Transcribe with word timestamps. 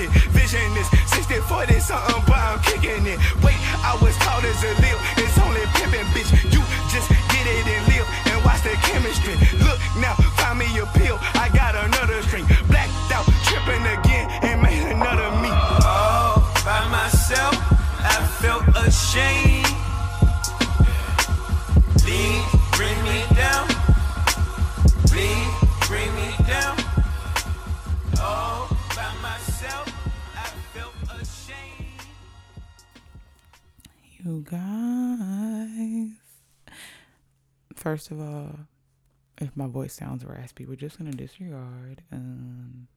shit. 0.00 0.10
Vision 0.32 0.76
is 0.76 0.88
60 1.12 1.34
40 1.44 1.80
something, 1.80 2.22
but 2.26 2.38
I'm 2.38 2.58
kicking 2.60 3.06
it. 3.06 3.18
Wait, 3.44 3.58
I 3.84 3.98
was 4.00 4.16
taught 4.24 4.44
as 4.44 4.62
a 4.64 4.72
live. 4.80 5.00
It's 5.20 5.36
only 5.38 5.64
pimping, 5.76 6.08
bitch. 6.16 6.30
You 6.52 6.60
just 6.88 7.08
get 7.32 7.44
it 7.44 7.66
and 7.66 7.84
live 7.92 8.06
and 8.32 8.44
watch 8.44 8.62
the 8.62 8.74
chemistry. 8.88 9.36
Look 9.60 9.78
now, 10.00 10.14
find 10.38 10.58
me 10.58 10.66
a 10.78 10.86
pill. 10.98 11.18
I 11.34 11.50
got 11.52 11.74
another 11.74 12.22
string. 12.22 12.46
Blacked 12.68 13.12
out, 13.12 13.26
tripping 13.44 13.84
again, 13.84 14.30
and 14.42 14.62
made 14.62 14.86
another 14.90 15.30
me. 15.42 15.50
All 15.84 16.40
by 16.64 16.80
myself, 16.88 17.54
I 18.00 18.16
felt 18.40 18.64
ashamed. 18.76 19.69
You 34.22 34.44
guys. 34.50 36.10
First 37.74 38.10
of 38.10 38.20
all, 38.20 38.50
if 39.38 39.56
my 39.56 39.66
voice 39.66 39.94
sounds 39.94 40.26
raspy, 40.26 40.66
we're 40.66 40.74
just 40.74 40.98
gonna 40.98 41.12
disregard. 41.12 42.02
Um, 42.12 42.88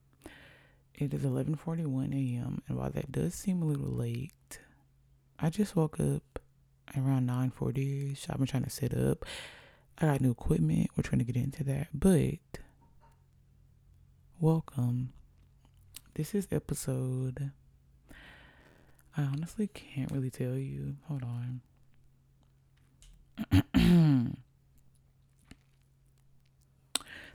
it 0.94 1.14
is 1.14 1.22
11:41 1.22 2.12
a.m. 2.12 2.60
and 2.68 2.76
while 2.76 2.90
that 2.90 3.10
does 3.10 3.34
seem 3.34 3.62
a 3.62 3.64
little 3.64 3.88
late, 3.88 4.60
I 5.38 5.48
just 5.48 5.74
woke 5.76 5.98
up 5.98 6.40
around 6.94 7.26
9:40ish. 7.26 8.28
I've 8.28 8.36
been 8.36 8.46
trying 8.46 8.64
to 8.64 8.70
set 8.70 8.92
up. 8.92 9.24
I 9.96 10.06
got 10.06 10.20
new 10.20 10.32
equipment. 10.32 10.90
We're 10.94 11.04
trying 11.04 11.20
to 11.20 11.24
get 11.24 11.36
into 11.36 11.64
that, 11.64 11.88
but 11.94 12.60
welcome. 14.38 15.14
This 16.14 16.34
is 16.34 16.48
episode. 16.50 17.52
I 19.16 19.22
honestly 19.22 19.68
can't 19.68 20.10
really 20.10 20.30
tell 20.30 20.56
you. 20.56 20.96
Hold 21.08 21.22
on. 21.22 21.60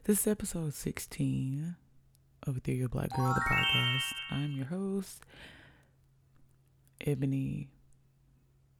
this 0.03 0.19
is 0.19 0.27
episode 0.27 0.73
16 0.73 1.77
of 2.43 2.57
Ethereal 2.57 2.89
Black 2.89 3.15
Girl, 3.15 3.33
the 3.33 3.39
podcast. 3.39 4.11
I'm 4.29 4.51
your 4.51 4.65
host, 4.65 5.23
Ebony 7.05 7.69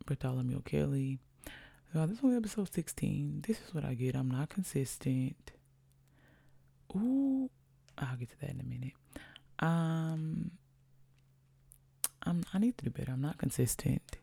Bartholomew 0.06 0.62
Kelly. 0.64 1.20
Uh, 1.96 2.06
this 2.06 2.22
is 2.22 2.36
episode 2.36 2.74
16. 2.74 3.46
This 3.48 3.62
is 3.66 3.74
what 3.74 3.86
I 3.86 3.94
get. 3.94 4.16
I'm 4.16 4.30
not 4.30 4.50
consistent. 4.50 5.52
Ooh, 6.96 7.50
I'll 7.98 8.18
get 8.18 8.30
to 8.32 8.40
that 8.42 8.50
in 8.50 8.60
a 8.60 8.64
minute. 8.64 8.94
Um, 9.60 10.52
I'm, 12.24 12.44
I 12.54 12.60
need 12.60 12.78
to 12.80 12.86
do 12.86 12.92
better. 12.92 13.12
I'm 13.12 13.22
not 13.22 13.38
consistent 13.38 14.18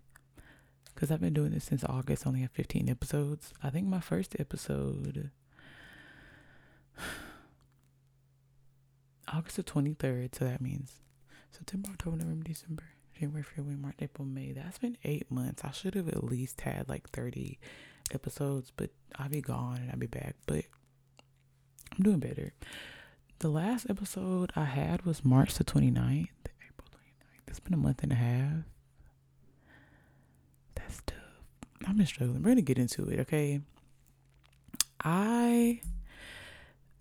because 0.95 1.11
I've 1.11 1.21
been 1.21 1.35
doing 1.35 1.51
this 1.53 1.65
since 1.65 1.85
August. 1.85 2.27
Only 2.27 2.41
have 2.41 2.51
15 2.53 2.89
episodes. 2.89 3.53
I 3.63 3.71
think 3.71 3.87
my 3.87 4.01
first 4.01 4.37
episode, 4.39 5.31
August 9.33 9.57
the 9.57 9.63
23rd. 9.63 10.35
So 10.35 10.45
that 10.45 10.61
means 10.61 10.93
September, 11.51 11.91
October, 11.91 12.17
November, 12.19 12.45
December, 12.45 12.85
January, 13.19 13.43
February, 13.43 13.77
March, 13.77 13.97
April, 14.01 14.27
May. 14.27 14.53
That's 14.53 14.79
been 14.79 14.99
eight 15.05 15.31
months. 15.31 15.63
I 15.65 15.71
should 15.71 15.95
have 15.95 16.09
at 16.09 16.25
least 16.25 16.61
had 16.63 16.89
like 16.89 17.09
30 17.11 17.59
episodes, 18.13 18.73
but 18.77 18.91
I'll 19.19 19.29
be 19.29 19.41
gone 19.41 19.79
and 19.79 19.91
I'll 19.91 19.99
be 19.99 20.07
back. 20.07 20.37
But 20.47 20.65
I'm 21.97 22.03
doing 22.03 22.19
better. 22.21 22.53
The 23.39 23.49
last 23.49 23.87
episode 23.91 24.53
I 24.57 24.65
had 24.65 25.05
was 25.05 25.25
March 25.25 25.55
the 25.55 25.65
29th. 25.65 26.29
April 27.57 27.57
29th. 27.57 27.59
It's 27.59 27.61
been 27.61 27.75
a 27.75 27.77
month 27.77 28.03
and 28.03 28.13
a 28.13 28.17
half. 28.17 28.65
That's 30.75 31.03
tough. 31.07 31.17
I've 31.87 31.97
been 31.97 32.07
struggling. 32.07 32.43
We're 32.43 32.51
gonna 32.51 32.63
get 32.63 32.79
into 32.79 33.09
it, 33.09 33.21
okay? 33.21 33.61
I 35.03 35.81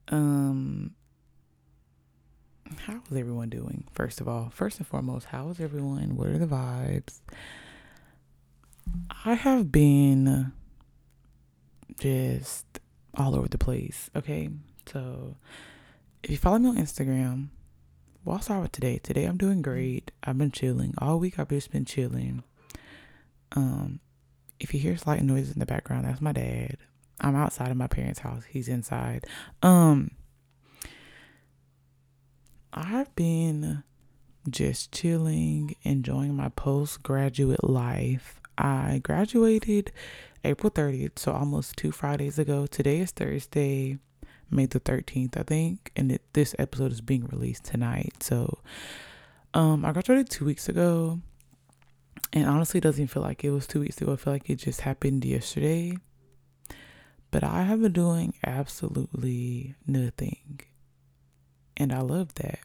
um 0.09 0.91
how 2.77 3.01
is 3.09 3.17
everyone 3.17 3.49
doing? 3.49 3.85
First 3.93 4.21
of 4.21 4.27
all, 4.27 4.49
first 4.53 4.77
and 4.77 4.87
foremost, 4.87 5.27
how 5.27 5.49
is 5.49 5.59
everyone? 5.59 6.15
What 6.15 6.27
are 6.27 6.37
the 6.37 6.47
vibes? 6.47 7.19
I 9.25 9.33
have 9.33 9.71
been 9.71 10.51
just 11.99 12.65
all 13.15 13.35
over 13.35 13.47
the 13.47 13.57
place, 13.57 14.09
okay? 14.15 14.49
So 14.91 15.35
if 16.23 16.31
you 16.31 16.37
follow 16.37 16.59
me 16.59 16.69
on 16.69 16.77
Instagram, 16.77 17.49
well, 18.25 18.37
I'll 18.37 18.41
start 18.41 18.63
with 18.63 18.71
today. 18.71 18.97
Today 18.97 19.25
I'm 19.25 19.37
doing 19.37 19.61
great. 19.61 20.11
I've 20.23 20.37
been 20.37 20.51
chilling. 20.51 20.95
All 20.97 21.19
week 21.19 21.37
I've 21.37 21.49
just 21.49 21.71
been 21.71 21.85
chilling. 21.85 22.43
Um, 23.51 23.99
if 24.59 24.73
you 24.73 24.79
hear 24.79 24.97
slight 24.97 25.21
noises 25.21 25.53
in 25.53 25.59
the 25.59 25.65
background, 25.65 26.05
that's 26.05 26.21
my 26.21 26.31
dad. 26.31 26.77
I'm 27.21 27.35
outside 27.35 27.69
of 27.69 27.77
my 27.77 27.87
parents' 27.87 28.19
house. 28.19 28.43
He's 28.49 28.67
inside. 28.67 29.25
Um 29.61 30.11
I've 32.73 33.15
been 33.15 33.83
just 34.49 34.91
chilling, 34.91 35.75
enjoying 35.83 36.35
my 36.35 36.49
postgraduate 36.49 37.63
life. 37.63 38.41
I 38.57 38.99
graduated 39.03 39.93
April 40.43 40.69
30th, 40.71 41.19
so 41.19 41.31
almost 41.31 41.77
two 41.77 41.91
Fridays 41.91 42.37
ago. 42.37 42.65
Today 42.67 42.99
is 42.99 43.11
Thursday, 43.11 43.97
May 44.55 44.65
the 44.65 44.79
13th, 44.79 45.37
I 45.37 45.43
think, 45.43 45.91
and 45.95 46.11
it, 46.11 46.21
this 46.33 46.55
episode 46.57 46.91
is 46.91 47.01
being 47.01 47.25
released 47.25 47.65
tonight. 47.65 48.23
So, 48.23 48.59
um, 49.53 49.85
I 49.85 49.91
graduated 49.91 50.29
two 50.29 50.45
weeks 50.45 50.69
ago, 50.69 51.19
and 52.33 52.47
honestly, 52.47 52.79
doesn't 52.79 53.07
feel 53.07 53.23
like 53.23 53.43
it 53.43 53.51
was 53.51 53.67
two 53.67 53.81
weeks 53.81 54.01
ago. 54.01 54.13
I 54.13 54.15
feel 54.15 54.33
like 54.33 54.49
it 54.49 54.55
just 54.55 54.81
happened 54.81 55.25
yesterday. 55.25 55.97
But 57.31 57.43
I 57.43 57.63
have 57.63 57.81
been 57.81 57.91
doing 57.91 58.33
absolutely 58.45 59.75
nothing, 59.85 60.61
and 61.75 61.91
I 61.91 61.99
love 61.99 62.33
that. 62.35 62.59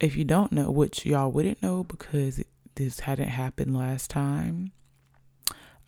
If 0.00 0.16
you 0.16 0.24
don't 0.24 0.52
know, 0.52 0.70
which 0.70 1.04
y'all 1.04 1.30
wouldn't 1.30 1.62
know 1.62 1.84
because 1.84 2.42
this 2.76 3.00
hadn't 3.00 3.28
happened 3.28 3.76
last 3.76 4.08
time, 4.08 4.72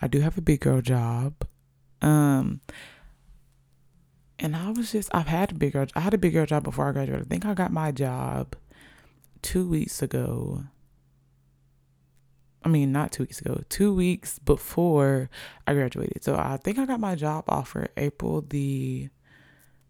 I 0.03 0.07
do 0.07 0.21
have 0.21 0.37
a 0.37 0.43
big 0.43 0.61
girl 0.61 0.83
job. 0.83 1.47
Um, 2.03 2.61
and 4.39 4.57
I 4.57 4.71
was 4.71 4.93
just, 4.93 5.09
I've 5.15 5.27
had 5.27 5.53
a 5.53 5.55
big 5.55 5.73
girl, 5.73 5.87
I 5.95 6.01
had 6.01 6.15
a 6.15 6.19
big 6.19 6.33
girl 6.33 6.47
job 6.47 6.65
before 6.65 6.89
I 6.89 6.93
graduated. 6.93 7.27
I 7.27 7.29
think 7.29 7.47
I 7.47 7.55
got 7.55 7.73
my 7.73 7.93
job 7.93 8.57
two 9.43 9.69
weeks 9.69 10.03
ago. 10.03 10.65
I 12.65 12.69
mean, 12.69 12.93
not 12.93 13.13
two 13.13 13.25
weeks 13.25 13.41
ago, 13.41 13.63
two 13.69 13.95
weeks 13.95 14.39
before 14.39 15.29
I 15.67 15.75
graduated. 15.75 16.25
So 16.25 16.35
I 16.35 16.57
think 16.57 16.79
I 16.79 16.87
got 16.87 16.99
my 16.99 17.15
job 17.15 17.45
offer 17.47 17.89
April 17.97 18.41
the, 18.41 19.11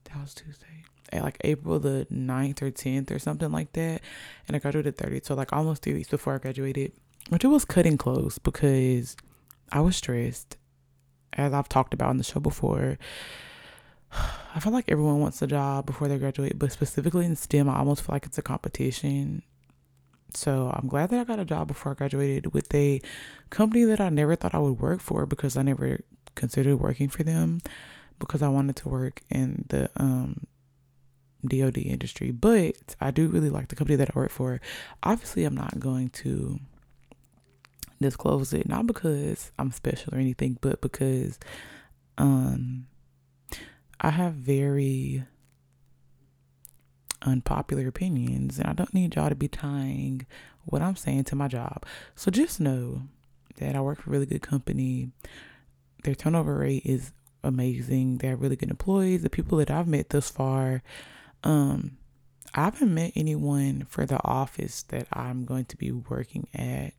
that 0.04 0.21
was 0.21 0.34
Tuesday, 0.34 0.84
eh, 1.12 1.22
like 1.22 1.38
April 1.43 1.78
the 1.78 2.06
9th 2.12 2.62
or 2.62 2.71
10th 2.71 3.12
or 3.12 3.19
something 3.19 3.53
like 3.53 3.72
that. 3.75 4.03
And 4.47 4.56
I 4.56 4.59
graduated 4.59 4.97
30. 4.97 5.21
So 5.22 5.34
like 5.34 5.53
almost 5.53 5.83
three 5.83 5.94
weeks 5.94 6.09
before 6.09 6.34
I 6.34 6.38
graduated, 6.38 6.93
which 7.28 7.44
it 7.44 7.49
was 7.49 7.65
cutting 7.65 7.97
close 7.97 8.38
because 8.38 9.16
I 9.71 9.81
was 9.81 9.97
stressed. 9.97 10.56
As 11.33 11.53
I've 11.53 11.69
talked 11.69 11.94
about 11.94 12.10
in 12.10 12.19
the 12.19 12.25
show 12.25 12.38
before, 12.38 12.99
I 14.55 14.61
feel 14.61 14.73
like 14.73 14.85
everyone 14.89 15.21
wants 15.21 15.43
a 15.43 15.47
job 15.47 15.87
before 15.87 16.09
they 16.09 16.19
graduate, 16.19 16.59
but 16.59 16.71
specifically 16.71 17.27
in 17.27 17.35
STEM, 17.37 17.69
I 17.69 17.79
almost 17.79 18.03
feel 18.03 18.15
like 18.15 18.27
it's 18.27 18.39
a 18.39 18.43
competition. 18.43 19.43
So 20.33 20.73
I'm 20.75 20.89
glad 20.89 21.11
that 21.11 21.21
I 21.21 21.25
got 21.25 21.39
a 21.39 21.45
job 21.45 21.69
before 21.69 21.93
I 21.93 21.95
graduated 21.95 22.53
with 22.55 22.73
a 22.75 23.01
company 23.51 23.85
that 23.85 24.01
I 24.01 24.09
never 24.09 24.37
thought 24.37 24.55
I 24.55 24.59
would 24.59 24.81
work 24.81 25.01
for 25.01 25.27
because 25.27 25.57
I 25.57 25.63
never 25.63 26.01
considered 26.35 26.77
working 26.77 27.09
for 27.09 27.23
them 27.23 27.61
because 28.19 28.43
I 28.43 28.49
wanted 28.49 28.77
to 28.77 28.89
work 28.89 29.23
in 29.31 29.65
the 29.69 29.91
um 29.97 30.47
DoD 31.47 31.78
industry. 31.78 32.31
But 32.31 32.97
I 33.01 33.10
do 33.10 33.28
really 33.28 33.51
like 33.51 33.69
the 33.69 33.77
company 33.77 33.97
that 33.97 34.10
I 34.15 34.19
work 34.19 34.31
for. 34.31 34.60
Obviously, 35.03 35.45
I'm 35.45 35.55
not 35.55 35.78
going 35.78 36.10
to 36.10 36.60
disclose 38.01 38.53
it 38.53 38.69
not 38.69 38.87
because 38.87 39.51
I'm 39.59 39.72
special 39.72 40.15
or 40.15 40.19
anything, 40.19 40.59
but 40.60 40.81
because 40.81 41.39
um 42.19 42.87
I 44.04 44.10
have 44.10 44.34
very 44.34 45.24
unpopular 47.22 47.89
opinions 47.89 48.59
and 48.59 48.68
I 48.68 48.74
don't 48.74 48.92
need 48.92 49.15
y'all 49.15 49.30
to 49.30 49.34
be 49.34 49.48
tying 49.48 50.27
what 50.66 50.83
I'm 50.83 50.95
saying 50.95 51.24
to 51.24 51.36
my 51.36 51.48
job. 51.48 51.86
So 52.15 52.30
just 52.30 52.60
know 52.60 53.04
that 53.56 53.74
I 53.74 53.80
work 53.80 54.03
for 54.03 54.10
a 54.10 54.12
really 54.12 54.27
good 54.27 54.42
company. 54.42 55.10
Their 56.03 56.15
turnover 56.15 56.59
rate 56.59 56.83
is 56.84 57.12
amazing. 57.42 58.18
They 58.18 58.28
have 58.28 58.42
really 58.42 58.56
good 58.56 58.68
employees. 58.68 59.22
The 59.22 59.30
people 59.30 59.56
that 59.56 59.71
I've 59.71 59.89
met 59.89 60.10
thus 60.10 60.28
far, 60.28 60.83
um, 61.42 61.97
I 62.54 62.65
haven't 62.65 62.92
met 62.92 63.12
anyone 63.16 63.86
for 63.89 64.04
the 64.04 64.22
office 64.22 64.83
that 64.89 65.07
I'm 65.15 65.47
going 65.47 65.65
to 65.65 65.78
be 65.78 65.92
working 65.92 66.47
at. 66.53 66.92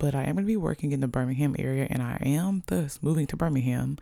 But 0.00 0.14
I 0.14 0.22
am 0.22 0.34
going 0.34 0.38
to 0.38 0.42
be 0.44 0.56
working 0.56 0.92
in 0.92 1.00
the 1.00 1.08
Birmingham 1.08 1.54
area 1.58 1.86
and 1.90 2.02
I 2.02 2.16
am 2.24 2.62
thus 2.66 2.98
moving 3.02 3.26
to 3.28 3.36
Birmingham 3.36 3.98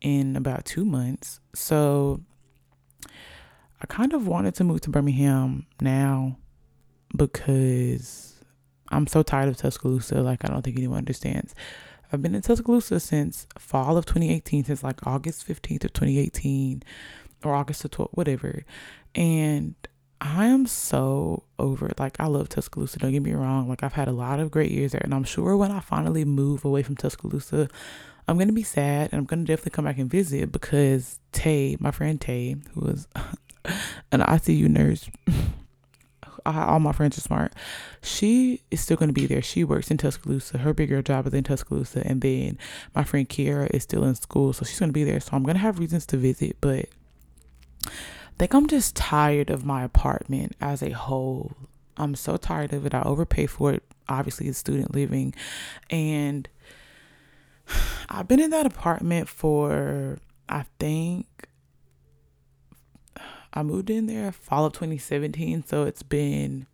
in 0.00 0.36
about 0.36 0.64
two 0.64 0.84
months. 0.84 1.40
So 1.56 2.20
I 3.82 3.86
kind 3.88 4.14
of 4.14 4.28
wanted 4.28 4.54
to 4.54 4.64
move 4.64 4.80
to 4.82 4.90
Birmingham 4.90 5.66
now 5.80 6.38
because 7.16 8.36
I'm 8.90 9.08
so 9.08 9.24
tired 9.24 9.48
of 9.48 9.56
Tuscaloosa. 9.56 10.22
Like, 10.22 10.44
I 10.44 10.48
don't 10.48 10.62
think 10.62 10.76
anyone 10.78 10.98
understands. 10.98 11.52
I've 12.12 12.22
been 12.22 12.36
in 12.36 12.42
Tuscaloosa 12.42 13.00
since 13.00 13.48
fall 13.58 13.96
of 13.96 14.06
2018, 14.06 14.64
since 14.64 14.84
like 14.84 15.04
August 15.04 15.48
15th 15.48 15.84
of 15.84 15.92
2018 15.92 16.84
or 17.44 17.56
August 17.56 17.82
the 17.82 17.88
12th, 17.88 18.10
whatever. 18.12 18.64
And 19.16 19.74
I 20.20 20.46
am 20.46 20.66
so 20.66 21.44
over. 21.58 21.90
Like, 21.98 22.20
I 22.20 22.26
love 22.26 22.48
Tuscaloosa. 22.50 22.98
Don't 22.98 23.12
get 23.12 23.22
me 23.22 23.32
wrong. 23.32 23.68
Like, 23.68 23.82
I've 23.82 23.94
had 23.94 24.08
a 24.08 24.12
lot 24.12 24.38
of 24.38 24.50
great 24.50 24.70
years 24.70 24.92
there. 24.92 25.00
And 25.02 25.14
I'm 25.14 25.24
sure 25.24 25.56
when 25.56 25.70
I 25.70 25.80
finally 25.80 26.24
move 26.24 26.64
away 26.64 26.82
from 26.82 26.96
Tuscaloosa, 26.96 27.68
I'm 28.28 28.38
to 28.38 28.52
be 28.52 28.62
sad 28.62 29.08
and 29.12 29.20
I'm 29.20 29.26
to 29.26 29.36
definitely 29.36 29.70
come 29.70 29.86
back 29.86 29.98
and 29.98 30.10
visit 30.10 30.52
because 30.52 31.18
Tay, 31.32 31.76
my 31.80 31.90
friend 31.90 32.20
Tay, 32.20 32.56
who 32.74 32.88
is 32.88 33.08
an 34.12 34.20
ICU 34.20 34.68
nurse, 34.68 35.08
all 36.46 36.80
my 36.80 36.92
friends 36.92 37.18
are 37.18 37.22
smart. 37.22 37.54
She 38.02 38.62
is 38.70 38.80
still 38.80 38.96
going 38.96 39.08
to 39.08 39.14
be 39.14 39.26
there. 39.26 39.42
She 39.42 39.64
works 39.64 39.90
in 39.90 39.96
Tuscaloosa. 39.96 40.58
Her 40.58 40.74
bigger 40.74 41.02
job 41.02 41.26
is 41.26 41.34
in 41.34 41.44
Tuscaloosa. 41.44 42.06
And 42.06 42.20
then 42.20 42.58
my 42.94 43.04
friend 43.04 43.28
Kiara 43.28 43.68
is 43.74 43.82
still 43.82 44.04
in 44.04 44.14
school. 44.14 44.52
So 44.52 44.64
she's 44.64 44.78
going 44.78 44.90
to 44.90 44.94
be 44.94 45.04
there. 45.04 45.20
So 45.20 45.30
I'm 45.32 45.42
going 45.42 45.56
to 45.56 45.60
have 45.60 45.78
reasons 45.78 46.06
to 46.06 46.16
visit. 46.16 46.56
But 46.60 46.86
think 48.40 48.54
I'm 48.54 48.68
just 48.68 48.96
tired 48.96 49.50
of 49.50 49.66
my 49.66 49.84
apartment 49.84 50.56
as 50.62 50.82
a 50.82 50.92
whole. 50.92 51.52
I'm 51.98 52.14
so 52.14 52.38
tired 52.38 52.72
of 52.72 52.86
it. 52.86 52.94
I 52.94 53.02
overpay 53.02 53.44
for 53.44 53.74
it. 53.74 53.82
Obviously, 54.08 54.48
it's 54.48 54.56
student 54.56 54.94
living. 54.94 55.34
And 55.90 56.48
I've 58.08 58.28
been 58.28 58.40
in 58.40 58.48
that 58.48 58.64
apartment 58.64 59.28
for, 59.28 60.20
I 60.48 60.64
think, 60.78 61.26
I 63.52 63.62
moved 63.62 63.90
in 63.90 64.06
there 64.06 64.32
fall 64.32 64.64
of 64.64 64.72
2017. 64.72 65.66
So 65.66 65.82
it's 65.82 66.02
been 66.02 66.66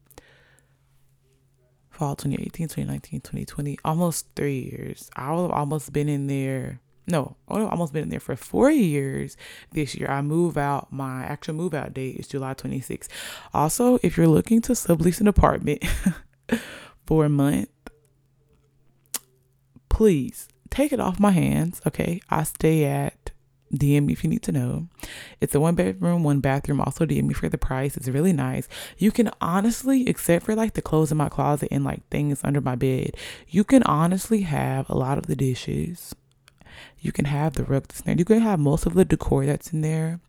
fall 1.91 2.15
2018, 2.15 2.69
2019, 2.69 3.23
2020, 3.23 3.79
almost 3.85 4.29
three 4.37 4.61
years. 4.61 5.11
I've 5.17 5.51
almost 5.51 5.93
been 5.93 6.09
in 6.09 6.29
there. 6.29 6.81
No, 7.09 7.37
oh, 7.49 7.67
I've 7.67 7.73
almost 7.73 7.93
been 7.93 8.05
in 8.05 8.09
there 8.09 8.21
for 8.21 8.35
four 8.35 8.71
years 8.71 9.37
this 9.71 9.95
year. 9.95 10.09
I 10.11 10.23
move 10.23 10.57
out. 10.57 10.93
My 10.93 11.23
actual 11.23 11.55
move 11.55 11.73
out 11.73 11.95
date 11.95 12.17
is 12.17 12.27
July 12.27 12.55
26th. 12.55 13.09
Also, 13.55 13.99
if 14.03 14.17
you're 14.17 14.27
looking 14.27 14.61
to 14.63 14.73
sublease 14.73 15.21
an 15.21 15.29
apartment 15.29 15.85
for 17.07 17.25
a 17.25 17.29
month, 17.29 17.69
please 19.89 20.49
take 20.69 20.93
it 20.93 20.99
off 20.99 21.21
my 21.21 21.31
hands. 21.31 21.81
Okay. 21.87 22.21
I 22.29 22.43
stay 22.43 22.85
at 22.85 23.31
DM 23.73 24.11
if 24.11 24.25
you 24.25 24.31
need 24.31 24.43
to 24.43 24.53
know. 24.53 24.89
It's 25.41 25.55
a 25.55 25.61
one 25.61 25.77
bedroom, 25.77 26.25
one 26.25 26.41
bathroom. 26.41 26.81
Also, 26.81 27.07
DM 27.07 27.25
me 27.25 27.35
for 27.35 27.49
the 27.49 27.59
price. 27.59 27.97
It's 27.97 28.09
really 28.09 28.33
nice. 28.33 28.69
You 28.99 29.13
can 29.13 29.31
honestly, 29.41 30.09
except 30.09 30.45
for 30.45 30.55
like 30.55 30.75
the 30.75 30.83
clothes 30.83 31.13
in 31.13 31.19
my 31.19 31.29
closet 31.29 31.69
and 31.71 31.85
like 31.85 32.07
things 32.09 32.41
under 32.43 32.61
my 32.61 32.75
bed, 32.75 33.17
you 33.49 33.63
can 33.63 33.83
honestly 33.85 34.43
have 34.43 34.89
a 34.91 34.97
lot 34.97 35.19
of 35.19 35.27
the 35.27 35.37
dishes. 35.37 36.15
You 37.01 37.13
can 37.13 37.25
have 37.27 37.55
the 37.55 37.65
rug 37.65 37.89
there. 37.89 38.15
You 38.17 38.25
can 38.25 38.41
have 38.41 38.59
most 38.59 38.87
of 38.87 38.95
the 38.95 39.05
decor 39.05 39.47
that's 39.47 39.73
in 39.73 39.81
there. 39.81 40.21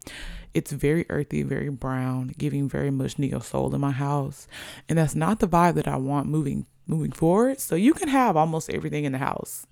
It's 0.54 0.72
very 0.72 1.06
earthy, 1.10 1.44
very 1.44 1.70
brown, 1.70 2.34
giving 2.38 2.68
very 2.68 2.90
much 2.90 3.20
neo 3.20 3.40
soul 3.40 3.74
in 3.76 3.82
my 3.82 3.92
house, 3.92 4.48
and 4.90 4.98
that's 4.98 5.14
not 5.14 5.40
the 5.40 5.48
vibe 5.48 5.76
that 5.76 5.88
I 5.88 5.98
want 5.98 6.28
moving 6.28 6.66
moving 6.88 7.12
forward. 7.12 7.60
So 7.60 7.76
you 7.76 7.94
can 7.94 8.08
have 8.08 8.38
almost 8.38 8.70
everything 8.70 9.04
in 9.04 9.12
the 9.12 9.18
house 9.18 9.68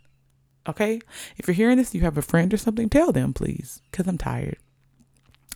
Okay? 0.68 1.02
If 1.38 1.48
you're 1.48 1.56
hearing 1.56 1.78
this, 1.78 1.94
you 1.94 2.02
have 2.02 2.18
a 2.18 2.22
friend 2.22 2.54
or 2.54 2.58
something, 2.58 2.90
tell 2.90 3.12
them, 3.12 3.34
please, 3.34 3.82
because 3.92 4.08
I'm 4.08 4.18
tired. 4.18 4.58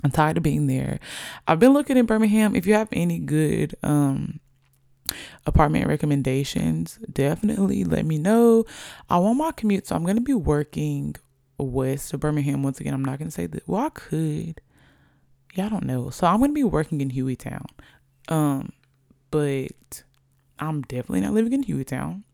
I'm 0.04 0.12
tired 0.12 0.38
of 0.38 0.44
being 0.44 0.68
there. 0.68 1.00
I've 1.48 1.60
been 1.60 1.74
looking 1.74 1.98
in 1.98 2.06
Birmingham. 2.06 2.56
If 2.56 2.66
you 2.66 2.74
have 2.74 2.88
any 2.92 3.20
good 3.20 3.76
um 3.84 4.40
apartment 5.46 5.88
recommendations, 5.88 7.00
definitely 7.12 7.84
let 7.84 8.06
me 8.06 8.18
know. 8.18 8.66
I 9.10 9.18
want 9.18 9.38
my 9.38 9.52
commute, 9.52 9.88
so 9.88 9.96
I'm 9.96 10.06
gonna 10.06 10.22
be 10.22 10.34
working 10.34 11.16
west 11.58 12.14
of 12.14 12.20
Birmingham 12.20 12.64
once 12.64 12.80
again. 12.80 12.94
I'm 12.94 13.06
not 13.06 13.20
gonna 13.20 13.32
say 13.32 13.48
that. 13.48 13.68
Well, 13.68 13.86
I 13.86 13.90
could. 13.90 14.62
Yeah, 15.56 15.66
I 15.66 15.70
don't 15.70 15.86
know. 15.86 16.10
So 16.10 16.28
I'm 16.28 16.40
gonna 16.40 16.54
be 16.54 16.64
working 16.64 17.02
in 17.02 17.12
Hueytown. 17.12 17.66
Um, 18.28 18.72
but 19.32 20.04
I'm 20.60 20.82
definitely 20.84 21.22
not 21.22 21.34
living 21.34 21.54
in 21.54 21.64
Hueytown. 21.64 22.24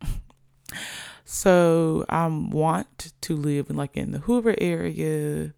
So 1.28 2.06
I 2.08 2.28
want 2.28 3.12
to 3.22 3.36
live 3.36 3.68
in 3.68 3.76
like 3.76 3.96
in 3.96 4.12
the 4.12 4.20
Hoover 4.20 4.54
area. 4.58 5.52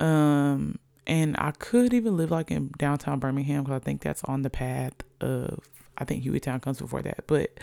Um 0.00 0.80
and 1.06 1.36
I 1.38 1.52
could 1.52 1.94
even 1.94 2.16
live 2.16 2.32
like 2.32 2.50
in 2.50 2.72
downtown 2.78 3.20
Birmingham 3.20 3.62
because 3.62 3.80
I 3.80 3.84
think 3.84 4.02
that's 4.02 4.24
on 4.24 4.42
the 4.42 4.50
path 4.50 4.94
of 5.20 5.60
I 6.02 6.04
think 6.04 6.24
Hueytown 6.24 6.60
comes 6.60 6.78
before 6.78 7.02
that. 7.02 7.24
But 7.26 7.58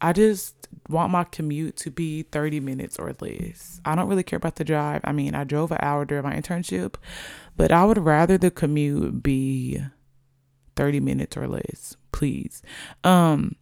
I 0.00 0.12
just 0.12 0.68
want 0.88 1.12
my 1.12 1.24
commute 1.24 1.76
to 1.76 1.90
be 1.90 2.22
30 2.24 2.60
minutes 2.60 2.98
or 2.98 3.14
less. 3.20 3.80
I 3.84 3.94
don't 3.94 4.08
really 4.08 4.22
care 4.22 4.38
about 4.38 4.56
the 4.56 4.64
drive. 4.64 5.02
I 5.04 5.12
mean, 5.12 5.34
I 5.34 5.44
drove 5.44 5.70
an 5.70 5.78
hour 5.80 6.04
during 6.04 6.24
my 6.24 6.34
internship, 6.34 6.94
but 7.56 7.70
I 7.70 7.84
would 7.84 7.98
rather 7.98 8.38
the 8.38 8.50
commute 8.50 9.22
be 9.22 9.80
30 10.76 11.00
minutes 11.00 11.36
or 11.36 11.46
less, 11.46 11.96
please. 12.10 12.62
Um 13.04 13.56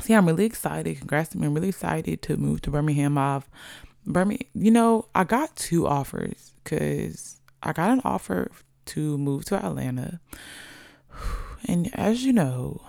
See, 0.00 0.14
I'm 0.14 0.26
really 0.26 0.44
excited. 0.44 0.98
Congrats 0.98 1.30
to 1.30 1.38
me. 1.38 1.46
I'm 1.48 1.54
really 1.54 1.70
excited 1.70 2.22
to 2.22 2.36
move 2.36 2.62
to 2.62 2.70
Birmingham. 2.70 3.18
I've 3.18 3.48
Birmingham, 4.06 4.46
you 4.54 4.70
know, 4.70 5.08
I 5.14 5.24
got 5.24 5.56
two 5.56 5.88
offers 5.88 6.52
because 6.62 7.40
I 7.62 7.72
got 7.72 7.90
an 7.90 8.00
offer 8.04 8.50
to 8.86 9.18
move 9.18 9.44
to 9.46 9.56
Atlanta. 9.64 10.20
And 11.66 11.90
as 11.92 12.24
you 12.24 12.32
know, 12.32 12.80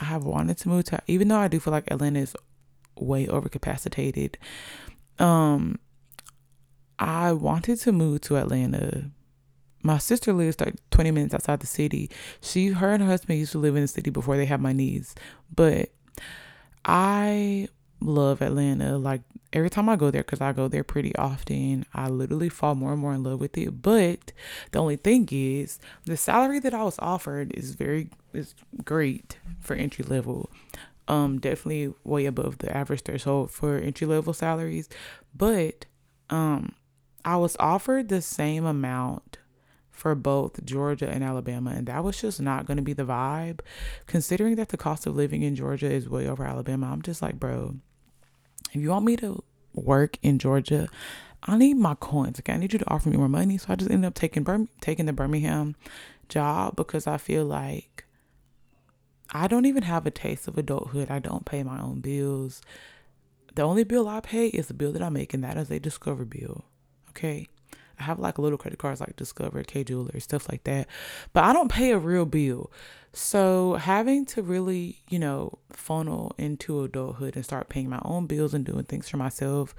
I 0.00 0.04
have 0.04 0.24
wanted 0.24 0.56
to 0.58 0.68
move 0.68 0.84
to, 0.86 1.00
even 1.06 1.28
though 1.28 1.38
I 1.38 1.48
do 1.48 1.60
feel 1.60 1.72
like 1.72 1.90
Atlanta 1.90 2.20
is 2.20 2.34
way 2.96 3.26
overcapacitated. 3.26 4.36
Um, 5.18 5.78
I 6.98 7.32
wanted 7.32 7.78
to 7.80 7.92
move 7.92 8.22
to 8.22 8.36
Atlanta. 8.36 9.10
My 9.82 9.98
sister 9.98 10.32
lives 10.32 10.60
like 10.60 10.76
20 10.90 11.10
minutes 11.10 11.34
outside 11.34 11.60
the 11.60 11.66
city. 11.66 12.10
She, 12.40 12.68
her 12.68 12.92
and 12.92 13.02
her 13.02 13.08
husband 13.08 13.38
used 13.38 13.52
to 13.52 13.58
live 13.58 13.76
in 13.76 13.82
the 13.82 13.88
city 13.88 14.10
before 14.10 14.36
they 14.36 14.46
had 14.46 14.60
my 14.60 14.72
niece. 14.72 15.14
But 15.54 15.90
I 16.84 17.68
love 18.00 18.42
Atlanta. 18.42 18.98
Like 18.98 19.22
every 19.52 19.70
time 19.70 19.88
I 19.88 19.96
go 19.96 20.10
there, 20.10 20.22
because 20.22 20.40
I 20.40 20.52
go 20.52 20.68
there 20.68 20.84
pretty 20.84 21.14
often, 21.16 21.84
I 21.94 22.08
literally 22.08 22.48
fall 22.48 22.74
more 22.74 22.92
and 22.92 23.00
more 23.00 23.14
in 23.14 23.22
love 23.22 23.40
with 23.40 23.56
it. 23.56 23.82
But 23.82 24.32
the 24.72 24.80
only 24.80 24.96
thing 24.96 25.28
is, 25.30 25.78
the 26.04 26.16
salary 26.16 26.58
that 26.60 26.74
I 26.74 26.82
was 26.82 26.98
offered 26.98 27.52
is 27.52 27.74
very 27.74 28.10
is 28.32 28.54
great 28.84 29.38
for 29.60 29.74
entry 29.74 30.04
level. 30.04 30.50
Um, 31.08 31.40
definitely 31.40 31.92
way 32.04 32.26
above 32.26 32.58
the 32.58 32.74
average 32.76 33.02
threshold 33.02 33.50
for 33.50 33.76
entry 33.76 34.06
level 34.06 34.32
salaries. 34.32 34.88
But 35.34 35.86
um, 36.28 36.74
I 37.24 37.36
was 37.36 37.56
offered 37.58 38.08
the 38.08 38.22
same 38.22 38.64
amount 38.64 39.38
for 39.90 40.14
both 40.14 40.64
Georgia 40.64 41.10
and 41.10 41.22
Alabama. 41.22 41.70
And 41.70 41.86
that 41.86 42.02
was 42.02 42.20
just 42.20 42.40
not 42.40 42.64
going 42.64 42.78
to 42.78 42.82
be 42.82 42.94
the 42.94 43.04
vibe. 43.04 43.60
Considering 44.06 44.56
that 44.56 44.70
the 44.70 44.78
cost 44.78 45.06
of 45.06 45.14
living 45.14 45.42
in 45.42 45.54
Georgia 45.54 45.90
is 45.90 46.08
way 46.08 46.26
over 46.26 46.44
Alabama, 46.44 46.90
I'm 46.90 47.02
just 47.02 47.20
like, 47.20 47.38
bro, 47.38 47.74
if 48.72 48.80
you 48.80 48.90
want 48.90 49.04
me 49.04 49.16
to 49.16 49.42
work 49.74 50.18
in 50.22 50.38
Georgia, 50.38 50.88
I 51.42 51.56
need 51.56 51.74
my 51.74 51.94
coins. 51.94 52.38
Okay, 52.38 52.52
I 52.52 52.56
need 52.56 52.72
you 52.72 52.78
to 52.78 52.90
offer 52.90 53.08
me 53.08 53.16
more 53.16 53.28
money. 53.28 53.58
So 53.58 53.66
I 53.70 53.74
just 53.76 53.90
ended 53.90 54.08
up 54.08 54.14
taking 54.14 54.68
taking 54.80 55.06
the 55.06 55.12
Birmingham 55.12 55.76
job 56.28 56.76
because 56.76 57.06
I 57.06 57.16
feel 57.16 57.44
like 57.44 58.04
I 59.32 59.46
don't 59.46 59.66
even 59.66 59.84
have 59.84 60.06
a 60.06 60.10
taste 60.10 60.48
of 60.48 60.58
adulthood. 60.58 61.10
I 61.10 61.18
don't 61.18 61.44
pay 61.44 61.62
my 61.62 61.80
own 61.80 62.00
bills. 62.00 62.62
The 63.54 63.62
only 63.62 63.84
bill 63.84 64.08
I 64.08 64.20
pay 64.20 64.48
is 64.48 64.68
the 64.68 64.74
bill 64.74 64.92
that 64.92 65.02
I 65.02 65.08
make, 65.08 65.34
and 65.34 65.42
that 65.42 65.56
is 65.56 65.70
a 65.70 65.80
Discover 65.80 66.24
bill. 66.24 66.64
Okay. 67.10 67.48
I 68.00 68.04
have 68.04 68.18
like 68.18 68.38
little 68.38 68.58
credit 68.58 68.78
cards 68.78 69.00
like 69.00 69.16
Discover, 69.16 69.62
Kay 69.64 69.84
Jewelry, 69.84 70.20
stuff 70.20 70.48
like 70.50 70.64
that. 70.64 70.88
But 71.32 71.44
I 71.44 71.52
don't 71.52 71.70
pay 71.70 71.92
a 71.92 71.98
real 71.98 72.24
bill. 72.24 72.72
So 73.12 73.74
having 73.74 74.24
to 74.26 74.42
really, 74.42 75.02
you 75.08 75.18
know, 75.18 75.58
funnel 75.72 76.34
into 76.38 76.82
adulthood 76.82 77.36
and 77.36 77.44
start 77.44 77.68
paying 77.68 77.88
my 77.88 78.00
own 78.04 78.26
bills 78.26 78.54
and 78.54 78.64
doing 78.64 78.84
things 78.84 79.08
for 79.08 79.16
myself, 79.16 79.74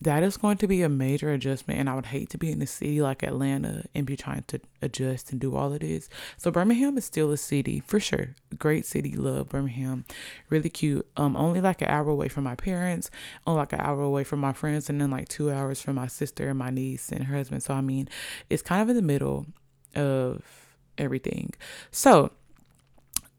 that 0.00 0.22
is 0.22 0.36
going 0.36 0.56
to 0.56 0.66
be 0.66 0.82
a 0.82 0.88
major 0.88 1.30
adjustment 1.30 1.78
and 1.78 1.88
i 1.88 1.94
would 1.94 2.06
hate 2.06 2.30
to 2.30 2.38
be 2.38 2.50
in 2.50 2.62
a 2.62 2.66
city 2.66 3.02
like 3.02 3.22
atlanta 3.22 3.84
and 3.94 4.06
be 4.06 4.16
trying 4.16 4.42
to 4.46 4.60
adjust 4.82 5.30
and 5.30 5.40
do 5.40 5.56
all 5.56 5.72
of 5.72 5.80
this. 5.80 6.08
So 6.36 6.50
birmingham 6.50 6.96
is 6.98 7.04
still 7.04 7.30
a 7.32 7.36
city 7.36 7.80
for 7.80 8.00
sure. 8.00 8.34
Great 8.58 8.86
city 8.86 9.12
love 9.12 9.48
birmingham. 9.48 10.04
Really 10.48 10.70
cute. 10.70 11.06
Um 11.16 11.36
only 11.36 11.60
like 11.60 11.82
an 11.82 11.88
hour 11.88 12.08
away 12.08 12.28
from 12.28 12.44
my 12.44 12.54
parents 12.54 13.10
only 13.46 13.58
like 13.58 13.72
an 13.72 13.80
hour 13.80 14.02
away 14.02 14.24
from 14.24 14.40
my 14.40 14.52
friends 14.52 14.88
and 14.88 15.00
then 15.00 15.10
like 15.10 15.28
two 15.28 15.50
hours 15.50 15.80
from 15.80 15.96
my 15.96 16.06
sister 16.06 16.48
and 16.48 16.58
my 16.58 16.70
niece 16.70 17.10
and 17.10 17.24
her 17.24 17.36
husband. 17.36 17.62
So 17.62 17.74
i 17.74 17.80
mean 17.80 18.08
it's 18.48 18.62
kind 18.62 18.82
of 18.82 18.88
in 18.88 18.96
the 18.96 19.02
middle 19.02 19.46
of 19.94 20.42
everything. 20.98 21.52
So 21.90 22.32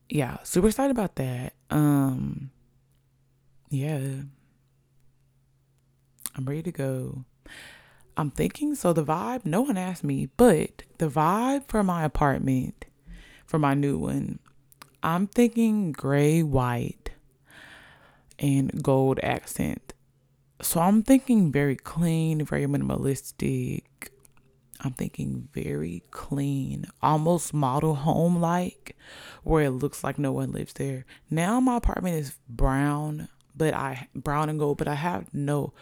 yeah 0.09 0.37
super 0.43 0.67
excited 0.67 0.91
about 0.91 1.15
that. 1.15 1.53
Um 1.69 2.51
yeah 3.69 3.99
I'm 6.35 6.45
ready 6.45 6.63
to 6.63 6.71
go. 6.71 7.25
I'm 8.17 8.31
thinking, 8.31 8.75
so 8.75 8.93
the 8.93 9.03
vibe, 9.03 9.45
no 9.45 9.61
one 9.61 9.77
asked 9.77 10.03
me, 10.03 10.29
but 10.37 10.83
the 10.97 11.07
vibe 11.07 11.67
for 11.67 11.83
my 11.83 12.03
apartment, 12.03 12.85
for 13.45 13.57
my 13.57 13.73
new 13.73 13.97
one, 13.97 14.39
I'm 15.03 15.27
thinking 15.27 15.91
gray, 15.91 16.43
white, 16.43 17.11
and 18.37 18.83
gold 18.83 19.19
accent. 19.23 19.93
So 20.61 20.79
I'm 20.79 21.03
thinking 21.03 21.51
very 21.51 21.75
clean, 21.75 22.45
very 22.45 22.65
minimalistic. 22.65 23.83
I'm 24.81 24.93
thinking 24.93 25.47
very 25.53 26.03
clean, 26.11 26.85
almost 27.01 27.53
model 27.53 27.95
home 27.95 28.41
like, 28.41 28.97
where 29.43 29.65
it 29.65 29.71
looks 29.71 30.03
like 30.03 30.17
no 30.17 30.31
one 30.31 30.51
lives 30.51 30.73
there. 30.73 31.05
Now 31.29 31.59
my 31.59 31.77
apartment 31.77 32.15
is 32.15 32.37
brown, 32.49 33.29
but 33.55 33.73
I 33.73 34.07
brown 34.15 34.49
and 34.49 34.59
gold, 34.59 34.77
but 34.77 34.87
I 34.87 34.95
have 34.95 35.33
no 35.33 35.73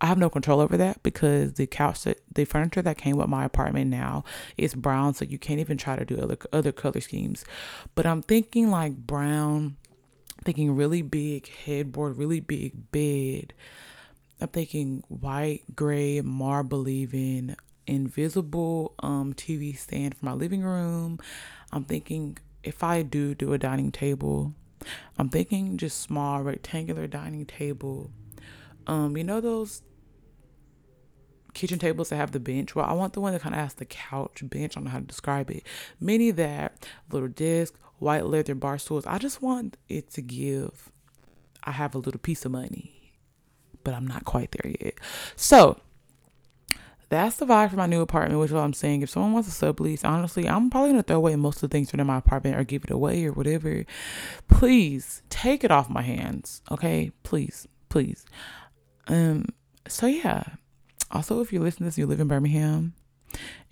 I 0.00 0.06
have 0.06 0.18
no 0.18 0.28
control 0.28 0.60
over 0.60 0.76
that 0.76 1.02
because 1.02 1.54
the 1.54 1.66
couch 1.66 2.02
that 2.04 2.20
the 2.32 2.44
furniture 2.44 2.82
that 2.82 2.98
came 2.98 3.16
with 3.16 3.28
my 3.28 3.44
apartment 3.44 3.90
now 3.90 4.24
is 4.56 4.74
brown, 4.74 5.14
so 5.14 5.24
you 5.24 5.38
can't 5.38 5.60
even 5.60 5.78
try 5.78 5.96
to 5.96 6.04
do 6.04 6.18
other 6.20 6.36
other 6.52 6.72
color 6.72 7.00
schemes. 7.00 7.44
But 7.94 8.06
I'm 8.06 8.22
thinking 8.22 8.70
like 8.70 8.96
brown, 8.96 9.76
thinking 10.44 10.74
really 10.74 11.02
big 11.02 11.48
headboard, 11.48 12.18
really 12.18 12.40
big 12.40 12.90
bed. 12.90 13.54
I'm 14.40 14.48
thinking 14.48 15.04
white, 15.08 15.62
gray, 15.74 16.20
marble 16.20 16.88
even, 16.88 17.56
invisible 17.86 18.94
um 18.98 19.32
TV 19.34 19.76
stand 19.76 20.16
for 20.16 20.26
my 20.26 20.32
living 20.32 20.62
room. 20.62 21.18
I'm 21.72 21.84
thinking 21.84 22.38
if 22.62 22.82
I 22.82 23.02
do 23.02 23.34
do 23.34 23.52
a 23.52 23.58
dining 23.58 23.92
table, 23.92 24.54
I'm 25.18 25.28
thinking 25.28 25.76
just 25.76 26.00
small 26.00 26.42
rectangular 26.42 27.06
dining 27.06 27.46
table 27.46 28.10
um, 28.86 29.16
you 29.16 29.24
know 29.24 29.40
those 29.40 29.82
kitchen 31.54 31.78
tables 31.78 32.08
that 32.10 32.16
have 32.16 32.32
the 32.32 32.40
bench? 32.40 32.74
Well, 32.74 32.86
I 32.86 32.92
want 32.92 33.12
the 33.12 33.20
one 33.20 33.32
that 33.32 33.42
kind 33.42 33.54
of 33.54 33.60
has 33.60 33.74
the 33.74 33.84
couch 33.84 34.42
bench. 34.42 34.72
I 34.72 34.80
don't 34.80 34.84
know 34.84 34.90
how 34.90 34.98
to 34.98 35.04
describe 35.04 35.50
it. 35.50 35.64
Many 36.00 36.30
that 36.32 36.86
little 37.10 37.28
desk, 37.28 37.74
white 37.98 38.26
leather 38.26 38.54
bar 38.54 38.78
stools. 38.78 39.06
I 39.06 39.18
just 39.18 39.40
want 39.40 39.76
it 39.88 40.10
to 40.12 40.22
give. 40.22 40.90
I 41.62 41.70
have 41.70 41.94
a 41.94 41.98
little 41.98 42.20
piece 42.20 42.44
of 42.44 42.52
money, 42.52 43.14
but 43.82 43.94
I'm 43.94 44.06
not 44.06 44.24
quite 44.24 44.50
there 44.52 44.72
yet. 44.80 44.94
So 45.36 45.80
that's 47.08 47.36
the 47.36 47.46
vibe 47.46 47.70
for 47.70 47.76
my 47.76 47.86
new 47.86 48.00
apartment, 48.00 48.40
which 48.40 48.48
is 48.48 48.54
what 48.54 48.64
I'm 48.64 48.74
saying. 48.74 49.02
If 49.02 49.10
someone 49.10 49.32
wants 49.32 49.48
a 49.48 49.66
sublease, 49.66 50.04
honestly, 50.04 50.48
I'm 50.48 50.68
probably 50.68 50.90
gonna 50.90 51.02
throw 51.02 51.16
away 51.16 51.36
most 51.36 51.62
of 51.62 51.70
the 51.70 51.74
things 51.74 51.90
from 51.90 52.06
my 52.06 52.18
apartment 52.18 52.56
or 52.56 52.64
give 52.64 52.84
it 52.84 52.90
away 52.90 53.24
or 53.24 53.32
whatever. 53.32 53.84
Please 54.48 55.22
take 55.30 55.64
it 55.64 55.70
off 55.70 55.88
my 55.88 56.02
hands. 56.02 56.60
Okay? 56.70 57.12
Please. 57.22 57.68
Please. 57.88 58.26
Um, 59.08 59.46
so 59.88 60.06
yeah. 60.06 60.44
Also, 61.10 61.40
if 61.40 61.52
you're 61.52 61.62
listening 61.62 61.86
to 61.86 61.88
this, 61.90 61.98
you 61.98 62.06
live 62.06 62.20
in 62.20 62.28
Birmingham 62.28 62.94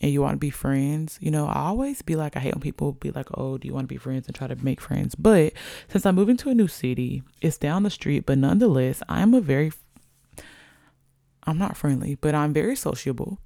and 0.01 0.13
you 0.13 0.21
want 0.21 0.35
to 0.35 0.39
be 0.39 0.51
friends, 0.51 1.19
you 1.21 1.31
know, 1.31 1.47
I 1.47 1.61
always 1.61 2.03
be 2.03 2.17
like, 2.17 2.37
I 2.37 2.41
hate 2.41 2.55
when 2.55 2.61
people 2.61 2.93
be 2.93 3.11
like, 3.11 3.29
oh, 3.35 3.59
do 3.59 3.67
you 3.67 3.75
want 3.75 3.85
to 3.85 3.95
be 3.95 3.99
friends 3.99 4.27
and 4.27 4.35
try 4.35 4.47
to 4.47 4.57
make 4.57 4.81
friends? 4.81 5.15
But 5.15 5.53
since 5.89 6.05
I'm 6.05 6.15
moving 6.15 6.37
to 6.39 6.51
a 6.51 6.55
new 6.55 6.69
city, 6.69 7.23
it's 7.41 7.59
down 7.59 7.83
the 7.83 7.91
street, 7.91 8.27
but 8.27 8.39
nonetheless, 8.39 9.03
I'm 9.09 9.35
a 9.35 9.41
very, 9.41 9.73
I'm 11.45 11.59
not 11.59 11.77
friendly, 11.77 12.17
but 12.17 12.35
I'm 12.35 12.53
very 12.53 12.77
sociable. 12.77 13.39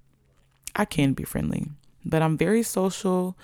I 0.75 0.85
can 0.85 1.13
be 1.13 1.25
friendly, 1.25 1.69
but 2.05 2.23
I'm 2.23 2.37
very 2.37 2.63
social. 2.63 3.37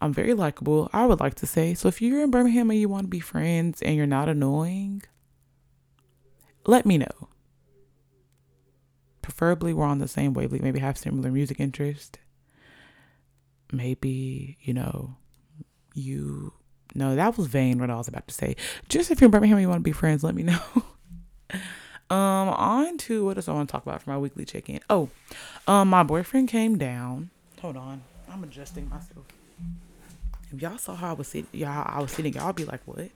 I'm 0.00 0.12
very 0.12 0.34
likable, 0.34 0.88
I 0.92 1.06
would 1.06 1.20
like 1.20 1.34
to 1.36 1.46
say. 1.46 1.74
So 1.74 1.88
if 1.88 2.00
you're 2.00 2.22
in 2.22 2.30
Birmingham 2.30 2.70
and 2.70 2.80
you 2.80 2.88
want 2.88 3.04
to 3.04 3.08
be 3.08 3.20
friends 3.20 3.82
and 3.82 3.96
you're 3.96 4.06
not 4.06 4.28
annoying, 4.28 5.02
let 6.64 6.86
me 6.86 6.96
know 6.98 7.29
preferably 9.30 9.72
we're 9.72 9.86
on 9.86 9.98
the 9.98 10.08
same 10.08 10.34
wavelength, 10.34 10.62
maybe 10.62 10.80
have 10.80 10.98
similar 10.98 11.30
music 11.30 11.60
interest. 11.60 12.18
Maybe, 13.72 14.58
you 14.62 14.74
know, 14.74 15.16
you 15.94 16.52
no, 16.94 17.14
that 17.14 17.38
was 17.38 17.46
vain 17.46 17.78
what 17.78 17.90
I 17.90 17.96
was 17.96 18.08
about 18.08 18.26
to 18.26 18.34
say. 18.34 18.56
Just 18.88 19.12
if 19.12 19.20
you're 19.20 19.26
in 19.26 19.30
Birmingham 19.30 19.60
you 19.60 19.68
want 19.68 19.78
to 19.78 19.84
be 19.84 19.92
friends, 19.92 20.24
let 20.24 20.34
me 20.34 20.42
know. 20.42 20.60
um, 22.10 22.48
on 22.48 22.98
to 22.98 23.24
what 23.24 23.36
else 23.36 23.48
I 23.48 23.52
want 23.52 23.68
to 23.68 23.72
talk 23.72 23.84
about 23.84 24.02
for 24.02 24.10
my 24.10 24.18
weekly 24.18 24.44
check-in. 24.44 24.80
Oh, 24.90 25.08
um, 25.68 25.88
my 25.88 26.02
boyfriend 26.02 26.48
came 26.48 26.76
down. 26.76 27.30
Hold 27.60 27.76
on. 27.76 28.02
I'm 28.28 28.42
adjusting 28.42 28.88
myself. 28.88 29.24
If 30.52 30.60
y'all 30.60 30.78
saw 30.78 30.96
how 30.96 31.10
I 31.10 31.12
was 31.12 31.28
sitting, 31.28 31.48
y'all, 31.52 31.84
I 31.86 32.00
was 32.00 32.10
sitting, 32.10 32.32
y'all 32.32 32.52
be 32.52 32.64
like, 32.64 32.80
what? 32.84 33.10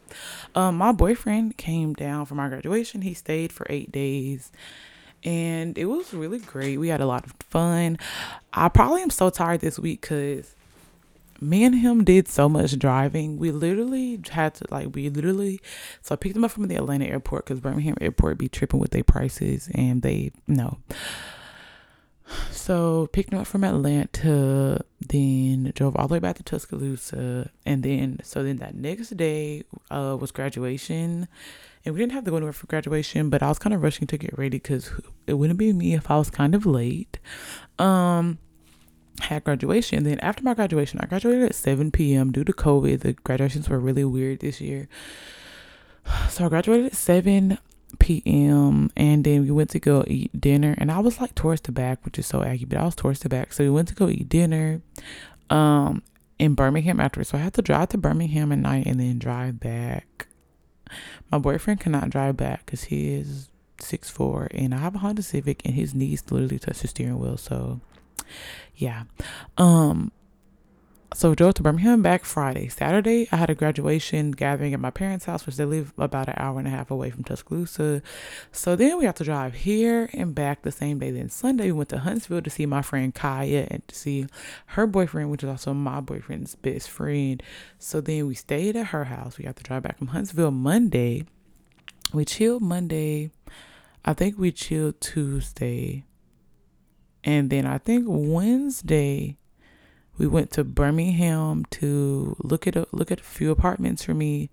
Um, 0.55 0.79
my 0.79 0.93
boyfriend 0.93 1.57
came 1.57 1.93
down 1.95 2.27
for 2.27 2.37
my 2.37 2.49
graduation. 2.49 3.03
He 3.03 3.15
stayed 3.15 3.51
for 3.51 3.67
eight 3.69 3.91
days 3.91 4.53
and 5.25 5.79
it 5.79 5.87
was 5.87 6.13
really 6.13 6.39
great. 6.39 6.79
We 6.79 6.89
had 6.89 7.01
a 7.01 7.07
lot 7.07 7.25
of 7.25 7.33
fun. 7.51 7.99
I 8.53 8.69
probably 8.69 9.03
am 9.03 9.11
so 9.11 9.31
tired 9.31 9.61
this 9.61 9.79
week 9.79 10.03
because 10.03 10.55
me 11.41 11.65
and 11.65 11.75
him 11.75 12.05
did 12.05 12.29
so 12.29 12.49
much 12.49 12.79
driving. 12.79 13.39
We 13.39 13.51
literally 13.51 14.21
had 14.31 14.55
to 14.57 14.67
like 14.71 14.95
we 14.95 15.09
literally 15.09 15.61
so 16.03 16.15
I 16.15 16.17
picked 16.17 16.37
him 16.37 16.45
up 16.45 16.51
from 16.51 16.69
the 16.69 16.77
Atlanta 16.77 17.07
airport 17.07 17.47
because 17.47 17.61
Birmingham 17.61 17.97
airport 18.01 18.39
be 18.39 18.49
tripping 18.49 18.81
with 18.81 18.91
their 18.91 19.05
prices 19.05 19.69
and 19.75 20.03
they 20.03 20.33
no. 20.47 20.79
So 22.51 23.09
picked 23.13 23.33
him 23.33 23.39
up 23.39 23.47
from 23.47 23.65
Atlanta, 23.65 24.83
then 24.99 25.73
drove 25.75 25.95
all 25.97 26.09
the 26.09 26.15
way 26.15 26.19
back 26.19 26.37
to 26.37 26.43
Tuscaloosa, 26.43 27.51
and 27.67 27.83
then 27.83 28.21
so 28.23 28.43
then 28.43 28.57
that 28.59 28.75
next 28.75 29.11
day 29.17 29.65
uh 29.91 30.17
was 30.19 30.31
graduation 30.31 31.29
and 31.85 31.95
we 31.95 32.01
didn't 32.01 32.13
have 32.13 32.25
to 32.25 32.31
go 32.31 32.37
anywhere 32.37 32.53
for 32.53 32.67
graduation, 32.67 33.29
but 33.29 33.43
I 33.43 33.49
was 33.49 33.59
kind 33.59 33.75
of 33.75 33.83
rushing 33.83 34.07
to 34.07 34.17
get 34.17 34.37
ready 34.39 34.57
because 34.57 34.91
it 35.27 35.35
wouldn't 35.35 35.59
be 35.59 35.73
me 35.73 35.95
if 35.95 36.11
I 36.11 36.17
was 36.17 36.31
kind 36.31 36.55
of 36.55 36.65
late. 36.65 37.19
Um, 37.79 38.39
had 39.21 39.45
graduation. 39.45 40.05
Then 40.05 40.19
after 40.21 40.43
my 40.43 40.55
graduation, 40.55 41.01
I 41.01 41.07
graduated 41.07 41.45
at 41.45 41.55
7 41.55 41.91
p.m. 41.91 42.33
due 42.33 42.45
to 42.45 42.53
COVID. 42.53 43.01
The 43.01 43.13
graduations 43.13 43.69
were 43.69 43.79
really 43.79 44.05
weird 44.05 44.41
this 44.41 44.61
year. 44.61 44.89
So 46.29 46.45
I 46.45 46.49
graduated 46.51 46.87
at 46.87 46.95
7 46.95 47.57
p.m. 47.99 48.91
and 48.95 49.25
then 49.25 49.43
we 49.43 49.51
went 49.51 49.71
to 49.71 49.81
go 49.81 50.05
eat 50.07 50.39
dinner. 50.39 50.75
And 50.77 50.93
I 50.93 50.99
was 50.99 51.19
like 51.19 51.35
towards 51.35 51.63
the 51.63 51.73
back, 51.73 52.05
which 52.05 52.19
is 52.19 52.27
so 52.27 52.43
aggy, 52.43 52.67
but 52.67 52.77
I 52.77 52.85
was 52.85 52.95
towards 52.95 53.21
the 53.21 53.31
back. 53.31 53.55
So 53.55 53.65
we 53.65 53.71
went 53.71 53.89
to 53.89 53.95
go 53.95 54.09
eat 54.09 54.29
dinner 54.29 54.83
um 55.49 56.03
in 56.39 56.55
Birmingham 56.55 57.01
after. 57.01 57.25
So 57.25 57.39
I 57.39 57.41
had 57.41 57.55
to 57.55 57.63
drive 57.63 57.91
to 57.91 57.99
Birmingham 57.99 58.53
at 58.53 58.59
night 58.59 58.87
and 58.87 59.01
then 59.01 59.19
drive 59.19 59.61
back 59.61 60.27
my 61.31 61.39
boyfriend 61.39 61.81
cannot 61.81 62.11
drive 62.11 62.37
back 62.37 62.65
because 62.67 62.85
he 62.85 63.15
is 63.15 63.49
six 63.81 64.11
four, 64.11 64.49
and 64.53 64.75
I 64.75 64.79
have 64.79 64.95
a 64.95 64.99
Honda 64.99 65.23
Civic, 65.23 65.65
and 65.65 65.75
his 65.75 65.95
knees 65.95 66.23
literally 66.31 66.59
touch 66.59 66.81
the 66.81 66.89
steering 66.89 67.19
wheel. 67.19 67.37
So, 67.37 67.81
yeah. 68.77 69.05
Um, 69.59 70.13
so 71.13 71.35
drove 71.35 71.55
to 71.55 71.63
Birmingham 71.63 72.03
back 72.03 72.25
Friday. 72.25 72.69
Saturday, 72.69 73.29
I 73.31 73.37
had 73.37 73.51
a 73.51 73.55
graduation 73.55 74.31
gathering 74.33 74.75
at 74.75 74.81
my 74.81 74.91
parents' 74.91 75.27
house, 75.27 75.47
which 75.47 75.57
they 75.57 75.65
live 75.65 75.93
about 75.99 76.29
an 76.29 76.35
hour 76.37 76.59
and 76.59 76.67
a 76.67 76.71
half 76.71 76.91
away 76.91 77.11
from 77.11 77.25
Tuscaloosa. 77.25 78.03
So 78.51 78.75
then 78.75 78.99
we 78.99 79.05
have 79.05 79.15
to 79.17 79.25
drive 79.25 79.55
here 79.55 80.11
and 80.13 80.35
back 80.35 80.63
the 80.63 80.73
same 80.73 80.99
day. 80.99 81.11
Then 81.11 81.29
Sunday, 81.29 81.67
we 81.67 81.73
went 81.73 81.91
to 81.91 81.99
Huntsville 81.99 82.43
to 82.43 82.51
see 82.51 82.67
my 82.67 82.83
friend 82.83 83.15
Kaya 83.15 83.69
and 83.71 83.87
to 83.87 83.95
see 83.95 84.27
her 84.67 84.87
boyfriend, 84.87 85.31
which 85.31 85.45
is 85.45 85.49
also 85.49 85.75
my 85.75 86.01
boyfriend's 86.01 86.57
best 86.57 86.91
friend. 86.91 87.43
So 87.79 88.01
then 88.01 88.27
we 88.27 88.35
stayed 88.35 88.75
at 88.77 88.87
her 88.87 89.05
house. 89.05 89.39
We 89.39 89.45
have 89.45 89.57
to 89.57 89.63
drive 89.63 89.83
back 89.83 89.99
from 89.99 90.09
Huntsville 90.09 90.51
Monday. 90.51 91.27
We 92.13 92.25
chilled 92.25 92.63
Monday. 92.63 93.31
I 94.05 94.15
think 94.15 94.39
we 94.39 94.53
chilled 94.53 95.01
Tuesday. 95.01 96.05
And 97.23 97.51
then 97.51 97.67
I 97.67 97.79
think 97.79 98.05
Wednesday 98.09 99.39
we 100.17 100.27
went 100.27 100.51
to 100.53 100.65
Birmingham 100.65 101.65
to 101.71 102.37
look 102.43 102.67
at 102.67 102.77
a 102.77 102.87
look 102.93 103.11
at 103.11 103.21
a 103.21 103.25
few 103.25 103.51
apartments 103.51 104.05
for 104.05 104.15
me, 104.15 104.51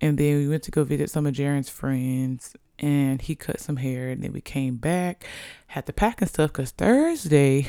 and 0.00 0.18
then 0.18 0.36
we 0.36 0.48
went 0.48 0.62
to 0.64 0.70
go 0.70 0.84
visit 0.84 1.10
some 1.10 1.26
of 1.26 1.34
Jaren's 1.34 1.68
friends. 1.68 2.54
And 2.78 3.22
he 3.22 3.34
cut 3.34 3.58
some 3.58 3.76
hair, 3.76 4.10
and 4.10 4.22
then 4.22 4.34
we 4.34 4.42
came 4.42 4.76
back, 4.76 5.24
had 5.68 5.86
to 5.86 5.94
pack 5.94 6.20
and 6.20 6.28
stuff. 6.28 6.52
Cause 6.52 6.72
Thursday, 6.72 7.68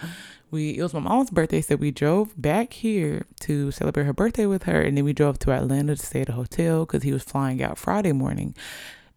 we 0.52 0.78
it 0.78 0.82
was 0.82 0.94
my 0.94 1.00
mom's 1.00 1.30
birthday, 1.30 1.60
so 1.60 1.74
we 1.74 1.90
drove 1.90 2.40
back 2.40 2.72
here 2.72 3.26
to 3.40 3.72
celebrate 3.72 4.04
her 4.04 4.12
birthday 4.12 4.46
with 4.46 4.62
her, 4.62 4.80
and 4.80 4.96
then 4.96 5.04
we 5.04 5.12
drove 5.12 5.40
to 5.40 5.50
Atlanta 5.50 5.96
to 5.96 6.06
stay 6.06 6.20
at 6.20 6.28
a 6.28 6.34
hotel 6.34 6.86
because 6.86 7.02
he 7.02 7.12
was 7.12 7.24
flying 7.24 7.60
out 7.60 7.78
Friday 7.78 8.12
morning, 8.12 8.54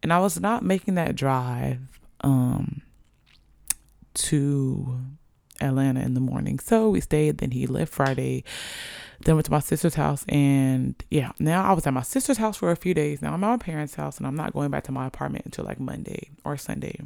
and 0.02 0.12
I 0.12 0.18
was 0.18 0.40
not 0.40 0.64
making 0.64 0.96
that 0.96 1.14
drive 1.14 1.78
um 2.22 2.82
to 4.14 4.98
Atlanta 5.62 6.00
in 6.00 6.14
the 6.14 6.20
morning. 6.20 6.58
So 6.58 6.90
we 6.90 7.00
stayed. 7.00 7.38
Then 7.38 7.50
he 7.50 7.66
left 7.66 7.92
Friday. 7.92 8.44
Then 9.24 9.36
went 9.36 9.46
to 9.46 9.52
my 9.52 9.60
sister's 9.60 9.94
house. 9.94 10.24
And 10.28 10.94
yeah, 11.10 11.32
now 11.38 11.64
I 11.64 11.72
was 11.72 11.86
at 11.86 11.94
my 11.94 12.02
sister's 12.02 12.38
house 12.38 12.56
for 12.56 12.70
a 12.70 12.76
few 12.76 12.94
days. 12.94 13.22
Now 13.22 13.32
I'm 13.32 13.44
at 13.44 13.48
my 13.48 13.56
parents' 13.56 13.94
house 13.94 14.18
and 14.18 14.26
I'm 14.26 14.36
not 14.36 14.52
going 14.52 14.70
back 14.70 14.84
to 14.84 14.92
my 14.92 15.06
apartment 15.06 15.44
until 15.44 15.64
like 15.64 15.80
Monday 15.80 16.30
or 16.44 16.56
Sunday. 16.56 16.98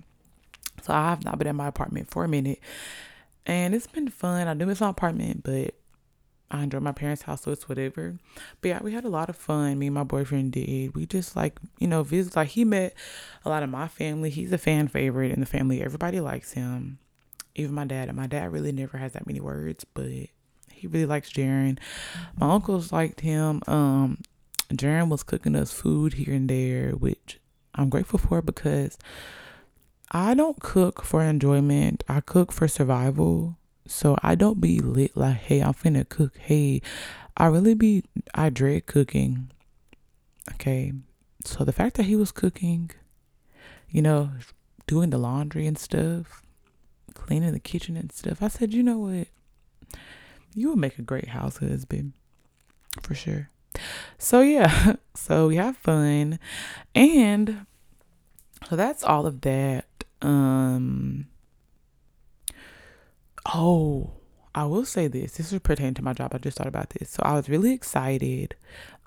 So 0.83 0.93
I 0.93 1.11
have 1.11 1.25
not 1.25 1.39
been 1.39 1.49
at 1.49 1.55
my 1.55 1.69
apartment 1.69 2.11
for 2.11 2.25
a 2.25 2.29
minute. 2.29 2.61
And 3.45 3.75
it's 3.75 3.87
been 3.87 4.09
fun. 4.09 4.49
I 4.49 4.55
do 4.55 4.67
miss 4.67 4.81
my 4.81 4.91
apartment, 4.91 5.43
but 5.45 5.75
I 6.51 6.63
enjoy 6.63 6.81
my 6.81 6.93
parents' 6.93 7.23
house, 7.23 7.43
so 7.43 7.51
it's 7.51 7.69
whatever. 7.69 8.19
But 8.61 8.69
yeah, 8.69 8.83
we 8.83 8.93
had 8.93 9.05
a 9.05 9.09
lot 9.09 9.29
of 9.29 9.37
fun. 9.37 9.79
Me 9.79 9.87
and 9.87 9.95
my 9.95 10.05
boyfriend 10.05 10.53
did. 10.53 10.95
We 10.95 11.07
just 11.07 11.35
like, 11.35 11.59
you 11.79 11.89
know, 11.89 12.03
visit. 12.03 12.37
Like 12.37 12.49
he 12.49 12.65
met 12.65 12.95
a 13.45 13.49
lot 13.49 13.63
of 13.63 13.71
my 13.71 13.89
family. 13.89 14.31
He's 14.31 14.53
a 14.53 14.59
fan 14.59 14.89
favorite 14.89 15.33
in 15.33 15.41
the 15.41 15.47
family. 15.47 15.83
Everybody 15.83 16.21
likes 16.21 16.53
him 16.53 16.99
even 17.57 17.75
my 17.75 17.85
dad. 17.85 18.09
And 18.09 18.17
my 18.17 18.27
dad 18.27 18.53
really 18.53 18.73
never 18.73 18.99
has 18.99 19.13
that 19.13 19.27
many 19.27 19.41
words, 19.41 19.85
but 19.85 20.07
he 20.07 20.87
really 20.87 21.07
likes 21.07 21.33
Jaren. 21.33 21.79
My 22.39 22.53
uncles 22.53 22.93
liked 22.93 23.21
him. 23.21 23.63
Um, 23.67 24.19
Jaren 24.71 25.09
was 25.09 25.23
cooking 25.23 25.57
us 25.57 25.73
food 25.73 26.15
here 26.15 26.35
and 26.35 26.49
there, 26.49 26.91
which 26.91 27.41
I'm 27.75 27.89
grateful 27.89 28.19
for 28.19 28.43
because 28.43 28.99
I 30.11 30.35
don't 30.35 30.61
cook 30.61 31.03
for 31.03 31.23
enjoyment. 31.23 32.05
I 32.09 32.21
cook 32.21 32.53
for 32.53 32.69
survival. 32.69 33.57
So 33.87 34.17
I 34.23 34.35
don't 34.35 34.61
be 34.61 34.81
lit 34.81 35.17
like, 35.17 35.37
hey, 35.37 35.61
I'm 35.61 35.75
finna 35.75 36.09
cook. 36.09 36.37
Hey, 36.37 36.83
I 37.37 37.47
really 37.47 37.75
be, 37.75 38.05
I 38.35 38.51
dread 38.51 38.87
cooking. 38.87 39.51
Okay. 40.55 40.93
So 41.45 41.65
the 41.65 41.73
fact 41.73 41.97
that 41.97 42.05
he 42.05 42.17
was 42.17 42.33
cooking, 42.33 42.91
you 43.89 44.03
know, 44.03 44.31
doing 44.87 45.11
the 45.11 45.19
laundry 45.19 45.67
and 45.67 45.79
stuff, 45.79 46.43
cleaning 47.17 47.53
the 47.53 47.61
kitchen 47.61 47.97
and 47.97 48.13
stuff, 48.13 48.43
I 48.43 48.49
said, 48.49 48.73
you 48.73 48.83
know 48.83 48.99
what? 48.99 49.29
You 50.55 50.71
would 50.71 50.79
make 50.79 50.99
a 50.99 51.03
great 51.03 51.29
house 51.29 51.59
husband 51.59 52.13
for 53.03 53.15
sure. 53.15 53.51
So 54.19 54.41
yeah, 54.41 54.95
so 55.15 55.49
we 55.49 55.57
have 55.57 55.77
fun. 55.77 56.39
And 56.95 57.67
so 58.69 58.77
that's 58.77 59.03
all 59.05 59.27
of 59.27 59.43
that. 59.43 59.87
Um 60.23 61.27
Oh, 63.55 64.13
I 64.55 64.65
will 64.65 64.85
say 64.85 65.07
this. 65.07 65.37
This 65.37 65.53
is 65.53 65.61
pertaining 65.61 65.95
to 65.95 66.03
my 66.03 66.13
job. 66.13 66.35
I 66.35 66.39
just 66.39 66.59
thought 66.59 66.67
about 66.67 66.91
this. 66.91 67.11
So 67.11 67.23
I 67.25 67.35
was 67.35 67.49
really 67.49 67.73
excited. 67.73 68.57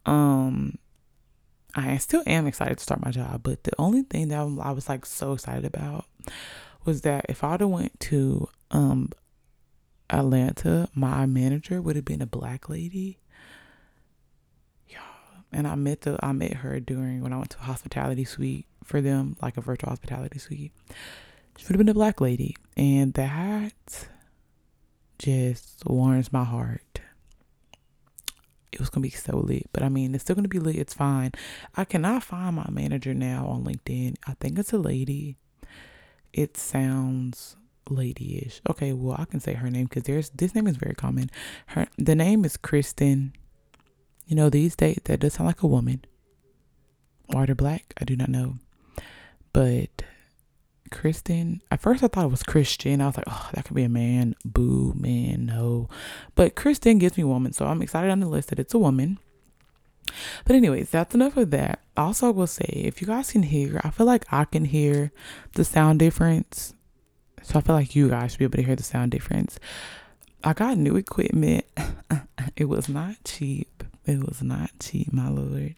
Um, 0.05 0.77
I 1.75 1.97
still 1.97 2.23
am 2.25 2.47
excited 2.47 2.77
to 2.77 2.83
start 2.83 3.03
my 3.03 3.11
job, 3.11 3.41
but 3.43 3.63
the 3.63 3.71
only 3.77 4.03
thing 4.03 4.29
that 4.29 4.39
I 4.39 4.71
was 4.71 4.87
like 4.87 5.05
so 5.05 5.33
excited 5.33 5.65
about 5.65 6.05
was 6.89 7.01
that 7.01 7.27
if 7.29 7.43
I'd 7.43 7.61
have 7.61 7.69
went 7.69 7.99
to 8.11 8.49
um 8.71 9.11
Atlanta, 10.09 10.89
my 10.95 11.27
manager 11.27 11.81
would 11.83 11.95
have 11.95 12.03
been 12.03 12.21
a 12.21 12.25
black 12.25 12.67
lady. 12.67 13.19
Yeah, 14.87 14.97
and 15.51 15.67
I 15.67 15.75
met 15.75 16.01
the 16.01 16.17
I 16.23 16.31
met 16.31 16.55
her 16.55 16.79
during 16.79 17.21
when 17.21 17.31
I 17.31 17.37
went 17.37 17.51
to 17.51 17.59
a 17.59 17.61
hospitality 17.61 18.25
suite 18.25 18.65
for 18.83 19.01
them, 19.01 19.37
like 19.39 19.55
a 19.55 19.61
virtual 19.61 19.89
hospitality 19.91 20.39
suite. 20.39 20.71
She 21.57 21.65
would 21.65 21.75
have 21.75 21.77
been 21.77 21.89
a 21.89 21.93
black 21.93 22.21
lady, 22.21 22.55
and 22.75 23.13
that 23.13 24.07
just 25.19 25.83
warms 25.85 26.33
my 26.33 26.43
heart. 26.43 27.01
It 28.71 28.79
was 28.79 28.89
gonna 28.89 29.03
be 29.03 29.11
so 29.11 29.37
lit, 29.37 29.69
but 29.73 29.83
I 29.83 29.89
mean, 29.89 30.15
it's 30.15 30.23
still 30.23 30.35
gonna 30.35 30.47
be 30.47 30.57
lit. 30.57 30.77
It's 30.77 30.95
fine. 30.95 31.33
I 31.75 31.85
cannot 31.85 32.23
find 32.23 32.55
my 32.55 32.67
manager 32.71 33.13
now 33.13 33.45
on 33.45 33.63
LinkedIn. 33.63 34.15
I 34.25 34.33
think 34.39 34.57
it's 34.57 34.73
a 34.73 34.79
lady. 34.79 35.37
It 36.33 36.57
sounds 36.57 37.55
ladyish. 37.87 38.61
Okay, 38.69 38.93
well, 38.93 39.15
I 39.17 39.25
can 39.25 39.39
say 39.39 39.53
her 39.53 39.69
name 39.69 39.85
because 39.85 40.03
there's 40.03 40.29
this 40.31 40.55
name 40.55 40.67
is 40.67 40.77
very 40.77 40.95
common. 40.95 41.29
Her 41.67 41.87
the 41.97 42.15
name 42.15 42.45
is 42.45 42.57
Kristen. 42.57 43.33
You 44.27 44.35
know, 44.35 44.49
these 44.49 44.75
days 44.75 44.99
that 45.05 45.19
does 45.19 45.33
sound 45.33 45.47
like 45.47 45.63
a 45.63 45.67
woman. 45.67 46.05
White 47.27 47.49
or 47.49 47.55
black, 47.55 47.93
I 47.99 48.05
do 48.05 48.15
not 48.15 48.29
know, 48.29 48.57
but 49.53 50.03
Kristen. 50.89 51.61
At 51.71 51.81
first, 51.81 52.03
I 52.03 52.07
thought 52.07 52.25
it 52.25 52.31
was 52.31 52.43
Christian. 52.43 53.01
I 53.01 53.07
was 53.07 53.17
like, 53.17 53.27
oh, 53.27 53.49
that 53.53 53.65
could 53.65 53.75
be 53.75 53.83
a 53.83 53.89
man. 53.89 54.35
Boo, 54.43 54.93
man, 54.95 55.45
no. 55.45 55.89
But 56.35 56.55
Kristen 56.55 56.97
gives 56.97 57.17
me 57.17 57.23
woman, 57.23 57.53
so 57.53 57.65
I'm 57.65 57.81
excited 57.81 58.09
on 58.09 58.19
the 58.19 58.27
list 58.27 58.49
that 58.49 58.59
it's 58.59 58.73
a 58.73 58.79
woman. 58.79 59.19
But 60.45 60.55
anyways, 60.55 60.89
that's 60.89 61.15
enough 61.15 61.37
of 61.37 61.51
that. 61.51 61.79
Also, 61.97 62.27
I 62.27 62.31
will 62.31 62.47
say, 62.47 62.65
if 62.67 63.01
you 63.01 63.07
guys 63.07 63.31
can 63.31 63.43
hear, 63.43 63.79
I 63.83 63.89
feel 63.89 64.05
like 64.05 64.25
I 64.31 64.45
can 64.45 64.65
hear 64.65 65.11
the 65.53 65.63
sound 65.63 65.99
difference. 65.99 66.73
So 67.43 67.59
I 67.59 67.61
feel 67.61 67.75
like 67.75 67.95
you 67.95 68.09
guys 68.09 68.31
should 68.31 68.39
be 68.39 68.45
able 68.45 68.57
to 68.57 68.63
hear 68.63 68.75
the 68.75 68.83
sound 68.83 69.11
difference. 69.11 69.59
I 70.43 70.53
got 70.53 70.77
new 70.77 70.95
equipment. 70.95 71.65
it 72.55 72.65
was 72.65 72.87
not 72.89 73.15
cheap. 73.23 73.83
It 74.05 74.23
was 74.25 74.41
not 74.41 74.71
cheap, 74.79 75.11
my 75.11 75.29
lord. 75.29 75.75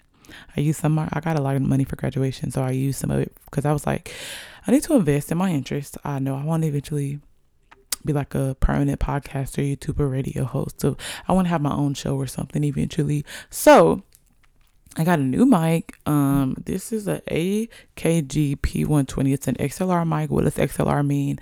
I 0.56 0.62
used 0.62 0.80
some. 0.80 0.98
I 0.98 1.20
got 1.22 1.38
a 1.38 1.42
lot 1.42 1.56
of 1.56 1.62
money 1.62 1.84
for 1.84 1.96
graduation, 1.96 2.52
so 2.52 2.62
I 2.62 2.72
used 2.72 3.00
some 3.00 3.12
of 3.12 3.20
it 3.20 3.36
because 3.46 3.66
I 3.66 3.74
was 3.74 3.86
like, 3.86 4.14
I 4.66 4.72
need 4.72 4.84
to 4.84 4.96
invest 4.96 5.32
in 5.32 5.38
my 5.38 5.52
interests. 5.52 5.98
I 6.04 6.20
know 6.20 6.36
I 6.36 6.44
want 6.44 6.64
to 6.64 6.70
eventually 6.70 7.20
be 8.06 8.14
like 8.14 8.34
a 8.36 8.56
permanent 8.60 9.00
podcaster, 9.00 9.78
YouTuber, 9.78 10.10
radio 10.10 10.44
host. 10.44 10.82
So 10.82 10.98
I 11.28 11.34
want 11.34 11.46
to 11.46 11.50
have 11.50 11.62
my 11.62 11.74
own 11.74 11.94
show 11.94 12.16
or 12.16 12.28
something 12.28 12.64
eventually. 12.64 13.26
So 13.50 14.04
I 14.98 15.04
got 15.06 15.20
a 15.20 15.24
new 15.24 15.46
mic. 15.46 15.98
Um, 16.06 16.56
this 16.66 16.92
is 16.92 17.08
a 17.08 17.22
AKG 17.32 18.58
P120. 18.58 19.34
It's 19.34 19.48
an 19.48 19.56
XLR 19.56 20.06
mic. 20.06 20.30
What 20.32 20.44
does 20.44 20.56
XLR 20.56 21.06
mean? 21.06 21.40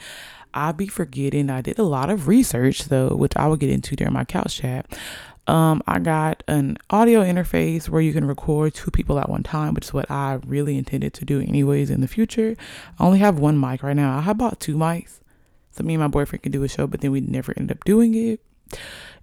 I'll 0.54 0.74
be 0.74 0.88
forgetting. 0.88 1.50
I 1.50 1.62
did 1.62 1.80
a 1.80 1.84
lot 1.84 2.10
of 2.10 2.28
research 2.28 2.86
though, 2.86 3.10
which 3.16 3.34
I 3.36 3.48
will 3.48 3.58
get 3.58 3.72
into 3.72 3.96
during 3.96 4.14
my 4.14 4.24
couch 4.24 4.58
chat. 4.58 4.86
Um, 5.48 5.82
I 5.88 5.98
got 5.98 6.44
an 6.48 6.78
audio 6.92 7.24
interface 7.24 7.90
where 7.90 8.02
you 8.02 8.14
can 8.14 8.26
record 8.26 8.76
two 8.76 8.92
people 8.92 9.18
at 9.18 9.30
one 9.30 9.42
time, 9.42 9.74
which 9.74 9.86
is 9.86 9.94
what 9.94 10.10
I 10.12 10.40
really 10.46 10.78
intended 10.78 11.16
to 11.16 11.26
do 11.26 11.40
anyways 11.42 11.90
in 11.90 12.02
the 12.02 12.08
future. 12.08 12.56
I 13.00 13.06
only 13.06 13.18
have 13.18 13.40
one 13.40 13.60
mic 13.60 13.82
right 13.82 13.96
now. 13.96 14.24
I 14.24 14.34
bought 14.34 14.60
two 14.60 14.76
mics. 14.76 15.22
So 15.72 15.84
me 15.84 15.96
and 15.96 16.02
my 16.02 16.08
boyfriend 16.08 16.44
could 16.44 16.52
do 16.52 16.64
a 16.64 16.68
show, 16.68 16.86
but 16.86 17.02
then 17.02 17.12
we 17.12 17.22
never 17.22 17.54
ended 17.58 17.78
up 17.78 17.84
doing 17.84 18.14
it. 18.14 18.42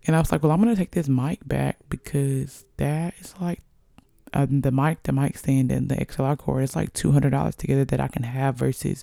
And 0.06 0.16
I 0.16 0.18
was 0.18 0.32
like, 0.32 0.42
well, 0.42 0.50
I'm 0.50 0.60
gonna 0.60 0.74
take 0.74 0.92
this 0.92 1.08
mic 1.08 1.46
back 1.46 1.78
because 1.88 2.64
that 2.76 3.14
is 3.20 3.34
like 3.40 3.62
uh, 4.34 4.46
the 4.48 4.72
mic, 4.72 5.02
the 5.04 5.12
mic 5.12 5.38
stand, 5.38 5.70
and 5.70 5.88
the 5.88 5.96
XLR 5.96 6.38
cord. 6.38 6.62
It's 6.62 6.76
like 6.76 6.92
two 6.92 7.12
hundred 7.12 7.30
dollars 7.30 7.56
together 7.56 7.84
that 7.84 8.00
I 8.00 8.08
can 8.08 8.22
have 8.22 8.56
versus 8.56 9.02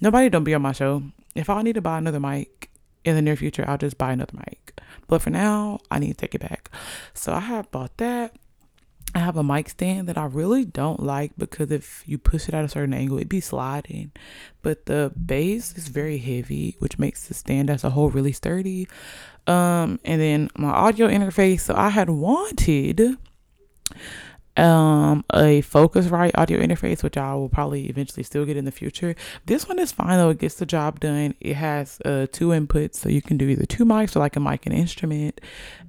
nobody 0.00 0.28
don't 0.28 0.44
be 0.44 0.54
on 0.54 0.62
my 0.62 0.72
show. 0.72 1.02
If 1.34 1.48
I 1.50 1.62
need 1.62 1.74
to 1.74 1.80
buy 1.80 1.98
another 1.98 2.20
mic 2.20 2.70
in 3.04 3.14
the 3.14 3.22
near 3.22 3.36
future, 3.36 3.64
I'll 3.66 3.78
just 3.78 3.98
buy 3.98 4.12
another 4.12 4.36
mic. 4.36 4.80
But 5.08 5.22
for 5.22 5.30
now, 5.30 5.80
I 5.90 5.98
need 5.98 6.08
to 6.08 6.14
take 6.14 6.34
it 6.34 6.40
back. 6.40 6.70
So 7.14 7.32
I 7.32 7.40
have 7.40 7.70
bought 7.70 7.96
that. 7.98 8.34
I 9.14 9.18
have 9.18 9.36
a 9.36 9.42
mic 9.42 9.68
stand 9.68 10.08
that 10.08 10.16
I 10.16 10.24
really 10.24 10.64
don't 10.64 11.02
like 11.02 11.32
because 11.36 11.70
if 11.70 12.02
you 12.06 12.16
push 12.16 12.48
it 12.48 12.54
at 12.54 12.64
a 12.64 12.68
certain 12.68 12.94
angle, 12.94 13.18
it 13.18 13.28
be 13.28 13.40
sliding. 13.40 14.12
But 14.62 14.86
the 14.86 15.12
base 15.26 15.76
is 15.76 15.88
very 15.88 16.16
heavy, 16.16 16.76
which 16.78 16.98
makes 16.98 17.28
the 17.28 17.34
stand 17.34 17.68
as 17.68 17.84
a 17.84 17.90
whole 17.90 18.08
really 18.08 18.32
sturdy. 18.32 18.88
Um, 19.46 20.00
and 20.04 20.20
then 20.20 20.50
my 20.56 20.70
audio 20.70 21.08
interface. 21.08 21.60
So 21.60 21.74
I 21.76 21.90
had 21.90 22.08
wanted 22.08 23.18
um 24.56 25.24
a 25.32 25.62
Focusrite 25.62 26.32
audio 26.34 26.60
interface 26.60 27.02
which 27.02 27.16
i 27.16 27.34
will 27.34 27.48
probably 27.48 27.86
eventually 27.86 28.22
still 28.22 28.44
get 28.44 28.56
in 28.56 28.66
the 28.66 28.72
future. 28.72 29.14
This 29.46 29.66
one 29.66 29.78
is 29.78 29.92
fine 29.92 30.18
though. 30.18 30.30
It 30.30 30.38
gets 30.38 30.56
the 30.56 30.66
job 30.66 31.00
done. 31.00 31.34
It 31.40 31.54
has 31.54 32.00
uh 32.04 32.26
two 32.30 32.48
inputs 32.48 32.96
so 32.96 33.08
you 33.08 33.22
can 33.22 33.38
do 33.38 33.48
either 33.48 33.64
two 33.64 33.84
mics 33.84 34.14
or 34.14 34.18
like 34.18 34.36
a 34.36 34.40
mic 34.40 34.66
and 34.66 34.74
instrument. 34.74 35.40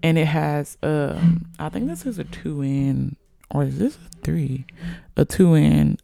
And 0.02 0.18
it 0.18 0.28
has 0.28 0.78
um 0.82 1.52
i 1.60 1.70
think 1.70 1.88
this 1.88 2.06
is 2.06 2.20
a 2.20 2.24
two 2.24 2.62
in 2.62 3.18
or 3.52 3.64
is 3.64 3.78
this 3.78 3.98
a 3.98 4.18
three? 4.24 4.66
A 5.18 5.26
two 5.26 5.54
in 5.56 5.98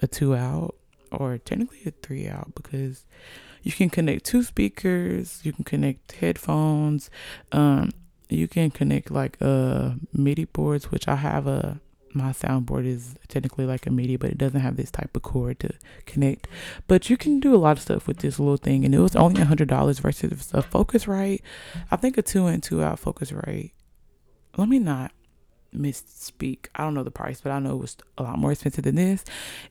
a 0.00 0.06
two 0.06 0.34
out 0.34 0.76
or 1.10 1.38
technically 1.38 1.80
a 1.86 1.90
three 1.90 2.28
out 2.28 2.52
because 2.54 3.04
you 3.62 3.72
can 3.72 3.88
connect 3.88 4.24
two 4.24 4.42
speakers 4.42 5.40
you 5.44 5.52
can 5.52 5.64
connect 5.64 6.12
headphones 6.12 7.10
um 7.52 7.90
you 8.28 8.48
can 8.48 8.70
connect 8.70 9.10
like 9.10 9.36
uh 9.40 9.90
midi 10.12 10.44
boards 10.46 10.90
which 10.90 11.06
i 11.06 11.16
have 11.16 11.46
a 11.46 11.80
my 12.14 12.32
soundboard 12.32 12.86
is 12.86 13.14
technically 13.28 13.66
like 13.66 13.86
a 13.86 13.90
MIDI, 13.90 14.16
but 14.16 14.30
it 14.30 14.38
doesn't 14.38 14.60
have 14.60 14.76
this 14.76 14.90
type 14.90 15.16
of 15.16 15.22
cord 15.22 15.60
to 15.60 15.70
connect. 16.06 16.48
But 16.86 17.10
you 17.10 17.16
can 17.16 17.40
do 17.40 17.54
a 17.54 17.58
lot 17.58 17.76
of 17.76 17.82
stuff 17.82 18.06
with 18.06 18.18
this 18.18 18.38
little 18.38 18.56
thing, 18.56 18.84
and 18.84 18.94
it 18.94 19.00
was 19.00 19.16
only 19.16 19.42
a 19.42 19.46
hundred 19.46 19.68
dollars 19.68 19.98
versus 19.98 20.50
a 20.52 20.62
Focusrite. 20.62 21.40
I 21.90 21.96
think 21.96 22.18
a 22.18 22.22
two 22.22 22.46
in 22.46 22.60
two 22.60 22.82
out 22.82 23.00
Focusrite. 23.00 23.72
Let 24.56 24.68
me 24.68 24.78
not 24.78 25.12
misspeak. 25.74 26.66
I 26.74 26.84
don't 26.84 26.94
know 26.94 27.02
the 27.02 27.10
price, 27.10 27.40
but 27.40 27.52
I 27.52 27.58
know 27.58 27.72
it 27.72 27.80
was 27.80 27.96
a 28.18 28.22
lot 28.22 28.38
more 28.38 28.52
expensive 28.52 28.84
than 28.84 28.96
this. 28.96 29.24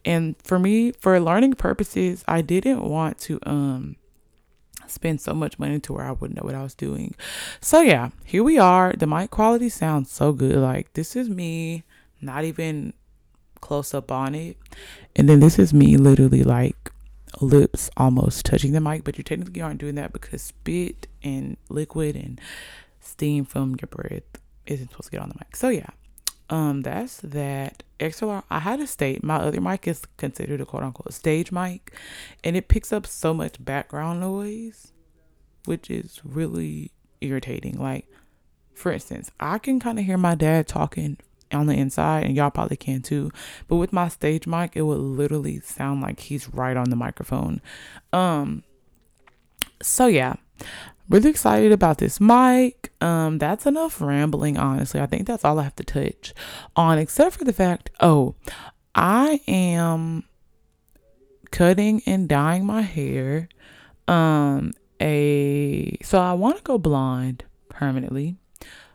And 0.04 0.36
for 0.44 0.60
me, 0.60 0.92
for 0.94 1.20
learning 1.20 1.54
purposes, 1.54 2.24
I 2.28 2.42
didn't 2.42 2.84
want 2.84 3.20
to 3.20 3.40
um 3.44 3.96
spend 4.88 5.22
so 5.22 5.34
much 5.34 5.58
money 5.58 5.80
to 5.80 5.94
where 5.94 6.06
I 6.06 6.12
wouldn't 6.12 6.38
know 6.38 6.46
what 6.46 6.56
I 6.56 6.64
was 6.64 6.76
doing. 6.76 7.16
So 7.62 7.82
yeah, 7.82 8.10
here 8.26 8.44
we 8.44 8.58
are. 8.58 8.94
The 8.94 9.08
mic 9.08 9.32
quality 9.32 9.70
sounds 9.70 10.12
so 10.12 10.34
good. 10.34 10.58
Like 10.58 10.94
this 10.94 11.16
is 11.16 11.30
me 11.30 11.84
not 12.22 12.44
even 12.44 12.94
close 13.62 13.94
up 13.94 14.12
on 14.12 14.36
it. 14.36 14.58
And 15.16 15.30
then 15.30 15.40
this 15.40 15.60
is 15.60 15.74
me 15.74 15.98
literally 15.98 16.44
like 16.44 16.92
lips 17.40 17.90
almost 17.96 18.46
touching 18.46 18.74
the 18.74 18.82
mic, 18.82 19.04
but 19.04 19.18
you 19.18 19.24
technically 19.24 19.62
aren't 19.62 19.80
doing 19.80 19.96
that 19.96 20.12
because 20.12 20.42
spit 20.42 21.08
and 21.24 21.58
liquid 21.70 22.16
and 22.16 22.42
steam 23.00 23.46
from 23.46 23.76
your 23.82 23.88
breath 23.90 24.24
isn't 24.66 24.90
supposed 24.90 25.06
to 25.06 25.12
get 25.12 25.22
on 25.22 25.30
the 25.30 25.36
mic. 25.36 25.56
So 25.56 25.70
yeah. 25.70 25.90
Um, 26.50 26.82
that's 26.82 27.18
that. 27.22 27.84
XLR. 28.02 28.44
I 28.50 28.60
had 28.60 28.80
to 28.80 28.88
state 28.88 29.24
my 29.24 29.38
other 29.38 29.62
mic 29.62 29.88
is 29.88 30.02
considered 30.18 30.60
a 30.60 30.66
quote 30.66 30.84
unquote 30.84 31.14
stage 31.14 31.52
mic, 31.52 31.94
and 32.44 32.58
it 32.58 32.68
picks 32.68 32.92
up 32.92 33.08
so 33.08 33.34
much 33.34 33.64
background 33.64 34.20
noise, 34.20 34.92
which 35.66 35.90
is 35.90 36.20
really 36.26 36.92
irritating. 37.22 37.80
Like, 37.80 38.08
for 38.74 38.92
instance, 38.92 39.32
I 39.40 39.60
can 39.60 39.80
kind 39.80 39.98
of 40.00 40.06
hear 40.06 40.18
my 40.18 40.36
dad 40.36 40.68
talking 40.68 41.18
on 41.54 41.68
the 41.68 41.76
inside, 41.76 42.26
and 42.26 42.36
y'all 42.36 42.52
probably 42.52 42.78
can 42.78 43.02
too. 43.02 43.32
But 43.68 43.78
with 43.78 43.94
my 43.94 44.08
stage 44.08 44.48
mic, 44.48 44.76
it 44.76 44.84
would 44.84 45.00
literally 45.00 45.60
sound 45.60 46.02
like 46.02 46.20
he's 46.20 46.54
right 46.54 46.78
on 46.78 46.90
the 46.90 46.96
microphone. 46.96 47.62
Um, 48.14 48.64
so 49.82 50.08
yeah, 50.08 50.36
really 51.10 51.30
excited 51.30 51.72
about 51.72 51.98
this 51.98 52.20
mic. 52.20 52.92
Um, 53.02 53.38
that's 53.38 53.66
enough 53.66 54.02
rambling, 54.02 54.58
honestly. 54.58 55.00
I 55.00 55.06
think 55.06 55.28
that's 55.28 55.46
all 55.46 55.60
I 55.60 55.64
have 55.64 55.76
to 55.78 55.84
touch 55.84 56.34
on, 56.76 56.98
except 56.98 57.38
for 57.38 57.44
the 57.44 57.54
fact, 57.54 57.90
oh, 58.00 58.36
I 58.96 59.42
am 59.48 60.24
cutting 61.52 62.02
and 62.06 62.28
dyeing 62.28 62.66
my 62.66 62.82
hair. 62.82 63.50
Um, 64.08 64.74
a 65.00 65.98
so 66.04 66.20
I 66.20 66.34
want 66.34 66.58
to 66.58 66.64
go 66.64 66.78
blonde 66.78 67.44
permanently. 67.70 68.38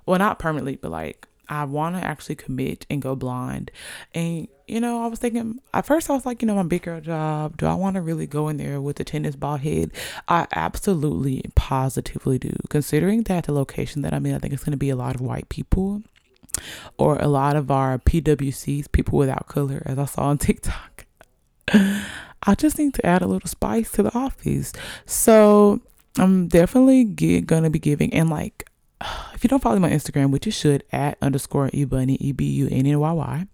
Well, 0.04 0.18
not 0.18 0.38
permanently, 0.38 0.76
but 0.76 0.90
like 0.90 1.26
I 1.48 1.64
want 1.64 1.96
to 1.96 2.04
actually 2.04 2.36
commit 2.36 2.86
and 2.90 3.00
go 3.00 3.14
blind. 3.14 3.70
And, 4.14 4.48
you 4.66 4.80
know, 4.80 5.02
I 5.02 5.06
was 5.06 5.18
thinking, 5.18 5.60
at 5.72 5.86
first 5.86 6.10
I 6.10 6.14
was 6.14 6.26
like, 6.26 6.42
you 6.42 6.46
know, 6.46 6.54
my 6.54 6.62
big 6.62 6.82
girl 6.82 7.00
job, 7.00 7.56
do 7.56 7.66
I 7.66 7.74
want 7.74 7.94
to 7.94 8.00
really 8.00 8.26
go 8.26 8.48
in 8.48 8.56
there 8.56 8.80
with 8.80 8.98
a 9.00 9.04
tennis 9.04 9.36
ball 9.36 9.56
head? 9.56 9.90
I 10.28 10.46
absolutely, 10.52 11.44
positively 11.54 12.38
do. 12.38 12.52
Considering 12.68 13.22
that 13.24 13.44
the 13.44 13.52
location 13.52 14.02
that 14.02 14.12
I'm 14.12 14.26
in, 14.26 14.34
I 14.34 14.38
think 14.38 14.52
it's 14.54 14.64
going 14.64 14.72
to 14.72 14.76
be 14.76 14.90
a 14.90 14.96
lot 14.96 15.14
of 15.14 15.20
white 15.20 15.48
people 15.48 16.02
or 16.98 17.16
a 17.16 17.28
lot 17.28 17.56
of 17.56 17.70
our 17.70 17.98
PWCs, 17.98 18.90
people 18.92 19.18
without 19.18 19.46
color, 19.46 19.82
as 19.86 19.98
I 19.98 20.06
saw 20.06 20.22
on 20.24 20.38
TikTok. 20.38 21.06
I 21.68 22.54
just 22.56 22.78
need 22.78 22.94
to 22.94 23.06
add 23.06 23.22
a 23.22 23.26
little 23.26 23.48
spice 23.48 23.90
to 23.92 24.02
the 24.02 24.14
office. 24.16 24.72
So 25.04 25.80
I'm 26.18 26.48
definitely 26.48 27.04
get, 27.04 27.46
gonna 27.46 27.70
be 27.70 27.78
giving 27.78 28.12
and 28.14 28.30
like 28.30 28.65
if 29.34 29.44
you 29.44 29.48
don't 29.48 29.62
follow 29.62 29.78
my 29.78 29.90
Instagram, 29.90 30.30
which 30.30 30.46
you 30.46 30.52
should, 30.52 30.84
at 30.92 31.18
underscore 31.20 31.68
ebunny, 31.70 32.16
E 32.20 32.32
B 32.32 32.44
U 32.46 32.68
N 32.70 32.86
N 32.86 32.98
Y 32.98 33.12
Y. 33.12 33.46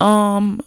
Um, 0.00 0.60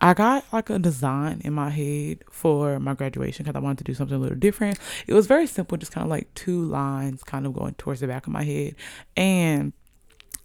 I 0.00 0.14
got 0.14 0.44
like 0.52 0.70
a 0.70 0.78
design 0.78 1.42
in 1.44 1.52
my 1.52 1.68
head 1.68 2.24
for 2.30 2.80
my 2.80 2.94
graduation 2.94 3.44
because 3.44 3.56
I 3.56 3.62
wanted 3.62 3.78
to 3.78 3.84
do 3.84 3.94
something 3.94 4.16
a 4.16 4.20
little 4.20 4.38
different. 4.38 4.78
It 5.06 5.14
was 5.14 5.26
very 5.26 5.46
simple, 5.46 5.76
just 5.76 5.92
kind 5.92 6.04
of 6.04 6.10
like 6.10 6.32
two 6.34 6.64
lines 6.64 7.22
kind 7.22 7.46
of 7.46 7.52
going 7.52 7.74
towards 7.74 8.00
the 8.00 8.06
back 8.06 8.26
of 8.26 8.32
my 8.32 8.42
head. 8.42 8.76
And 9.16 9.72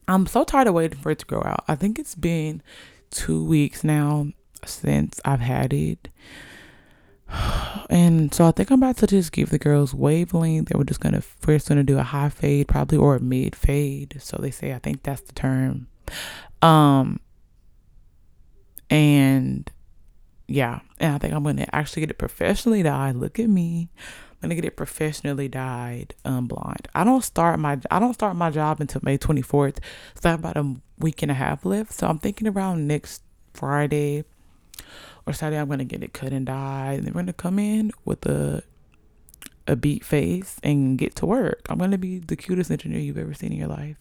I'm 0.08 0.28
so 0.28 0.44
tired 0.44 0.68
of 0.68 0.74
waiting 0.74 1.00
for 1.00 1.12
it 1.12 1.20
to 1.20 1.26
grow 1.26 1.42
out. 1.44 1.64
I 1.68 1.76
think 1.76 1.98
it's 1.98 2.16
been 2.16 2.62
two 3.12 3.46
weeks 3.46 3.84
now 3.84 4.28
since 4.66 5.22
I've 5.24 5.40
had 5.40 5.72
it. 5.72 6.10
And 7.90 8.34
so 8.34 8.48
I 8.48 8.52
think 8.52 8.72
I'm 8.72 8.82
about 8.82 8.98
to 8.98 9.08
just 9.08 9.32
give 9.32 9.50
the 9.50 9.60
girls 9.60 9.94
wavelength. 9.94 10.70
They 10.70 10.78
were 10.78 10.84
just 10.84 11.00
gonna 11.00 11.22
first 11.22 11.70
gonna 11.70 11.84
do 11.84 11.98
a 11.98 12.04
high 12.04 12.30
fade, 12.30 12.68
probably 12.68 12.98
or 12.98 13.16
a 13.16 13.20
mid 13.20 13.56
fade. 13.56 14.18
So 14.20 14.38
they 14.40 14.52
say 14.52 14.74
I 14.74 14.80
think 14.80 15.04
that's 15.04 15.22
the 15.22 15.34
term. 15.34 15.88
Um 16.62 17.20
and 18.90 19.70
yeah, 20.48 20.80
and 21.00 21.16
I 21.16 21.18
think 21.18 21.34
I'm 21.34 21.44
gonna 21.44 21.68
actually 21.74 22.02
get 22.02 22.12
it 22.12 22.18
professionally 22.18 22.84
dyed. 22.84 23.16
Look 23.16 23.40
at 23.40 23.50
me. 23.50 23.90
I'm 24.42 24.50
gonna 24.50 24.56
get 24.56 24.66
it 24.66 24.78
professionally 24.78 25.48
dyed 25.48 26.16
um 26.26 26.48
blonde. 26.48 26.88
I 26.96 27.04
don't 27.04 27.24
start 27.24 27.60
my 27.60 27.80
I 27.92 28.00
don't 28.00 28.14
start 28.14 28.36
my 28.36 28.50
job 28.50 28.82
until 28.82 29.02
May 29.04 29.18
24th. 29.18 29.78
So 30.16 30.30
I 30.30 30.32
have 30.32 30.40
about 30.40 30.58
a 30.58 30.76
week 30.98 31.22
and 31.22 31.32
a 31.32 31.36
half 31.36 31.66
left. 31.66 31.94
So 31.94 32.08
I'm 32.08 32.20
thinking 32.20 32.48
around 32.48 32.88
next 32.88 33.24
Friday 33.54 34.26
or 35.26 35.34
Saturday 35.34 35.60
I'm 35.60 35.70
gonna 35.70 35.84
get 35.84 36.04
it 36.04 36.14
cut 36.14 36.34
and 36.34 36.46
dyed, 36.46 37.00
and 37.00 37.08
then 37.08 37.14
we're 37.14 37.22
gonna 37.22 37.34
come 37.34 37.60
in 37.60 37.92
with 38.04 38.26
a 38.26 38.64
a 39.68 39.76
beat 39.76 40.04
face 40.04 40.58
and 40.64 40.98
get 40.98 41.16
to 41.16 41.26
work. 41.26 41.66
I'm 41.70 41.80
gonna 41.80 41.98
be 41.98 42.20
the 42.20 42.36
cutest 42.36 42.72
engineer 42.72 43.00
you've 43.00 43.18
ever 43.18 43.34
seen 43.34 43.52
in 43.52 43.58
your 43.58 43.68
life. 43.68 43.98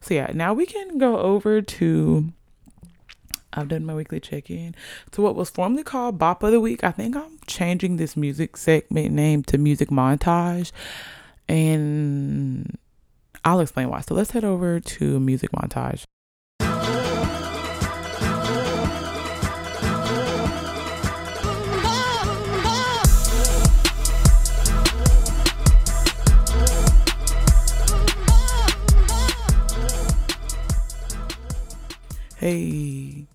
So 0.00 0.14
yeah, 0.14 0.30
now 0.34 0.52
we 0.52 0.66
can 0.66 0.98
go 0.98 1.18
over 1.18 1.62
to 1.62 2.32
I've 3.52 3.68
done 3.68 3.84
my 3.84 3.94
weekly 3.94 4.20
check-in 4.20 4.74
to 5.12 5.22
what 5.22 5.34
was 5.34 5.50
formerly 5.50 5.82
called 5.82 6.18
Bop 6.18 6.42
of 6.42 6.52
the 6.52 6.60
Week. 6.60 6.84
I 6.84 6.90
think 6.90 7.16
I'm 7.16 7.38
changing 7.46 7.96
this 7.96 8.16
music 8.16 8.56
segment 8.56 9.12
name 9.12 9.42
to 9.44 9.58
Music 9.58 9.88
Montage. 9.88 10.70
And 11.48 12.78
I'll 13.44 13.60
explain 13.60 13.88
why. 13.88 14.02
So 14.02 14.14
let's 14.14 14.32
head 14.32 14.44
over 14.44 14.80
to 14.80 15.18
Music 15.18 15.50
Montage. 15.52 16.04
Hey, 32.38 33.26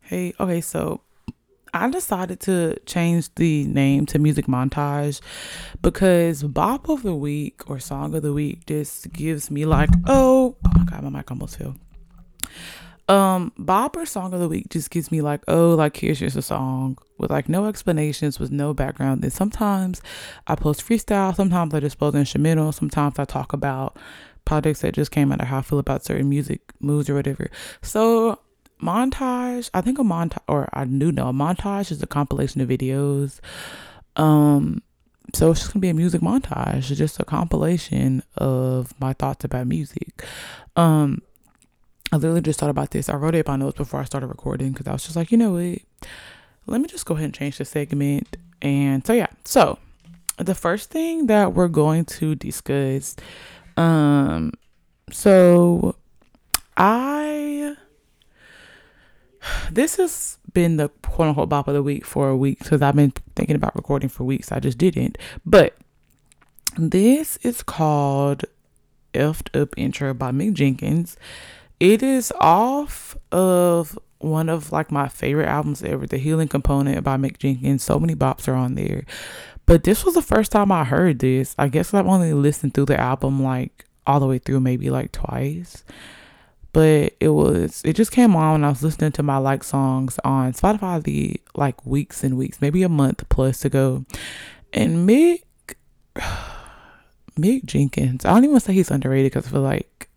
hey, 0.00 0.32
okay, 0.40 0.62
so 0.62 1.02
I 1.74 1.90
decided 1.90 2.40
to 2.40 2.78
change 2.86 3.28
the 3.34 3.64
name 3.64 4.06
to 4.06 4.18
Music 4.18 4.46
Montage 4.46 5.20
because 5.82 6.42
Bop 6.44 6.88
of 6.88 7.02
the 7.02 7.14
Week 7.14 7.68
or 7.68 7.78
Song 7.78 8.14
of 8.14 8.22
the 8.22 8.32
Week 8.32 8.64
just 8.64 9.12
gives 9.12 9.50
me 9.50 9.66
like, 9.66 9.90
oh, 10.06 10.56
oh 10.64 10.70
my 10.74 10.84
God, 10.84 11.02
my 11.02 11.10
mic 11.10 11.30
almost 11.30 11.58
fell. 11.58 11.76
Um, 13.06 13.52
Bop 13.58 13.98
or 13.98 14.06
Song 14.06 14.32
of 14.32 14.40
the 14.40 14.48
Week 14.48 14.70
just 14.70 14.90
gives 14.90 15.12
me 15.12 15.20
like, 15.20 15.42
oh, 15.46 15.74
like 15.74 15.98
here's 15.98 16.18
just 16.18 16.36
a 16.36 16.40
song 16.40 16.96
with 17.18 17.30
like 17.30 17.50
no 17.50 17.66
explanations, 17.66 18.40
with 18.40 18.50
no 18.50 18.72
background. 18.72 19.20
Then 19.20 19.30
sometimes 19.30 20.00
I 20.46 20.54
post 20.54 20.80
freestyle, 20.80 21.36
sometimes 21.36 21.74
I 21.74 21.80
just 21.80 21.98
post 21.98 22.16
instrumental, 22.16 22.72
sometimes 22.72 23.18
I 23.18 23.26
talk 23.26 23.52
about 23.52 23.98
projects 24.48 24.80
that 24.80 24.94
just 24.94 25.10
came 25.10 25.30
out 25.30 25.42
of 25.42 25.46
how 25.46 25.58
I 25.58 25.62
feel 25.62 25.78
about 25.78 26.04
certain 26.04 26.28
music 26.28 26.72
moves 26.80 27.08
or 27.10 27.14
whatever. 27.14 27.50
So 27.82 28.40
montage, 28.82 29.68
I 29.74 29.82
think 29.82 29.98
a 29.98 30.02
montage 30.02 30.42
or 30.48 30.68
I 30.72 30.86
do 30.86 31.12
know 31.12 31.28
a 31.28 31.32
montage 31.32 31.92
is 31.92 32.02
a 32.02 32.06
compilation 32.06 32.62
of 32.62 32.68
videos. 32.68 33.40
Um 34.16 34.82
so 35.34 35.50
it's 35.50 35.60
just 35.60 35.72
gonna 35.74 35.82
be 35.82 35.90
a 35.90 35.94
music 35.94 36.22
montage, 36.22 36.90
it's 36.90 36.98
just 36.98 37.20
a 37.20 37.24
compilation 37.24 38.22
of 38.36 38.98
my 38.98 39.12
thoughts 39.12 39.44
about 39.44 39.66
music. 39.66 40.24
Um 40.74 41.22
I 42.10 42.16
literally 42.16 42.40
just 42.40 42.58
thought 42.58 42.70
about 42.70 42.92
this. 42.92 43.10
I 43.10 43.16
wrote 43.16 43.34
it 43.34 43.46
in 43.46 43.52
my 43.52 43.56
notes 43.56 43.76
before 43.76 44.00
I 44.00 44.04
started 44.04 44.28
recording 44.28 44.72
because 44.72 44.86
I 44.86 44.92
was 44.92 45.04
just 45.04 45.14
like, 45.14 45.30
you 45.30 45.36
know 45.36 45.52
what? 45.52 45.80
Let 46.66 46.80
me 46.80 46.88
just 46.88 47.04
go 47.04 47.14
ahead 47.14 47.26
and 47.26 47.34
change 47.34 47.58
the 47.58 47.66
segment. 47.66 48.38
And 48.62 49.06
so 49.06 49.12
yeah, 49.12 49.28
so 49.44 49.78
the 50.38 50.54
first 50.54 50.88
thing 50.90 51.26
that 51.26 51.52
we're 51.52 51.68
going 51.68 52.06
to 52.06 52.34
discuss 52.34 53.16
um, 53.78 54.52
so 55.10 55.94
I 56.76 57.76
this 59.70 59.96
has 59.96 60.38
been 60.52 60.76
the 60.76 60.88
quote 61.02 61.28
unquote 61.28 61.48
bop 61.48 61.68
of 61.68 61.74
the 61.74 61.82
week 61.82 62.04
for 62.04 62.28
a 62.28 62.36
week 62.36 62.58
because 62.58 62.82
I've 62.82 62.96
been 62.96 63.12
thinking 63.36 63.56
about 63.56 63.76
recording 63.76 64.08
for 64.08 64.24
weeks. 64.24 64.50
I 64.50 64.60
just 64.60 64.78
didn't. 64.78 65.16
But 65.46 65.76
this 66.76 67.36
is 67.38 67.62
called 67.62 68.44
Effed 69.14 69.60
Up 69.60 69.74
Intro 69.76 70.12
by 70.12 70.32
Mick 70.32 70.54
Jenkins. 70.54 71.16
It 71.78 72.02
is 72.02 72.32
off 72.40 73.16
of 73.30 73.96
one 74.18 74.48
of 74.48 74.72
like 74.72 74.90
my 74.90 75.08
favorite 75.08 75.46
albums 75.46 75.82
ever, 75.82 76.06
The 76.06 76.18
Healing 76.18 76.48
Component 76.48 77.04
by 77.04 77.16
Mick 77.16 77.38
Jenkins. 77.38 77.84
So 77.84 78.00
many 78.00 78.14
bops 78.14 78.48
are 78.48 78.54
on 78.54 78.74
there. 78.74 79.04
But 79.68 79.84
this 79.84 80.02
was 80.02 80.14
the 80.14 80.22
first 80.22 80.50
time 80.50 80.72
I 80.72 80.82
heard 80.82 81.18
this. 81.18 81.54
I 81.58 81.68
guess 81.68 81.92
I've 81.92 82.06
only 82.06 82.32
listened 82.32 82.72
through 82.72 82.86
the 82.86 82.98
album 82.98 83.42
like 83.42 83.84
all 84.06 84.18
the 84.18 84.26
way 84.26 84.38
through 84.38 84.60
maybe 84.60 84.88
like 84.88 85.12
twice. 85.12 85.84
But 86.72 87.12
it 87.20 87.28
was 87.28 87.82
it 87.84 87.92
just 87.92 88.10
came 88.10 88.34
on 88.34 88.52
when 88.52 88.64
I 88.64 88.70
was 88.70 88.82
listening 88.82 89.12
to 89.12 89.22
my 89.22 89.36
like 89.36 89.62
songs 89.62 90.18
on 90.24 90.54
Spotify 90.54 91.02
the 91.02 91.38
like 91.54 91.84
weeks 91.84 92.24
and 92.24 92.38
weeks, 92.38 92.62
maybe 92.62 92.82
a 92.82 92.88
month 92.88 93.28
plus 93.28 93.62
ago. 93.66 94.06
And 94.72 95.06
Mick 95.06 95.42
Mick 97.38 97.66
Jenkins, 97.66 98.24
I 98.24 98.30
don't 98.30 98.44
even 98.44 98.60
say 98.60 98.72
he's 98.72 98.90
underrated 98.90 99.32
because 99.32 99.48
I 99.48 99.50
feel 99.50 99.60
like 99.60 100.08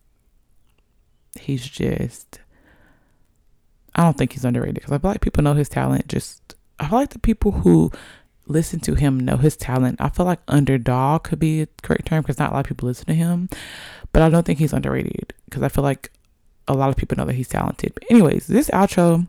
he's 1.38 1.68
just 1.68 2.40
I 3.96 4.04
don't 4.04 4.18
think 4.18 4.32
he's 4.32 4.46
underrated 4.46 4.76
because 4.76 4.94
I 4.94 4.98
feel 4.98 5.12
like 5.12 5.20
people 5.20 5.44
know 5.44 5.56
his 5.56 5.68
talent. 5.68 6.08
Just 6.08 6.56
I 6.80 6.88
feel 6.88 7.00
like 7.00 7.10
the 7.10 7.20
people 7.20 7.52
who 7.52 7.92
listen 8.52 8.80
to 8.82 8.96
him 8.96 9.20
know 9.20 9.38
his 9.38 9.56
talent. 9.56 10.00
I 10.00 10.10
feel 10.10 10.26
like 10.26 10.40
underdog 10.48 11.24
could 11.24 11.40
be 11.40 11.62
a 11.62 11.68
correct 11.82 12.08
term 12.08 12.22
because 12.22 12.40
not 12.40 12.52
a 12.52 12.54
lot 12.54 12.60
of 12.62 12.68
people 12.68 12.88
listen 12.88 13.06
to 13.08 13.14
him, 13.14 13.50
but 14.14 14.22
I 14.22 14.30
don't 14.30 14.46
think 14.46 14.60
he's 14.60 14.74
underrated 14.74 15.34
because 15.46 15.64
I 15.64 15.70
feel 15.70 15.84
like 15.84 16.12
a 16.68 16.74
lot 16.74 16.90
of 16.90 16.96
people 16.96 17.18
know 17.18 17.26
that 17.26 17.36
he's 17.36 17.48
talented. 17.48 17.94
But 17.94 18.04
anyways, 18.10 18.48
this 18.48 18.70
outro 18.70 19.28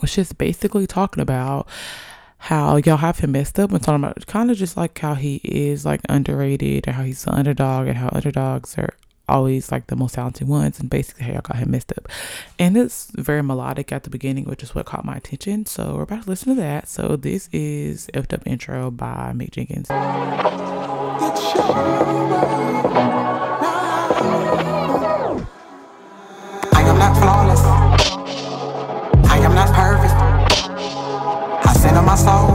was 0.00 0.14
just 0.14 0.38
basically 0.38 0.86
talking 0.86 1.22
about 1.22 1.68
how 2.38 2.76
y'all 2.76 2.98
have 2.98 3.18
him 3.18 3.32
messed 3.32 3.58
up 3.58 3.72
and 3.72 3.82
talking 3.82 4.04
about 4.04 4.26
kind 4.26 4.50
of 4.50 4.56
just 4.56 4.76
like 4.76 4.98
how 4.98 5.14
he 5.14 5.40
is 5.42 5.84
like 5.84 6.00
underrated 6.08 6.86
and 6.86 6.96
how 6.96 7.02
he's 7.02 7.26
an 7.26 7.34
underdog 7.34 7.88
and 7.88 7.96
how 7.96 8.10
underdogs 8.12 8.76
are 8.78 8.94
always 9.28 9.72
like 9.72 9.88
the 9.88 9.96
most 9.96 10.14
talented 10.14 10.48
ones 10.48 10.78
and 10.80 10.88
basically 10.88 11.24
how 11.24 11.34
I 11.38 11.40
got 11.40 11.56
him 11.56 11.70
messed 11.70 11.92
up. 11.96 12.08
And 12.58 12.76
it's 12.76 13.10
very 13.14 13.42
melodic 13.42 13.92
at 13.92 14.04
the 14.04 14.10
beginning, 14.10 14.44
which 14.44 14.62
is 14.62 14.74
what 14.74 14.86
caught 14.86 15.04
my 15.04 15.16
attention. 15.16 15.66
So 15.66 15.94
we're 15.96 16.02
about 16.02 16.24
to 16.24 16.30
listen 16.30 16.54
to 16.54 16.60
that. 16.60 16.88
So 16.88 17.16
this 17.16 17.48
is 17.52 18.08
Effed 18.14 18.32
Up 18.32 18.46
Intro 18.46 18.90
by 18.90 19.32
Mick 19.34 19.50
Jenkins. 19.50 19.88
I 19.90 20.00
am 26.82 26.98
not 26.98 27.16
flawless. 27.16 27.60
I 29.30 29.38
am 29.38 29.54
not 29.54 29.68
perfect. 29.74 30.14
I 31.66 31.72
on 31.96 32.04
my 32.04 32.14
soul. 32.14 32.50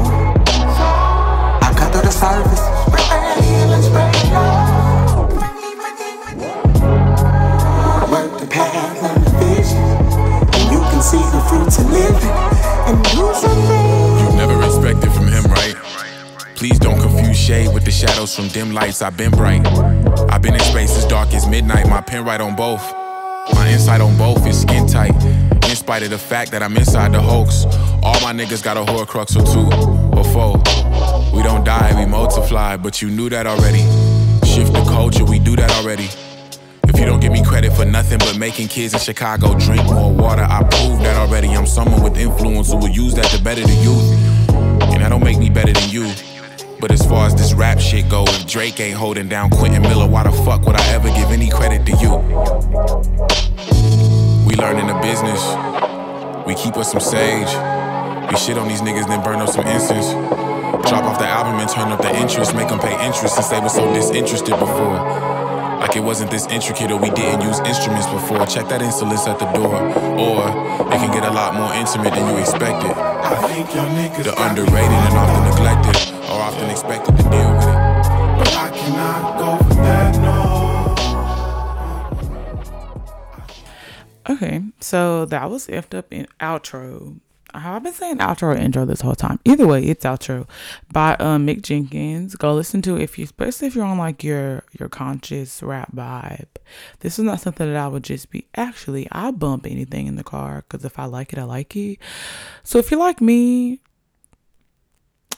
I 1.63 1.73
cut 1.77 1.91
through 1.91 2.01
the 2.01 2.11
surface. 2.11 2.50
and 12.01 13.03
do 13.05 13.33
something. 13.33 14.31
You 14.31 14.37
never 14.37 14.63
expected 14.63 15.11
from 15.11 15.27
him, 15.27 15.43
right? 15.45 15.75
Please 16.55 16.77
don't 16.77 16.99
confuse 17.01 17.37
shade 17.37 17.73
with 17.73 17.85
the 17.85 17.91
shadows 17.91 18.35
from 18.35 18.47
dim 18.49 18.71
lights. 18.71 19.01
I've 19.01 19.17
been 19.17 19.31
bright. 19.31 19.65
I've 20.29 20.41
been 20.41 20.53
in 20.53 20.59
space 20.59 20.95
as 20.97 21.05
dark 21.05 21.33
as 21.33 21.47
midnight. 21.47 21.87
My 21.87 22.01
pen 22.01 22.23
right 22.23 22.39
on 22.39 22.55
both. 22.55 22.83
My 23.53 23.69
insight 23.69 24.01
on 24.01 24.15
both 24.17 24.45
is 24.45 24.61
skin 24.61 24.87
tight. 24.87 25.15
In 25.69 25.75
spite 25.75 26.03
of 26.03 26.09
the 26.09 26.17
fact 26.17 26.51
that 26.51 26.61
I'm 26.61 26.75
inside 26.77 27.13
the 27.13 27.21
hoax, 27.21 27.65
all 28.03 28.19
my 28.21 28.33
niggas 28.33 28.63
got 28.63 28.77
a 28.77 28.81
horcrux 28.81 29.35
or 29.35 29.45
two 29.53 29.67
or 30.17 30.23
four. 30.33 30.57
We 31.35 31.41
don't 31.43 31.63
die, 31.63 31.93
we 31.97 32.05
multiply, 32.05 32.77
but 32.77 33.01
you 33.01 33.09
knew 33.09 33.29
that 33.29 33.47
already. 33.47 33.79
Shift 34.45 34.73
the 34.73 34.83
culture, 34.83 35.25
we 35.25 35.39
do 35.39 35.55
that 35.55 35.71
already. 35.79 36.09
If 36.93 36.99
you 36.99 37.05
don't 37.05 37.21
give 37.21 37.31
me 37.31 37.41
credit 37.41 37.71
for 37.71 37.85
nothing 37.85 38.17
but 38.17 38.37
making 38.37 38.67
kids 38.67 38.93
in 38.93 38.99
Chicago 38.99 39.57
drink 39.57 39.81
more 39.85 40.11
water, 40.11 40.41
I 40.43 40.59
proved 40.59 41.01
that 41.05 41.15
already. 41.15 41.47
I'm 41.47 41.65
someone 41.65 42.03
with 42.03 42.17
influence 42.17 42.69
who 42.69 42.79
will 42.79 42.89
use 42.89 43.13
that 43.13 43.23
to 43.27 43.41
better 43.41 43.61
the 43.61 43.75
youth. 43.75 44.03
And 44.91 45.01
that 45.01 45.07
don't 45.07 45.23
make 45.23 45.37
me 45.37 45.49
better 45.49 45.71
than 45.71 45.89
you. 45.89 46.11
But 46.81 46.91
as 46.91 47.01
far 47.05 47.27
as 47.27 47.33
this 47.33 47.53
rap 47.53 47.79
shit 47.79 48.09
go, 48.09 48.25
if 48.27 48.45
Drake 48.45 48.77
ain't 48.81 48.97
holding 48.97 49.29
down 49.29 49.51
Quentin 49.51 49.81
Miller, 49.83 50.05
why 50.05 50.23
the 50.23 50.33
fuck 50.43 50.65
would 50.65 50.75
I 50.75 50.85
ever 50.89 51.07
give 51.11 51.31
any 51.31 51.49
credit 51.49 51.85
to 51.85 51.93
you? 51.93 52.11
We 54.45 54.55
learning 54.55 54.87
the 54.87 54.99
business. 55.01 55.39
We 56.45 56.55
keep 56.55 56.75
us 56.75 56.91
some 56.91 56.99
sage. 56.99 57.47
We 58.29 58.35
shit 58.35 58.57
on 58.57 58.67
these 58.67 58.81
niggas, 58.81 59.07
then 59.07 59.23
burn 59.23 59.39
up 59.39 59.47
some 59.47 59.65
incense. 59.65 60.11
Drop 60.89 61.05
off 61.05 61.19
the 61.19 61.27
album 61.27 61.61
and 61.61 61.69
turn 61.69 61.89
up 61.93 62.01
the 62.01 62.13
interest. 62.19 62.53
Make 62.53 62.67
them 62.67 62.79
pay 62.79 62.93
interest 63.05 63.35
since 63.35 63.47
they 63.47 63.61
were 63.61 63.69
so 63.69 63.93
disinterested 63.93 64.59
before. 64.59 65.30
Like 65.91 65.97
it 65.97 66.05
wasn't 66.05 66.31
this 66.31 66.47
intricate 66.47 66.89
or 66.89 66.95
we 66.95 67.09
didn't 67.09 67.41
use 67.41 67.59
instruments 67.67 68.07
before. 68.07 68.45
Check 68.45 68.69
that 68.69 68.81
insolence 68.81 69.27
at 69.27 69.37
the 69.39 69.45
door. 69.51 69.75
Or 69.75 70.47
it 70.87 70.99
can 71.03 71.11
get 71.11 71.25
a 71.25 71.31
lot 71.31 71.53
more 71.53 71.73
intimate 71.73 72.13
than 72.13 72.33
you 72.33 72.39
expected. 72.39 72.91
I 72.95 73.35
think 73.51 73.75
your 73.75 73.83
niggas 73.83 74.23
The 74.23 74.41
underrated 74.41 74.87
and 74.87 75.17
often 75.19 75.43
neglected, 75.51 75.97
or 76.31 76.39
often 76.47 76.69
expected 76.69 77.17
to 77.17 77.23
deal 77.23 77.51
with 77.51 77.67
it. 77.67 77.75
But 78.39 78.55
I 78.55 78.69
cannot 78.73 79.37
go 79.37 79.57
for 79.67 79.73
that, 79.83 80.15
no. 80.23 80.95
Okay, 84.33 84.63
so 84.79 85.25
that 85.25 85.49
was 85.49 85.67
effed 85.67 85.93
up 85.93 86.13
in 86.13 86.25
outro. 86.39 87.19
I've 87.53 87.83
been 87.83 87.93
saying 87.93 88.17
outro 88.17 88.43
or 88.43 88.55
intro 88.55 88.85
this 88.85 89.01
whole 89.01 89.15
time. 89.15 89.39
Either 89.45 89.67
way, 89.67 89.83
it's 89.83 90.05
outro 90.05 90.47
by 90.91 91.15
um, 91.15 91.45
Mick 91.45 91.61
Jenkins. 91.61 92.35
Go 92.35 92.53
listen 92.53 92.81
to 92.83 92.95
it 92.95 93.01
if 93.01 93.17
you, 93.17 93.25
especially 93.25 93.67
if 93.67 93.75
you're 93.75 93.85
on 93.85 93.97
like 93.97 94.23
your 94.23 94.63
your 94.79 94.89
conscious 94.89 95.61
rap 95.61 95.91
vibe. 95.93 96.47
This 96.99 97.19
is 97.19 97.25
not 97.25 97.41
something 97.41 97.67
that 97.67 97.77
I 97.77 97.87
would 97.87 98.03
just 98.03 98.29
be. 98.31 98.47
Actually, 98.55 99.07
I 99.11 99.31
bump 99.31 99.65
anything 99.65 100.07
in 100.07 100.15
the 100.15 100.23
car 100.23 100.63
because 100.67 100.85
if 100.85 100.97
I 100.97 101.05
like 101.05 101.33
it, 101.33 101.39
I 101.39 101.43
like 101.43 101.75
it. 101.75 101.99
So 102.63 102.77
if 102.77 102.91
you're 102.91 102.99
like 102.99 103.21
me, 103.21 103.81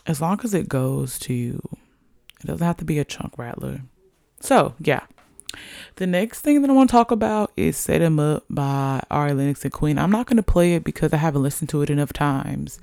as 0.05 0.21
long 0.21 0.39
as 0.43 0.53
it 0.53 0.69
goes 0.69 1.17
to 1.19 1.33
you, 1.33 1.61
it 2.41 2.47
doesn't 2.47 2.65
have 2.65 2.77
to 2.77 2.85
be 2.85 2.99
a 2.99 3.05
chunk 3.05 3.37
rattler. 3.37 3.81
So 4.39 4.75
yeah, 4.79 5.05
the 5.95 6.07
next 6.07 6.41
thing 6.41 6.61
that 6.61 6.69
I 6.69 6.73
want 6.73 6.89
to 6.89 6.91
talk 6.91 7.11
about 7.11 7.51
is 7.55 7.77
Set 7.77 8.01
Him 8.01 8.19
Up 8.19 8.45
by 8.49 9.01
Ari 9.11 9.33
Lennox 9.33 9.63
and 9.63 9.73
Queen. 9.73 9.97
I'm 9.97 10.11
not 10.11 10.25
going 10.25 10.37
to 10.37 10.43
play 10.43 10.73
it 10.73 10.83
because 10.83 11.13
I 11.13 11.17
haven't 11.17 11.43
listened 11.43 11.69
to 11.69 11.81
it 11.81 11.89
enough 11.89 12.13
times. 12.13 12.79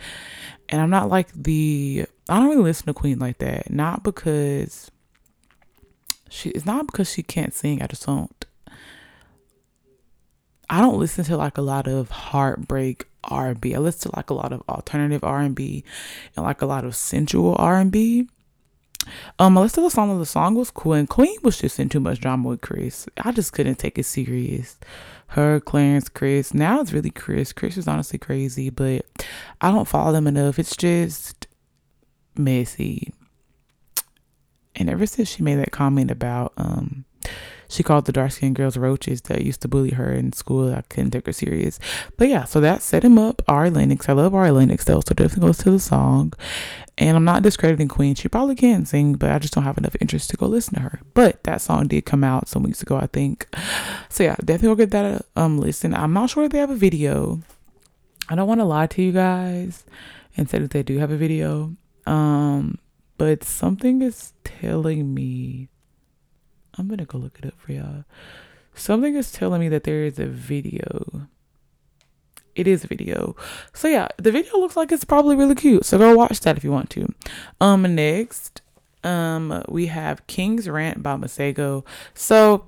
And 0.68 0.80
I'm 0.80 0.90
not 0.90 1.08
like 1.08 1.32
the, 1.32 2.06
I 2.28 2.38
don't 2.38 2.48
really 2.48 2.62
listen 2.62 2.86
to 2.86 2.94
Queen 2.94 3.18
like 3.18 3.38
that. 3.38 3.70
Not 3.70 4.02
because 4.02 4.90
she, 6.28 6.50
it's 6.50 6.66
not 6.66 6.86
because 6.86 7.10
she 7.10 7.22
can't 7.22 7.52
sing. 7.52 7.82
I 7.82 7.86
just 7.86 8.06
don't. 8.06 8.44
I 10.68 10.80
don't 10.80 11.00
listen 11.00 11.24
to 11.24 11.36
like 11.36 11.58
a 11.58 11.62
lot 11.62 11.88
of 11.88 12.10
heartbreak 12.10 13.06
R&B. 13.24 13.74
I 13.74 13.78
listen 13.78 14.10
to 14.10 14.16
like 14.16 14.30
a 14.30 14.34
lot 14.34 14.52
of 14.52 14.62
alternative 14.68 15.24
R&B 15.24 15.84
and 16.36 16.44
like 16.44 16.62
a 16.62 16.66
lot 16.66 16.84
of 16.84 16.94
sensual 16.94 17.56
R&B. 17.58 18.28
Um, 19.38 19.56
to 19.56 19.80
the 19.80 19.90
song. 19.90 20.18
The 20.18 20.26
song 20.26 20.54
was 20.54 20.70
cool, 20.70 20.92
and 20.92 21.08
Queen 21.08 21.36
was 21.42 21.58
just 21.58 21.78
in 21.80 21.88
too 21.88 22.00
much 22.00 22.20
drama 22.20 22.48
with 22.48 22.60
Chris. 22.60 23.08
I 23.18 23.32
just 23.32 23.52
couldn't 23.52 23.76
take 23.76 23.98
it 23.98 24.04
serious. 24.04 24.78
Her, 25.28 25.60
Clarence, 25.60 26.08
Chris. 26.08 26.52
Now 26.52 26.80
it's 26.80 26.92
really 26.92 27.10
Chris. 27.10 27.52
Chris 27.52 27.76
is 27.76 27.86
honestly 27.88 28.18
crazy, 28.18 28.68
but 28.70 29.06
I 29.60 29.70
don't 29.70 29.88
follow 29.88 30.12
them 30.12 30.26
enough. 30.26 30.58
It's 30.58 30.76
just 30.76 31.46
messy. 32.36 33.12
And 34.74 34.90
ever 34.90 35.06
since 35.06 35.28
she 35.28 35.42
made 35.42 35.56
that 35.56 35.72
comment 35.72 36.10
about 36.10 36.52
um 36.56 37.04
she 37.70 37.84
called 37.84 38.06
the 38.06 38.12
dark 38.12 38.32
skinned 38.32 38.56
girls 38.56 38.76
roaches 38.76 39.20
that 39.22 39.42
used 39.42 39.62
to 39.62 39.68
bully 39.68 39.90
her 39.90 40.12
in 40.12 40.32
school. 40.32 40.74
I 40.74 40.82
couldn't 40.82 41.12
take 41.12 41.26
her 41.26 41.32
serious. 41.32 41.78
But 42.16 42.28
yeah, 42.28 42.44
so 42.44 42.60
that 42.60 42.82
set 42.82 43.04
him 43.04 43.16
up. 43.16 43.42
Ari 43.46 43.70
Lennox. 43.70 44.08
I 44.08 44.12
love 44.12 44.34
Ari 44.34 44.50
Lennox 44.50 44.84
though, 44.84 45.00
so 45.00 45.14
definitely 45.14 45.46
goes 45.46 45.58
to 45.58 45.70
the 45.70 45.78
song. 45.78 46.32
And 47.00 47.16
I'm 47.16 47.24
not 47.24 47.42
discrediting 47.42 47.88
Queen. 47.88 48.14
She 48.14 48.28
probably 48.28 48.54
can 48.54 48.84
sing, 48.84 49.14
but 49.14 49.30
I 49.30 49.38
just 49.38 49.54
don't 49.54 49.64
have 49.64 49.78
enough 49.78 49.96
interest 50.02 50.28
to 50.30 50.36
go 50.36 50.46
listen 50.46 50.74
to 50.74 50.80
her. 50.80 51.00
But 51.14 51.42
that 51.44 51.62
song 51.62 51.88
did 51.88 52.04
come 52.04 52.22
out 52.22 52.46
some 52.46 52.62
weeks 52.62 52.82
ago, 52.82 52.96
I 52.96 53.06
think. 53.06 53.48
So 54.10 54.22
yeah, 54.22 54.36
definitely 54.44 54.68
go 54.68 54.74
get 54.74 54.90
that 54.90 55.24
um 55.34 55.58
listen. 55.58 55.94
I'm 55.94 56.12
not 56.12 56.28
sure 56.28 56.44
if 56.44 56.52
they 56.52 56.58
have 56.58 56.70
a 56.70 56.76
video. 56.76 57.40
I 58.28 58.34
don't 58.34 58.46
want 58.46 58.60
to 58.60 58.66
lie 58.66 58.86
to 58.88 59.02
you 59.02 59.12
guys 59.12 59.84
and 60.36 60.48
say 60.48 60.58
that 60.58 60.72
they 60.72 60.82
do 60.82 60.98
have 60.98 61.10
a 61.10 61.16
video. 61.16 61.74
Um, 62.06 62.78
but 63.16 63.44
something 63.44 64.02
is 64.02 64.34
telling 64.44 65.14
me 65.14 65.68
I'm 66.76 66.86
gonna 66.86 67.06
go 67.06 67.18
look 67.18 67.38
it 67.38 67.46
up 67.46 67.58
for 67.58 67.72
y'all. 67.72 68.04
Something 68.74 69.14
is 69.16 69.32
telling 69.32 69.60
me 69.60 69.68
that 69.70 69.84
there 69.84 70.04
is 70.04 70.18
a 70.18 70.26
video. 70.26 71.28
It 72.54 72.66
is 72.66 72.84
a 72.84 72.88
video. 72.88 73.36
So 73.72 73.88
yeah, 73.88 74.08
the 74.16 74.32
video 74.32 74.58
looks 74.58 74.76
like 74.76 74.92
it's 74.92 75.04
probably 75.04 75.36
really 75.36 75.54
cute. 75.54 75.84
So 75.84 75.98
go 75.98 76.14
watch 76.14 76.40
that 76.40 76.56
if 76.56 76.64
you 76.64 76.72
want 76.72 76.90
to. 76.90 77.06
Um 77.60 77.94
next, 77.94 78.62
um 79.04 79.62
we 79.68 79.86
have 79.86 80.26
King's 80.26 80.68
Rant 80.68 81.02
by 81.02 81.16
Masego. 81.16 81.84
So 82.14 82.66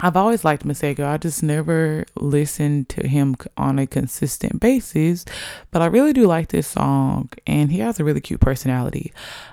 I've 0.00 0.16
always 0.16 0.44
liked 0.44 0.66
Masego. 0.66 1.06
I 1.06 1.16
just 1.16 1.42
never 1.42 2.04
listened 2.16 2.88
to 2.90 3.06
him 3.06 3.36
on 3.56 3.78
a 3.78 3.86
consistent 3.86 4.60
basis, 4.60 5.24
but 5.70 5.82
I 5.82 5.86
really 5.86 6.12
do 6.12 6.26
like 6.26 6.48
this 6.48 6.66
song, 6.66 7.30
and 7.46 7.70
he 7.70 7.78
has 7.78 8.00
a 8.00 8.04
really 8.04 8.20
cute 8.20 8.40
personality. 8.40 9.12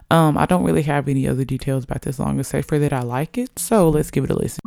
Um, 0.09 0.37
I 0.37 0.45
don't 0.45 0.63
really 0.63 0.81
have 0.81 1.07
any 1.07 1.27
other 1.27 1.45
details 1.45 1.83
about 1.83 2.01
this 2.01 2.17
song 2.17 2.39
except 2.39 2.67
for 2.67 2.79
that 2.79 2.91
I 2.91 3.01
like 3.01 3.37
it. 3.37 3.57
So 3.57 3.87
let's 3.89 4.11
give 4.11 4.23
it 4.23 4.31
a 4.31 4.35
listen. 4.35 4.59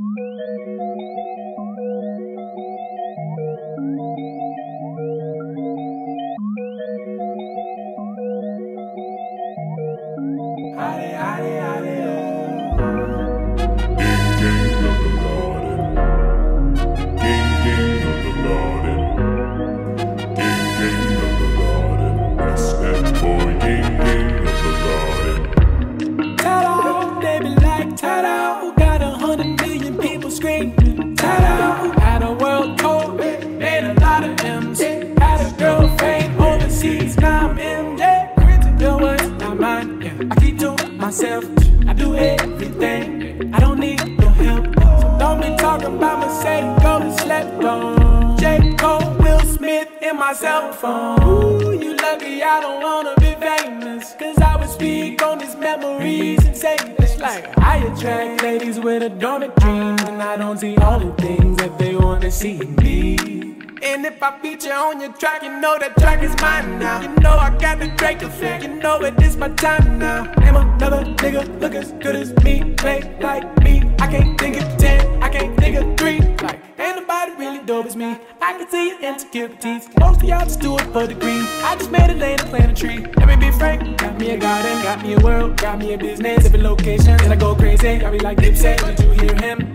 Know 65.65 65.79
that 65.79 65.97
track 65.97 66.23
is 66.23 66.37
mine 66.43 66.79
now. 66.79 67.01
You 67.01 67.09
know 67.25 67.37
I 67.47 67.49
got 67.57 67.79
the 67.79 67.89
Drake 67.97 68.21
effect, 68.21 68.65
you 68.65 68.75
know 68.75 68.97
it 69.01 69.19
is 69.23 69.35
my 69.39 69.49
time 69.49 69.99
now. 69.99 70.25
Name 70.43 70.57
another 70.57 71.03
nigga 71.21 71.43
look 71.59 71.75
as 71.75 71.93
good 71.93 72.17
as 72.17 72.37
me, 72.45 72.75
play 72.75 73.01
like 73.23 73.45
me. 73.65 73.75
I 73.99 74.07
can't 74.13 74.39
think 74.39 74.61
of 74.61 74.69
ten, 74.77 75.01
I 75.23 75.31
can't 75.31 75.57
think 75.59 75.77
of 75.81 75.87
three. 75.97 76.21
Like 76.47 76.61
ain't 76.79 76.97
nobody 77.01 77.33
really 77.43 77.65
dope 77.65 77.87
as 77.87 77.97
me. 77.97 78.11
I 78.43 78.51
can 78.59 78.69
see 78.69 78.89
your 78.91 79.01
insecurities. 79.01 79.89
Most 79.99 80.23
of 80.23 80.29
y'all 80.29 80.45
just 80.45 80.61
do 80.61 80.77
it 80.77 80.87
for 80.93 81.07
the 81.07 81.15
green. 81.15 81.47
I 81.71 81.77
just 81.79 81.91
made 81.91 82.11
a 82.11 82.15
lane 82.15 82.41
and 82.41 82.51
plant 82.51 82.71
a 82.73 82.75
tree. 82.83 82.99
Let 83.17 83.27
me 83.27 83.37
be 83.47 83.51
frank, 83.53 83.97
got 83.97 84.19
me 84.21 84.33
a 84.33 84.37
garden, 84.37 84.83
got 84.83 85.03
me 85.03 85.15
a 85.15 85.21
world, 85.21 85.57
got 85.57 85.79
me 85.79 85.95
a 85.95 85.99
business, 85.99 86.43
different 86.43 86.65
location, 86.65 87.17
and 87.23 87.33
I 87.33 87.37
go 87.37 87.55
crazy. 87.55 88.01
Got 88.01 88.13
me 88.13 88.19
like 88.19 88.37
Dipset, 88.37 88.85
did 88.85 89.01
you 89.01 89.13
hear 89.13 89.35
him? 89.37 89.75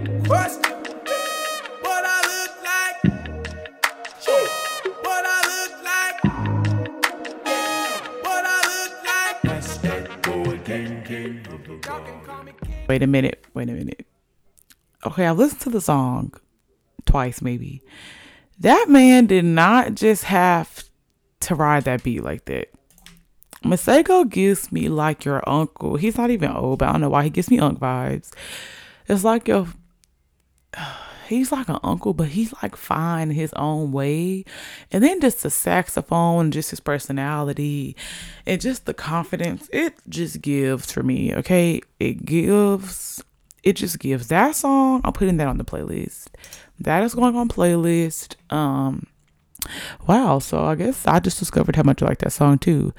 Wait 12.89 13.04
a 13.04 13.08
minute. 13.08 13.45
Wait 13.54 13.69
a 13.69 13.71
minute. 13.71 14.08
Okay, 15.06 15.25
I 15.25 15.32
listened 15.32 15.62
to 15.62 15.69
the 15.69 15.80
song 15.80 16.34
twice, 17.06 17.39
maybe. 17.41 17.84
That 18.60 18.88
man 18.89 19.28
did 19.28 19.45
not 19.45 19.93
just 19.93 20.23
have 20.25 20.84
to 21.41 21.56
ride 21.56 21.86
that 21.86 22.04
beat 22.04 22.23
like 22.23 22.45
that. 22.45 22.69
Masego 23.63 24.28
gives 24.28 24.71
me 24.71 24.89
like 24.89 25.23
your 25.23 25.47
uncle. 25.47 25.97
He's 25.97 26.17
not 26.17 26.32
even 26.32 26.52
old, 26.52 26.80
but 26.80 26.89
I 26.89 26.91
don't 26.93 27.02
know 27.02 27.10
why 27.10 27.23
he 27.23 27.30
gives 27.30 27.52
me 27.52 27.60
unk 27.60 27.80
vibes. 27.80 28.32
It's 29.08 29.23
like 29.23 29.47
your 29.47 29.67
he's 31.29 31.51
like 31.51 31.69
an 31.69 31.79
uncle, 31.83 32.13
but 32.13 32.27
he's 32.27 32.53
like 32.61 32.75
fine 32.75 33.29
his 33.31 33.53
own 33.53 33.91
way. 33.91 34.43
And 34.91 35.03
then 35.03 35.21
just 35.21 35.43
the 35.43 35.49
saxophone, 35.49 36.51
just 36.51 36.71
his 36.71 36.79
personality, 36.79 37.95
and 38.45 38.59
just 38.59 38.85
the 38.85 38.93
confidence 38.93 39.69
it 39.71 39.93
just 40.09 40.41
gives 40.41 40.91
for 40.91 41.03
me. 41.03 41.33
Okay, 41.35 41.81
it 41.99 42.25
gives. 42.25 43.23
It 43.61 43.75
just 43.75 43.99
gives 43.99 44.27
that 44.29 44.55
song. 44.55 45.01
I'm 45.03 45.13
putting 45.13 45.37
that 45.37 45.47
on 45.47 45.57
the 45.57 45.65
playlist. 45.65 46.27
That 46.79 47.03
is 47.03 47.13
going 47.13 47.35
on 47.35 47.49
playlist. 47.49 48.35
Um, 48.49 49.05
wow. 50.07 50.39
So 50.39 50.63
I 50.63 50.75
guess 50.75 51.05
I 51.05 51.19
just 51.19 51.39
discovered 51.39 51.75
how 51.75 51.83
much 51.83 52.01
I 52.01 52.05
like 52.05 52.19
that 52.19 52.31
song 52.31 52.57
too. 52.57 52.93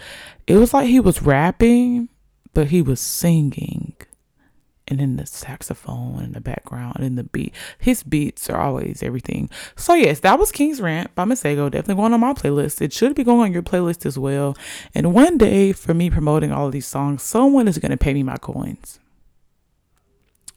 It 0.46 0.56
was 0.56 0.74
like 0.74 0.86
he 0.86 1.00
was 1.00 1.22
rapping, 1.22 2.10
but 2.52 2.68
he 2.68 2.82
was 2.82 3.00
singing 3.00 3.94
and 4.90 4.98
then 4.98 5.16
the 5.16 5.24
saxophone 5.24 6.22
in 6.22 6.33
the 6.33 6.40
background 6.40 6.96
and 6.98 7.16
the 7.16 7.22
beat. 7.22 7.55
His 7.79 8.03
beats 8.03 8.50
are 8.50 8.61
always 8.61 9.03
everything. 9.03 9.48
So 9.76 9.94
yes, 9.94 10.20
that 10.20 10.38
was 10.38 10.50
King's 10.50 10.81
Rant 10.81 11.14
by 11.14 11.24
Masego. 11.24 11.70
Definitely 11.70 11.94
going 11.94 12.12
on 12.12 12.20
my 12.20 12.35
playlist. 12.35 12.83
It 12.83 12.92
should 12.92 13.14
be 13.14 13.24
going 13.24 13.40
on 13.40 13.53
your 13.53 13.62
playlist 13.62 14.05
as 14.05 14.18
well. 14.18 14.57
And 14.94 15.14
one 15.14 15.38
day, 15.38 15.72
for 15.72 15.94
me 15.94 16.11
promoting 16.11 16.50
all 16.50 16.66
of 16.66 16.72
these 16.72 16.87
songs, 16.87 17.22
someone 17.22 17.68
is 17.68 17.79
going 17.79 17.92
to 17.92 17.96
pay 17.96 18.12
me 18.12 18.24
my 18.24 18.37
coins. 18.37 18.98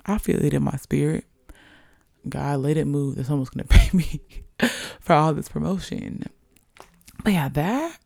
I 0.05 0.17
feel 0.17 0.43
it 0.43 0.53
in 0.53 0.63
my 0.63 0.75
spirit. 0.77 1.25
God, 2.27 2.59
let 2.59 2.77
it 2.77 2.85
move 2.85 3.15
that 3.15 3.27
someone's 3.27 3.49
going 3.49 3.67
to 3.67 3.73
pay 3.73 3.89
me 3.95 4.21
for 4.99 5.13
all 5.13 5.33
this 5.33 5.49
promotion. 5.49 6.23
But 7.23 7.33
yeah, 7.33 7.49
that 7.49 7.99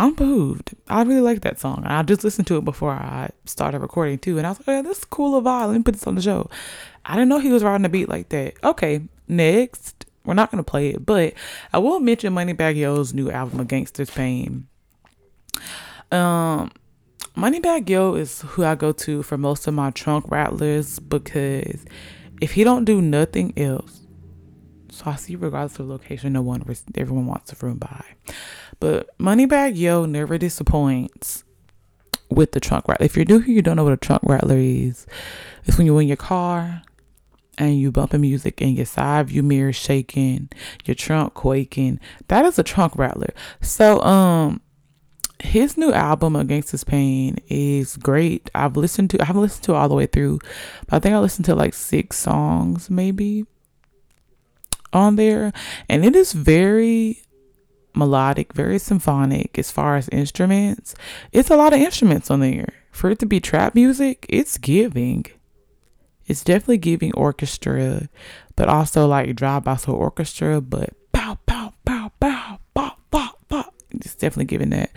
I'm 0.00 0.16
moved. 0.18 0.74
I 0.88 1.02
really 1.02 1.20
like 1.20 1.42
that 1.42 1.60
song. 1.60 1.82
I 1.84 2.02
just 2.02 2.24
listened 2.24 2.46
to 2.46 2.56
it 2.56 2.64
before 2.64 2.92
I 2.92 3.28
started 3.44 3.80
recording 3.80 4.18
too, 4.18 4.38
and 4.38 4.46
I 4.46 4.50
was 4.50 4.58
like, 4.60 4.68
"Yeah, 4.68 4.80
this 4.80 5.00
is 5.00 5.04
cool 5.04 5.36
of 5.36 5.44
vibe. 5.44 5.66
Let 5.66 5.76
me 5.76 5.82
put 5.82 5.92
this 5.92 6.06
on 6.06 6.14
the 6.14 6.22
show." 6.22 6.48
I 7.04 7.16
didn't 7.16 7.28
know 7.28 7.38
he 7.38 7.52
was 7.52 7.62
riding 7.62 7.84
a 7.84 7.90
beat 7.90 8.08
like 8.08 8.30
that. 8.30 8.54
Okay, 8.64 9.02
next, 9.28 10.06
we're 10.24 10.32
not 10.32 10.50
gonna 10.50 10.62
play 10.62 10.88
it, 10.88 11.04
but 11.04 11.34
I 11.74 11.78
will 11.80 12.00
mention 12.00 12.34
Moneybagg 12.34 12.76
Yo's 12.76 13.12
new 13.12 13.30
album, 13.30 13.60
A 13.60 13.64
Gangster's 13.66 14.10
Pain. 14.10 14.68
Um, 16.10 16.72
Moneybagg 17.36 17.90
Yo 17.90 18.14
is 18.14 18.40
who 18.40 18.64
I 18.64 18.76
go 18.76 18.92
to 18.92 19.22
for 19.22 19.36
most 19.36 19.66
of 19.66 19.74
my 19.74 19.90
trunk 19.90 20.30
rattlers 20.30 20.98
because 20.98 21.84
if 22.40 22.52
he 22.52 22.64
don't 22.64 22.86
do 22.86 23.02
nothing 23.02 23.52
else, 23.58 23.99
so 24.90 25.10
I 25.10 25.16
see 25.16 25.36
regardless 25.36 25.78
of 25.78 25.88
location, 25.88 26.32
no 26.32 26.42
one 26.42 26.62
everyone 26.94 27.26
wants 27.26 27.50
to 27.50 27.66
room 27.66 27.78
by. 27.78 28.04
But 28.78 29.16
Moneybagg 29.18 29.76
Yo 29.76 30.06
never 30.06 30.38
disappoints 30.38 31.44
with 32.30 32.52
the 32.52 32.60
trunk 32.60 32.88
rattler. 32.88 33.06
If 33.06 33.16
you're 33.16 33.24
new 33.24 33.40
here, 33.40 33.54
you 33.54 33.62
don't 33.62 33.76
know 33.76 33.84
what 33.84 33.92
a 33.92 33.98
trunk 33.98 34.22
rattler 34.24 34.58
is. 34.58 35.06
It's 35.64 35.76
when 35.76 35.86
you're 35.86 36.00
in 36.00 36.08
your 36.08 36.16
car 36.16 36.82
and 37.58 37.78
you 37.78 37.92
bumping 37.92 38.22
music 38.22 38.60
and 38.60 38.76
your 38.76 38.86
side 38.86 39.28
view 39.28 39.42
mirror 39.42 39.72
shaking, 39.72 40.48
your 40.84 40.94
trunk 40.94 41.34
quaking. 41.34 42.00
That 42.28 42.44
is 42.44 42.58
a 42.58 42.62
trunk 42.62 42.96
rattler. 42.96 43.32
So 43.60 44.00
um 44.02 44.60
his 45.40 45.76
new 45.76 45.92
album 45.92 46.36
A 46.36 46.44
Gangster's 46.44 46.84
Pain 46.84 47.38
is 47.48 47.96
great 47.96 48.50
i've 48.54 48.76
listened 48.76 49.08
to 49.08 49.22
i 49.22 49.24
haven't 49.24 49.40
listened 49.40 49.64
to 49.64 49.74
all 49.74 49.88
the 49.88 49.94
way 49.94 50.04
through 50.04 50.38
but 50.86 50.96
i 50.96 50.98
think 50.98 51.14
i 51.14 51.18
listened 51.18 51.46
to 51.46 51.54
like 51.54 51.72
six 51.72 52.18
songs 52.18 52.90
maybe 52.90 53.46
on 54.92 55.16
there 55.16 55.52
and 55.88 56.04
it 56.04 56.16
is 56.16 56.32
very 56.32 57.22
melodic, 57.94 58.52
very 58.52 58.78
symphonic 58.78 59.58
as 59.58 59.70
far 59.70 59.96
as 59.96 60.08
instruments. 60.10 60.94
It's 61.32 61.50
a 61.50 61.56
lot 61.56 61.72
of 61.72 61.80
instruments 61.80 62.30
on 62.30 62.40
there. 62.40 62.72
For 62.90 63.10
it 63.10 63.18
to 63.20 63.26
be 63.26 63.40
trap 63.40 63.74
music, 63.74 64.26
it's 64.28 64.58
giving. 64.58 65.26
It's 66.26 66.44
definitely 66.44 66.78
giving 66.78 67.12
orchestra, 67.14 68.08
but 68.56 68.68
also 68.68 69.06
like 69.06 69.34
drive 69.36 69.64
by 69.64 69.76
soul 69.76 69.96
orchestra, 69.96 70.60
but 70.60 70.90
pow 71.12 71.38
pow. 71.46 71.72
It's 73.92 74.14
definitely 74.14 74.46
giving 74.46 74.70
that. 74.70 74.90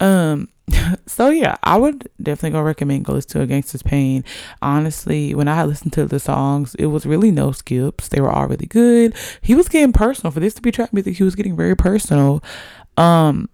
Um 0.00 0.48
so 1.06 1.28
yeah, 1.28 1.56
I 1.62 1.76
would 1.76 2.08
definitely 2.22 2.50
go 2.50 2.62
recommend 2.62 3.04
go 3.04 3.12
listen 3.12 3.30
to 3.32 3.40
A 3.42 3.46
Gangster's 3.46 3.82
Pain. 3.82 4.24
Honestly, 4.62 5.34
when 5.34 5.48
I 5.48 5.64
listened 5.64 5.92
to 5.94 6.06
the 6.06 6.20
songs, 6.20 6.74
it 6.76 6.86
was 6.86 7.06
really 7.06 7.30
no 7.30 7.52
skips. 7.52 8.08
They 8.08 8.20
were 8.20 8.30
all 8.30 8.46
really 8.46 8.66
good. 8.66 9.14
He 9.40 9.54
was 9.54 9.68
getting 9.68 9.92
personal 9.92 10.30
for 10.30 10.40
this 10.40 10.54
to 10.54 10.62
be 10.62 10.70
trap 10.70 10.92
music. 10.92 11.16
He 11.16 11.24
was 11.24 11.34
getting 11.34 11.56
very 11.56 11.76
personal. 11.76 12.42
Um, 12.96 13.48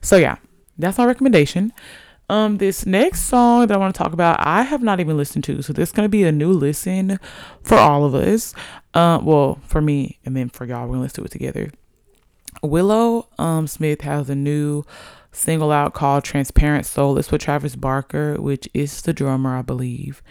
so 0.00 0.16
yeah, 0.16 0.36
that's 0.78 0.98
my 0.98 1.04
recommendation. 1.04 1.72
Um, 2.30 2.58
this 2.58 2.86
next 2.86 3.22
song 3.22 3.66
that 3.66 3.74
I 3.74 3.76
want 3.76 3.92
to 3.92 3.98
talk 3.98 4.12
about, 4.12 4.36
I 4.38 4.62
have 4.62 4.82
not 4.82 5.00
even 5.00 5.16
listened 5.16 5.42
to, 5.44 5.62
so 5.62 5.72
this 5.72 5.88
is 5.88 5.92
gonna 5.92 6.08
be 6.08 6.22
a 6.22 6.30
new 6.30 6.52
listen 6.52 7.18
for 7.64 7.76
all 7.76 8.04
of 8.04 8.14
us. 8.14 8.54
Uh, 8.94 9.18
well, 9.20 9.58
for 9.66 9.80
me, 9.80 10.20
and 10.24 10.36
then 10.36 10.48
for 10.48 10.64
y'all, 10.64 10.82
we're 10.82 10.92
gonna 10.92 11.02
listen 11.02 11.24
to 11.24 11.26
it 11.26 11.32
together. 11.32 11.72
Willow 12.62 13.28
um 13.38 13.66
Smith 13.66 14.02
has 14.02 14.28
a 14.30 14.34
new 14.34 14.84
single 15.32 15.70
out 15.72 15.94
called 15.94 16.24
Transparent 16.24 16.86
Soul. 16.86 17.18
It's 17.18 17.30
with 17.30 17.42
Travis 17.42 17.76
Barker, 17.76 18.34
which 18.40 18.68
is 18.74 19.02
the 19.02 19.12
drummer, 19.12 19.56
I 19.56 19.62
believe. 19.62 20.22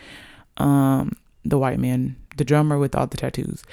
Um, 0.57 1.13
the 1.45 1.57
white 1.57 1.79
man, 1.79 2.17
the 2.37 2.43
drummer 2.43 2.77
with 2.77 2.95
all 2.95 3.07
the 3.07 3.17
tattoos. 3.17 3.63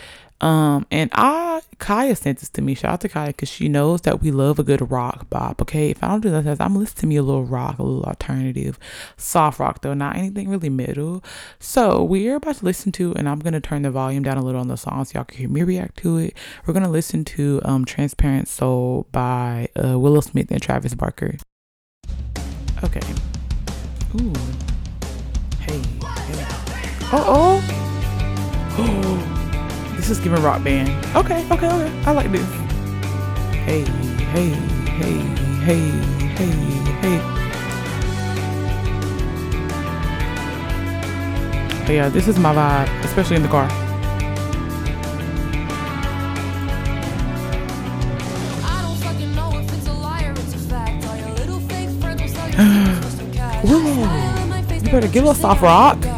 Um, 0.40 0.86
and 0.90 1.10
I 1.12 1.62
Kaya 1.78 2.14
sent 2.16 2.40
this 2.40 2.48
to 2.50 2.62
me. 2.62 2.74
Shout 2.74 2.92
out 2.92 3.00
to 3.02 3.08
Kaya 3.08 3.28
because 3.28 3.48
she 3.48 3.68
knows 3.68 4.02
that 4.02 4.20
we 4.20 4.30
love 4.30 4.58
a 4.58 4.62
good 4.62 4.90
rock 4.90 5.28
bop. 5.30 5.62
Okay, 5.62 5.90
if 5.90 6.02
I 6.02 6.08
don't 6.08 6.20
do 6.20 6.30
that, 6.30 6.60
I'm 6.60 6.74
listening 6.74 6.74
to 6.74 6.78
listen 6.78 6.96
to 7.00 7.06
me 7.06 7.16
a 7.16 7.22
little 7.22 7.44
rock, 7.44 7.78
a 7.78 7.82
little 7.82 8.04
alternative, 8.04 8.78
soft 9.16 9.58
rock 9.58 9.82
though, 9.82 9.94
not 9.94 10.16
anything 10.16 10.48
really 10.48 10.68
middle. 10.68 11.24
So 11.58 12.02
we're 12.02 12.36
about 12.36 12.56
to 12.56 12.64
listen 12.64 12.92
to, 12.92 13.14
and 13.14 13.28
I'm 13.28 13.38
gonna 13.38 13.60
turn 13.60 13.82
the 13.82 13.90
volume 13.90 14.22
down 14.22 14.36
a 14.36 14.42
little 14.42 14.60
on 14.60 14.68
the 14.68 14.76
song 14.76 15.04
so 15.04 15.18
y'all 15.18 15.24
can 15.24 15.38
hear 15.38 15.48
me 15.48 15.62
react 15.62 15.96
to 15.98 16.18
it. 16.18 16.36
We're 16.66 16.74
gonna 16.74 16.90
listen 16.90 17.24
to 17.24 17.60
um 17.64 17.84
"Transparent 17.84 18.48
Soul" 18.48 19.06
by 19.12 19.68
uh, 19.82 19.98
Willow 19.98 20.20
Smith 20.20 20.50
and 20.50 20.62
Travis 20.62 20.94
Barker. 20.94 21.36
Okay. 22.84 23.00
Ooh. 24.20 24.32
Hey. 25.60 25.78
hey. 25.78 26.46
Oh 27.12 27.62
oh. 28.78 29.05
This 30.06 30.18
is 30.18 30.22
giving 30.22 30.40
rock 30.40 30.62
band. 30.62 30.88
Okay, 31.16 31.44
okay, 31.50 31.66
okay. 31.66 32.02
I 32.06 32.12
like 32.12 32.30
this. 32.30 32.48
Hey, 33.50 33.82
hey, 34.30 34.50
hey, 35.00 35.18
hey, 35.66 35.80
hey, 36.36 36.50
hey. 37.02 37.18
But 41.84 41.92
yeah, 41.92 42.08
this 42.08 42.28
is 42.28 42.38
my 42.38 42.54
vibe, 42.54 43.04
especially 43.04 43.34
in 43.34 43.42
the 43.42 43.48
car. 43.48 43.68
You 54.86 54.92
better 54.92 55.08
give 55.08 55.26
us 55.26 55.40
soft 55.40 55.62
rock. 55.62 56.15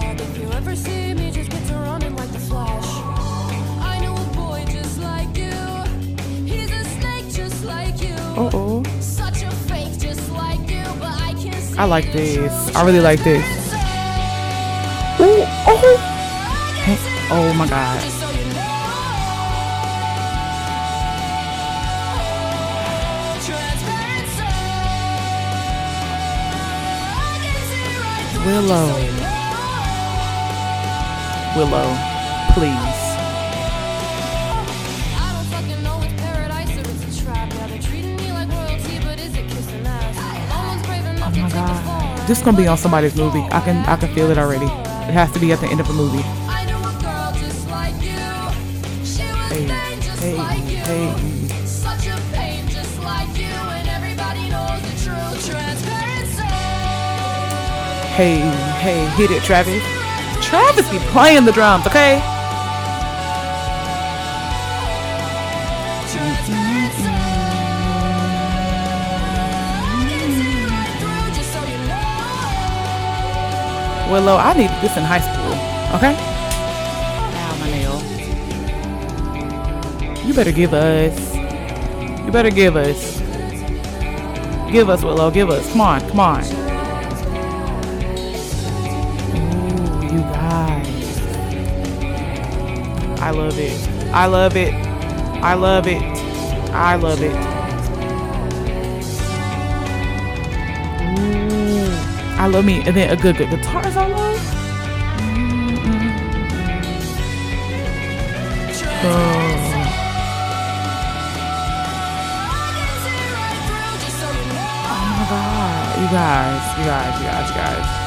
I 11.78 11.84
like 11.84 12.10
this. 12.10 12.74
I 12.74 12.84
really 12.84 12.98
like 12.98 13.22
this. 13.22 13.44
Ooh, 15.20 15.44
oh. 15.70 17.28
oh 17.30 17.54
my 17.56 17.68
god. 17.68 18.02
Willow. 28.44 28.88
Willow, 31.54 31.96
please. 32.54 32.87
This 42.28 42.40
is 42.40 42.44
gonna 42.44 42.58
be 42.58 42.66
on 42.66 42.76
somebody's 42.76 43.16
movie. 43.16 43.40
I 43.50 43.60
can 43.60 43.78
I 43.86 43.96
can 43.96 44.14
feel 44.14 44.30
it 44.30 44.36
already. 44.36 44.66
It 44.66 45.14
has 45.14 45.32
to 45.32 45.38
be 45.38 45.50
at 45.50 45.60
the 45.60 45.66
end 45.66 45.80
of 45.80 45.88
a 45.88 45.94
movie. 45.94 46.20
Hey, 49.48 49.64
hey, 50.20 50.36
hey. 50.84 51.08
Hey, 58.12 58.40
hey, 58.82 59.06
hit 59.16 59.30
it, 59.30 59.42
Travis. 59.42 59.82
Travis 60.44 60.90
be 60.90 60.98
playing 61.10 61.46
the 61.46 61.52
drums, 61.52 61.86
okay? 61.86 62.20
Willow, 74.10 74.36
I 74.36 74.54
needed 74.54 74.80
this 74.80 74.96
in 74.96 75.04
high 75.04 75.20
school, 75.20 75.52
okay? 75.96 76.14
Ow, 77.36 77.56
my 77.60 77.68
nail. 77.70 78.00
You 80.26 80.32
better 80.32 80.52
give 80.52 80.72
us. 80.72 81.34
You 82.24 82.32
better 82.32 82.50
give 82.50 82.76
us. 82.76 83.18
Give 84.72 84.88
us, 84.88 85.02
Willow, 85.04 85.30
give 85.30 85.50
us. 85.50 85.70
Come 85.72 85.80
on, 85.82 86.00
come 86.08 86.20
on. 86.20 86.42
Ooh, 89.34 90.02
you 90.14 90.20
guys. 90.32 91.18
I 93.20 93.30
love 93.30 93.58
it. 93.58 93.88
I 94.14 94.26
love 94.26 94.56
it. 94.56 94.72
I 95.42 95.54
love 95.54 95.86
it. 95.86 96.02
I 96.72 96.96
love 96.96 97.22
it. 97.22 97.57
I 102.38 102.46
love 102.46 102.64
me. 102.64 102.82
And 102.82 102.96
then 102.96 103.10
a 103.10 103.16
good, 103.16 103.36
good 103.36 103.50
guitar 103.50 103.82
solo. 103.90 104.14
Oh. 109.00 109.38
Mm-hmm. 109.60 109.88
Oh 114.90 115.04
my 115.18 115.24
god. 115.28 115.98
You 115.98 116.06
guys, 116.08 116.78
you 116.78 116.84
guys, 116.84 117.20
you 117.20 117.26
guys, 117.26 117.48
you 117.48 117.54
guys. 117.56 117.97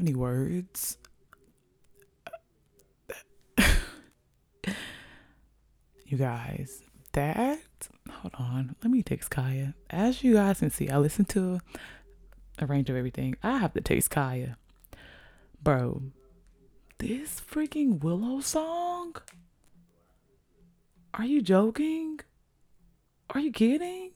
Have 0.00 0.06
any 0.06 0.14
words. 0.14 0.96
you 6.06 6.16
guys, 6.16 6.80
that 7.12 7.60
hold 8.08 8.34
on, 8.38 8.76
let 8.82 8.90
me 8.90 9.02
text 9.02 9.30
Kaya. 9.30 9.74
As 9.90 10.24
you 10.24 10.32
guys 10.34 10.60
can 10.60 10.70
see, 10.70 10.88
I 10.88 10.96
listen 10.96 11.26
to 11.26 11.60
a 12.58 12.66
range 12.66 12.88
of 12.88 12.96
everything. 12.96 13.36
I 13.42 13.58
have 13.58 13.74
to 13.74 13.82
text 13.82 14.10
Kaya. 14.10 14.56
Bro, 15.62 16.02
this 16.98 17.38
freaking 17.40 18.02
Willow 18.02 18.40
song? 18.40 19.16
Are 21.12 21.24
you 21.24 21.42
joking? 21.42 22.20
Are 23.30 23.40
you 23.40 23.52
kidding? 23.52 24.12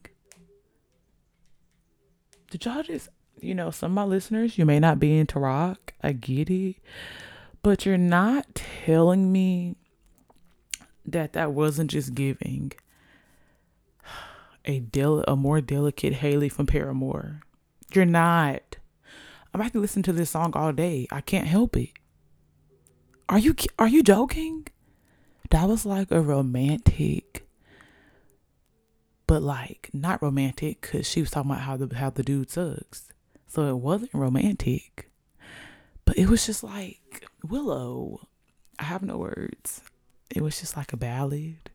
Did 2.51 2.64
y'all 2.64 2.82
just, 2.82 3.11
you 3.45 3.55
know, 3.55 3.71
some 3.71 3.93
of 3.93 3.95
my 3.95 4.05
listeners, 4.05 4.59
you 4.59 4.65
may 4.65 4.81
not 4.81 4.99
be 4.99 5.17
into 5.17 5.39
rock. 5.39 5.93
I 6.03 6.13
get 6.13 6.51
it. 6.51 6.77
But 7.63 7.87
you're 7.87 7.97
not 7.97 8.55
telling 8.55 9.33
me 9.33 9.77
that 11.07 11.35
that 11.35 11.53
wasn't 11.53 11.91
just 11.91 12.15
giving 12.15 12.73
a 14.65 14.81
del- 14.81 15.25
a 15.29 15.37
more 15.37 15.61
delicate 15.61 16.15
Hayley 16.15 16.49
from 16.49 16.67
Paramore. 16.67 17.41
You're 17.93 18.05
not. 18.05 18.77
I'm 19.53 19.61
about 19.61 19.73
to 19.73 19.81
listen 19.81 20.03
to 20.05 20.13
this 20.13 20.31
song 20.31 20.53
all 20.55 20.73
day. 20.73 21.07
I 21.11 21.21
can't 21.21 21.47
help 21.47 21.77
it. 21.77 21.91
Are 23.29 23.39
you 23.39 23.55
are 23.79 23.89
you 23.89 24.03
joking? 24.03 24.67
That 25.51 25.69
was 25.69 25.87
like 25.87 26.11
a 26.11 26.21
romantic, 26.21 27.47
but 29.27 29.43
like 29.43 29.91
not 29.93 30.23
romantic 30.23 30.81
because 30.81 31.09
she 31.09 31.21
was 31.21 31.31
talking 31.31 31.51
about 31.51 31.63
how 31.63 31.77
the 31.77 31.95
how 31.95 32.11
the 32.11 32.23
dude 32.23 32.51
sucks. 32.51 33.14
So 33.55 33.69
it 33.69 33.79
wasn't 33.79 34.15
romantic, 34.15 35.11
but 36.05 36.19
it 36.19 36.29
was 36.29 36.45
just 36.45 36.65
like 36.65 37.25
Willow. 37.49 38.27
I 38.81 38.85
have 38.85 39.03
no 39.03 39.17
words. 39.17 39.81
It 40.35 40.43
was 40.43 40.59
just 40.59 40.77
like 40.77 40.93
a 40.93 40.97
ballad. 40.97 41.71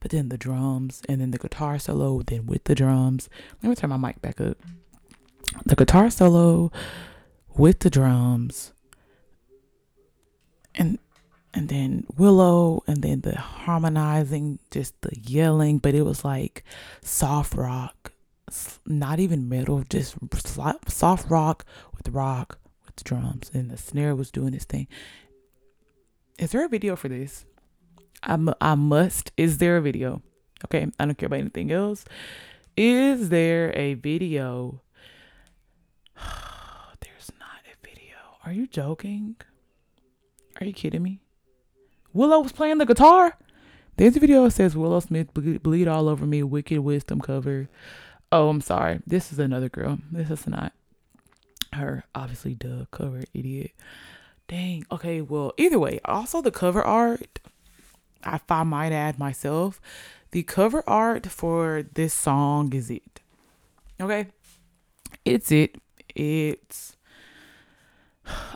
But 0.00 0.10
then 0.10 0.30
the 0.30 0.38
drums 0.38 1.02
and 1.06 1.20
then 1.20 1.32
the 1.32 1.38
guitar 1.38 1.78
solo, 1.78 2.22
then 2.22 2.46
with 2.46 2.64
the 2.64 2.74
drums. 2.74 3.28
Let 3.62 3.68
me 3.68 3.76
turn 3.76 3.90
my 3.90 3.98
mic 3.98 4.22
back 4.22 4.40
up. 4.40 4.56
The 5.66 5.76
guitar 5.76 6.08
solo 6.08 6.72
with 7.54 7.80
the 7.80 7.90
drums 7.90 8.72
and 10.74 10.98
and 11.52 11.68
then 11.68 12.06
Willow 12.16 12.82
and 12.86 13.02
then 13.02 13.20
the 13.20 13.36
harmonizing, 13.36 14.60
just 14.70 14.98
the 15.02 15.14
yelling, 15.20 15.78
but 15.78 15.94
it 15.94 16.02
was 16.02 16.24
like 16.24 16.64
soft 17.02 17.54
rock, 17.54 18.12
not 18.86 19.20
even 19.20 19.48
metal, 19.48 19.84
just 19.88 20.16
soft 20.88 21.30
rock 21.30 21.64
with 21.96 22.08
rock 22.08 22.58
with 22.86 23.04
drums 23.04 23.50
and 23.54 23.70
the 23.70 23.76
snare 23.76 24.14
was 24.14 24.30
doing 24.30 24.52
this 24.52 24.64
thing. 24.64 24.86
Is 26.38 26.52
there 26.52 26.64
a 26.64 26.68
video 26.68 26.96
for 26.96 27.08
this? 27.08 27.44
I, 28.22 28.38
I 28.60 28.74
must. 28.74 29.32
Is 29.36 29.58
there 29.58 29.76
a 29.76 29.82
video? 29.82 30.22
Okay, 30.64 30.86
I 30.98 31.04
don't 31.06 31.16
care 31.16 31.26
about 31.26 31.40
anything 31.40 31.70
else. 31.70 32.04
Is 32.76 33.28
there 33.28 33.72
a 33.76 33.94
video? 33.94 34.82
There's 37.00 37.32
not 37.38 37.60
a 37.66 37.86
video. 37.86 38.16
Are 38.44 38.52
you 38.52 38.66
joking? 38.66 39.36
Are 40.60 40.66
you 40.66 40.72
kidding 40.72 41.02
me? 41.02 41.20
Willow 42.12 42.40
was 42.40 42.52
playing 42.52 42.78
the 42.78 42.86
guitar. 42.86 43.36
There's 43.96 44.16
a 44.16 44.20
video 44.20 44.44
that 44.44 44.52
says 44.52 44.76
Willow 44.76 45.00
Smith 45.00 45.32
ble- 45.34 45.58
bleed 45.58 45.88
all 45.88 46.08
over 46.08 46.26
me, 46.26 46.42
wicked 46.42 46.80
wisdom 46.80 47.20
cover. 47.20 47.68
Oh, 48.32 48.48
I'm 48.48 48.60
sorry. 48.60 49.00
This 49.06 49.32
is 49.32 49.38
another 49.38 49.68
girl. 49.68 49.98
This 50.10 50.30
is 50.30 50.46
not 50.46 50.72
her. 51.72 52.04
Obviously, 52.14 52.54
duh, 52.54 52.84
cover 52.90 53.22
idiot. 53.34 53.72
Dang. 54.48 54.86
Okay, 54.90 55.20
well, 55.20 55.52
either 55.56 55.78
way, 55.78 56.00
also 56.04 56.40
the 56.40 56.50
cover 56.50 56.82
art, 56.82 57.40
if 58.24 58.42
I 58.50 58.62
might 58.62 58.92
add 58.92 59.18
myself, 59.18 59.80
the 60.30 60.42
cover 60.42 60.84
art 60.88 61.26
for 61.26 61.84
this 61.94 62.14
song 62.14 62.72
is 62.72 62.90
it. 62.90 63.20
Okay? 64.00 64.28
It's 65.24 65.50
it. 65.50 65.76
It's 66.14 66.96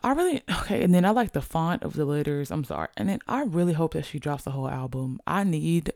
I 0.03 0.13
really 0.13 0.43
okay, 0.61 0.83
and 0.83 0.95
then 0.95 1.05
I 1.05 1.11
like 1.11 1.33
the 1.33 1.43
font 1.43 1.83
of 1.83 1.95
the 1.95 2.05
letters. 2.05 2.51
I'm 2.51 2.65
sorry. 2.65 2.89
And 2.97 3.09
then 3.09 3.21
I 3.27 3.43
really 3.43 3.73
hope 3.73 3.95
that 3.95 4.05
she 4.05 4.19
drops 4.19 4.45
the 4.45 4.53
whole 4.53 4.69
album. 4.69 5.21
I 5.27 5.45
need 5.45 5.93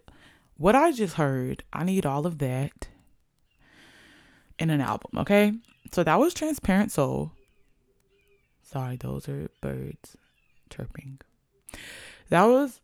what 0.57 0.75
I 0.75 0.93
just 0.93 1.15
heard. 1.15 1.63
I 1.73 1.85
need 1.85 2.07
all 2.07 2.27
of 2.27 2.39
that 2.39 2.89
in 4.59 4.71
an 4.71 4.81
album, 4.81 5.11
okay? 5.19 5.53
So 5.93 6.05
that 6.05 6.19
was 6.19 6.35
Transparent 6.35 6.93
Soul. 6.93 7.33
Sorry, 8.63 8.97
those 8.97 9.29
are 9.29 9.49
birds 9.61 10.17
chirping. 10.69 11.21
That 12.29 12.45
was 12.45 12.81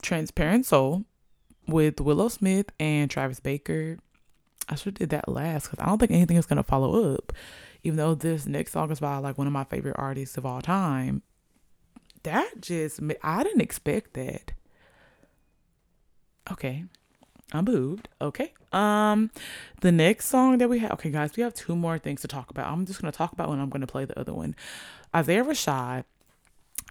Transparent 0.00 0.64
Soul 0.64 1.04
with 1.68 2.00
Willow 2.00 2.28
Smith 2.28 2.70
and 2.80 3.10
Travis 3.10 3.40
Barker. 3.40 3.98
I 4.68 4.74
should 4.74 4.94
have 4.94 4.94
did 4.94 5.10
that 5.10 5.28
last 5.28 5.70
because 5.70 5.82
I 5.82 5.86
don't 5.86 5.98
think 5.98 6.12
anything 6.12 6.36
is 6.36 6.46
gonna 6.46 6.62
follow 6.62 7.14
up. 7.14 7.32
Even 7.82 7.98
though 7.98 8.14
this 8.14 8.46
next 8.46 8.72
song 8.72 8.90
is 8.90 9.00
by 9.00 9.18
like 9.18 9.38
one 9.38 9.46
of 9.46 9.52
my 9.52 9.64
favorite 9.64 9.96
artists 9.98 10.36
of 10.36 10.46
all 10.46 10.62
time, 10.62 11.22
that 12.22 12.60
just 12.60 13.00
I 13.22 13.44
didn't 13.44 13.60
expect 13.60 14.14
that. 14.14 14.52
Okay, 16.50 16.84
I'm 17.52 17.64
moved. 17.64 18.08
Okay. 18.20 18.52
Um, 18.72 19.30
the 19.80 19.92
next 19.92 20.26
song 20.26 20.58
that 20.58 20.68
we 20.68 20.80
have. 20.80 20.92
Okay, 20.92 21.10
guys, 21.10 21.36
we 21.36 21.42
have 21.42 21.54
two 21.54 21.76
more 21.76 21.98
things 21.98 22.20
to 22.22 22.28
talk 22.28 22.50
about. 22.50 22.70
I'm 22.70 22.86
just 22.86 23.00
gonna 23.00 23.12
talk 23.12 23.32
about 23.32 23.48
one. 23.48 23.60
I'm 23.60 23.70
gonna 23.70 23.86
play 23.86 24.04
the 24.04 24.18
other 24.18 24.34
one. 24.34 24.54
Isaiah 25.14 25.44
Rashad 25.44 26.04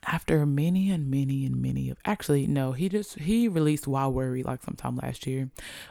after 0.08 0.46
many 0.46 0.92
and 0.92 1.10
many 1.10 1.46
and 1.46 1.62
many 1.62 1.90
of 1.90 1.98
actually 2.06 2.46
no 2.46 2.74
he 2.74 2.88
just 2.90 3.18
he 3.20 3.48
released 3.48 3.88
Why 3.88 4.06
Worry 4.08 4.44
like 4.44 4.62
sometime 4.64 4.98
last 4.98 5.26
year 5.26 5.50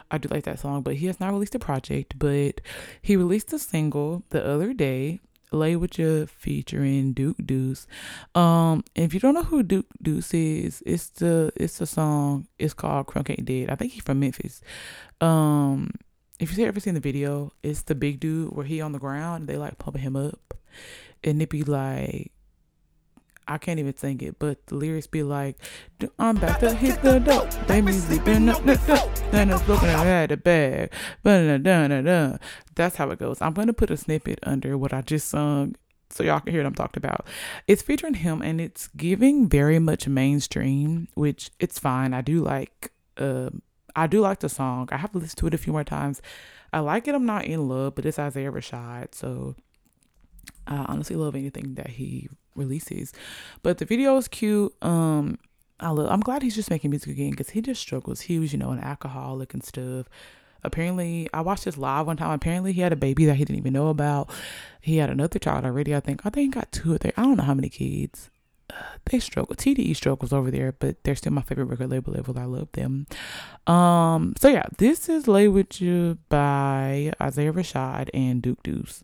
i 0.09 0.17
do 0.17 0.29
like 0.29 0.43
that 0.43 0.59
song 0.59 0.81
but 0.83 0.95
he 0.95 1.07
has 1.07 1.19
not 1.19 1.33
released 1.33 1.55
a 1.55 1.59
project 1.59 2.17
but 2.17 2.61
he 3.01 3.15
released 3.15 3.51
a 3.51 3.59
single 3.59 4.23
the 4.29 4.45
other 4.45 4.73
day 4.73 5.19
lay 5.51 5.75
with 5.75 5.97
you 5.97 6.27
featuring 6.27 7.13
duke 7.13 7.37
deuce. 7.45 7.87
Um 8.33 8.83
if 8.95 9.13
you 9.13 9.19
don't 9.19 9.33
know 9.33 9.43
who 9.43 9.63
duke 9.63 9.87
deuce 10.01 10.33
is 10.33 10.83
it's 10.85 11.09
the 11.09 11.51
it's 11.55 11.81
a 11.81 11.85
song 11.85 12.47
it's 12.59 12.73
called 12.73 13.07
crunk 13.07 13.29
ain't 13.29 13.45
dead. 13.45 13.69
I 13.69 13.75
think 13.75 13.93
he's 13.93 14.03
from 14.03 14.19
memphis. 14.19 14.61
Um 15.21 15.91
if 16.39 16.57
you 16.57 16.65
ever 16.65 16.79
seen 16.79 16.93
the 16.93 16.99
video 16.99 17.51
it's 17.63 17.83
the 17.83 17.95
big 17.95 18.19
dude 18.19 18.53
where 18.53 18.65
he 18.65 18.81
on 18.81 18.91
the 18.91 18.99
ground 18.99 19.47
they 19.47 19.57
like 19.57 19.77
pumping 19.77 20.01
him 20.01 20.15
up. 20.15 20.53
And 21.23 21.41
it 21.41 21.49
be 21.49 21.63
like 21.63 22.31
I 23.47 23.57
can't 23.57 23.79
even 23.79 23.95
sing 23.95 24.21
it, 24.21 24.39
but 24.39 24.65
the 24.67 24.75
lyrics 24.75 25.07
be 25.07 25.23
like, 25.23 25.57
I'm 26.17 26.37
about 26.37 26.59
to 26.61 26.73
hit 26.73 27.01
the 27.01 27.19
dope. 27.19 27.49
They 27.67 27.81
be 27.81 27.91
sleeping 27.91 28.49
up 28.49 28.63
the 28.65 28.75
dope. 28.87 29.13
Then 29.31 29.51
it's 29.51 29.67
looking 29.67 29.89
at 29.89 30.29
the 30.29 30.37
bag. 30.37 30.91
That's 32.75 32.95
how 32.95 33.11
it 33.11 33.19
goes. 33.19 33.41
I'm 33.41 33.53
going 33.53 33.67
to 33.67 33.73
put 33.73 33.91
a 33.91 33.97
snippet 33.97 34.39
under 34.43 34.77
what 34.77 34.93
I 34.93 35.01
just 35.01 35.27
sung 35.27 35.75
so 36.09 36.23
y'all 36.23 36.39
can 36.39 36.53
hear 36.53 36.61
what 36.61 36.67
I'm 36.67 36.75
talking 36.75 37.01
about. 37.03 37.27
It's 37.67 37.81
featuring 37.81 38.15
him 38.15 38.41
and 38.41 38.61
it's 38.61 38.87
giving 38.89 39.47
very 39.49 39.79
much 39.79 40.07
mainstream, 40.07 41.07
which 41.13 41.51
it's 41.59 41.77
fine. 41.77 42.13
I 42.13 42.21
do 42.21 42.41
like 42.41 42.91
uh, 43.17 43.49
I 43.95 44.07
do 44.07 44.21
like 44.21 44.39
the 44.39 44.49
song. 44.49 44.89
I 44.91 44.97
have 44.97 45.11
to 45.13 45.17
listen 45.17 45.37
to 45.37 45.47
it 45.47 45.53
a 45.53 45.57
few 45.57 45.73
more 45.73 45.83
times. 45.83 46.21
I 46.73 46.79
like 46.79 47.07
it. 47.07 47.15
I'm 47.15 47.25
not 47.25 47.45
in 47.45 47.67
love, 47.67 47.95
but 47.95 48.05
it's 48.05 48.19
Isaiah 48.19 48.51
Rashad, 48.51 49.15
so 49.15 49.55
I 50.67 50.77
honestly 50.87 51.15
love 51.15 51.35
anything 51.35 51.75
that 51.75 51.91
he 51.91 52.27
releases. 52.55 53.13
But 53.63 53.77
the 53.77 53.85
video 53.85 54.17
is 54.17 54.27
cute. 54.27 54.73
Um, 54.81 55.37
I 55.79 55.89
love. 55.89 56.09
I'm 56.09 56.21
glad 56.21 56.41
he's 56.41 56.55
just 56.55 56.69
making 56.69 56.89
music 56.91 57.09
again 57.11 57.31
because 57.31 57.49
he 57.49 57.61
just 57.61 57.81
struggles. 57.81 58.21
He 58.21 58.39
was, 58.39 58.53
you 58.53 58.59
know, 58.59 58.71
an 58.71 58.79
alcoholic 58.79 59.53
and 59.53 59.63
stuff. 59.63 60.07
Apparently, 60.63 61.29
I 61.33 61.41
watched 61.41 61.65
this 61.65 61.77
live 61.77 62.07
one 62.07 62.17
time. 62.17 62.31
Apparently, 62.31 62.73
he 62.73 62.81
had 62.81 62.93
a 62.93 62.97
baby 62.97 63.25
that 63.25 63.35
he 63.35 63.45
didn't 63.45 63.59
even 63.59 63.73
know 63.73 63.89
about. 63.89 64.29
He 64.81 64.97
had 64.97 65.09
another 65.09 65.37
child 65.37 65.65
already. 65.65 65.93
I 65.95 65.99
think. 65.99 66.25
I 66.25 66.29
think 66.29 66.55
he 66.55 66.59
got 66.59 66.71
two 66.71 66.93
or 66.93 66.97
three. 66.97 67.11
I 67.17 67.23
don't 67.23 67.37
know 67.37 67.43
how 67.43 67.53
many 67.53 67.69
kids. 67.69 68.29
Uh, 68.69 68.81
they 69.05 69.19
struggle. 69.19 69.55
TDE 69.55 69.95
struggles 69.95 70.33
over 70.33 70.49
there, 70.49 70.71
but 70.71 71.03
they're 71.03 71.15
still 71.15 71.33
my 71.33 71.41
favorite 71.41 71.65
record 71.65 71.91
label 71.91 72.13
level. 72.13 72.39
I 72.39 72.45
love 72.45 72.71
them. 72.71 73.05
Um. 73.67 74.33
So 74.39 74.47
yeah, 74.47 74.65
this 74.77 75.09
is 75.09 75.27
"Lay 75.27 75.47
with 75.47 75.81
You" 75.81 76.17
by 76.29 77.13
Isaiah 77.21 77.53
Rashad 77.53 78.09
and 78.13 78.41
Duke 78.41 78.63
Deuce. 78.63 79.03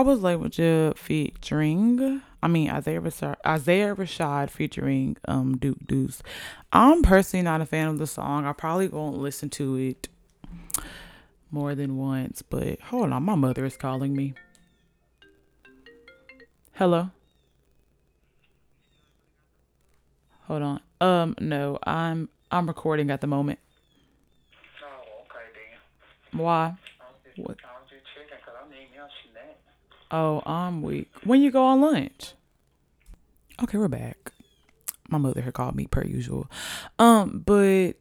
was 0.00 0.20
like 0.20 0.38
with 0.38 0.98
featuring, 0.98 2.22
I 2.42 2.48
mean 2.48 2.70
Isaiah 2.70 3.00
Rashad, 3.00 3.36
Isaiah 3.46 3.94
Rashad 3.94 4.50
featuring 4.50 5.16
um 5.26 5.56
Duke 5.56 5.86
Deuce. 5.86 6.22
I'm 6.72 7.02
personally 7.02 7.44
not 7.44 7.60
a 7.60 7.66
fan 7.66 7.88
of 7.88 7.98
the 7.98 8.06
song. 8.06 8.46
I 8.46 8.52
probably 8.52 8.88
won't 8.88 9.18
listen 9.18 9.50
to 9.50 9.76
it 9.76 10.08
more 11.50 11.74
than 11.74 11.96
once. 11.96 12.42
But 12.42 12.80
hold 12.80 13.12
on, 13.12 13.22
my 13.22 13.34
mother 13.34 13.64
is 13.64 13.76
calling 13.76 14.14
me. 14.14 14.34
Hello. 16.72 17.10
Hold 20.48 20.62
on. 20.62 20.80
Um, 21.00 21.36
no, 21.40 21.78
I'm 21.84 22.28
I'm 22.50 22.66
recording 22.66 23.10
at 23.10 23.20
the 23.20 23.26
moment. 23.26 23.58
Oh, 24.82 25.22
okay 25.22 25.44
then. 26.32 26.40
Why? 26.40 26.74
What? 27.36 27.56
Oh, 30.16 30.44
I'm 30.46 30.80
weak. 30.80 31.10
When 31.24 31.42
you 31.42 31.50
go 31.50 31.64
on 31.64 31.80
lunch? 31.80 32.34
Okay, 33.60 33.76
we're 33.78 33.88
back. 33.88 34.30
My 35.08 35.18
mother 35.18 35.40
had 35.40 35.54
called 35.54 35.74
me 35.74 35.88
per 35.88 36.04
usual. 36.04 36.48
Um, 37.00 37.42
but 37.44 37.96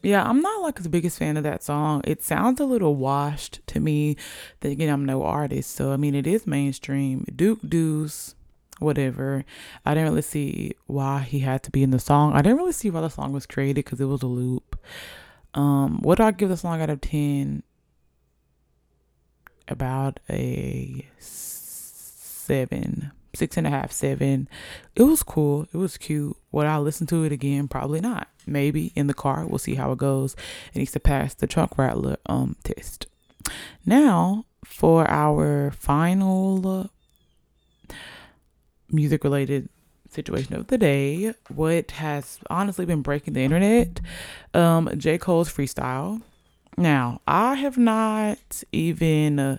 yeah, 0.00 0.22
I'm 0.22 0.40
not 0.40 0.62
like 0.62 0.80
the 0.80 0.88
biggest 0.88 1.18
fan 1.18 1.36
of 1.36 1.42
that 1.42 1.64
song. 1.64 2.02
It 2.04 2.22
sounds 2.22 2.60
a 2.60 2.64
little 2.64 2.94
washed 2.94 3.66
to 3.66 3.80
me. 3.80 4.14
Again, 4.62 4.88
I'm 4.88 5.04
no 5.04 5.24
artist, 5.24 5.72
so 5.72 5.90
I 5.90 5.96
mean 5.96 6.14
it 6.14 6.28
is 6.28 6.46
mainstream. 6.46 7.24
Duke 7.34 7.68
Deuce, 7.68 8.36
whatever. 8.78 9.44
I 9.84 9.94
didn't 9.94 10.10
really 10.10 10.22
see 10.22 10.74
why 10.86 11.22
he 11.22 11.40
had 11.40 11.64
to 11.64 11.72
be 11.72 11.82
in 11.82 11.90
the 11.90 11.98
song. 11.98 12.32
I 12.34 12.42
didn't 12.42 12.58
really 12.58 12.70
see 12.70 12.90
why 12.90 13.00
the 13.00 13.10
song 13.10 13.32
was 13.32 13.44
created 13.44 13.84
because 13.84 14.00
it 14.00 14.04
was 14.04 14.22
a 14.22 14.28
loop. 14.28 14.78
Um, 15.52 16.00
what 16.00 16.18
do 16.18 16.22
I 16.22 16.30
give 16.30 16.48
the 16.48 16.56
song 16.56 16.80
out 16.80 16.90
of 16.90 17.00
ten? 17.00 17.64
About 19.68 20.20
a 20.28 21.06
seven, 21.18 23.12
six 23.34 23.56
and 23.56 23.66
a 23.66 23.70
half, 23.70 23.92
seven. 23.92 24.48
It 24.94 25.02
was 25.02 25.22
cool. 25.22 25.66
It 25.72 25.76
was 25.76 25.96
cute. 25.96 26.36
Would 26.52 26.66
I 26.66 26.78
listen 26.78 27.06
to 27.08 27.24
it 27.24 27.32
again? 27.32 27.68
Probably 27.68 28.00
not. 28.00 28.28
Maybe 28.46 28.92
in 28.94 29.06
the 29.06 29.14
car. 29.14 29.46
We'll 29.46 29.58
see 29.58 29.74
how 29.74 29.92
it 29.92 29.98
goes. 29.98 30.34
It 30.72 30.78
needs 30.78 30.92
to 30.92 31.00
pass 31.00 31.34
the 31.34 31.46
trunk 31.46 31.76
rattler 31.78 32.16
um 32.26 32.56
test. 32.64 33.06
Now 33.84 34.44
for 34.64 35.08
our 35.10 35.70
final 35.70 36.90
music 38.90 39.24
related 39.24 39.68
situation 40.10 40.54
of 40.54 40.68
the 40.68 40.78
day, 40.78 41.34
what 41.54 41.90
has 41.92 42.38
honestly 42.48 42.86
been 42.86 43.02
breaking 43.02 43.34
the 43.34 43.42
internet, 43.42 44.00
um, 44.54 44.90
J. 44.96 45.18
Cole's 45.18 45.52
freestyle. 45.52 46.22
Now, 46.78 47.20
I 47.26 47.56
have 47.56 47.76
not 47.76 48.62
even 48.70 49.40
uh, 49.40 49.58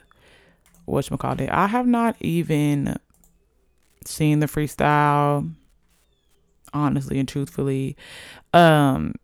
whatchamacallit, 0.87 1.49
I 1.51 1.67
have 1.67 1.85
not 1.85 2.15
even 2.21 2.95
seen 4.05 4.39
the 4.39 4.45
freestyle, 4.45 5.51
honestly 6.73 7.19
and 7.19 7.27
truthfully. 7.27 7.97
Um 8.53 9.15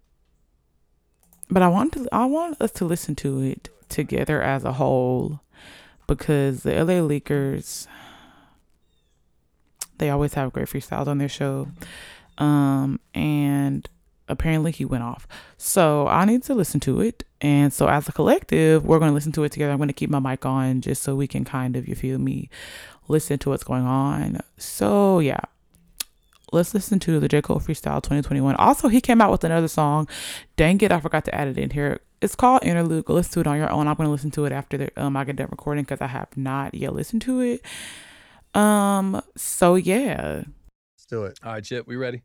but 1.50 1.62
I 1.62 1.70
want 1.70 1.94
to 1.94 2.06
I 2.12 2.26
want 2.26 2.60
us 2.62 2.72
to 2.74 2.86
listen 2.86 3.16
to 3.16 3.40
it 3.42 3.70
together 3.88 4.42
as 4.42 4.66
a 4.66 4.74
whole 4.74 5.40
because 6.06 6.64
the 6.64 6.74
LA 6.74 6.96
Leakers 6.96 7.88
they 10.00 10.10
always 10.10 10.34
have 10.34 10.52
great 10.52 10.68
freestyles 10.68 11.08
on 11.08 11.20
their 11.20 11.30
show. 11.30 11.70
Um 12.38 13.00
and 13.14 13.88
apparently 14.28 14.72
he 14.72 14.86
went 14.86 15.04
off. 15.04 15.28
So 15.58 16.08
I 16.08 16.26
need 16.26 16.44
to 16.44 16.56
listen 16.56 16.80
to 16.82 17.02
it. 17.02 17.24
And 17.42 17.72
so 17.72 17.88
as 17.88 18.08
a 18.08 18.12
collective, 18.12 18.86
we're 18.86 19.00
going 19.00 19.12
to 19.12 19.16
listen 19.16 19.32
to 19.34 19.44
it 19.44 19.52
together. 19.52 19.72
I'm 19.72 19.78
going 19.78 19.88
to 19.88 19.94
keep 19.94 20.10
my 20.10 20.20
mic 20.20 20.46
on 20.46 20.82
just 20.82 21.04
so 21.04 21.16
we 21.16 21.28
can 21.28 21.46
kind 21.46 21.76
of, 21.76 21.88
you 21.88 21.96
feel 21.96 22.18
me, 22.18 22.50
listen 23.08 23.38
to 23.40 23.50
what's 23.50 23.64
going 23.64 23.86
on. 23.86 24.42
So 24.58 25.20
yeah, 25.20 25.42
let's 26.52 26.74
listen 26.74 27.00
to 27.00 27.20
the 27.20 27.28
J. 27.28 27.42
Cole 27.42 27.60
Freestyle 27.60 28.02
2021. 28.02 28.56
Also, 28.56 28.88
he 28.88 29.02
came 29.02 29.22
out 29.22 29.32
with 29.32 29.44
another 29.44 29.68
song. 29.68 30.08
Dang 30.56 30.80
it, 30.82 30.92
I 30.92 31.00
forgot 31.00 31.26
to 31.26 31.36
add 31.36 31.48
it 31.48 31.58
in 31.58 31.70
here. 31.70 32.00
It's 32.22 32.36
called 32.36 32.64
Interlude. 32.64 33.06
Go 33.06 33.14
listen 33.14 33.34
to 33.34 33.40
it 33.42 33.48
on 33.48 33.58
your 33.58 33.72
own. 33.72 33.88
I'm 33.88 33.96
gonna 33.96 34.10
listen 34.10 34.32
to 34.32 34.46
it 34.46 34.52
after 34.52 34.78
the, 34.78 35.02
um 35.02 35.16
I 35.16 35.26
get 35.26 35.36
done 35.36 35.50
recording 35.52 35.84
because 35.84 36.02
I 36.02 36.08
have 36.08 36.36
not 36.36 36.74
yet 36.74 36.94
listened 36.94 37.22
to 37.24 37.42
it. 37.42 37.62
Um. 38.60 39.22
So 39.36 39.76
yeah. 39.76 40.44
Let's 40.96 41.06
do 41.08 41.26
it. 41.26 41.40
All 41.44 41.54
right, 41.54 41.64
Chip, 41.64 41.86
we 41.86 41.98
ready? 41.98 42.24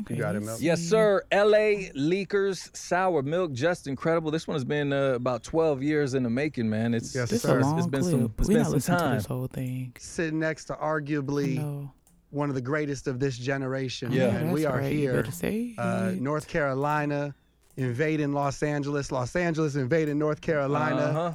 Okay. 0.00 0.14
You 0.14 0.20
got 0.22 0.34
it, 0.34 0.40
let's 0.42 0.58
Mel. 0.58 0.58
Yes, 0.60 0.80
sir. 0.80 1.22
LA 1.32 1.90
Leakers 1.96 2.74
Sour 2.76 3.22
Milk, 3.22 3.52
Justin 3.52 3.94
Credible. 3.94 4.30
This 4.32 4.48
one 4.48 4.56
has 4.56 4.64
been 4.64 4.92
uh, 4.92 5.12
about 5.14 5.44
12 5.44 5.82
years 5.84 6.14
in 6.14 6.24
the 6.24 6.30
making, 6.30 6.68
man. 6.68 6.94
It's 6.94 7.14
Yes, 7.14 7.30
This 7.30 7.42
sir. 7.42 7.60
a 7.60 7.62
long 7.62 7.78
it's 7.78 7.86
been 7.86 8.00
clip. 8.00 8.12
some, 8.12 8.34
it's 8.38 8.48
we 8.48 8.54
been 8.54 8.62
not 8.62 8.66
some 8.66 8.74
listening 8.74 8.98
to 8.98 9.04
time. 9.04 9.14
this 9.16 9.26
whole 9.26 9.46
thing. 9.46 9.92
Sitting 9.98 10.40
next 10.40 10.64
to 10.66 10.74
arguably 10.74 11.88
one 12.30 12.48
of 12.48 12.56
the 12.56 12.60
greatest 12.60 13.06
of 13.06 13.20
this 13.20 13.38
generation. 13.38 14.10
Yeah. 14.10 14.34
and 14.34 14.52
we 14.52 14.64
are 14.66 14.78
right. 14.78 14.92
Here, 14.92 15.12
better 15.14 15.30
say 15.30 15.74
uh. 15.78 16.10
North 16.18 16.48
Carolina, 16.48 17.32
invading 17.76 18.32
Los 18.32 18.62
Angeles. 18.64 19.12
Los 19.12 19.36
Angeles 19.36 19.76
invading 19.76 20.18
North 20.18 20.40
Carolina. 20.40 20.96
Uh-huh. 20.96 21.32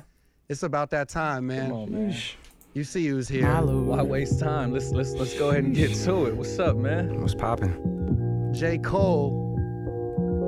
It's 0.49 0.63
about 0.63 0.89
that 0.89 1.07
time, 1.07 1.47
man. 1.47 1.69
Come 1.69 1.77
on, 1.79 1.91
man. 1.93 2.15
You 2.73 2.83
see 2.83 3.07
who's 3.07 3.29
here. 3.29 3.43
My 3.43 3.61
lord. 3.61 3.87
Why 3.87 4.01
waste 4.01 4.39
time? 4.39 4.73
Let's 4.73 4.89
let's 4.91 5.13
let's 5.13 5.33
go 5.39 5.49
ahead 5.51 5.63
and 5.63 5.73
get 5.73 5.95
to 6.03 6.25
it. 6.25 6.35
What's 6.35 6.59
up, 6.59 6.75
man? 6.75 7.21
What's 7.21 7.33
poppin'? 7.35 8.28
J. 8.59 8.77
Cole 8.79 9.48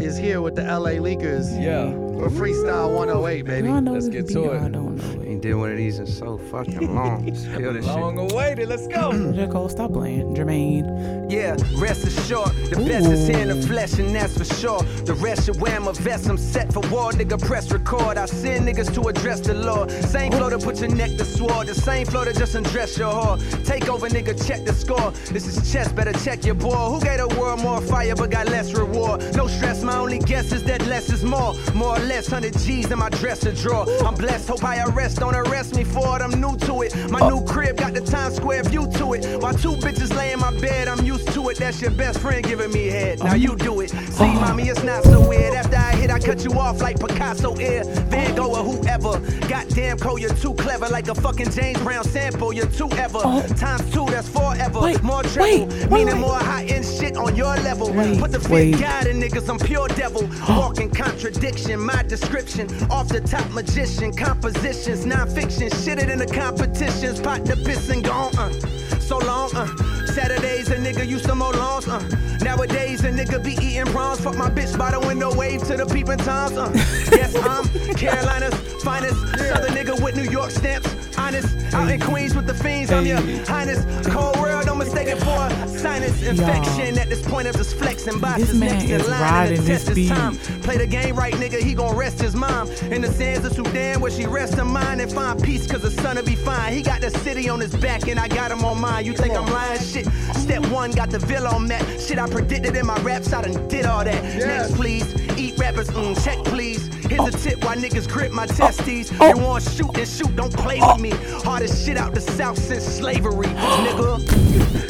is 0.05 0.17
here 0.17 0.41
with 0.41 0.55
the 0.55 0.63
LA 0.63 0.91
Leakers 0.99 1.51
Yeah. 1.61 1.91
for 1.91 2.29
Freestyle 2.29 2.93
108, 2.95 3.45
baby. 3.45 3.67
Y'all 3.67 3.81
know 3.81 3.93
Let's 3.93 4.09
get 4.09 4.27
to 4.29 4.43
it. 4.43 4.45
y'all 4.61 4.69
don't 4.69 4.71
know 4.71 5.23
Ain't 5.23 5.41
did 5.41 5.53
one 5.55 5.71
of 5.71 5.77
these 5.77 5.99
in 5.99 6.05
so 6.05 6.37
fucking 6.37 6.93
long. 6.95 7.33
Spill 7.35 7.73
this 7.73 7.85
Long 7.85 8.17
shit. 8.17 8.31
awaited. 8.31 8.69
Let's 8.69 8.87
go. 8.87 9.11
it. 9.11 9.33
J. 9.35 9.47
Cole, 9.47 9.69
stop 9.69 9.93
playing. 9.93 10.35
Jermaine. 10.35 11.31
Yeah, 11.31 11.55
rest 11.77 12.05
assured, 12.05 12.49
the 12.69 12.75
best 12.75 13.07
is 13.09 13.25
here 13.27 13.39
in 13.39 13.47
the 13.47 13.65
flesh, 13.67 13.93
and 13.99 14.13
that's 14.13 14.37
for 14.37 14.43
sure. 14.43 14.81
The 15.05 15.13
rest 15.13 15.45
should 15.45 15.61
wear 15.61 15.79
my 15.79 15.93
vest, 15.93 16.27
I'm 16.29 16.37
set 16.37 16.73
for 16.73 16.81
war, 16.89 17.11
nigga, 17.11 17.41
press 17.41 17.71
record. 17.71 18.17
I 18.17 18.25
send 18.25 18.67
niggas 18.67 18.93
to 18.95 19.07
address 19.07 19.39
the 19.39 19.53
Lord. 19.53 19.89
Same 19.91 20.31
flow 20.33 20.49
to 20.49 20.59
put 20.59 20.79
your 20.81 20.89
neck 20.89 21.11
to 21.17 21.23
sword, 21.25 21.67
the 21.67 21.75
same 21.75 22.05
flow 22.05 22.25
to 22.25 22.33
just 22.33 22.55
undress 22.55 22.97
your 22.97 23.13
whore. 23.13 23.37
Take 23.65 23.87
over, 23.87 24.09
nigga, 24.09 24.35
check 24.45 24.65
the 24.65 24.73
score. 24.73 25.11
This 25.31 25.47
is 25.47 25.71
chess, 25.71 25.89
better 25.93 26.11
check 26.13 26.43
your 26.45 26.55
boy. 26.55 26.75
Who 26.75 26.99
gave 27.01 27.19
the 27.19 27.27
world 27.39 27.61
more 27.61 27.79
fire 27.81 28.13
but 28.15 28.29
got 28.29 28.47
less 28.47 28.73
reward? 28.73 29.21
No 29.35 29.47
stress, 29.47 29.83
my 29.83 29.90
only 29.97 30.19
guess 30.19 30.51
is 30.51 30.63
that 30.63 30.85
less 30.87 31.09
is 31.11 31.23
more. 31.23 31.53
More 31.73 31.97
or 31.97 31.99
less, 31.99 32.29
100 32.31 32.57
G's 32.59 32.91
in 32.91 32.99
my 32.99 33.09
dresser 33.09 33.51
drawer. 33.53 33.85
I'm 34.05 34.15
blessed, 34.15 34.47
hope 34.47 34.63
I 34.63 34.83
arrest, 34.83 35.17
don't 35.17 35.35
arrest 35.35 35.75
me 35.75 35.83
for 35.83 36.15
it, 36.17 36.21
I'm 36.21 36.39
new 36.39 36.57
to 36.67 36.81
it. 36.83 37.09
My 37.09 37.27
new 37.27 37.43
crib 37.45 37.77
got 37.77 37.93
the 37.93 38.01
Times 38.01 38.35
Square 38.35 38.63
view 38.63 38.87
to 38.97 39.13
it. 39.13 39.41
While 39.41 39.53
two 39.53 39.73
bitches 39.73 40.15
lay 40.15 40.31
in 40.33 40.39
my 40.39 40.57
bed, 40.59 40.87
I'm 40.87 41.05
used 41.05 41.27
to 41.33 41.49
it. 41.49 41.57
That's 41.57 41.81
your 41.81 41.91
best 41.91 42.19
friend 42.19 42.43
giving 42.43 42.71
me 42.71 42.87
head. 42.87 43.19
Now 43.19 43.35
you 43.35 43.55
do 43.55 43.81
it. 43.81 43.89
See, 43.89 44.33
mommy, 44.33 44.69
it's 44.69 44.83
not 44.83 45.03
so 45.03 45.27
weird. 45.27 45.53
After 45.53 45.77
I 45.77 45.95
hit, 45.95 46.09
I 46.09 46.19
cut 46.19 46.43
you 46.43 46.51
off 46.53 46.81
like 46.81 46.99
Picasso 46.99 47.53
air, 47.55 47.83
Van 48.09 48.35
Gogh 48.35 48.55
or 48.55 48.63
whoever. 48.63 49.19
Goddamn, 49.47 49.97
Cole, 49.97 50.19
you're 50.19 50.33
too 50.35 50.53
clever, 50.55 50.87
like 50.89 51.07
a 51.07 51.15
fucking 51.15 51.51
James 51.51 51.79
Brown 51.81 52.03
sample. 52.03 52.53
You're 52.53 52.67
too 52.67 52.89
ever. 52.93 53.19
Oh. 53.23 53.45
Times 53.57 53.89
two, 53.93 54.05
that's 54.05 54.27
forever. 54.27 54.79
Wait, 54.81 55.03
more 55.03 55.23
wait, 55.37 55.67
wait, 55.67 55.91
meaning 55.91 56.15
wait. 56.15 56.21
more 56.21 56.37
high 56.37 56.65
end 56.65 56.85
shit 56.85 57.17
on 57.17 57.35
your 57.35 57.55
level. 57.57 57.91
Wait, 57.93 58.19
Put 58.19 58.31
the 58.31 58.39
fear 58.39 58.77
God 58.77 59.07
in 59.07 59.19
niggas, 59.19 59.49
I'm 59.49 59.59
pure 59.59 59.80
devil. 59.87 60.29
Walking 60.49 60.89
contradiction, 60.89 61.79
my 61.79 62.03
description. 62.03 62.67
Off 62.89 63.07
the 63.07 63.21
top 63.21 63.49
magician, 63.51 64.13
compositions, 64.13 65.05
non-fiction. 65.05 65.69
Shit 65.69 65.99
it 65.99 66.09
in 66.09 66.19
the 66.19 66.25
competitions. 66.25 67.19
Pot 67.19 67.45
the 67.45 67.55
piss 67.55 67.89
and 67.89 68.03
gone, 68.03 68.35
uh. 68.37 68.51
So 68.99 69.17
long, 69.19 69.55
uh. 69.55 69.67
Saturdays 70.07 70.69
a 70.69 70.75
nigga 70.75 71.07
used 71.07 71.25
to 71.25 71.35
mow 71.35 71.51
lawns, 71.51 71.87
uh. 71.87 71.99
Nowadays 72.41 73.03
a 73.03 73.11
nigga 73.11 73.43
be 73.43 73.53
eating 73.65 73.85
prawns. 73.85 74.19
Fuck 74.19 74.35
my 74.35 74.49
bitch 74.49 74.77
by 74.77 74.91
the 74.91 74.99
window, 74.99 75.33
wave 75.35 75.63
to 75.67 75.77
the 75.77 75.85
peeping 75.85 76.17
toms, 76.17 76.57
uh. 76.57 76.71
Yes, 77.11 77.35
I'm 77.35 77.65
Carolina's 77.95 78.55
finest. 78.83 79.19
Southern 79.37 79.73
nigga 79.73 80.01
with 80.03 80.15
New 80.15 80.29
York 80.29 80.51
stamps. 80.51 80.89
Honest, 81.17 81.73
out 81.73 81.89
in 81.89 81.99
Queens 81.99 82.33
with 82.35 82.47
the 82.47 82.53
fiends, 82.53 82.91
I'm 82.91 83.05
your 83.05 83.19
highness. 83.45 83.85
Cold 84.07 84.37
world, 84.37 84.50
don't 84.79 85.19
for 85.19 85.47
a 85.47 85.67
sinus 85.67 86.23
infection. 86.23 86.97
At 86.97 87.09
this 87.09 87.21
point, 87.27 87.47
I'm 87.47 87.53
just 87.53 87.75
flexing. 87.75 88.19
Bosses 88.19 88.53
man 88.53 88.69
next 88.69 88.83
in 88.85 89.01
is 89.01 89.09
line 89.09 89.21
riding 89.21 89.57
and 89.57 89.67
the 89.67 89.71
this 89.71 89.85
test 89.85 89.89
is 89.89 89.95
beat. 89.95 90.09
time. 90.09 90.37
Play 90.61 90.77
the 90.77 90.87
game 90.87 91.15
right, 91.15 91.33
nigga, 91.33 91.59
he 91.59 91.73
gon' 91.73 91.95
rest 91.95 92.21
his 92.21 92.35
mom. 92.35 92.69
In 92.91 93.01
the 93.01 93.11
sands 93.11 93.45
of 93.45 93.53
Sudan, 93.53 93.99
where 93.99 94.11
she 94.11 94.25
rests 94.25 94.55
her 94.55 94.65
mind 94.65 95.01
and 95.01 95.11
find 95.11 95.41
peace, 95.41 95.67
cause 95.67 95.81
the 95.81 95.91
son'll 95.91 96.23
be 96.23 96.35
fine. 96.35 96.73
He 96.73 96.81
got 96.81 97.01
the 97.01 97.09
city 97.09 97.49
on 97.49 97.59
his 97.59 97.75
back, 97.75 98.07
and 98.07 98.19
I 98.19 98.27
got 98.27 98.51
him 98.51 98.63
on 98.63 98.79
mine. 98.79 99.05
You 99.05 99.13
think 99.13 99.35
I'm 99.35 99.45
lying? 99.47 99.79
Shit. 99.79 100.07
Step 100.35 100.65
one, 100.67 100.91
got 100.91 101.09
the 101.09 101.19
villa 101.19 101.49
on 101.49 101.67
that. 101.67 101.83
Shit, 101.99 102.19
I 102.19 102.27
predicted 102.29 102.75
in 102.75 102.85
my 102.85 102.99
raps, 103.01 103.33
I 103.33 103.41
done 103.41 103.67
did 103.67 103.85
all 103.85 104.03
that. 104.03 104.23
Next, 104.23 104.75
please. 104.75 105.05
Eat 105.37 105.57
rappers, 105.57 105.89
mm, 105.89 106.23
check, 106.23 106.37
please. 106.45 106.90
Here's 107.11 107.35
a 107.35 107.37
tip 107.37 107.65
why 107.65 107.75
niggas 107.75 108.07
grip 108.07 108.31
my 108.31 108.45
uh, 108.45 108.47
testes. 108.47 109.11
Uh, 109.19 109.33
you 109.35 109.43
want 109.43 109.63
shoot 109.65 109.97
and 109.97 110.07
shoot, 110.07 110.33
don't 110.33 110.55
play 110.55 110.79
uh. 110.79 110.93
with 110.93 111.01
me. 111.01 111.09
Hardest 111.43 111.85
shit 111.85 111.97
out 111.97 112.13
the 112.15 112.21
South 112.21 112.57
since 112.57 112.85
slavery, 112.85 113.47
nigga. 113.47 114.15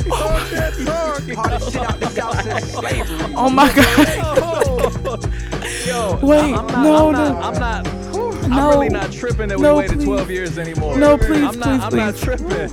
Hardest 1.35 1.71
shit 1.73 1.81
out 1.81 1.99
the 1.99 2.09
South 2.09 2.39
since 2.43 2.73
slavery. 2.73 3.33
Oh 3.35 3.49
my 3.49 3.73
god. 3.73 5.33
Yo, 5.87 6.19
Wait, 6.21 6.53
I'm 6.53 6.67
not, 6.67 6.83
no, 6.83 7.07
I'm 7.07 7.13
no. 7.13 7.33
not, 7.33 7.55
I'm 7.55 7.59
not, 7.59 8.10
I'm 8.43 8.49
No. 8.49 8.69
really 8.69 8.89
not 8.89 9.11
tripping 9.11 9.49
that 9.49 9.57
we 9.57 9.63
No, 9.63 9.75
waited 9.75 9.97
please. 9.97 10.05
12 10.05 10.31
years 10.31 10.57
anymore. 10.57 10.97
No, 10.97 11.17
please, 11.17 11.29
I'm 11.43 11.59
not, 11.59 11.63
please, 11.63 11.83
I'm 11.83 11.95
not 11.95 12.15
tripping. 12.15 12.71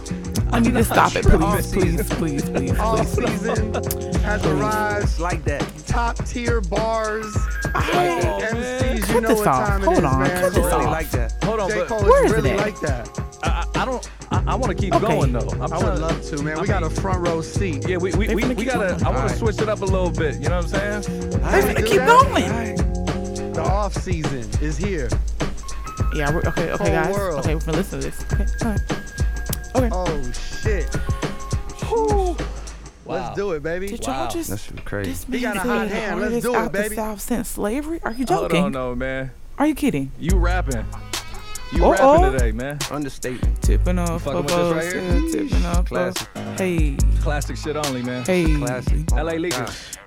I 0.51 0.61
need 0.61 0.75
to 0.75 0.85
stop 0.85 1.14
it, 1.14 1.23
tripping. 1.23 1.41
please, 1.41 1.73
please, 1.73 2.09
please, 2.14 2.43
please, 2.51 2.79
All 2.79 2.97
please. 2.97 3.31
season 3.41 3.75
has 4.23 4.45
arrived. 4.47 5.19
Like 5.21 5.45
that. 5.45 5.64
Top 5.87 6.16
tier 6.25 6.61
bars. 6.62 7.27
Ah, 7.75 8.39
MCs, 8.41 8.97
you 8.97 9.03
Cut 9.05 9.23
know 9.23 9.29
this 9.29 9.39
what 9.41 9.49
off. 9.49 9.69
time 9.69 9.83
it 9.83 9.85
Hold 9.87 10.05
on. 10.05 10.21
man. 10.21 10.41
Cut 10.43 10.55
this 10.55 10.64
Really 10.64 10.85
off. 10.87 10.91
like 10.91 11.11
that. 11.11 11.33
Hold 11.45 11.61
on, 11.61 11.69
J. 11.71 11.79
but 11.81 11.89
Cole 11.89 12.03
Where 12.03 12.25
is 12.25 12.33
is 12.33 12.39
it 12.39 12.43
really 12.43 12.57
like 12.57 12.81
that. 12.81 13.09
I, 13.43 13.49
I 13.75 13.83
I 13.83 13.85
don't. 13.85 14.11
I, 14.31 14.43
I 14.49 14.55
want 14.55 14.77
to 14.77 14.83
keep 14.83 14.95
Okay. 14.95 15.07
going 15.07 15.33
though. 15.33 15.49
I'm 15.53 15.62
I 15.62 15.66
trying 15.66 15.85
would 15.85 15.99
love 16.01 16.23
to, 16.31 16.43
man. 16.43 16.57
I 16.59 16.61
we 16.62 16.66
got 16.66 16.83
a 16.83 16.91
front 16.91 17.27
row 17.27 17.41
seat. 17.43 17.87
Yeah, 17.87 17.99
we 17.99 18.12
we, 18.14 18.35
we, 18.35 18.45
we 18.55 18.64
gotta. 18.64 18.95
going. 18.95 19.05
I 19.05 19.11
want 19.11 19.31
to 19.31 19.37
switch 19.37 19.61
it 19.61 19.69
up 19.69 19.83
a 19.83 19.85
little 19.85 20.11
bit. 20.11 20.37
You 20.37 20.49
know 20.49 20.57
what 20.62 20.75
I'm 20.75 21.03
saying? 21.03 21.31
They 21.31 21.37
Alright, 21.37 21.64
finna 21.64 21.77
do 21.77 21.83
keep 21.87 21.97
that. 21.99 22.77
going. 22.77 23.53
The 23.53 23.62
off 23.62 23.95
season 23.95 24.49
is 24.62 24.77
here. 24.79 25.09
Yeah, 26.15 26.33
we're 26.33 26.41
okay, 26.41 26.71
okay, 26.73 26.77
Whole 26.77 26.87
guys. 27.05 27.15
world. 27.15 27.39
Okay, 27.41 27.55
we're 27.55 27.61
gonna 27.61 27.79
listen 27.79 28.01
to 28.01 28.11
this. 28.11 28.25
Okay, 28.33 28.47
all 28.65 28.71
right. 28.73 28.81
Okay. 29.77 29.89
Oh 29.93 30.33
shit. 30.33 30.97
Let's 33.07 33.35
do 33.37 33.53
it, 33.53 33.63
baby. 33.63 33.89
Did 33.89 34.07
Wow. 34.07 34.25
y'all 34.25 34.31
just 34.31 34.51
That 34.51 34.59
shit 34.61 34.85
crazy. 34.85 35.11
this 35.11 35.25
He 35.25 35.33
man 35.33 35.55
got 35.55 35.57
a 35.57 35.61
hot 35.69 35.89
hand. 35.89 36.21
Let's 36.21 36.43
do 36.45 36.55
it, 36.55 36.59
out 36.59 36.73
baby. 36.73 36.89
The 36.91 36.95
South 36.97 37.21
since 37.21 37.49
slavery? 37.49 38.01
Are 38.05 38.13
you 38.13 38.25
joking? 38.27 38.37
Hold 38.37 38.51
joking? 38.51 38.65
on, 38.65 38.73
no 38.73 38.95
man. 38.95 39.31
Are 39.59 39.67
you 39.67 39.75
kidding? 39.75 40.13
You 40.19 40.37
rapping? 40.37 40.85
You 41.73 41.85
Uh-oh. 41.87 42.23
rapping 42.23 42.33
today, 42.39 42.53
man? 42.53 42.79
Understatement. 42.91 43.63
Tipping 43.63 43.99
off 43.99 44.23
fucking 44.25 44.39
a 44.39 44.43
with 44.43 44.49
this 44.49 44.95
right 44.95 45.03
here? 45.03 45.21
yeah, 45.21 45.33
tipping 45.49 45.67
off 45.67 45.79
a 45.79 45.85
Classic. 45.89 46.29
Hey, 46.59 46.97
Classic 47.23 47.57
shit 47.57 47.77
only, 47.77 48.03
man. 48.03 48.25
hey. 48.27 48.55
Classic. 48.57 48.99
Oh 49.13 49.17
LA 49.17 49.23
my 49.25 49.37
Lakers. 49.37 49.99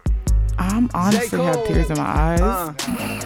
I'm 0.59 0.89
honestly 0.93 1.39
have 1.43 1.65
tears 1.65 1.89
in 1.89 1.97
my 1.97 2.03
eyes. 2.07 2.41
Uh. 2.41 3.21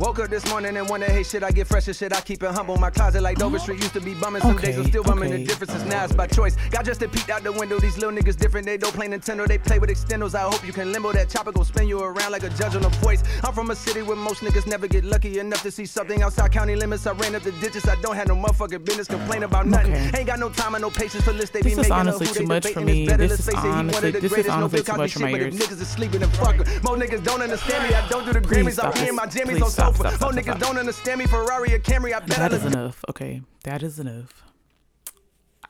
Woke 0.00 0.18
up 0.18 0.30
this 0.30 0.48
morning 0.48 0.78
and 0.78 0.88
hey 1.04 1.22
shit, 1.22 1.42
I 1.42 1.50
get 1.50 1.66
fresh 1.66 1.86
as 1.86 1.98
shit. 1.98 2.10
I 2.14 2.22
keep 2.22 2.42
it 2.42 2.50
humble. 2.52 2.78
My 2.78 2.88
closet 2.88 3.20
like 3.22 3.36
Dover 3.36 3.58
Street 3.58 3.80
used 3.80 3.92
to 3.92 4.00
be 4.00 4.14
bumming. 4.14 4.40
Some 4.40 4.56
days 4.56 4.76
I'm 4.76 4.80
Okay, 4.80 4.88
still 4.90 5.02
bumming. 5.04 5.30
okay. 5.30 5.42
The 5.42 5.48
difference 5.48 5.74
is 5.74 5.84
now 5.84 6.04
it's 6.04 6.14
by 6.14 6.26
choice. 6.26 6.56
Got 6.70 6.86
just 6.86 7.02
a 7.02 7.08
peeked 7.08 7.28
out 7.28 7.42
the 7.44 7.52
window. 7.52 7.78
These 7.78 7.98
little 7.98 8.10
niggas 8.10 8.36
different. 8.38 8.66
They 8.66 8.78
don't 8.78 8.94
play 8.94 9.08
Nintendo. 9.08 9.46
They 9.46 9.58
play 9.58 9.78
with 9.78 9.90
extendos. 9.90 10.34
I 10.34 10.40
hope 10.50 10.66
you 10.66 10.72
can 10.72 10.90
limbo. 10.90 11.12
That 11.12 11.28
chopper 11.28 11.52
gon' 11.52 11.66
spin 11.66 11.86
you 11.86 12.00
around 12.00 12.32
like 12.32 12.44
a 12.44 12.48
judge 12.48 12.74
on 12.76 12.84
a 12.86 12.88
voice. 13.04 13.22
I'm 13.44 13.52
from 13.52 13.70
a 13.70 13.76
city 13.76 14.00
where 14.00 14.16
most 14.16 14.40
niggas 14.40 14.66
never 14.66 14.88
get 14.88 15.04
lucky 15.04 15.38
enough 15.38 15.62
to 15.64 15.70
see 15.70 15.84
something 15.84 16.22
outside 16.22 16.50
county 16.50 16.76
limits. 16.76 17.06
I 17.06 17.12
ran 17.12 17.34
up 17.34 17.42
the 17.42 17.52
ditches. 17.52 17.86
I 17.86 18.00
don't 18.00 18.16
have 18.16 18.28
no 18.28 18.36
motherfucking 18.36 18.86
business. 18.86 19.06
Complain 19.06 19.42
about 19.42 19.66
nothing. 19.66 19.92
Okay. 19.92 20.18
Ain't 20.20 20.26
got 20.26 20.38
no 20.38 20.48
time 20.48 20.74
and 20.76 20.80
no 20.82 20.88
patience 20.88 21.24
for 21.24 21.34
lists. 21.34 21.50
They 21.50 21.60
This 21.60 21.74
be 21.74 21.76
making 21.82 21.92
honestly 21.92 22.26
who 22.26 22.32
too 22.32 22.38
they 22.40 22.44
much 22.46 22.66
for 22.68 22.80
me. 22.80 23.06
This 23.06 23.32
is 23.38 23.44
face 23.46 23.54
it, 23.54 23.60
he 23.60 23.68
one 23.68 23.78
honestly- 23.78 24.10
this 24.12 24.24
is 24.24 24.32
greatest. 24.32 24.58
No 24.58 24.68
too 24.68 24.92
much 24.96 25.12
for 25.12 25.18
my 25.20 25.30
ears. 25.32 25.54
niggas 25.58 25.78
is 25.82 25.88
sleeping 25.88 26.22
and 26.22 26.32
fucking. 26.36 26.64
More 26.84 26.96
niggas 26.96 27.22
don't 27.22 27.42
understand 27.42 27.86
me. 27.86 27.94
I 27.94 28.08
don't 28.08 28.24
do 28.24 28.32
the 28.32 28.40
Grammys. 28.40 28.82
I 28.82 28.90
be 28.92 29.08
in 29.10 29.14
my 29.14 29.26
jammies 29.26 29.60
on 29.62 29.70
stop, 29.92 30.12
sofa. 30.12 30.16
stop, 30.16 30.32
stop, 30.32 30.44
niggas 30.44 30.56
stop. 30.56 30.60
don't 30.60 30.78
understand 30.78 31.18
me. 31.18 31.26
Ferrari 31.26 31.74
or 31.74 31.78
Camry. 31.78 32.14
I 32.14 32.20
bet 32.20 32.38
I 32.38 32.48
That 32.48 32.52
is 32.52 32.64
enough. 32.64 33.04
Okay, 33.08 33.42
that 33.64 33.82
is 33.82 33.98
enough. 33.98 34.44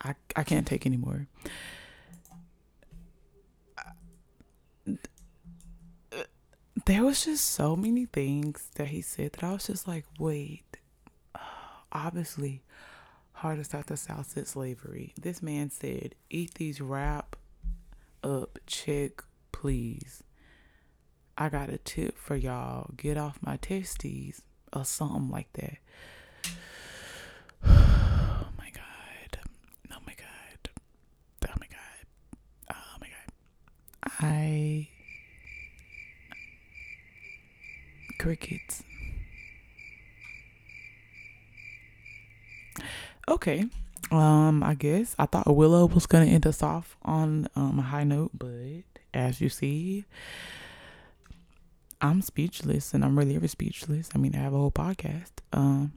I 0.03 0.15
I 0.37 0.43
can't 0.45 0.67
take 0.67 0.87
anymore. 0.87 1.27
There 6.87 7.05
was 7.05 7.25
just 7.25 7.47
so 7.47 7.77
many 7.77 8.07
things 8.07 8.69
that 8.77 8.89
he 8.89 9.03
said 9.03 9.33
that 9.35 9.45
I 9.45 9.53
was 9.53 9.67
just 9.67 9.87
like, 9.87 10.07
wait. 10.19 10.79
Obviously, 11.93 12.63
hardest 13.33 13.75
out 13.75 13.87
the 13.87 13.97
South 13.97 14.31
since 14.31 14.51
slavery. 14.51 15.13
This 15.21 15.43
man 15.43 15.71
said, 15.71 16.15
"Eat 16.31 16.55
these 16.55 16.81
wrap 16.81 17.37
up, 18.23 18.59
check, 18.67 19.25
please." 19.53 20.23
I 21.41 21.49
got 21.49 21.71
a 21.71 21.79
tip 21.79 22.19
for 22.19 22.37
y'all. 22.37 22.91
Get 22.99 23.17
off 23.17 23.39
my 23.41 23.57
testes 23.57 24.43
or 24.75 24.85
something 24.85 25.31
like 25.31 25.51
that. 25.55 25.79
Oh 28.43 28.49
my 28.59 28.71
god. 28.75 29.39
Oh 29.91 29.97
my 30.07 30.13
god. 30.15 30.71
Oh 31.49 31.55
my 31.59 31.67
god. 31.67 32.07
Oh 32.71 32.97
my 33.01 33.07
god. 33.07 34.13
I 34.21 34.89
crickets. 38.19 38.83
Okay. 43.29 43.65
Um, 44.11 44.63
I 44.63 44.75
guess 44.75 45.15
I 45.19 45.25
thought 45.27 45.47
Willow 45.55 45.87
was 45.87 46.07
gonna 46.07 46.27
end 46.27 46.47
us 46.47 46.63
off 46.63 46.97
on 47.03 47.49
um, 47.57 47.79
a 47.79 47.83
high 47.83 48.05
note, 48.05 48.33
but 48.35 48.83
as 49.15 49.41
you 49.41 49.49
see, 49.49 50.05
I'm 52.01 52.23
speechless, 52.23 52.95
and 52.95 53.05
I'm 53.05 53.19
really 53.19 53.37
ever 53.37 53.49
speechless. 53.49 54.11
I 54.15 54.19
mean, 54.19 54.35
I 54.35 54.39
have 54.39 54.55
a 54.55 54.59
whole 54.59 54.71
podcast. 54.71 55.31
Um, 55.53 55.93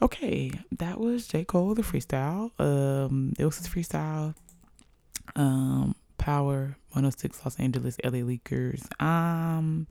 okay, 0.00 0.50
that 0.78 1.00
was 1.00 1.26
J 1.26 1.44
Cole 1.44 1.74
the 1.74 1.82
freestyle. 1.82 2.50
Um, 2.60 3.34
it 3.38 3.44
was 3.44 3.58
his 3.58 3.68
freestyle. 3.68 4.34
Um, 5.36 5.94
Power 6.22 6.76
106 6.90 7.44
Los 7.44 7.58
Angeles 7.58 7.96
LA 8.04 8.20
Leakers. 8.20 8.84
Um, 9.02 9.88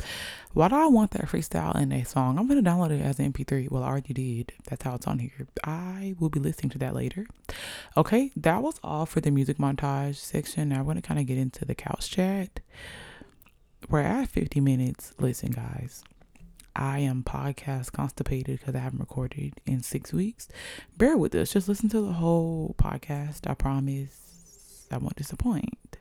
why 0.53 0.69
do 0.69 0.75
I 0.75 0.85
want 0.85 1.11
that 1.11 1.23
freestyle 1.23 1.75
in 1.75 1.91
a 1.91 2.05
song? 2.05 2.39
I'm 2.39 2.47
gonna 2.47 2.63
download 2.63 2.91
it 2.91 3.01
as 3.01 3.19
an 3.19 3.33
MP3. 3.33 3.69
Well, 3.69 3.83
I 3.83 3.87
already 3.87 4.13
did. 4.13 4.53
That's 4.69 4.81
how 4.83 4.95
it's 4.95 5.07
on 5.07 5.19
here. 5.19 5.45
I 5.65 6.15
will 6.19 6.29
be 6.29 6.39
listening 6.39 6.69
to 6.69 6.77
that 6.77 6.95
later. 6.95 7.27
Okay, 7.97 8.31
that 8.37 8.63
was 8.63 8.79
all 8.81 9.05
for 9.05 9.19
the 9.19 9.29
music 9.29 9.57
montage 9.57 10.15
section. 10.15 10.69
Now 10.69 10.79
we're 10.83 10.91
gonna 10.93 11.01
kind 11.01 11.19
of 11.19 11.25
get 11.25 11.37
into 11.37 11.65
the 11.65 11.75
couch 11.75 12.09
chat. 12.09 12.61
We're 13.89 14.01
at 14.01 14.29
50 14.29 14.59
minutes. 14.61 15.13
Listen, 15.19 15.51
guys. 15.51 16.03
I 16.75 16.99
am 16.99 17.23
podcast 17.23 17.91
constipated 17.91 18.59
because 18.59 18.75
I 18.75 18.79
haven't 18.79 18.99
recorded 18.99 19.53
in 19.65 19.83
six 19.83 20.13
weeks. 20.13 20.47
Bear 20.97 21.17
with 21.17 21.35
us. 21.35 21.51
Just 21.51 21.67
listen 21.67 21.89
to 21.89 22.01
the 22.01 22.13
whole 22.13 22.75
podcast. 22.77 23.49
I 23.49 23.55
promise 23.55 24.87
I 24.89 24.97
won't 24.97 25.15
disappoint. 25.17 25.97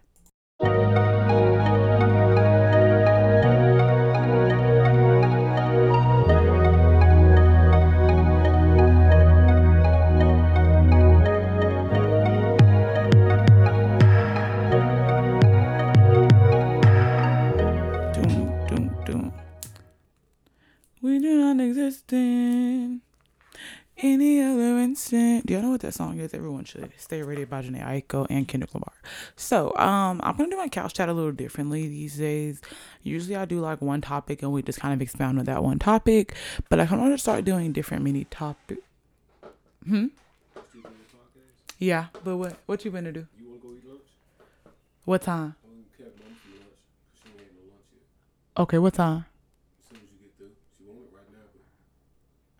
We 21.51 21.55
do 21.57 21.63
not 21.63 21.69
exist 21.69 22.13
in 22.13 23.01
any 23.99 24.41
other 24.41 24.79
instant. 24.79 25.47
Do 25.47 25.55
y'all 25.55 25.63
know 25.65 25.71
what 25.71 25.81
that 25.81 25.95
song 25.95 26.21
is? 26.21 26.33
Everyone 26.33 26.65
should. 26.65 26.93
Stay 26.97 27.23
Ready 27.25 27.45
by 27.45 27.63
Jhené 27.63 27.85
Aiko 27.85 28.25
and 28.31 28.47
Kendrick 28.47 28.73
Lamar. 28.73 28.93
So, 29.35 29.75
um, 29.77 30.21
I'm 30.23 30.37
gonna 30.37 30.49
do 30.51 30.57
my 30.57 30.69
couch 30.69 30.95
chat 30.95 31.09
a 31.09 31.13
little 31.13 31.33
differently 31.33 31.89
these 31.89 32.17
days. 32.17 32.61
Usually 33.03 33.35
I 33.35 33.47
do 33.47 33.59
like 33.61 33.83
one 33.83 34.01
topic 34.01 34.43
and 34.45 34.53
we 34.53 34.63
just 34.63 34.79
kind 34.79 34.95
of 34.95 35.03
expound 35.03 35.41
on 35.41 35.45
that 35.47 35.65
one 35.65 35.81
topic. 35.81 36.35
But 36.69 36.79
I 36.79 36.87
kind 36.87 37.01
of 37.01 37.09
want 37.09 37.15
to 37.15 37.19
start 37.19 37.45
doing 37.45 37.73
different 37.73 38.05
mini 38.05 38.25
topic. 38.27 38.79
Hmm? 39.85 40.07
Yeah, 41.81 42.07
but 42.23 42.37
what 42.37 42.59
what 42.67 42.85
you 42.85 42.93
gonna 42.93 43.11
do? 43.11 43.27
You 43.41 43.49
wanna 43.49 43.59
go 43.61 43.69
eat 43.77 43.89
lunch? 43.89 44.01
What 45.05 45.23
time? 45.23 45.57
Um, 45.65 45.85
Kev 45.99 46.05
mom 46.05 46.15
for 46.15 46.51
lunch. 46.53 46.71
'cause 47.11 47.23
She 47.25 47.29
ain't 47.31 47.39
had 47.41 47.49
no 47.57 47.63
lunch 47.73 47.87
yet. 47.93 48.63
Okay, 48.63 48.79
what 48.79 48.95
time? 48.95 49.25
As 49.81 49.89
soon 49.89 49.97
as 49.99 50.05
you 50.13 50.19
get 50.21 50.37
through. 50.37 50.53
She 50.77 50.85
want 50.85 51.01
it 51.01 51.11
right 51.17 51.25
now, 51.33 51.49
but 51.49 51.65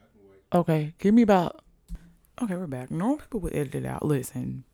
I 0.01 0.07
can 0.09 0.23
wait. 0.31 0.40
Okay, 0.53 0.95
give 0.99 1.15
me 1.15 1.23
about. 1.23 1.63
Okay, 2.43 2.55
we're 2.55 2.67
back. 2.67 2.91
Normal 2.91 3.19
people 3.19 3.41
would 3.41 3.55
edit 3.55 3.77
it 3.77 3.87
out. 3.87 4.05
Listen, 4.05 4.65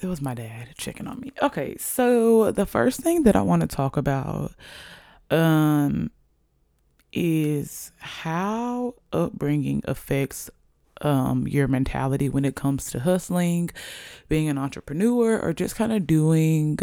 it 0.00 0.06
was 0.06 0.22
my 0.22 0.32
dad 0.32 0.68
checking 0.78 1.06
on 1.06 1.20
me. 1.20 1.32
Okay, 1.42 1.76
so 1.76 2.50
the 2.50 2.64
first 2.64 3.00
thing 3.00 3.24
that 3.24 3.36
I 3.36 3.42
want 3.42 3.62
to 3.62 3.68
talk 3.68 3.96
about, 3.98 4.52
um, 5.30 6.10
is 7.12 7.92
how 7.98 8.94
upbringing 9.12 9.82
affects 9.86 10.50
um 11.00 11.46
your 11.48 11.68
mentality 11.68 12.28
when 12.28 12.44
it 12.44 12.54
comes 12.54 12.90
to 12.92 13.00
hustling, 13.00 13.68
being 14.28 14.48
an 14.48 14.56
entrepreneur, 14.56 15.38
or 15.38 15.52
just 15.52 15.76
kind 15.76 15.92
of 15.92 16.06
doing 16.06 16.78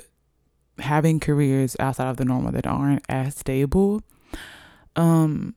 having 0.77 1.19
careers 1.19 1.75
outside 1.79 2.09
of 2.09 2.17
the 2.17 2.25
normal 2.25 2.51
that 2.51 2.67
aren't 2.67 3.03
as 3.09 3.35
stable. 3.35 4.03
Um, 4.95 5.55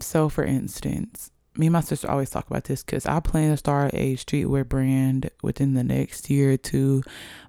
so 0.00 0.28
for 0.28 0.44
instance, 0.44 1.30
me 1.56 1.66
and 1.66 1.72
my 1.72 1.80
sister 1.80 2.10
always 2.10 2.30
talk 2.30 2.48
about 2.48 2.64
this 2.64 2.82
because 2.82 3.04
I 3.06 3.20
plan 3.20 3.50
to 3.50 3.56
start 3.56 3.92
a 3.94 4.16
streetwear 4.16 4.66
brand 4.66 5.30
within 5.42 5.74
the 5.74 5.84
next 5.84 6.30
year 6.30 6.52
or 6.52 6.56
two. 6.56 7.02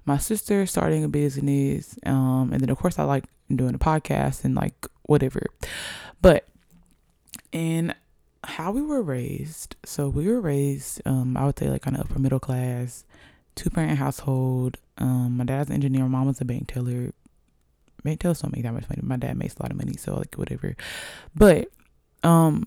My 0.04 0.18
sister 0.18 0.66
starting 0.66 1.04
a 1.04 1.08
business, 1.08 1.98
um, 2.04 2.50
and 2.52 2.60
then 2.60 2.68
of 2.68 2.78
course 2.78 2.98
I 2.98 3.04
like 3.04 3.24
doing 3.54 3.74
a 3.74 3.78
podcast 3.78 4.44
and 4.44 4.54
like 4.54 4.86
whatever. 5.04 5.46
But 6.20 6.46
in 7.52 7.94
how 8.42 8.72
we 8.72 8.82
were 8.82 9.02
raised, 9.02 9.76
so 9.84 10.08
we 10.08 10.28
were 10.28 10.40
raised, 10.40 11.00
um, 11.06 11.36
I 11.36 11.46
would 11.46 11.58
say 11.58 11.70
like 11.70 11.82
kind 11.82 11.96
of 11.96 12.02
upper 12.02 12.18
middle 12.18 12.40
class, 12.40 13.04
two 13.54 13.70
parent 13.70 13.98
household. 13.98 14.76
Um, 14.98 15.38
my 15.38 15.44
dad's 15.44 15.70
an 15.70 15.76
engineer, 15.76 16.06
mom 16.06 16.26
was 16.26 16.40
a 16.40 16.44
bank 16.44 16.70
teller. 16.72 17.12
Bank 18.02 18.20
tellers 18.20 18.42
don't 18.42 18.54
make 18.54 18.64
that 18.64 18.74
much 18.74 18.88
money. 18.90 19.00
My 19.02 19.16
dad 19.16 19.38
makes 19.38 19.56
a 19.56 19.62
lot 19.62 19.70
of 19.70 19.78
money, 19.78 19.96
so 19.96 20.14
like 20.14 20.34
whatever. 20.34 20.76
But 21.34 21.68
um 22.24 22.66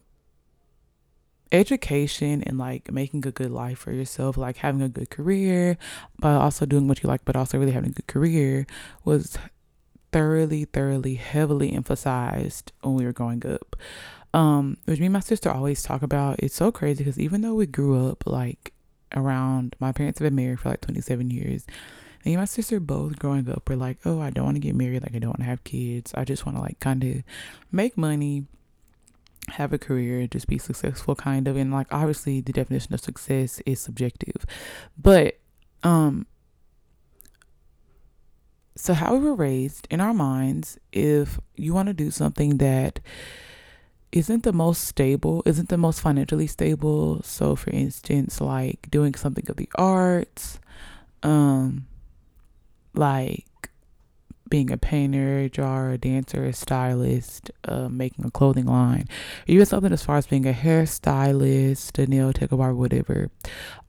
education 1.51 2.43
and 2.43 2.57
like 2.57 2.91
making 2.91 3.25
a 3.25 3.31
good 3.31 3.51
life 3.51 3.79
for 3.79 3.91
yourself, 3.91 4.37
like 4.37 4.57
having 4.57 4.81
a 4.81 4.89
good 4.89 5.09
career, 5.09 5.77
but 6.19 6.35
also 6.35 6.65
doing 6.65 6.87
what 6.87 7.03
you 7.03 7.09
like, 7.09 7.25
but 7.25 7.35
also 7.35 7.57
really 7.57 7.71
having 7.71 7.91
a 7.91 7.93
good 7.93 8.07
career 8.07 8.65
was 9.05 9.37
thoroughly, 10.11 10.65
thoroughly, 10.65 11.15
heavily 11.15 11.73
emphasized 11.73 12.71
when 12.81 12.95
we 12.95 13.05
were 13.05 13.13
growing 13.13 13.45
up. 13.45 13.75
Um, 14.33 14.77
which 14.85 14.99
me 14.99 15.05
and 15.05 15.13
my 15.13 15.19
sister 15.19 15.49
always 15.49 15.81
talk 15.81 16.01
about. 16.01 16.39
It's 16.39 16.55
so 16.55 16.71
crazy 16.71 17.03
because 17.03 17.19
even 17.19 17.41
though 17.41 17.55
we 17.55 17.65
grew 17.65 18.07
up 18.09 18.25
like 18.25 18.73
around, 19.15 19.75
my 19.79 19.91
parents 19.91 20.19
have 20.19 20.25
been 20.25 20.35
married 20.35 20.59
for 20.59 20.69
like 20.69 20.81
27 20.81 21.31
years. 21.31 21.65
Me 22.25 22.33
and 22.33 22.41
my 22.41 22.45
sister 22.45 22.79
both 22.79 23.17
growing 23.17 23.49
up 23.49 23.69
were 23.69 23.77
like, 23.77 23.99
oh, 24.05 24.19
I 24.19 24.31
don't 24.31 24.43
want 24.43 24.55
to 24.55 24.61
get 24.61 24.75
married. 24.75 25.01
Like, 25.01 25.15
I 25.15 25.19
don't 25.19 25.29
want 25.29 25.39
to 25.39 25.45
have 25.45 25.63
kids. 25.63 26.13
I 26.13 26.25
just 26.25 26.45
want 26.45 26.57
to 26.57 26.61
like 26.61 26.79
kind 26.79 27.03
of 27.03 27.23
make 27.71 27.97
money, 27.97 28.45
have 29.49 29.73
a 29.73 29.77
career, 29.77 30.27
just 30.27 30.47
be 30.47 30.57
successful, 30.57 31.15
kind 31.15 31.47
of. 31.47 31.55
And 31.55 31.71
like, 31.71 31.87
obviously, 31.91 32.41
the 32.41 32.53
definition 32.53 32.93
of 32.93 32.99
success 32.99 33.61
is 33.65 33.79
subjective, 33.79 34.45
but 34.97 35.39
um, 35.83 36.25
so 38.75 38.93
how 38.93 39.15
we 39.15 39.19
were 39.19 39.35
raised 39.35 39.87
in 39.89 39.99
our 39.99 40.13
minds, 40.13 40.77
if 40.91 41.39
you 41.55 41.73
want 41.73 41.87
to 41.87 41.93
do 41.93 42.11
something 42.11 42.57
that 42.57 42.99
isn't 44.11 44.43
the 44.43 44.53
most 44.53 44.83
stable, 44.83 45.43
isn't 45.45 45.69
the 45.69 45.77
most 45.77 45.99
financially 45.99 46.47
stable. 46.47 47.21
So, 47.23 47.55
for 47.55 47.71
instance, 47.71 48.39
like 48.39 48.87
doing 48.89 49.15
something 49.15 49.45
of 49.49 49.57
the 49.57 49.69
arts, 49.75 50.59
um, 51.23 51.87
like 52.93 53.45
being 54.49 54.71
a 54.71 54.77
painter, 54.77 55.39
a 55.39 55.49
drawer, 55.49 55.91
a 55.91 55.97
dancer, 55.97 56.43
a 56.45 56.53
stylist, 56.53 57.51
uh, 57.65 57.89
making 57.89 58.25
a 58.25 58.31
clothing 58.31 58.65
line, 58.65 59.05
even 59.45 59.65
something 59.65 59.93
as 59.93 60.03
far 60.03 60.17
as 60.17 60.27
being 60.27 60.47
a 60.47 60.53
hairstylist, 60.53 62.01
a 62.01 62.07
nail 62.07 62.33
tech, 62.33 62.51
or 62.51 62.73
whatever. 62.73 63.29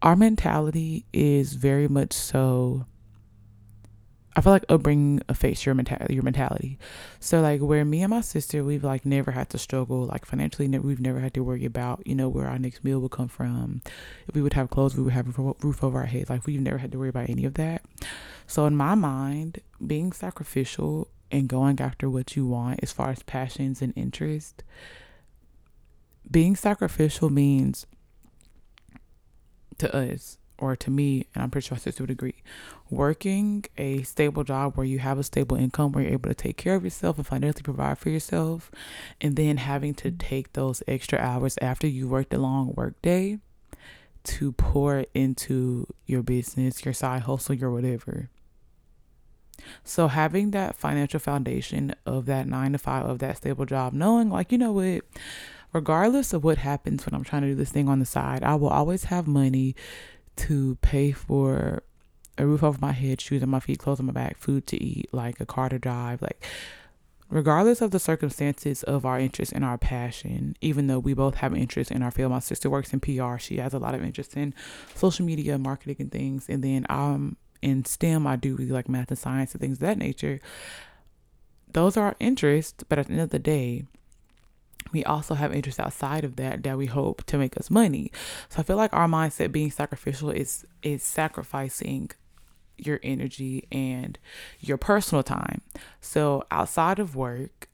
Our 0.03 0.17
mentality 0.17 1.05
is 1.13 1.55
very 1.55 1.89
much 1.89 2.13
so. 2.13 2.87
I 4.39 4.41
feel 4.41 4.53
like 4.53 4.67
upbringing 4.69 5.21
affects 5.29 5.67
your 5.67 5.75
mentality. 5.75 6.15
Your 6.15 6.23
mentality. 6.23 6.79
So 7.19 7.41
like 7.41 7.61
where 7.61 7.85
me 7.85 8.03
and 8.03 8.11
my 8.11 8.21
sister, 8.21 8.63
we've 8.63 8.85
like 8.85 9.05
never 9.05 9.33
had 9.33 9.51
to 9.51 9.59
struggle 9.59 10.05
like 10.05 10.25
financially. 10.25 10.69
We've 10.79 11.01
never 11.01 11.19
had 11.19 11.35
to 11.35 11.43
worry 11.43 11.65
about 11.65 12.07
you 12.07 12.15
know 12.15 12.29
where 12.29 12.47
our 12.47 12.57
next 12.57 12.85
meal 12.85 13.01
would 13.01 13.11
come 13.11 13.27
from. 13.27 13.83
If 14.29 14.37
we 14.37 14.43
would 14.43 14.53
have 14.53 14.71
clothes, 14.71 14.95
we 14.95 15.03
would 15.03 15.13
have 15.13 15.37
a 15.37 15.55
roof 15.61 15.83
over 15.83 15.99
our 15.99 16.07
heads. 16.07 16.31
Like 16.31 16.47
we've 16.47 16.61
never 16.61 16.79
had 16.79 16.93
to 16.93 17.01
worry 17.01 17.09
about 17.09 17.29
any 17.29 17.47
of 17.47 17.55
that. 17.55 17.85
So 18.47 18.65
in 18.67 18.77
my 18.77 18.95
mind, 18.95 19.61
being 19.85 20.13
sacrificial 20.13 21.09
and 21.33 21.49
going 21.49 21.81
after 21.81 22.09
what 22.09 22.37
you 22.37 22.47
want 22.47 22.79
as 22.81 22.93
far 22.93 23.11
as 23.11 23.25
passions 23.25 23.83
and 23.83 23.93
interest, 23.97 24.63
being 26.31 26.55
sacrificial 26.55 27.29
means 27.29 27.87
to 29.79 29.93
us 29.93 30.39
or 30.59 30.77
to 30.77 30.91
me, 30.91 31.27
and 31.35 31.43
I'm 31.43 31.51
pretty 31.51 31.67
sure 31.67 31.77
my 31.77 31.81
sister 31.81 32.03
would 32.03 32.11
agree, 32.11 32.43
working 32.91 33.65
a 33.77 34.03
stable 34.03 34.45
job 34.45 34.77
where 34.77 34.87
you 34.87 34.99
have 34.99 35.19
a 35.19 35.23
stable 35.23 35.57
income, 35.57 35.93
where 35.93 36.05
you're 36.05 36.13
able 36.13 36.31
to 36.31 36.35
take 36.35 36.57
care 36.57 36.75
of 36.75 36.85
yourself 36.85 37.17
and 37.17 37.27
financially 37.27 37.63
provide 37.63 37.99
for 37.99 38.11
yourself, 38.11 38.71
and 39.21 39.37
then 39.37 39.59
having 39.59 39.95
to 39.95 40.09
mm-hmm. 40.09 40.19
take 40.19 40.53
those 40.53 40.83
extra 40.87 41.19
hours 41.19 41.59
after 41.63 41.87
you 41.87 42.09
worked 42.09 42.35
a 42.35 42.39
long 42.39 42.73
work 42.75 43.01
day 43.03 43.39
to 44.25 44.53
pour 44.53 45.05
into 45.15 45.87
your 46.07 46.23
business, 46.23 46.85
your 46.85 46.95
side 46.95 47.23
hustle, 47.23 47.55
your 47.55 47.71
whatever. 47.71 48.29
So 49.85 50.09
having 50.09 50.51
that 50.53 50.77
financial 50.77 51.21
foundation 51.21 51.95
of 52.07 52.27
that 52.27 52.47
nine 52.47 52.73
to 52.73 52.79
five 52.79 53.07
of 53.07 53.19
that 53.21 53.39
stable 53.39 53.65
job, 53.65 53.93
knowing 53.93 54.31
like, 54.31 54.53
you 54.53 54.59
know 54.59 54.73
what, 54.73 55.03
regardless 55.73 56.33
of 56.33 56.45
what 56.45 56.59
happens 56.59 57.05
when 57.05 57.15
I'm 57.15 57.25
trying 57.25 57.43
to 57.43 57.49
do 57.49 57.55
this 57.55 57.71
thing 57.71 57.89
on 57.89 57.99
the 57.99 58.07
side, 58.07 58.43
I 58.43 58.55
will 58.55 58.69
always 58.69 59.05
have 59.05 59.27
money 59.27 59.75
to 60.39 60.77
pay 60.83 61.13
for 61.13 61.83
a 62.37 62.47
roof 62.47 62.63
over 62.63 62.79
my 62.81 62.93
head, 62.93 63.21
shoes 63.21 63.43
on 63.43 63.51
my 63.51 63.61
feet, 63.61 63.79
clothes 63.79 64.01
on 64.01 64.07
my 64.07 64.13
back, 64.13 64.39
food 64.39 64.67
to 64.69 64.83
eat, 64.83 65.09
like 65.13 65.41
a 65.41 65.47
car 65.47 65.69
to 65.69 65.79
drive, 65.79 66.23
like 66.23 66.45
regardless 67.31 67.81
of 67.81 67.91
the 67.91 67.99
circumstances 67.99 68.83
of 68.85 69.05
our 69.05 69.19
interest 69.19 69.53
and 69.53 69.65
our 69.65 69.77
passion, 69.77 70.57
even 70.61 70.87
though 70.87 70.99
we 70.99 71.15
both 71.15 71.37
have 71.37 71.55
interest 71.55 71.91
in 71.91 72.03
our 72.03 72.11
field. 72.11 72.31
My 72.33 72.39
sister 72.39 72.71
works 72.71 72.93
in 72.93 73.01
PR. 73.01 73.37
She 73.39 73.59
has 73.59 73.75
a 73.75 73.79
lot 73.79 73.95
of 73.95 74.03
interest 74.03 74.37
in 74.37 74.55
social 74.95 75.27
media, 75.27 75.59
marketing 75.59 75.97
and 75.99 76.13
things. 76.13 76.49
And 76.49 76.63
then 76.63 76.87
I'm 76.89 77.37
in 77.61 77.85
STEM, 77.85 78.27
I 78.27 78.37
do 78.37 78.55
really 78.55 78.71
like 78.71 78.89
math 78.89 79.11
and 79.11 79.19
science 79.19 79.53
and 79.53 79.61
things 79.61 79.79
of 79.79 79.81
that 79.81 79.99
nature. 79.99 80.41
Those 81.73 81.97
are 81.97 82.07
our 82.07 82.17
interests, 82.19 82.85
but 82.89 82.99
at 82.99 83.07
the 83.07 83.13
end 83.13 83.23
of 83.23 83.31
the 83.31 83.39
day, 83.39 83.85
we 84.93 85.05
also 85.05 85.35
have 85.35 85.55
interests 85.55 85.81
outside 85.81 86.25
of 86.25 86.37
that 86.37 86.63
that 86.63 86.79
we 86.79 86.87
hope 86.87 87.25
to 87.25 87.39
make 87.39 87.57
us 87.57 87.71
money. 87.71 88.11
So 88.49 88.61
I 88.61 88.63
feel 88.63 88.77
like 88.77 88.93
our 88.93 89.07
mindset 89.07 89.53
being 89.53 89.71
sacrificial 89.71 90.31
is 90.31 90.67
is 90.83 91.03
sacrificing 91.03 92.11
your 92.77 93.01
energy 93.03 93.67
and 93.73 94.19
your 94.61 94.77
personal 94.77 95.23
time. 95.23 95.61
So 96.01 96.45
outside 96.51 96.99
of 96.99 97.17
work, 97.17 97.69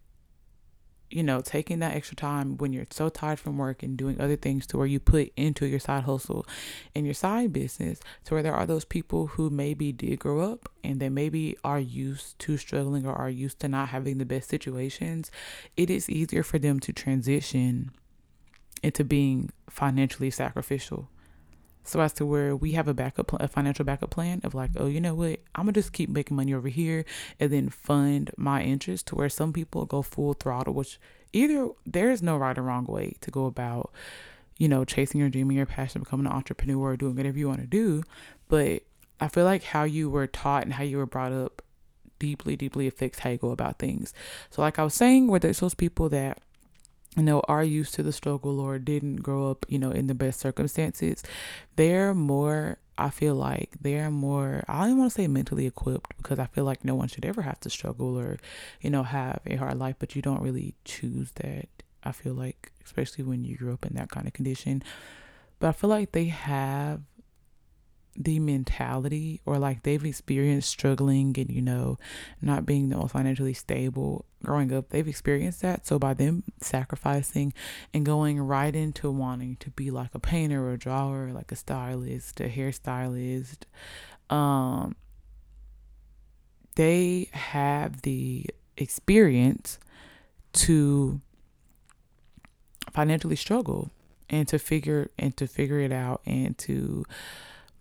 you 1.11 1.23
know, 1.23 1.41
taking 1.41 1.79
that 1.79 1.95
extra 1.95 2.17
time 2.17 2.57
when 2.57 2.73
you're 2.73 2.87
so 2.91 3.09
tired 3.09 3.39
from 3.39 3.59
work 3.59 3.83
and 3.83 3.97
doing 3.97 4.21
other 4.21 4.37
things 4.37 4.67
to 4.67 4.79
where 4.79 4.87
you 4.87 4.99
put 4.99 5.33
into 5.37 5.67
your 5.67 5.79
side 5.79 6.05
hustle 6.05 6.47
and 6.95 7.05
your 7.05 7.15
side 7.15 7.53
business 7.53 8.01
to 8.25 8.35
where 8.35 8.43
there 8.43 8.55
are 8.55 8.67
those 8.67 8.85
people 8.85 9.29
who 9.29 9.51
maybe 9.51 9.93
did 9.93 10.19
grow 10.19 10.41
up 10.41 10.69
and 10.83 11.01
they 11.01 11.09
maybe 11.09 11.57
are 11.63 11.81
used 11.81 12.39
to 12.41 12.57
struggling 12.57 13.07
or 13.07 13.15
are 13.15 13.31
used 13.31 13.61
to 13.61 13.69
not 13.69 13.91
having 13.91 14.19
the 14.19 14.25
best 14.25 14.49
situations. 14.49 15.31
It 15.77 15.91
is 15.91 16.11
easier 16.11 16.43
for 16.43 16.59
them 16.59 16.81
to 16.81 16.93
transition 16.93 17.91
into 18.83 19.05
being 19.05 19.51
financially 19.71 20.31
sacrificial 20.31 21.09
so 21.85 22.01
as 22.01 22.13
to 22.15 22.27
where 22.27 22.57
we 22.57 22.73
have 22.73 22.89
a 22.89 22.95
backup, 22.95 23.33
a 23.41 23.47
financial 23.47 23.85
backup 23.85 24.11
plan 24.11 24.41
of 24.43 24.55
like, 24.55 24.71
oh, 24.77 24.87
you 24.87 25.01
know 25.01 25.15
what, 25.15 25.41
I'm 25.55 25.65
gonna 25.65 25.73
just 25.73 25.93
keep 25.93 26.09
making 26.09 26.37
money 26.37 26.55
over 26.55 26.69
here 26.69 27.05
and 27.39 27.53
then 27.53 27.69
fund 27.69 28.31
my 28.37 28.63
interest. 28.63 29.07
To 29.09 29.15
where 29.15 29.29
some 29.29 29.53
people 29.53 29.85
go 29.85 30.03
full 30.03 30.33
throttle, 30.33 30.75
which 30.75 30.99
either 31.33 31.69
there 31.85 32.11
is 32.11 32.23
no 32.23 32.37
right 32.37 32.57
or 32.57 32.63
wrong 32.63 32.87
way 32.87 33.17
to 33.21 33.31
go 33.31 33.47
about, 33.47 33.93
you 34.57 34.69
know, 34.69 34.85
chasing 34.85 35.21
your 35.21 35.29
dream 35.29 35.51
and 35.51 35.57
your 35.57 35.67
passion, 35.67 36.03
becoming 36.03 36.27
an 36.27 36.33
entrepreneur, 36.33 36.93
or 36.93 36.97
doing 36.97 37.17
whatever 37.17 37.39
you 37.39 37.49
want 37.49 37.61
to 37.61 37.67
do. 37.67 38.03
But 38.49 38.83
I 39.21 39.29
feel 39.29 39.45
like 39.45 39.63
how 39.63 39.85
you 39.85 40.09
were 40.09 40.27
taught 40.27 40.63
and 40.65 40.73
how 40.73 40.85
you 40.85 40.97
were 40.97 41.07
brought 41.07 41.33
up 41.33 41.63
deeply, 42.19 42.57
deeply 42.57 42.87
affects 42.87 43.19
how 43.19 43.31
you 43.31 43.37
go 43.37 43.51
about 43.51 43.79
things. 43.79 44.15
So, 44.51 44.63
like 44.63 44.79
I 44.79 44.85
was 44.85 44.95
saying, 44.95 45.29
where 45.29 45.41
there's 45.41 45.61
those 45.61 45.75
people 45.75 46.09
that 46.11 46.41
you 47.17 47.23
know, 47.23 47.41
are 47.49 47.65
used 47.65 47.95
to 47.95 48.03
the 48.03 48.13
struggle 48.13 48.61
or 48.61 48.79
didn't 48.79 49.17
grow 49.17 49.51
up, 49.51 49.67
you 49.69 49.79
know, 49.79 49.91
in 49.91 50.07
the 50.07 50.15
best 50.15 50.41
circumstances, 50.41 51.23
they're 51.77 52.15
more, 52.15 52.79
I 52.99 53.11
feel 53.11 53.35
like 53.35 53.71
they're 53.81 54.11
more, 54.11 54.65
I 54.69 54.87
don't 54.87 54.99
want 54.99 55.13
to 55.13 55.15
say 55.15 55.27
mentally 55.29 55.67
equipped 55.67 56.17
because 56.17 56.39
I 56.39 56.47
feel 56.47 56.65
like 56.65 56.85
no 56.85 56.95
one 56.95 57.09
should 57.09 57.25
ever 57.25 57.43
have 57.43 57.61
to 57.61 57.71
struggle 57.71 58.19
or, 58.19 58.39
you 58.81 58.91
know, 58.91 59.05
have 59.05 59.41
a 59.47 59.57
hard 59.57 59.79
life, 59.79 59.97
but 59.99 60.17
you 60.17 60.23
don't 60.23 60.43
really 60.43 60.75
choose 60.85 61.31
that. 61.37 61.69
I 62.03 62.13
feel 62.13 62.35
like, 62.35 62.73
especially 62.85 63.25
when 63.25 63.45
you 63.45 63.57
grew 63.57 63.73
up 63.73 63.87
in 63.87 63.95
that 63.95 64.11
kind 64.11 64.27
of 64.27 64.33
condition. 64.33 64.83
But 65.59 65.69
I 65.69 65.73
feel 65.73 65.91
like 65.91 66.13
they 66.13 66.27
have 66.27 67.01
the 68.17 68.39
mentality 68.39 69.41
or 69.45 69.59
like 69.59 69.83
they've 69.83 70.05
experienced 70.05 70.69
struggling 70.69 71.35
and 71.39 71.51
you 71.51 71.61
know 71.61 71.99
not 72.41 72.65
being 72.65 72.89
the 72.89 72.97
most 72.97 73.13
financially 73.13 73.55
stable 73.55 74.25
growing 74.43 74.73
up 74.73 74.91
they've 74.91 75.09
experienced 75.09 75.63
that. 75.63 75.87
So 75.87 75.99
by 75.99 76.15
them 76.15 76.45
sacrificing 76.61 77.53
and 77.93 78.07
going 78.07 78.41
right 78.41 78.75
into 78.75 79.11
wanting 79.11 79.57
to 79.57 79.71
be 79.71 79.91
like 79.91 80.15
a 80.15 80.19
painter 80.19 80.65
or 80.65 80.73
a 80.73 80.79
drawer 80.79 81.31
like 81.33 81.51
a 81.51 81.57
stylist 81.57 82.41
a 82.41 82.49
hairstylist 82.49 83.65
um 84.31 84.95
they 86.77 87.29
have 87.33 88.03
the 88.03 88.47
experience 88.77 89.79
to 90.53 91.21
financially 92.93 93.37
struggle 93.37 93.91
and 94.31 94.49
to 94.49 94.59
figure 94.59 95.11
and 95.19 95.37
to 95.37 95.47
figure 95.47 95.81
it 95.81 95.93
out 95.93 96.21
and 96.27 96.57
to 96.59 97.05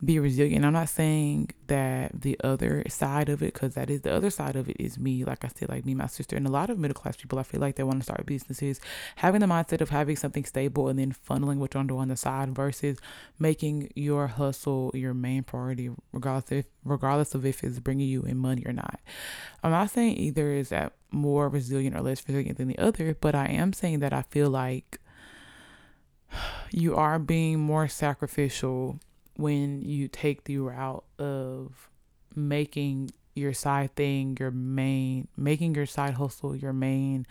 be 0.04 0.20
resilient. 0.20 0.66
I'm 0.66 0.74
not 0.74 0.90
saying 0.90 1.52
that 1.68 2.22
the 2.22 2.40
other 2.44 2.84
side 2.90 3.30
of 3.30 3.42
it, 3.42 3.54
because 3.54 3.76
that 3.76 3.90
is 3.90 4.02
the 4.02 4.14
other 4.14 4.30
side 4.30 4.56
of 4.56 4.70
it, 4.70 4.78
is 4.80 4.98
me. 4.98 5.24
Like 5.24 5.46
I 5.46 5.50
said, 5.50 5.70
like 5.70 5.86
me, 5.86 5.94
my 5.94 6.08
sister, 6.08 6.36
and 6.36 6.48
a 6.48 6.52
lot 6.52 6.70
of 6.70 6.78
middle 6.78 6.96
class 6.96 7.16
people. 7.16 7.40
I 7.40 7.44
feel 7.44 7.62
like 7.62 7.76
they 7.76 7.84
want 7.84 8.00
to 8.00 8.04
start 8.04 8.26
businesses, 8.26 8.80
having 9.18 9.42
the 9.42 9.48
mindset 9.48 9.82
of 9.82 9.90
having 9.90 10.16
something 10.16 10.46
stable 10.46 10.88
and 10.88 11.00
then 11.00 11.14
funneling 11.28 11.58
what 11.58 11.74
you're 11.74 11.84
doing 11.84 12.02
on 12.02 12.08
the 12.10 12.18
side 12.18 12.54
versus 12.56 12.98
making 13.40 13.92
your 13.96 14.28
hustle 14.28 14.92
your 14.94 15.14
main 15.14 15.44
priority, 15.44 15.90
regardless 16.12 16.52
if 16.52 16.66
regardless 16.84 17.34
of 17.34 17.46
if 17.46 17.64
it's 17.64 17.80
bringing 17.80 18.08
you 18.08 18.24
in 18.24 18.38
money 18.38 18.64
or 18.66 18.74
not. 18.74 19.00
I'm 19.64 19.72
not 19.72 19.90
saying 19.90 20.18
either 20.18 20.52
is 20.52 20.70
that 20.70 20.94
more 21.12 21.48
resilient 21.48 21.96
or 21.96 22.02
less 22.02 22.28
resilient 22.28 22.58
than 22.58 22.68
the 22.68 22.78
other, 22.78 23.16
but 23.20 23.36
I 23.36 23.46
am 23.46 23.72
saying 23.74 24.00
that 24.00 24.14
I 24.14 24.24
feel 24.24 24.50
like 24.50 25.00
you 26.72 26.96
are 26.96 27.20
being 27.20 27.60
more 27.60 27.88
sacrificial 27.88 29.00
when 29.36 29.82
you 29.82 30.08
take 30.08 30.44
the 30.44 30.58
route 30.58 31.04
of 31.20 31.90
making 32.36 33.12
your 33.36 33.54
side 33.54 33.96
thing 33.96 34.38
your 34.40 34.52
main 34.52 35.28
making 35.36 35.74
your 35.74 35.86
side 35.88 36.14
hustle 36.14 36.56
your 36.56 36.74
main 36.74 37.26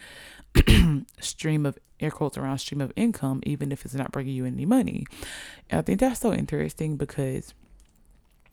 stream 1.20 1.64
of 1.64 1.78
air 2.00 2.10
quotes 2.10 2.36
around 2.36 2.58
stream 2.58 2.80
of 2.80 2.92
income 2.96 3.40
even 3.44 3.70
if 3.70 3.84
it's 3.84 3.94
not 3.94 4.10
bringing 4.10 4.34
you 4.34 4.44
any 4.44 4.66
money. 4.66 5.04
And 5.70 5.78
i 5.78 5.82
think 5.82 6.00
that's 6.00 6.20
so 6.20 6.32
interesting 6.32 6.96
because 6.96 7.54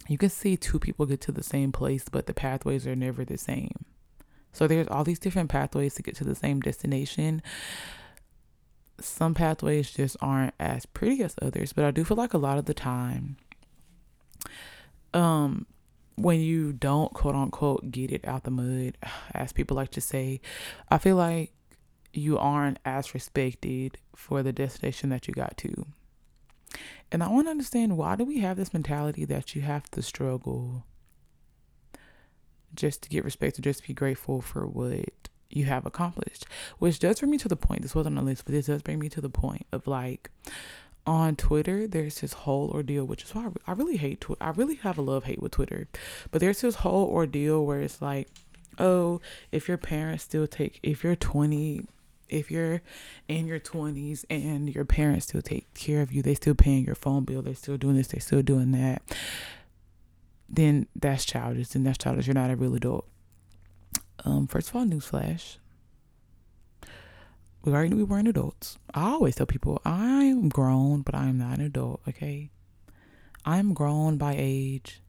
you 0.08 0.18
can 0.18 0.30
see 0.30 0.56
two 0.56 0.80
people 0.80 1.06
get 1.06 1.22
to 1.22 1.32
the 1.32 1.44
same 1.44 1.72
place 1.72 2.06
but 2.10 2.28
the 2.28 2.34
pathways 2.34 2.86
are 2.86 2.96
never 2.96 3.26
the 3.26 3.38
same. 3.38 3.86
So 4.52 4.68
there's 4.68 4.88
all 4.88 5.04
these 5.04 5.20
different 5.20 5.50
pathways 5.50 5.96
to 5.96 6.04
get 6.04 6.16
to 6.18 6.24
the 6.24 6.36
same 6.36 6.60
destination 6.60 7.42
some 9.04 9.34
pathways 9.34 9.92
just 9.92 10.18
aren't 10.22 10.54
as 10.60 10.86
pretty 10.86 11.24
as 11.24 11.36
others, 11.42 11.74
but 11.74 11.86
I 11.86 11.92
do 11.92 12.04
feel 12.04 12.18
like 12.18 12.34
a 12.34 12.38
lot 12.38 12.58
of 12.58 12.66
the 12.66 12.74
time, 12.74 13.38
um, 15.14 15.66
when 16.16 16.40
you 16.42 16.74
don't 16.74 17.14
quote 17.14 17.36
unquote 17.36 17.92
get 17.92 18.12
it 18.12 18.28
out 18.28 18.44
the 18.44 18.52
mud, 18.52 18.98
as 19.34 19.54
people 19.54 19.76
like 19.76 19.92
to 19.92 20.02
say, 20.02 20.42
I 20.90 20.98
feel 20.98 21.16
like 21.16 21.52
you 22.14 22.38
aren't 22.38 22.80
as 22.86 23.14
respected 23.14 23.98
for 24.16 24.44
the 24.44 24.52
destination 24.52 25.10
that 25.10 25.28
you 25.28 25.34
got 25.34 25.58
to. 25.58 25.86
And 27.12 27.24
I 27.24 27.30
want 27.30 27.48
to 27.48 27.52
understand 27.52 27.98
why 27.98 28.16
do 28.16 28.24
we 28.24 28.40
have 28.40 28.58
this 28.58 28.74
mentality 28.74 29.26
that 29.26 29.56
you 29.56 29.62
have 29.62 29.90
to 29.92 30.02
struggle 30.02 30.86
just 32.76 33.02
to 33.04 33.10
get 33.10 33.24
respected, 33.24 33.64
just 33.64 33.82
to 33.82 33.88
be 33.88 33.94
grateful 33.94 34.42
for 34.42 34.68
what 34.68 35.29
you 35.50 35.66
have 35.66 35.86
accomplished. 35.86 36.46
Which 36.78 37.00
does 37.00 37.20
bring 37.20 37.32
me 37.32 37.38
to 37.40 37.48
the 37.48 37.56
point. 37.56 37.82
This 37.82 37.96
wasn't 37.96 38.18
on 38.18 38.26
the 38.26 38.32
list, 38.32 38.46
but 38.46 38.54
this 38.54 38.68
does 38.68 38.82
bring 38.82 39.00
me 39.00 39.10
to 39.10 39.22
the 39.22 39.30
point 39.30 39.66
of 39.72 39.88
like 39.88 40.30
on 41.06 41.36
Twitter, 41.36 41.88
there's 41.88 42.22
this 42.22 42.34
whole 42.34 42.70
ordeal, 42.70 43.06
which 43.06 43.24
is 43.24 43.34
why 43.34 43.50
I 43.66 43.72
really 43.72 43.98
hate 43.98 44.22
Twitter. 44.22 44.44
I 44.44 44.52
really 44.52 44.76
have 44.76 44.98
a 44.98 45.02
love 45.02 45.24
hate 45.24 45.42
with 45.42 45.54
Twitter, 45.54 45.88
but 46.30 46.40
there's 46.40 46.62
this 46.62 46.76
whole 46.76 47.08
ordeal 47.08 47.66
where 47.66 47.82
it's 47.82 48.02
like, 48.02 48.28
oh, 48.78 49.20
if 49.52 49.68
your 49.68 49.78
parents 49.78 50.24
still 50.24 50.46
take, 50.46 50.80
if 50.84 51.04
you're 51.04 51.16
20, 51.16 51.86
if 52.30 52.52
you're 52.52 52.82
in 53.28 53.48
your 53.48 53.60
20s 53.60 54.24
and 54.30 54.74
your 54.74 54.86
parents 54.86 55.26
still 55.28 55.42
take 55.42 55.74
care 55.74 56.04
of 56.04 56.12
you, 56.12 56.22
they 56.22 56.36
still 56.36 56.54
paying 56.54 56.86
your 56.86 56.96
phone 56.96 57.24
bill, 57.24 57.42
they're 57.42 57.56
still 57.56 57.78
doing 57.78 57.96
this, 57.96 58.08
they're 58.08 58.22
still 58.22 58.44
doing 58.44 58.72
that, 58.74 59.02
then 60.48 60.88
that's 60.96 61.26
childish. 61.26 61.70
Then 61.70 61.84
that's 61.84 61.98
childish. 61.98 62.28
You're 62.28 62.34
not 62.34 62.52
a 62.52 62.56
real 62.56 62.76
adult. 62.76 63.08
Um, 64.26 64.48
first 64.48 64.70
of 64.70 64.76
all, 64.76 64.86
newsflash. 64.86 65.58
We 67.64 67.74
already 67.74 67.90
knew 67.90 67.98
we 67.98 68.04
weren't 68.04 68.28
adults. 68.28 68.78
I 68.94 69.10
always 69.10 69.36
tell 69.36 69.46
people 69.46 69.82
I'm 69.84 70.48
grown, 70.48 71.02
but 71.02 71.14
I'm 71.14 71.38
not 71.38 71.58
an 71.58 71.66
adult, 71.66 72.02
okay? 72.08 72.52
I'm 73.46 73.74
grown 73.74 74.18
by 74.18 74.36
age 74.38 75.02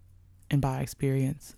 and 0.50 0.60
by 0.60 0.80
experience, 0.80 1.54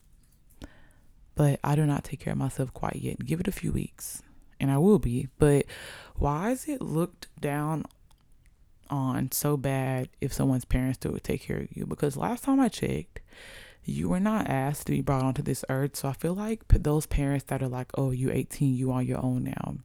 but 1.35 1.59
I 1.65 1.77
do 1.77 1.87
not 1.87 2.05
take 2.05 2.21
care 2.21 2.35
of 2.35 2.39
myself 2.39 2.75
quite 2.75 2.97
yet. 2.97 3.25
Give 3.25 3.41
it 3.41 3.49
a 3.49 3.53
few 3.53 3.73
weeks, 3.73 4.23
and 4.61 4.71
I 4.71 4.79
will 4.79 4.99
be. 4.99 5.29
But 5.39 5.65
why 6.17 6.51
is 6.51 6.69
it 6.69 6.83
looked 6.83 7.29
down 7.41 7.85
on 8.91 9.33
so 9.33 9.57
bad 9.57 10.11
if 10.21 10.33
someone's 10.33 10.67
parents 10.67 10.99
do 10.99 11.19
take 11.23 11.43
care 11.43 11.59
of 11.59 11.75
you? 11.75 11.87
Because 11.87 12.17
last 12.19 12.45
time 12.45 12.61
I 12.61 12.69
checked, 12.69 13.21
you 13.85 14.09
were 14.09 14.21
not 14.21 14.49
asked 14.49 14.87
to 14.87 14.93
be 14.93 15.01
brought 15.01 15.25
onto 15.25 15.43
this 15.43 15.65
earth. 15.69 15.97
So 15.97 16.09
I 16.09 16.13
feel 16.13 16.35
like 16.35 16.63
those 16.69 17.07
parents 17.07 17.47
that 17.49 17.63
are 17.63 17.69
like, 17.69 17.91
oh, 17.95 18.11
you 18.11 18.31
18, 18.31 18.75
you 18.75 18.93
on 18.93 19.07
your 19.07 19.25
own 19.25 19.45
now. 19.45 19.77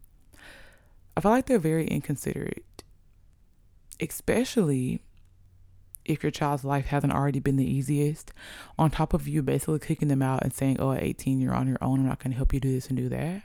I 1.15 1.21
feel 1.21 1.31
like 1.31 1.47
they're 1.47 1.57
very 1.57 1.87
inconsiderate, 1.87 2.83
especially 3.99 5.01
if 6.05 6.23
your 6.23 6.31
child's 6.31 6.63
life 6.63 6.85
hasn't 6.85 7.11
already 7.11 7.39
been 7.39 7.57
the 7.57 7.69
easiest. 7.69 8.33
On 8.77 8.91
top 8.91 9.13
of 9.13 9.27
you 9.27 9.41
basically 9.41 9.79
kicking 9.79 10.07
them 10.07 10.21
out 10.21 10.43
and 10.43 10.53
saying, 10.53 10.77
oh, 10.79 10.91
at 10.91 11.03
18, 11.03 11.41
you're 11.41 11.55
on 11.55 11.67
your 11.67 11.79
own. 11.81 11.99
I'm 11.99 12.07
not 12.07 12.19
going 12.19 12.31
to 12.31 12.37
help 12.37 12.53
you 12.53 12.59
do 12.59 12.71
this 12.71 12.87
and 12.87 12.97
do 12.97 13.09
that. 13.09 13.41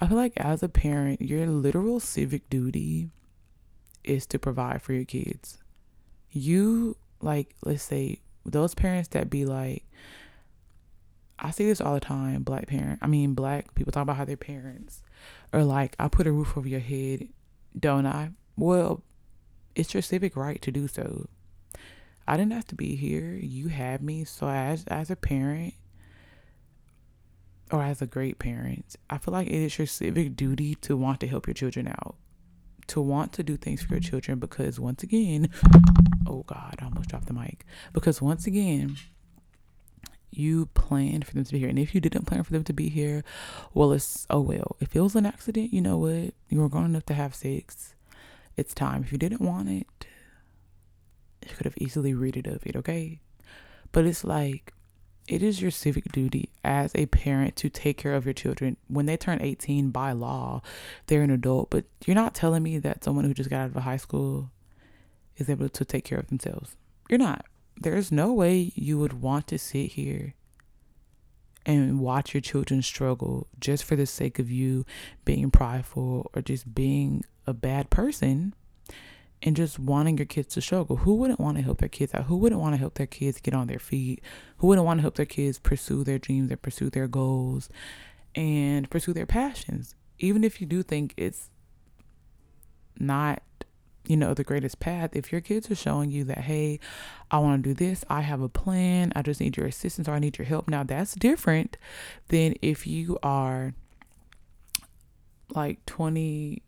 I 0.00 0.06
feel 0.06 0.16
like 0.16 0.34
as 0.36 0.62
a 0.62 0.68
parent, 0.68 1.22
your 1.22 1.46
literal 1.46 1.98
civic 1.98 2.48
duty 2.48 3.08
is 4.04 4.26
to 4.26 4.38
provide 4.38 4.82
for 4.82 4.92
your 4.92 5.04
kids. 5.04 5.58
You, 6.30 6.96
like, 7.20 7.54
let's 7.64 7.82
say, 7.82 8.20
those 8.48 8.74
parents 8.74 9.08
that 9.10 9.30
be 9.30 9.44
like, 9.44 9.84
I 11.38 11.50
see 11.50 11.66
this 11.66 11.80
all 11.80 11.94
the 11.94 12.00
time. 12.00 12.42
Black 12.42 12.66
parent, 12.66 12.98
I 13.02 13.06
mean, 13.06 13.34
black 13.34 13.74
people 13.74 13.92
talk 13.92 14.02
about 14.02 14.16
how 14.16 14.24
their 14.24 14.36
parents 14.36 15.02
are 15.52 15.64
like, 15.64 15.94
I 15.98 16.08
put 16.08 16.26
a 16.26 16.32
roof 16.32 16.56
over 16.56 16.68
your 16.68 16.80
head, 16.80 17.28
don't 17.78 18.06
I? 18.06 18.30
Well, 18.56 19.02
it's 19.74 19.94
your 19.94 20.02
civic 20.02 20.36
right 20.36 20.60
to 20.62 20.72
do 20.72 20.88
so. 20.88 21.28
I 22.26 22.36
didn't 22.36 22.52
have 22.52 22.66
to 22.68 22.74
be 22.74 22.96
here. 22.96 23.38
You 23.40 23.68
had 23.68 24.02
me. 24.02 24.24
So 24.24 24.48
as 24.48 24.84
as 24.88 25.10
a 25.10 25.16
parent 25.16 25.74
or 27.70 27.82
as 27.82 28.02
a 28.02 28.06
great 28.06 28.38
parent, 28.38 28.96
I 29.08 29.18
feel 29.18 29.32
like 29.32 29.46
it 29.46 29.54
is 29.54 29.78
your 29.78 29.86
civic 29.86 30.36
duty 30.36 30.74
to 30.76 30.96
want 30.96 31.20
to 31.20 31.26
help 31.28 31.46
your 31.46 31.54
children 31.54 31.88
out. 31.88 32.16
To 32.88 33.00
want 33.00 33.32
to 33.34 33.42
do 33.42 33.56
things 33.56 33.82
for 33.82 33.92
your 33.92 34.00
mm-hmm. 34.00 34.10
children 34.10 34.38
because 34.38 34.80
once 34.80 35.02
again, 35.02 35.50
oh 36.26 36.44
God, 36.46 36.76
I 36.80 36.84
almost 36.84 37.10
dropped 37.10 37.26
the 37.26 37.34
mic. 37.34 37.64
Because 37.92 38.22
once 38.22 38.46
again, 38.46 38.96
you 40.30 40.66
planned 40.66 41.26
for 41.26 41.34
them 41.34 41.44
to 41.44 41.52
be 41.52 41.58
here. 41.58 41.68
And 41.68 41.78
if 41.78 41.94
you 41.94 42.00
didn't 42.00 42.26
plan 42.26 42.44
for 42.44 42.52
them 42.52 42.64
to 42.64 42.72
be 42.72 42.88
here, 42.88 43.24
well, 43.74 43.92
it's 43.92 44.26
oh 44.30 44.40
well. 44.40 44.76
If 44.80 44.94
it 44.94 45.00
was 45.00 45.16
an 45.16 45.26
accident, 45.26 45.72
you 45.72 45.80
know 45.80 45.98
what? 45.98 46.34
You 46.48 46.60
were 46.60 46.68
grown 46.68 46.86
enough 46.86 47.06
to 47.06 47.14
have 47.14 47.34
sex. 47.34 47.94
It's 48.56 48.74
time. 48.74 49.02
If 49.02 49.12
you 49.12 49.18
didn't 49.18 49.40
want 49.40 49.68
it, 49.68 49.86
you 51.48 51.54
could 51.56 51.66
have 51.66 51.78
easily 51.78 52.14
read 52.14 52.36
it 52.36 52.46
of 52.46 52.66
it, 52.66 52.76
okay? 52.76 53.20
But 53.92 54.04
it's 54.04 54.24
like 54.24 54.72
it 55.28 55.42
is 55.42 55.62
your 55.62 55.70
civic 55.70 56.10
duty 56.10 56.50
as 56.64 56.90
a 56.94 57.06
parent 57.06 57.54
to 57.56 57.68
take 57.68 57.98
care 57.98 58.14
of 58.14 58.24
your 58.24 58.34
children. 58.34 58.76
When 58.88 59.06
they 59.06 59.16
turn 59.16 59.40
18 59.40 59.90
by 59.90 60.12
law, 60.12 60.62
they're 61.06 61.22
an 61.22 61.30
adult. 61.30 61.70
But 61.70 61.84
you're 62.06 62.14
not 62.14 62.34
telling 62.34 62.62
me 62.62 62.78
that 62.78 63.04
someone 63.04 63.24
who 63.24 63.34
just 63.34 63.50
got 63.50 63.60
out 63.60 63.76
of 63.76 63.82
high 63.82 63.98
school 63.98 64.50
is 65.36 65.48
able 65.48 65.68
to 65.68 65.84
take 65.84 66.04
care 66.04 66.18
of 66.18 66.28
themselves. 66.28 66.76
You're 67.08 67.18
not 67.18 67.44
there's 67.80 68.10
no 68.10 68.32
way 68.32 68.72
you 68.74 68.98
would 68.98 69.20
want 69.20 69.46
to 69.48 69.58
sit 69.58 69.92
here 69.92 70.34
and 71.66 72.00
watch 72.00 72.34
your 72.34 72.40
children 72.40 72.82
struggle 72.82 73.46
just 73.60 73.84
for 73.84 73.94
the 73.94 74.06
sake 74.06 74.38
of 74.38 74.50
you 74.50 74.84
being 75.24 75.50
prideful 75.50 76.30
or 76.34 76.42
just 76.42 76.74
being 76.74 77.24
a 77.46 77.52
bad 77.52 77.90
person 77.90 78.54
and 79.42 79.56
just 79.56 79.78
wanting 79.78 80.18
your 80.18 80.26
kids 80.26 80.54
to 80.54 80.60
struggle. 80.60 80.96
Who 80.96 81.14
wouldn't 81.14 81.40
want 81.40 81.56
to 81.56 81.62
help 81.62 81.78
their 81.78 81.88
kids 81.88 82.14
out? 82.14 82.24
Who 82.24 82.36
wouldn't 82.36 82.60
want 82.60 82.74
to 82.74 82.78
help 82.78 82.94
their 82.94 83.06
kids 83.06 83.40
get 83.40 83.54
on 83.54 83.66
their 83.66 83.78
feet? 83.78 84.22
Who 84.58 84.66
wouldn't 84.66 84.84
want 84.84 84.98
to 84.98 85.02
help 85.02 85.14
their 85.16 85.26
kids 85.26 85.58
pursue 85.58 86.04
their 86.04 86.18
dreams 86.18 86.50
and 86.50 86.60
pursue 86.60 86.90
their 86.90 87.08
goals 87.08 87.68
and 88.34 88.90
pursue 88.90 89.12
their 89.12 89.26
passions? 89.26 89.94
Even 90.18 90.42
if 90.42 90.60
you 90.60 90.66
do 90.66 90.82
think 90.82 91.14
it's 91.16 91.50
not 92.98 93.42
you 94.08 94.16
know, 94.16 94.32
the 94.32 94.42
greatest 94.42 94.80
path. 94.80 95.14
If 95.14 95.30
your 95.30 95.42
kids 95.42 95.70
are 95.70 95.74
showing 95.74 96.10
you 96.10 96.24
that, 96.24 96.38
hey, 96.38 96.80
I 97.30 97.38
want 97.38 97.62
to 97.62 97.68
do 97.68 97.74
this, 97.74 98.04
I 98.08 98.22
have 98.22 98.40
a 98.40 98.48
plan, 98.48 99.12
I 99.14 99.20
just 99.20 99.38
need 99.38 99.56
your 99.56 99.66
assistance 99.66 100.08
or 100.08 100.12
I 100.12 100.18
need 100.18 100.38
your 100.38 100.46
help. 100.46 100.66
Now, 100.66 100.82
that's 100.82 101.14
different 101.14 101.76
than 102.28 102.54
if 102.62 102.86
you 102.86 103.18
are 103.22 103.74
like 105.54 105.84
20 105.84 106.62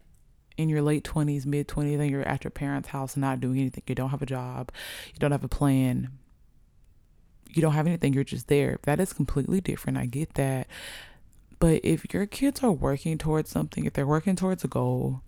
in 0.61 0.69
your 0.69 0.83
late 0.83 1.05
20s, 1.05 1.47
mid 1.47 1.69
20s, 1.69 2.01
and 2.01 2.11
you're 2.11 2.29
at 2.29 2.45
your 2.45 2.51
parents' 2.51 2.89
house 2.89 3.17
not 3.17 3.41
doing 3.41 3.59
anything. 3.59 3.83
You 3.87 3.95
don't 3.95 4.11
have 4.11 4.23
a 4.23 4.27
job, 4.27 4.71
you 5.07 5.19
don't 5.19 5.33
have 5.33 5.45
a 5.45 5.49
plan, 5.49 6.11
you 7.49 7.63
don't 7.63 7.73
have 7.73 7.87
anything, 7.87 8.13
you're 8.13 8.25
just 8.25 8.49
there. 8.49 8.79
That 8.83 9.01
is 9.01 9.13
completely 9.13 9.61
different. 9.61 9.99
I 9.99 10.07
get 10.07 10.35
that. 10.35 10.67
But 11.59 11.81
if 11.85 12.13
your 12.13 12.27
kids 12.27 12.63
are 12.63 12.73
working 12.73 13.19
towards 13.19 13.51
something, 13.51 13.85
if 13.85 13.93
they're 13.93 14.07
working 14.07 14.37
towards 14.37 14.65
a 14.65 14.69
goal, 14.69 15.23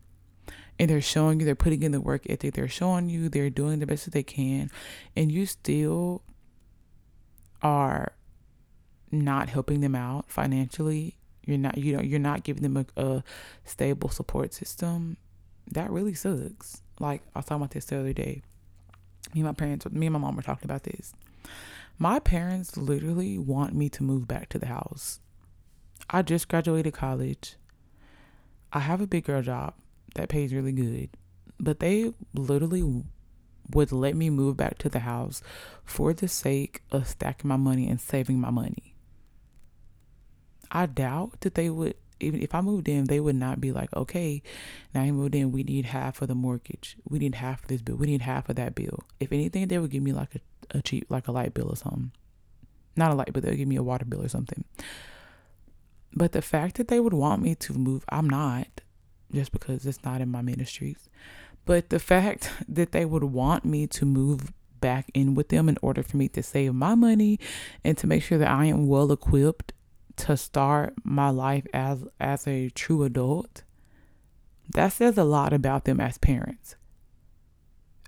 and 0.78 0.89
they're 0.89 1.01
showing 1.01 1.39
you, 1.41 1.47
they're 1.47 1.55
putting 1.55 1.83
in 1.83 1.93
the 1.93 2.01
work 2.01 2.22
ethic, 2.28 2.55
they're 2.55 2.68
showing 2.68 3.09
you, 3.09 3.28
they're 3.28 3.51
doing 3.51 3.78
the 3.78 3.87
best 3.87 4.05
that 4.05 4.12
they 4.12 4.22
can, 4.22 4.70
and 5.16 5.30
you 5.30 5.47
still 5.47 6.22
are 7.62 8.12
not 9.11 9.49
helping 9.49 9.80
them 9.80 9.95
out 9.95 10.30
financially. 10.30 11.16
You're 11.45 11.59
not, 11.59 11.76
you 11.76 11.97
know, 11.97 12.03
you're 12.03 12.18
not 12.18 12.45
giving 12.45 12.62
them 12.62 12.76
a, 12.76 13.01
a 13.01 13.24
stable 13.64 14.09
support 14.09 14.55
system. 14.55 15.16
That 15.71 15.91
really 15.91 16.15
sucks. 16.15 16.83
Like 16.99 17.23
I 17.35 17.39
was 17.39 17.47
talking 17.47 17.63
about 17.63 17.71
this 17.71 17.87
the 17.87 17.99
other 18.01 18.13
day. 18.13 18.43
Me 19.35 19.41
and 19.41 19.45
my 19.45 19.53
parents, 19.53 19.91
me 19.91 20.07
and 20.07 20.13
my 20.13 20.19
mom 20.19 20.37
were 20.37 20.43
talking 20.43 20.71
about 20.71 20.83
this. 20.83 21.15
My 21.99 22.19
parents 22.19 22.77
literally 22.77 23.39
want 23.39 23.75
me 23.75 23.89
to 23.91 24.03
move 24.03 24.27
back 24.27 24.49
to 24.51 24.59
the 24.59 24.67
house. 24.67 25.21
I 26.11 26.23
just 26.23 26.49
graduated 26.49 26.95
college. 26.95 27.57
I 28.73 28.81
have 28.81 29.01
a 29.01 29.07
big 29.07 29.25
girl 29.25 29.43
job 29.43 29.75
that 30.15 30.29
pays 30.29 30.53
really 30.53 30.73
good. 30.73 31.11
But 31.61 31.81
they 31.81 32.13
literally 32.35 33.05
would 33.71 33.93
let 33.93 34.17
me 34.17 34.31
move 34.31 34.57
back 34.57 34.79
to 34.79 34.89
the 34.89 35.01
house 35.01 35.43
for 35.85 36.13
the 36.13 36.29
sake 36.29 36.83
of 36.91 37.07
stacking 37.07 37.49
my 37.49 37.57
money 37.57 37.89
and 37.89 38.01
saving 38.01 38.41
my 38.41 38.51
money. 38.51 38.95
I 40.71 40.87
doubt 40.87 41.41
that 41.41 41.55
they 41.55 41.71
would 41.71 41.95
even 42.23 42.43
if 42.43 42.55
I 42.55 42.61
moved 42.61 42.89
in, 42.89 43.05
they 43.05 43.20
would 43.20 43.37
not 43.37 43.61
be 43.61 43.73
like, 43.73 43.95
okay, 43.95 44.43
now 44.95 45.03
he 45.03 45.11
moved 45.11 45.35
in, 45.35 45.53
we 45.53 45.62
need 45.62 45.87
half 45.87 46.23
of 46.23 46.29
the 46.29 46.35
mortgage. 46.35 46.97
We 47.09 47.18
need 47.18 47.37
half 47.37 47.62
of 47.62 47.68
this 47.68 47.83
bill. 47.83 47.97
We 47.97 48.07
need 48.07 48.23
half 48.23 48.49
of 48.49 48.57
that 48.57 48.75
bill. 48.75 49.01
If 49.20 49.33
anything, 49.33 49.68
they 49.68 49.79
would 49.79 49.91
give 49.91 50.03
me 50.03 50.12
like 50.12 50.35
a, 50.35 50.79
a 50.79 50.83
cheap, 50.83 51.07
like 51.09 51.29
a 51.29 51.33
light 51.33 51.55
bill 51.55 51.68
or 51.68 51.77
something. 51.77 52.12
Not 52.97 53.11
a 53.11 53.14
light, 53.14 53.33
but 53.33 53.43
they'll 53.43 53.55
give 53.55 53.68
me 53.68 53.77
a 53.77 53.83
water 53.83 54.05
bill 54.05 54.23
or 54.23 54.29
something. 54.29 54.64
But 56.14 56.33
the 56.33 56.43
fact 56.43 56.77
that 56.77 56.89
they 56.89 57.01
would 57.01 57.14
want 57.14 57.43
me 57.43 57.55
to 57.55 57.73
move, 57.73 58.05
I'm 58.11 58.29
not 58.29 58.66
just 59.33 59.53
because 59.53 59.87
it's 59.87 60.05
not 60.05 60.20
in 60.20 60.31
my 60.31 60.43
ministries. 60.43 61.09
But 61.64 61.91
the 61.91 61.99
fact 61.99 62.51
that 62.68 62.93
they 62.93 63.05
would 63.05 63.25
want 63.25 63.64
me 63.64 63.87
to 63.89 64.05
move 64.05 64.53
back 64.81 65.11
in 65.14 65.35
with 65.35 65.49
them 65.49 65.68
in 65.68 65.79
order 65.81 66.03
for 66.03 66.16
me 66.16 66.29
to 66.29 66.43
save 66.43 66.75
my 66.75 66.95
money 66.95 67.39
and 67.85 67.97
to 67.99 68.07
make 68.07 68.23
sure 68.23 68.39
that 68.39 68.51
I 68.51 68.66
am 68.66 68.89
well 68.89 69.12
equipped 69.12 69.73
to 70.23 70.37
start 70.37 70.95
my 71.05 71.31
life 71.31 71.66
as 71.75 72.05
as 72.20 72.47
a 72.47 72.70
true 72.70 73.03
adult 73.03 73.64
that 74.73 74.89
says 74.89 75.18
a 75.18 75.25
lot 75.25 75.53
about 75.53 75.85
them 75.85 76.01
as 76.01 76.16
parents 76.18 76.77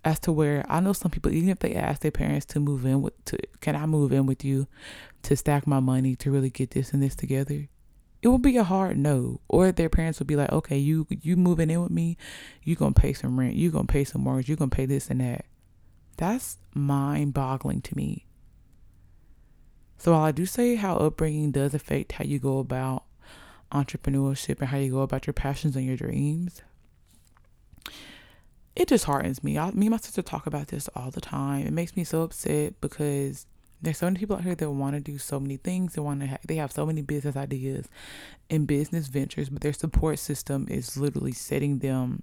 as 0.04 0.20
to 0.20 0.30
where 0.30 0.64
I 0.68 0.80
know 0.80 0.92
some 0.92 1.10
people 1.10 1.32
even 1.32 1.48
if 1.48 1.58
they 1.58 1.74
ask 1.74 2.02
their 2.02 2.10
parents 2.10 2.46
to 2.46 2.60
move 2.60 2.86
in 2.86 3.02
with 3.02 3.24
to 3.26 3.38
can 3.60 3.74
I 3.74 3.86
move 3.86 4.12
in 4.12 4.26
with 4.26 4.44
you 4.44 4.68
to 5.22 5.36
stack 5.36 5.66
my 5.66 5.80
money 5.80 6.14
to 6.16 6.30
really 6.30 6.50
get 6.50 6.70
this 6.70 6.92
and 6.92 7.02
this 7.02 7.16
together 7.16 7.68
it 8.24 8.28
would 8.28 8.40
be 8.40 8.56
a 8.56 8.64
hard 8.64 8.96
no. 8.96 9.42
Or 9.48 9.70
their 9.70 9.90
parents 9.90 10.18
would 10.18 10.26
be 10.26 10.34
like, 10.34 10.50
okay, 10.50 10.78
you 10.78 11.06
you 11.10 11.36
moving 11.36 11.68
in 11.68 11.82
with 11.82 11.90
me, 11.90 12.16
you 12.62 12.74
gonna 12.74 12.94
pay 12.94 13.12
some 13.12 13.38
rent, 13.38 13.54
you 13.54 13.70
gonna 13.70 13.84
pay 13.84 14.02
some 14.04 14.22
mortgage, 14.22 14.48
you 14.48 14.56
gonna 14.56 14.70
pay 14.70 14.86
this 14.86 15.10
and 15.10 15.20
that. 15.20 15.44
That's 16.16 16.56
mind 16.72 17.34
boggling 17.34 17.82
to 17.82 17.94
me. 17.94 18.24
So 20.04 20.12
while 20.12 20.24
I 20.24 20.32
do 20.32 20.44
say 20.44 20.74
how 20.74 20.96
upbringing 20.98 21.50
does 21.50 21.72
affect 21.72 22.12
how 22.12 22.24
you 22.24 22.38
go 22.38 22.58
about 22.58 23.04
entrepreneurship 23.72 24.60
and 24.60 24.68
how 24.68 24.76
you 24.76 24.90
go 24.90 25.00
about 25.00 25.26
your 25.26 25.32
passions 25.32 25.76
and 25.76 25.86
your 25.86 25.96
dreams, 25.96 26.60
it 28.76 28.88
just 28.88 29.06
hardens 29.06 29.42
me. 29.42 29.58
I, 29.58 29.70
me 29.70 29.86
and 29.86 29.92
my 29.92 29.96
sister 29.96 30.20
talk 30.20 30.46
about 30.46 30.68
this 30.68 30.90
all 30.94 31.10
the 31.10 31.22
time. 31.22 31.66
It 31.66 31.72
makes 31.72 31.96
me 31.96 32.04
so 32.04 32.20
upset 32.20 32.78
because 32.82 33.46
there's 33.80 33.96
so 33.96 34.04
many 34.04 34.18
people 34.18 34.36
out 34.36 34.44
here 34.44 34.54
that 34.54 34.70
want 34.70 34.94
to 34.94 35.00
do 35.00 35.16
so 35.16 35.40
many 35.40 35.56
things. 35.56 35.94
They 35.94 36.02
want 36.02 36.20
to 36.20 36.26
ha- 36.26 36.38
they 36.46 36.56
have 36.56 36.70
so 36.70 36.84
many 36.84 37.00
business 37.00 37.34
ideas 37.34 37.88
and 38.50 38.66
business 38.66 39.06
ventures, 39.06 39.48
but 39.48 39.62
their 39.62 39.72
support 39.72 40.18
system 40.18 40.66
is 40.68 40.98
literally 40.98 41.32
setting 41.32 41.78
them 41.78 42.22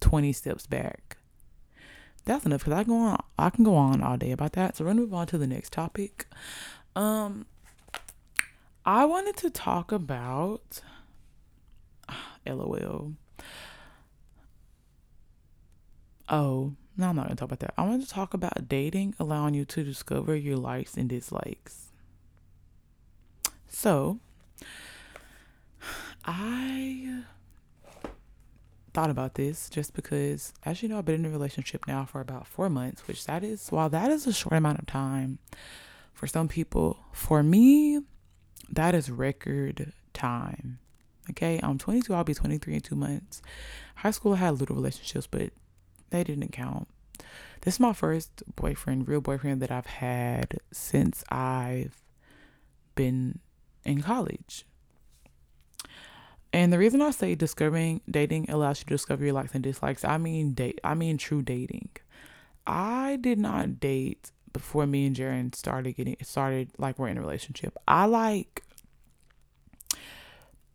20 0.00 0.32
steps 0.32 0.66
back. 0.66 1.18
That's 2.24 2.44
enough 2.44 2.64
because 2.64 2.80
I 2.80 2.82
go 2.82 2.96
on 2.96 3.22
I 3.38 3.50
can 3.50 3.64
go 3.64 3.76
on 3.76 4.02
all 4.02 4.16
day 4.16 4.32
about 4.32 4.52
that. 4.52 4.76
So 4.76 4.84
we're 4.84 4.90
gonna 4.90 5.00
move 5.02 5.14
on 5.14 5.28
to 5.28 5.38
the 5.38 5.46
next 5.46 5.72
topic. 5.72 6.26
Um 6.98 7.46
I 8.84 9.04
wanted 9.04 9.36
to 9.36 9.50
talk 9.50 9.92
about 9.92 10.80
LOL. 12.46 13.12
Oh, 16.28 16.72
no, 16.96 17.08
I'm 17.08 17.16
not 17.16 17.28
to 17.28 17.36
talk 17.36 17.44
about 17.44 17.60
that. 17.60 17.74
I 17.78 17.86
want 17.86 18.02
to 18.02 18.08
talk 18.08 18.34
about 18.34 18.68
dating, 18.68 19.14
allowing 19.20 19.54
you 19.54 19.64
to 19.66 19.84
discover 19.84 20.34
your 20.34 20.56
likes 20.56 20.96
and 20.96 21.08
dislikes. 21.08 21.86
So, 23.68 24.18
I 26.24 27.22
thought 28.92 29.10
about 29.10 29.34
this 29.34 29.70
just 29.70 29.94
because, 29.94 30.52
as 30.64 30.82
you 30.82 30.88
know, 30.88 30.98
I've 30.98 31.04
been 31.04 31.24
in 31.24 31.26
a 31.26 31.30
relationship 31.30 31.86
now 31.86 32.04
for 32.04 32.20
about 32.20 32.48
four 32.48 32.68
months, 32.68 33.06
which 33.06 33.24
that 33.26 33.44
is, 33.44 33.68
while 33.68 33.88
that 33.88 34.10
is 34.10 34.26
a 34.26 34.32
short 34.32 34.56
amount 34.56 34.80
of 34.80 34.86
time 34.86 35.38
for 36.18 36.26
some 36.26 36.48
people, 36.48 36.98
for 37.12 37.44
me, 37.44 38.00
that 38.68 38.92
is 38.92 39.08
record 39.08 39.92
time. 40.12 40.80
Okay, 41.30 41.60
I'm 41.62 41.78
22, 41.78 42.12
I'll 42.12 42.24
be 42.24 42.34
23 42.34 42.74
in 42.74 42.80
two 42.80 42.96
months. 42.96 43.40
High 43.94 44.10
school, 44.10 44.32
I 44.32 44.38
had 44.38 44.58
little 44.58 44.74
relationships, 44.74 45.28
but 45.28 45.52
they 46.10 46.24
didn't 46.24 46.50
count. 46.50 46.88
This 47.60 47.74
is 47.74 47.80
my 47.80 47.92
first 47.92 48.42
boyfriend, 48.56 49.06
real 49.06 49.20
boyfriend 49.20 49.62
that 49.62 49.70
I've 49.70 49.86
had 49.86 50.58
since 50.72 51.22
I've 51.28 52.02
been 52.96 53.38
in 53.84 54.02
college. 54.02 54.66
And 56.52 56.72
the 56.72 56.78
reason 56.78 57.00
I 57.00 57.12
say 57.12 57.36
discovering 57.36 58.00
dating 58.10 58.50
allows 58.50 58.80
you 58.80 58.86
to 58.86 58.94
discover 58.94 59.24
your 59.24 59.34
likes 59.34 59.54
and 59.54 59.62
dislikes, 59.62 60.04
I 60.04 60.18
mean 60.18 60.54
date 60.54 60.80
I 60.82 60.94
mean 60.94 61.16
true 61.16 61.42
dating. 61.42 61.90
I 62.66 63.18
did 63.20 63.38
not 63.38 63.78
date 63.78 64.32
before 64.52 64.86
me 64.86 65.06
and 65.06 65.16
Jaren 65.16 65.54
started 65.54 65.92
getting 65.92 66.16
started 66.22 66.70
like 66.78 66.98
we're 66.98 67.08
in 67.08 67.18
a 67.18 67.20
relationship. 67.20 67.76
I 67.86 68.06
like 68.06 68.62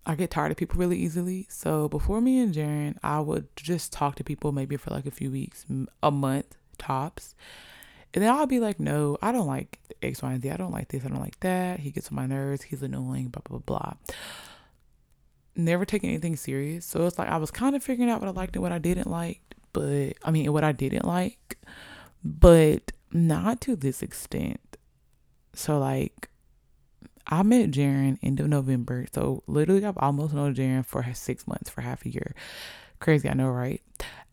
I 0.06 0.16
get 0.16 0.32
tired 0.32 0.52
of 0.52 0.58
people 0.58 0.78
really 0.78 0.98
easily. 0.98 1.48
So 1.50 1.88
before 1.88 2.20
me 2.20 2.40
and 2.40 2.54
Jaren, 2.54 2.98
I 3.04 3.22
would 3.22 3.48
just 3.56 3.94
talk 3.94 4.16
to 4.16 4.24
people 4.24 4.52
maybe 4.52 4.76
for 4.76 4.92
like 4.92 5.06
a 5.06 5.12
few 5.12 5.32
weeks, 5.32 5.66
a 6.02 6.12
month 6.12 6.58
tops. 6.78 7.36
And 8.14 8.24
then 8.24 8.30
I'll 8.30 8.46
be 8.46 8.60
like, 8.60 8.80
no, 8.80 9.18
I 9.22 9.32
don't 9.32 9.48
like 9.48 9.80
X, 10.02 10.22
Y, 10.22 10.34
and 10.34 10.42
Z. 10.42 10.52
I 10.52 10.58
don't 10.58 10.72
like 10.72 10.90
this. 10.90 11.06
I 11.06 11.08
don't 11.08 11.22
like 11.22 11.40
that. 11.40 11.80
He 11.80 11.90
gets 11.90 12.10
on 12.10 12.16
my 12.16 12.26
nerves. 12.26 12.64
He's 12.64 12.84
annoying, 12.84 13.30
blah, 13.30 13.42
blah, 13.48 13.60
blah. 13.60 13.94
Never 15.56 15.86
taking 15.86 16.10
anything 16.10 16.36
serious. 16.36 16.86
So 16.86 17.06
it's 17.08 17.18
like 17.18 17.30
I 17.30 17.38
was 17.38 17.50
kind 17.50 17.76
of 17.76 17.84
figuring 17.84 18.12
out 18.12 18.20
what 18.20 18.28
I 18.28 18.32
liked 18.32 18.56
and 18.56 18.62
what 18.62 18.72
I 18.72 18.80
didn't 18.80 19.10
like. 19.10 19.42
But 19.72 20.14
I 20.24 20.32
mean, 20.32 20.52
what 20.52 20.64
I 20.64 20.74
didn't 20.74 21.06
like. 21.06 21.58
But 22.24 22.92
not 23.14 23.62
to 23.62 23.76
this 23.76 24.02
extent. 24.02 24.78
So 25.54 25.80
like 25.80 26.30
I 27.28 27.44
met 27.44 27.72
Jaren 27.72 28.18
end 28.22 28.40
of 28.40 28.48
November. 28.48 29.06
So 29.14 29.44
literally 29.48 29.86
I've 29.86 29.98
almost 29.98 30.34
known 30.34 30.56
Jaren 30.56 30.86
for 30.86 31.06
six 31.14 31.48
months, 31.48 31.70
for 31.70 31.82
half 31.82 32.06
a 32.06 32.10
year. 32.10 32.36
Crazy, 33.00 33.30
I 33.30 33.34
know, 33.34 33.50
right? 33.50 33.82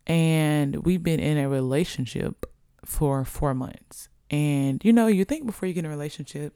And 0.07 0.85
we've 0.85 1.03
been 1.03 1.21
in 1.21 1.39
a 1.39 1.49
relationship 1.49 2.47
for 2.85 3.25
four 3.25 3.55
months. 3.55 4.09
And 4.31 4.85
you 4.85 4.93
know, 4.93 5.07
you 5.07 5.25
think 5.25 5.47
before 5.47 5.69
you 5.69 5.75
get 5.75 5.81
in 5.85 5.87
a 5.87 5.91
relationship, 5.91 6.55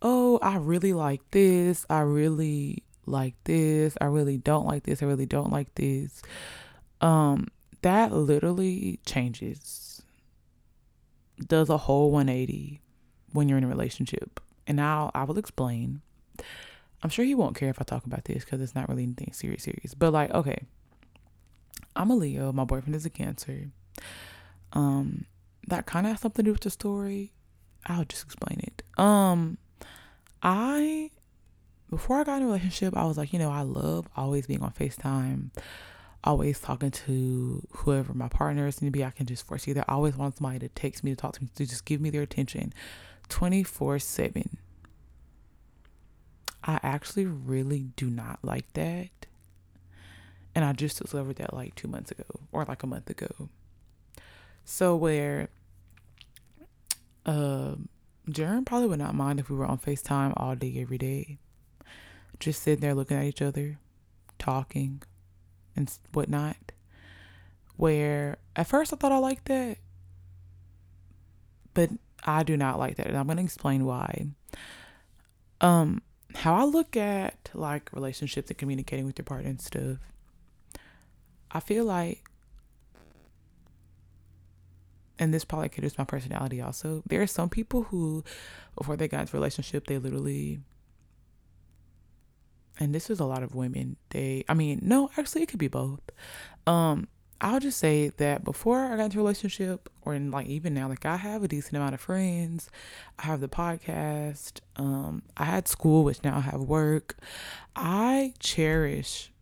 oh, 0.00 0.38
I 0.42 0.56
really 0.56 0.92
like 0.92 1.22
this. 1.30 1.86
I 1.88 2.00
really 2.00 2.82
like 3.06 3.34
this. 3.44 3.96
I 4.00 4.06
really 4.06 4.38
don't 4.38 4.66
like 4.66 4.84
this. 4.84 5.02
I 5.02 5.06
really 5.06 5.26
don't 5.26 5.52
like 5.52 5.74
this. 5.74 6.22
Um, 7.00 7.48
that 7.82 8.12
literally 8.12 9.00
changes. 9.04 9.81
Does 11.48 11.68
a 11.68 11.76
whole 11.76 12.10
180 12.10 12.80
when 13.32 13.48
you're 13.48 13.58
in 13.58 13.64
a 13.64 13.68
relationship. 13.68 14.40
And 14.66 14.76
now 14.76 15.10
I 15.14 15.24
will 15.24 15.38
explain. 15.38 16.02
I'm 17.02 17.10
sure 17.10 17.24
he 17.24 17.34
won't 17.34 17.56
care 17.56 17.68
if 17.68 17.80
I 17.80 17.84
talk 17.84 18.06
about 18.06 18.24
this 18.24 18.44
because 18.44 18.60
it's 18.60 18.74
not 18.74 18.88
really 18.88 19.02
anything 19.02 19.32
serious, 19.32 19.64
serious. 19.64 19.94
But 19.94 20.12
like, 20.12 20.30
okay, 20.30 20.66
I'm 21.96 22.10
a 22.10 22.14
Leo. 22.14 22.52
My 22.52 22.64
boyfriend 22.64 22.94
is 22.94 23.04
a 23.04 23.10
Cancer. 23.10 23.70
Um, 24.72 25.26
that 25.66 25.86
kind 25.86 26.06
of 26.06 26.12
has 26.12 26.20
something 26.20 26.44
to 26.44 26.48
do 26.48 26.52
with 26.52 26.62
the 26.62 26.70
story. 26.70 27.32
I'll 27.86 28.04
just 28.04 28.24
explain 28.24 28.60
it. 28.60 28.82
Um, 28.98 29.58
I 30.42 31.10
before 31.90 32.20
I 32.20 32.24
got 32.24 32.36
in 32.36 32.44
a 32.44 32.46
relationship, 32.46 32.96
I 32.96 33.04
was 33.04 33.18
like, 33.18 33.32
you 33.32 33.38
know, 33.38 33.50
I 33.50 33.62
love 33.62 34.08
always 34.16 34.46
being 34.46 34.62
on 34.62 34.72
FaceTime, 34.72 35.50
always 36.24 36.60
talking 36.60 36.90
to 36.90 37.66
whoever 37.72 38.14
my 38.14 38.28
partner 38.28 38.66
is. 38.66 38.78
And 38.78 38.86
maybe 38.86 39.04
I 39.04 39.10
can 39.10 39.26
just 39.26 39.46
foresee 39.46 39.72
that. 39.72 39.86
I 39.88 39.94
always 39.94 40.16
want 40.16 40.36
somebody 40.36 40.60
to 40.60 40.68
text 40.68 41.02
me 41.04 41.12
to 41.12 41.16
talk 41.16 41.34
to 41.34 41.42
me 41.42 41.48
to 41.56 41.66
just 41.66 41.84
give 41.84 42.00
me 42.00 42.10
their 42.10 42.22
attention 42.22 42.72
24 43.28 43.98
7. 43.98 44.58
I 46.64 46.78
actually 46.82 47.26
really 47.26 47.88
do 47.96 48.08
not 48.08 48.38
like 48.42 48.72
that. 48.74 49.08
And 50.54 50.64
I 50.64 50.72
just 50.72 51.00
discovered 51.00 51.36
that 51.36 51.54
like 51.54 51.74
two 51.74 51.88
months 51.88 52.10
ago 52.10 52.24
or 52.52 52.64
like 52.64 52.82
a 52.82 52.86
month 52.86 53.10
ago. 53.10 53.48
So, 54.64 54.94
where 54.94 55.48
uh, 57.26 57.76
Jaren 58.28 58.64
probably 58.64 58.88
would 58.88 58.98
not 58.98 59.14
mind 59.14 59.40
if 59.40 59.50
we 59.50 59.56
were 59.56 59.66
on 59.66 59.78
FaceTime 59.78 60.34
all 60.36 60.54
day, 60.54 60.76
every 60.80 60.98
day. 60.98 61.38
Just 62.38 62.62
sitting 62.62 62.80
there 62.80 62.94
looking 62.94 63.16
at 63.16 63.24
each 63.24 63.42
other, 63.42 63.78
talking, 64.38 65.02
and 65.76 65.92
whatnot. 66.12 66.56
Where 67.76 68.38
at 68.54 68.66
first 68.66 68.92
I 68.92 68.96
thought 68.96 69.12
I 69.12 69.18
liked 69.18 69.46
that, 69.46 69.78
but 71.74 71.90
I 72.24 72.42
do 72.42 72.56
not 72.56 72.78
like 72.78 72.96
that, 72.96 73.06
and 73.06 73.16
I'm 73.16 73.26
to 73.28 73.42
explain 73.42 73.84
why. 73.84 74.26
Um, 75.60 76.02
how 76.34 76.54
I 76.54 76.64
look 76.64 76.96
at 76.96 77.50
like 77.54 77.92
relationships 77.92 78.50
and 78.50 78.58
communicating 78.58 79.06
with 79.06 79.18
your 79.18 79.24
partner 79.24 79.50
and 79.50 79.60
stuff. 79.60 79.98
I 81.50 81.60
feel 81.60 81.84
like, 81.84 82.24
and 85.18 85.32
this 85.32 85.44
probably 85.44 85.68
caters 85.68 85.98
my 85.98 86.04
personality 86.04 86.60
also. 86.60 87.02
There 87.06 87.20
are 87.20 87.26
some 87.26 87.48
people 87.48 87.84
who, 87.84 88.24
before 88.76 88.96
they 88.96 89.08
got 89.08 89.20
into 89.20 89.36
relationship, 89.36 89.86
they 89.86 89.98
literally, 89.98 90.60
and 92.78 92.94
this 92.94 93.10
is 93.10 93.20
a 93.20 93.24
lot 93.24 93.42
of 93.42 93.54
women. 93.54 93.96
They, 94.10 94.44
I 94.48 94.54
mean, 94.54 94.80
no, 94.82 95.10
actually, 95.16 95.42
it 95.42 95.48
could 95.48 95.58
be 95.58 95.68
both. 95.68 96.00
Um, 96.66 97.08
I'll 97.40 97.60
just 97.60 97.78
say 97.78 98.08
that 98.18 98.44
before 98.44 98.84
I 98.84 98.96
got 98.96 99.06
into 99.06 99.18
a 99.18 99.22
relationship, 99.22 99.88
or 100.02 100.14
in 100.14 100.30
like 100.30 100.46
even 100.46 100.74
now, 100.74 100.88
like 100.88 101.04
I 101.04 101.16
have 101.16 101.42
a 101.42 101.48
decent 101.48 101.76
amount 101.76 101.94
of 101.94 102.00
friends. 102.00 102.70
I 103.18 103.26
have 103.26 103.40
the 103.40 103.48
podcast. 103.48 104.60
Um, 104.76 105.22
I 105.36 105.44
had 105.44 105.66
school, 105.66 106.04
which 106.04 106.22
now 106.22 106.36
I 106.36 106.40
have 106.40 106.60
work. 106.60 107.16
I 107.74 108.34
cherish 108.38 109.32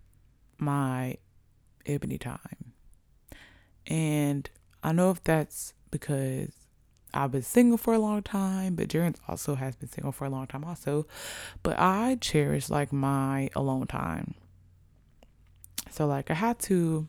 my 0.58 1.18
ebony 1.84 2.16
time. 2.16 2.72
And 3.86 4.48
I 4.82 4.92
know 4.92 5.10
if 5.10 5.22
that's 5.22 5.74
because 5.90 6.59
I've 7.12 7.32
been 7.32 7.42
single 7.42 7.78
for 7.78 7.94
a 7.94 7.98
long 7.98 8.22
time, 8.22 8.74
but 8.74 8.88
Jaren 8.88 9.16
also 9.28 9.54
has 9.56 9.76
been 9.76 9.88
single 9.88 10.12
for 10.12 10.24
a 10.24 10.30
long 10.30 10.46
time 10.46 10.64
also. 10.64 11.06
But 11.62 11.78
I 11.78 12.18
cherish 12.20 12.70
like 12.70 12.92
my 12.92 13.50
alone 13.54 13.86
time. 13.86 14.34
So 15.90 16.06
like 16.06 16.30
I 16.30 16.34
had 16.34 16.58
to 16.60 17.08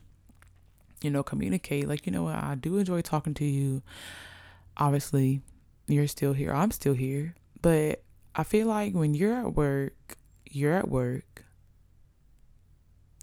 you 1.02 1.10
know, 1.10 1.22
communicate. 1.22 1.88
Like, 1.88 2.06
you 2.06 2.12
know 2.12 2.24
what, 2.24 2.36
I 2.36 2.54
do 2.54 2.78
enjoy 2.78 3.02
talking 3.02 3.34
to 3.34 3.44
you. 3.44 3.82
Obviously, 4.76 5.40
you're 5.86 6.06
still 6.06 6.32
here. 6.32 6.52
I'm 6.52 6.70
still 6.70 6.94
here. 6.94 7.34
But 7.60 8.02
I 8.34 8.44
feel 8.44 8.66
like 8.66 8.94
when 8.94 9.14
you're 9.14 9.34
at 9.34 9.54
work, 9.54 10.16
you're 10.50 10.74
at 10.74 10.88
work. 10.88 11.44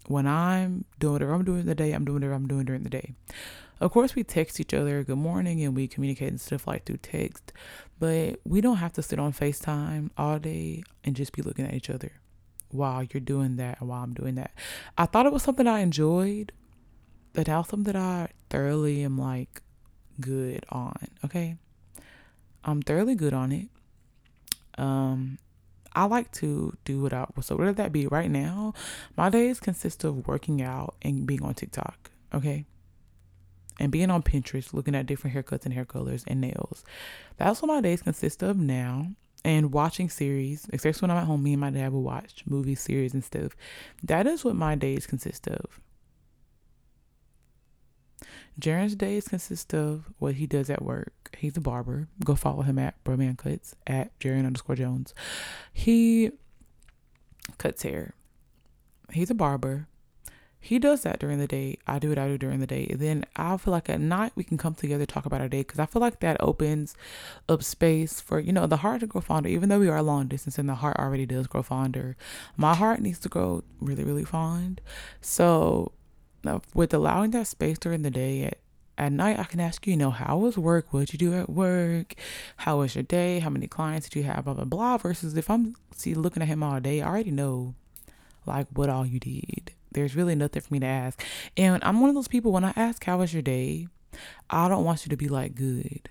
When 0.06 0.26
I'm 0.26 0.84
doing 0.98 1.14
whatever 1.14 1.34
I'm 1.34 1.44
doing 1.44 1.66
the 1.66 1.74
day, 1.74 1.92
I'm 1.92 2.04
doing 2.04 2.16
whatever 2.16 2.34
I'm 2.34 2.48
doing 2.48 2.64
during 2.64 2.82
the 2.82 2.90
day. 2.90 3.14
Of 3.80 3.92
course, 3.92 4.14
we 4.14 4.24
text 4.24 4.60
each 4.60 4.74
other 4.74 5.02
good 5.02 5.16
morning 5.16 5.64
and 5.64 5.74
we 5.74 5.88
communicate 5.88 6.28
and 6.28 6.40
stuff 6.40 6.66
like 6.66 6.84
through 6.84 6.98
text, 6.98 7.52
but 7.98 8.38
we 8.44 8.60
don't 8.60 8.76
have 8.76 8.92
to 8.94 9.02
sit 9.02 9.18
on 9.18 9.32
FaceTime 9.32 10.10
all 10.18 10.38
day 10.38 10.82
and 11.02 11.16
just 11.16 11.32
be 11.32 11.40
looking 11.40 11.64
at 11.64 11.72
each 11.72 11.88
other 11.88 12.12
while 12.70 13.02
you're 13.02 13.20
doing 13.20 13.56
that 13.56 13.80
and 13.80 13.88
while 13.88 14.02
I'm 14.02 14.12
doing 14.12 14.34
that. 14.34 14.52
I 14.98 15.06
thought 15.06 15.24
it 15.24 15.32
was 15.32 15.42
something 15.42 15.66
I 15.66 15.80
enjoyed, 15.80 16.52
but 17.32 17.46
that's 17.46 17.70
something 17.70 17.92
that 17.92 17.96
I 17.96 18.28
thoroughly 18.50 19.02
am 19.02 19.16
like 19.16 19.62
good 20.20 20.66
on. 20.68 20.96
Okay. 21.24 21.56
I'm 22.62 22.82
thoroughly 22.82 23.14
good 23.14 23.32
on 23.32 23.52
it. 23.52 23.68
Um, 24.76 25.38
I 25.94 26.04
like 26.04 26.30
to 26.32 26.76
do 26.84 27.00
what 27.00 27.12
I 27.12 27.26
so 27.40 27.56
whether 27.56 27.72
that 27.72 27.92
be 27.92 28.06
right 28.06 28.30
now, 28.30 28.74
my 29.16 29.30
days 29.30 29.58
consist 29.58 30.04
of 30.04 30.28
working 30.28 30.60
out 30.62 30.94
and 31.02 31.26
being 31.26 31.42
on 31.42 31.54
TikTok, 31.54 32.10
okay? 32.34 32.66
And 33.80 33.90
being 33.90 34.10
on 34.10 34.22
Pinterest, 34.22 34.74
looking 34.74 34.94
at 34.94 35.06
different 35.06 35.34
haircuts 35.34 35.64
and 35.64 35.74
hair 35.74 35.86
colors 35.86 36.22
and 36.28 36.40
nails. 36.40 36.84
That's 37.38 37.62
what 37.62 37.68
my 37.68 37.80
days 37.80 38.02
consist 38.02 38.42
of 38.42 38.58
now. 38.58 39.08
And 39.42 39.72
watching 39.72 40.10
series, 40.10 40.68
especially 40.72 41.06
when 41.06 41.10
I'm 41.12 41.22
at 41.22 41.26
home, 41.26 41.42
me 41.42 41.54
and 41.54 41.60
my 41.60 41.70
dad 41.70 41.92
will 41.92 42.02
watch 42.02 42.44
movie 42.46 42.74
series 42.74 43.14
and 43.14 43.24
stuff. 43.24 43.56
That 44.02 44.26
is 44.26 44.44
what 44.44 44.54
my 44.54 44.74
days 44.74 45.06
consist 45.06 45.48
of. 45.48 45.80
Jaren's 48.60 48.94
days 48.94 49.28
consist 49.28 49.72
of 49.72 50.04
what 50.18 50.34
he 50.34 50.46
does 50.46 50.68
at 50.68 50.82
work. 50.82 51.34
He's 51.38 51.56
a 51.56 51.60
barber. 51.60 52.08
Go 52.22 52.34
follow 52.34 52.62
him 52.62 52.78
at 52.78 53.02
Broman 53.02 53.38
Cuts 53.38 53.74
at 53.86 54.18
Jaren 54.20 54.44
underscore 54.44 54.76
Jones. 54.76 55.14
He 55.72 56.32
cuts 57.56 57.82
hair. 57.82 58.14
He's 59.10 59.30
a 59.30 59.34
barber. 59.34 59.88
He 60.62 60.78
does 60.78 61.02
that 61.02 61.18
during 61.18 61.38
the 61.38 61.46
day. 61.46 61.78
I 61.86 61.98
do 61.98 62.10
what 62.10 62.18
I 62.18 62.28
do 62.28 62.36
during 62.36 62.60
the 62.60 62.66
day. 62.66 62.86
And 62.90 63.00
then 63.00 63.24
I 63.34 63.56
feel 63.56 63.72
like 63.72 63.88
at 63.88 64.00
night 64.00 64.32
we 64.34 64.44
can 64.44 64.58
come 64.58 64.74
together 64.74 65.06
talk 65.06 65.24
about 65.24 65.40
our 65.40 65.48
day 65.48 65.60
because 65.60 65.78
I 65.78 65.86
feel 65.86 66.00
like 66.00 66.20
that 66.20 66.36
opens 66.38 66.94
up 67.48 67.62
space 67.62 68.20
for 68.20 68.38
you 68.38 68.52
know 68.52 68.66
the 68.66 68.78
heart 68.78 69.00
to 69.00 69.06
grow 69.06 69.22
fonder. 69.22 69.48
Even 69.48 69.70
though 69.70 69.80
we 69.80 69.88
are 69.88 70.02
long 70.02 70.28
distance 70.28 70.58
and 70.58 70.68
the 70.68 70.74
heart 70.76 70.98
already 70.98 71.24
does 71.24 71.46
grow 71.46 71.62
fonder, 71.62 72.16
my 72.56 72.74
heart 72.74 73.00
needs 73.00 73.18
to 73.20 73.28
grow 73.30 73.64
really 73.80 74.04
really 74.04 74.24
fond. 74.24 74.80
So 75.22 75.92
uh, 76.46 76.60
with 76.74 76.94
allowing 76.94 77.32
that 77.32 77.46
space 77.46 77.78
during 77.78 78.02
the 78.02 78.10
day 78.10 78.44
at, 78.44 78.58
at 78.96 79.12
night 79.12 79.38
i 79.38 79.44
can 79.44 79.60
ask 79.60 79.86
you 79.86 79.92
you 79.92 79.96
know 79.96 80.10
how 80.10 80.38
was 80.38 80.56
work 80.56 80.92
what 80.92 81.00
did 81.00 81.12
you 81.12 81.18
do 81.18 81.34
at 81.34 81.50
work 81.50 82.14
how 82.58 82.78
was 82.78 82.94
your 82.94 83.02
day 83.02 83.40
how 83.40 83.50
many 83.50 83.66
clients 83.66 84.08
did 84.08 84.18
you 84.18 84.24
have 84.24 84.44
blah 84.44 84.54
blah 84.54 84.64
blah 84.64 84.96
versus 84.96 85.36
if 85.36 85.50
i'm 85.50 85.74
see 85.94 86.14
looking 86.14 86.42
at 86.42 86.48
him 86.48 86.62
all 86.62 86.80
day 86.80 87.02
i 87.02 87.06
already 87.06 87.30
know 87.30 87.74
like 88.46 88.66
what 88.72 88.88
all 88.88 89.04
you 89.04 89.20
did 89.20 89.72
there's 89.92 90.16
really 90.16 90.34
nothing 90.34 90.62
for 90.62 90.72
me 90.72 90.80
to 90.80 90.86
ask 90.86 91.22
and 91.56 91.82
i'm 91.84 92.00
one 92.00 92.08
of 92.08 92.14
those 92.14 92.28
people 92.28 92.52
when 92.52 92.64
i 92.64 92.72
ask 92.76 93.04
how 93.04 93.18
was 93.18 93.32
your 93.32 93.42
day 93.42 93.86
i 94.48 94.68
don't 94.68 94.84
want 94.84 95.04
you 95.04 95.10
to 95.10 95.16
be 95.16 95.28
like 95.28 95.54
good 95.54 96.08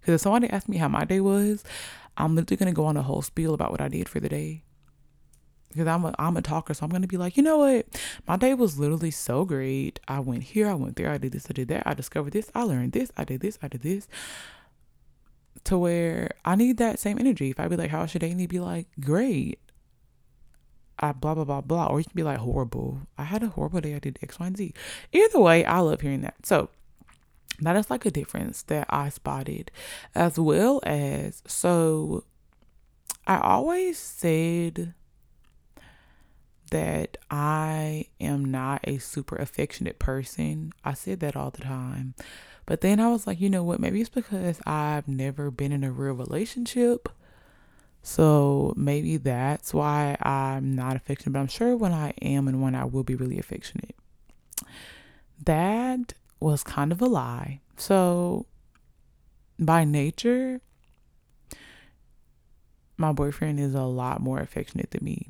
because 0.00 0.14
if 0.14 0.20
somebody 0.20 0.48
asks 0.50 0.68
me 0.68 0.76
how 0.76 0.88
my 0.88 1.04
day 1.04 1.20
was 1.20 1.64
i'm 2.16 2.34
literally 2.34 2.64
to 2.64 2.72
go 2.72 2.86
on 2.86 2.96
a 2.96 3.02
whole 3.02 3.22
spiel 3.22 3.54
about 3.54 3.70
what 3.70 3.80
i 3.80 3.88
did 3.88 4.08
for 4.08 4.20
the 4.20 4.28
day 4.28 4.62
because 5.70 5.86
I'm 5.86 6.04
a 6.04 6.14
I'm 6.18 6.36
a 6.36 6.42
talker, 6.42 6.74
so 6.74 6.84
I'm 6.84 6.90
gonna 6.90 7.06
be 7.06 7.16
like, 7.16 7.36
you 7.36 7.42
know 7.42 7.58
what? 7.58 7.86
My 8.26 8.36
day 8.36 8.54
was 8.54 8.78
literally 8.78 9.10
so 9.10 9.44
great. 9.44 10.00
I 10.08 10.20
went 10.20 10.42
here, 10.42 10.68
I 10.68 10.74
went 10.74 10.96
there, 10.96 11.10
I 11.10 11.18
did 11.18 11.32
this, 11.32 11.46
I 11.48 11.52
did 11.52 11.68
that, 11.68 11.82
I 11.86 11.94
discovered 11.94 12.32
this, 12.32 12.50
I 12.54 12.62
learned 12.62 12.92
this, 12.92 13.12
I 13.16 13.24
did 13.24 13.40
this, 13.40 13.58
I 13.62 13.68
did 13.68 13.82
this. 13.82 14.08
To 15.64 15.76
where 15.76 16.30
I 16.44 16.54
need 16.54 16.78
that 16.78 16.98
same 16.98 17.18
energy. 17.18 17.50
If 17.50 17.60
I 17.60 17.68
be 17.68 17.76
like, 17.76 17.90
how's 17.90 18.14
your 18.14 18.20
day? 18.20 18.30
And 18.30 18.48
be 18.48 18.60
like, 18.60 18.86
great. 19.00 19.58
I 21.00 21.12
blah 21.12 21.34
blah 21.34 21.44
blah 21.44 21.60
blah. 21.60 21.86
Or 21.86 22.00
you 22.00 22.04
can 22.04 22.14
be 22.14 22.22
like 22.22 22.38
horrible. 22.38 23.00
I 23.16 23.24
had 23.24 23.42
a 23.42 23.48
horrible 23.48 23.80
day, 23.80 23.94
I 23.94 23.98
did 23.98 24.18
X, 24.22 24.38
Y, 24.38 24.46
and 24.46 24.56
Z. 24.56 24.74
Either 25.12 25.40
way, 25.40 25.64
I 25.64 25.78
love 25.80 26.00
hearing 26.00 26.22
that. 26.22 26.44
So 26.44 26.70
that 27.60 27.76
is 27.76 27.90
like 27.90 28.06
a 28.06 28.10
difference 28.10 28.62
that 28.62 28.86
I 28.90 29.08
spotted. 29.08 29.70
As 30.14 30.38
well 30.38 30.80
as 30.84 31.42
so 31.46 32.24
I 33.26 33.40
always 33.40 33.98
said 33.98 34.94
that 36.70 37.16
I 37.30 38.06
am 38.20 38.44
not 38.44 38.80
a 38.84 38.98
super 38.98 39.36
affectionate 39.36 39.98
person. 39.98 40.72
I 40.84 40.94
said 40.94 41.20
that 41.20 41.36
all 41.36 41.50
the 41.50 41.62
time. 41.62 42.14
But 42.66 42.82
then 42.82 43.00
I 43.00 43.08
was 43.08 43.26
like, 43.26 43.40
you 43.40 43.48
know 43.48 43.62
what? 43.62 43.80
Maybe 43.80 44.00
it's 44.00 44.10
because 44.10 44.60
I've 44.66 45.08
never 45.08 45.50
been 45.50 45.72
in 45.72 45.84
a 45.84 45.90
real 45.90 46.12
relationship. 46.12 47.08
So 48.02 48.72
maybe 48.76 49.16
that's 49.16 49.74
why 49.74 50.16
I'm 50.22 50.74
not 50.74 50.96
affectionate. 50.96 51.32
But 51.32 51.40
I'm 51.40 51.48
sure 51.48 51.76
when 51.76 51.92
I 51.92 52.10
am 52.22 52.48
and 52.48 52.62
when 52.62 52.74
I 52.74 52.84
will 52.84 53.04
be 53.04 53.14
really 53.14 53.38
affectionate. 53.38 53.94
That 55.44 56.14
was 56.40 56.62
kind 56.62 56.92
of 56.92 57.02
a 57.02 57.06
lie. 57.06 57.60
So 57.76 58.46
by 59.58 59.84
nature, 59.84 60.60
my 62.96 63.12
boyfriend 63.12 63.60
is 63.60 63.74
a 63.74 63.82
lot 63.82 64.20
more 64.20 64.40
affectionate 64.40 64.90
than 64.90 65.04
me 65.04 65.28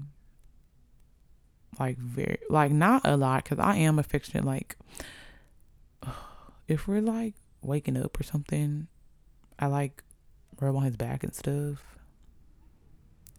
like 1.78 1.96
very 1.98 2.38
like 2.50 2.72
not 2.72 3.02
a 3.04 3.16
lot 3.16 3.44
because 3.44 3.58
I 3.58 3.76
am 3.76 3.98
affectionate. 3.98 4.44
Like 4.44 4.76
if 6.68 6.88
we're 6.88 7.00
like 7.00 7.34
waking 7.62 7.96
up 7.96 8.18
or 8.18 8.22
something, 8.22 8.88
I 9.58 9.66
like 9.66 10.02
rub 10.60 10.76
on 10.76 10.82
his 10.82 10.96
back 10.96 11.22
and 11.22 11.34
stuff, 11.34 11.97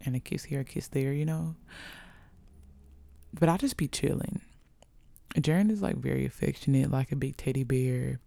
and 0.06 0.16
a 0.16 0.20
kiss 0.20 0.46
here, 0.46 0.62
a 0.62 0.64
kiss 0.64 0.88
there, 0.88 1.14
you 1.14 1.26
know. 1.26 1.56
But 3.34 3.50
I 3.50 3.58
just 3.58 3.78
be 3.78 3.88
chilling. 3.88 4.42
Jaren 5.36 5.70
is 5.70 5.82
like 5.82 5.98
very 5.98 6.26
affectionate, 6.26 6.90
like 6.92 7.12
a 7.12 7.16
big 7.16 7.38
teddy 7.38 7.64
bear, 7.64 8.20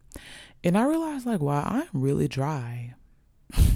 and 0.63 0.79
I 0.79 0.85
realized 0.85 1.27
like 1.27 1.41
wow, 1.41 1.65
I'm 1.67 1.89
really 1.93 2.29
dry. 2.29 2.95
and 3.57 3.73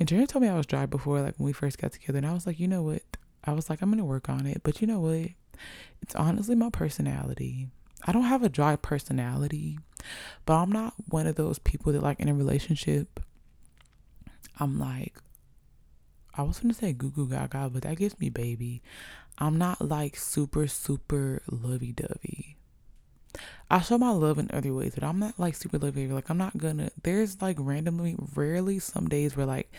Jaren 0.00 0.28
told 0.28 0.42
me 0.42 0.48
I 0.48 0.56
was 0.56 0.66
dry 0.66 0.86
before, 0.86 1.20
like 1.20 1.34
when 1.38 1.46
we 1.46 1.52
first 1.52 1.78
got 1.78 1.92
together, 1.92 2.18
and 2.18 2.26
I 2.26 2.32
was 2.32 2.46
like, 2.46 2.58
you 2.58 2.68
know 2.68 2.82
what? 2.82 3.02
I 3.44 3.52
was 3.52 3.70
like, 3.70 3.80
I'm 3.80 3.96
to 3.96 4.04
work 4.04 4.28
on 4.28 4.46
it. 4.46 4.62
But 4.62 4.80
you 4.80 4.86
know 4.86 5.00
what? 5.00 5.30
It's 6.02 6.14
honestly 6.14 6.54
my 6.54 6.70
personality. 6.70 7.68
I 8.06 8.12
don't 8.12 8.24
have 8.24 8.42
a 8.42 8.48
dry 8.48 8.76
personality, 8.76 9.78
but 10.46 10.54
I'm 10.54 10.70
not 10.70 10.94
one 11.08 11.26
of 11.26 11.36
those 11.36 11.58
people 11.58 11.92
that, 11.92 12.02
like, 12.02 12.20
in 12.20 12.28
a 12.28 12.34
relationship, 12.34 13.20
I'm 14.60 14.78
like, 14.78 15.14
I 16.38 16.42
was 16.42 16.60
to 16.60 16.72
say 16.72 16.92
goo 16.92 17.10
goo 17.10 17.28
gaga, 17.28 17.68
but 17.68 17.82
that 17.82 17.96
gives 17.96 18.18
me 18.20 18.30
baby. 18.30 18.80
I'm 19.38 19.58
not 19.58 19.82
like 19.82 20.16
super, 20.16 20.68
super 20.68 21.42
lovey 21.50 21.90
dovey. 21.92 22.56
I 23.68 23.80
show 23.80 23.98
my 23.98 24.10
love 24.10 24.38
in 24.38 24.48
other 24.52 24.72
ways, 24.72 24.94
but 24.94 25.02
I'm 25.02 25.18
not 25.18 25.38
like 25.38 25.56
super 25.56 25.78
lovey. 25.78 26.06
Like, 26.06 26.30
I'm 26.30 26.38
not 26.38 26.56
gonna, 26.56 26.90
there's 27.02 27.42
like 27.42 27.56
randomly, 27.58 28.16
rarely 28.34 28.78
some 28.78 29.08
days 29.08 29.36
where 29.36 29.46
like 29.46 29.70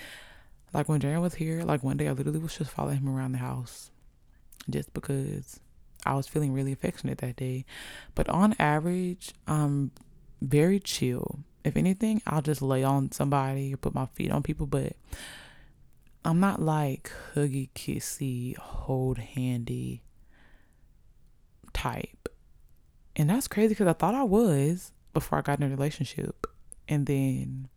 like 0.73 0.90
when 0.90 0.99
Jaren 0.99 1.22
was 1.22 1.36
here, 1.36 1.64
like 1.64 1.81
one 1.81 1.98
day 1.98 2.07
I 2.07 2.11
literally 2.11 2.40
was 2.40 2.57
just 2.57 2.72
following 2.72 2.98
him 2.98 3.10
around 3.10 3.31
the 3.31 3.40
house 3.40 3.90
just 4.69 4.94
because 4.94 5.60
I 6.06 6.14
was 6.15 6.27
feeling 6.27 6.53
really 6.53 6.73
affectionate 6.73 7.19
that 7.19 7.38
day. 7.38 7.65
But 8.15 8.30
on 8.30 8.53
average, 8.60 9.31
I'm 9.48 9.91
very 10.41 10.80
chill. 10.80 11.40
If 11.64 11.76
anything, 11.76 12.22
I'll 12.27 12.41
just 12.41 12.61
lay 12.61 12.84
on 12.84 13.11
somebody 13.11 13.73
or 13.73 13.77
put 13.77 13.95
my 13.95 14.06
feet 14.07 14.31
on 14.31 14.44
people, 14.44 14.65
but 14.65 14.94
I'm 16.25 16.39
not 16.39 16.61
like 16.61 17.11
huggy, 17.33 17.69
kissy, 17.73 18.57
hold 18.57 19.17
handy 19.17 20.03
type. 21.73 22.29
And 23.15 23.29
that's 23.29 23.47
crazy 23.47 23.69
because 23.69 23.87
I 23.87 23.93
thought 23.93 24.15
I 24.15 24.23
was 24.23 24.91
before 25.13 25.39
I 25.39 25.41
got 25.41 25.59
in 25.59 25.65
a 25.65 25.69
relationship. 25.69 26.47
And 26.87 27.05
then 27.05 27.69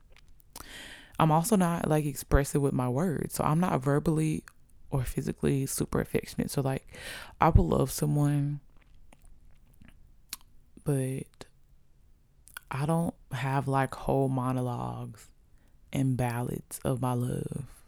I'm 1.19 1.31
also 1.31 1.57
not 1.57 1.89
like 1.89 2.05
expressive 2.05 2.63
with 2.63 2.73
my 2.73 2.89
words. 2.89 3.35
So 3.35 3.45
I'm 3.45 3.61
not 3.61 3.81
verbally 3.81 4.45
or 4.91 5.05
physically 5.05 5.67
super 5.67 6.01
affectionate. 6.01 6.51
So 6.51 6.61
like 6.61 6.87
I 7.41 7.49
will 7.49 7.69
love 7.69 7.91
someone 7.91 8.61
but 10.85 11.47
I 12.71 12.87
don't 12.87 13.15
have 13.33 13.69
like 13.69 13.95
whole 13.95 14.29
monologues 14.29 15.29
and 15.93 16.17
ballads 16.17 16.81
of 16.85 17.01
my 17.01 17.13
love, 17.13 17.82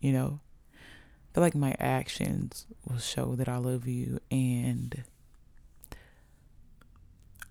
you 0.00 0.12
know? 0.12 0.40
I 0.72 1.34
feel 1.34 1.42
like 1.42 1.54
my 1.54 1.74
actions 1.78 2.66
will 2.88 2.98
show 2.98 3.34
that 3.36 3.48
I 3.48 3.58
love 3.58 3.86
you 3.86 4.20
and 4.30 5.04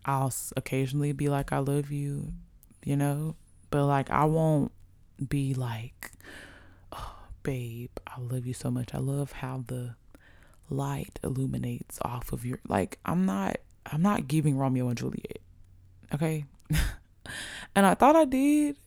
I'll 0.06 0.34
occasionally 0.56 1.12
be 1.12 1.30
like 1.30 1.52
I 1.52 1.60
love 1.60 1.92
you, 1.92 2.34
you 2.84 2.96
know? 2.96 3.36
But 3.70 3.86
like 3.86 4.10
I 4.10 4.26
won't 4.26 4.72
be 5.30 5.54
like, 5.54 6.12
oh, 6.92 7.16
babe, 7.44 7.92
I 8.08 8.20
love 8.20 8.46
you 8.46 8.54
so 8.54 8.72
much. 8.72 8.94
I 8.94 9.00
love 9.00 9.34
how 9.34 9.64
the 9.68 9.96
light 10.70 11.20
illuminates 11.24 12.00
off 12.02 12.34
of 12.34 12.44
your 12.44 12.60
like 12.68 12.98
I'm 13.06 13.26
not 13.26 13.58
I'm 13.86 14.02
not 14.02 14.28
giving 14.28 14.58
Romeo 14.58 14.88
and 14.88 14.98
Juliet. 14.98 15.40
Okay? 16.14 16.46
and 17.76 17.86
I 17.86 17.94
thought 17.94 18.16
I 18.16 18.26
did. 18.26 18.78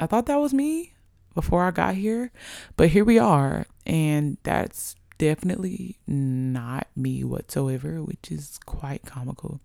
I 0.00 0.06
thought 0.06 0.26
that 0.26 0.40
was 0.40 0.52
me 0.52 0.95
before 1.36 1.62
I 1.62 1.70
got 1.70 1.94
here, 1.94 2.32
but 2.76 2.88
here 2.88 3.04
we 3.04 3.20
are 3.20 3.66
and 3.86 4.38
that's 4.42 4.96
definitely 5.18 5.96
not 6.06 6.88
me 6.94 7.24
whatsoever, 7.24 8.02
which 8.02 8.30
is 8.30 8.58
quite 8.66 9.04
comical. 9.06 9.60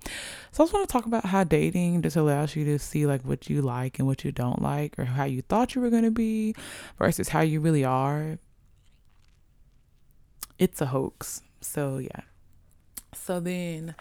So 0.51 0.63
I 0.63 0.65
just 0.65 0.73
want 0.73 0.87
to 0.87 0.91
talk 0.91 1.05
about 1.05 1.25
how 1.25 1.43
dating 1.43 2.01
just 2.01 2.15
allows 2.15 2.55
you 2.55 2.63
to 2.65 2.79
see 2.79 3.05
like 3.05 3.23
what 3.23 3.49
you 3.49 3.61
like 3.61 3.99
and 3.99 4.07
what 4.07 4.23
you 4.23 4.31
don't 4.31 4.61
like, 4.61 4.97
or 4.97 5.05
how 5.05 5.25
you 5.25 5.41
thought 5.41 5.75
you 5.75 5.81
were 5.81 5.89
gonna 5.89 6.11
be 6.11 6.55
versus 6.97 7.29
how 7.29 7.41
you 7.41 7.59
really 7.59 7.83
are. 7.83 8.37
It's 10.57 10.81
a 10.81 10.87
hoax. 10.87 11.41
So 11.59 11.97
yeah. 11.97 12.21
So 13.13 13.39
then 13.39 13.95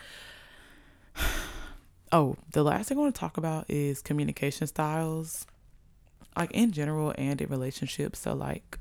oh, 2.12 2.36
the 2.52 2.62
last 2.62 2.88
thing 2.88 2.98
I 2.98 3.00
want 3.00 3.14
to 3.14 3.20
talk 3.20 3.36
about 3.36 3.66
is 3.68 4.02
communication 4.02 4.66
styles. 4.66 5.46
Like 6.36 6.52
in 6.52 6.72
general 6.72 7.14
and 7.18 7.40
in 7.40 7.48
relationships. 7.48 8.20
So 8.20 8.34
like 8.34 8.78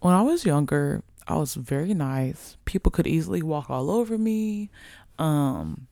when 0.00 0.14
I 0.14 0.22
was 0.22 0.44
younger, 0.44 1.02
I 1.26 1.36
was 1.36 1.54
very 1.54 1.94
nice. 1.94 2.56
People 2.64 2.90
could 2.90 3.06
easily 3.06 3.42
walk 3.42 3.70
all 3.70 3.90
over 3.90 4.18
me. 4.18 4.70
Um 5.18 5.86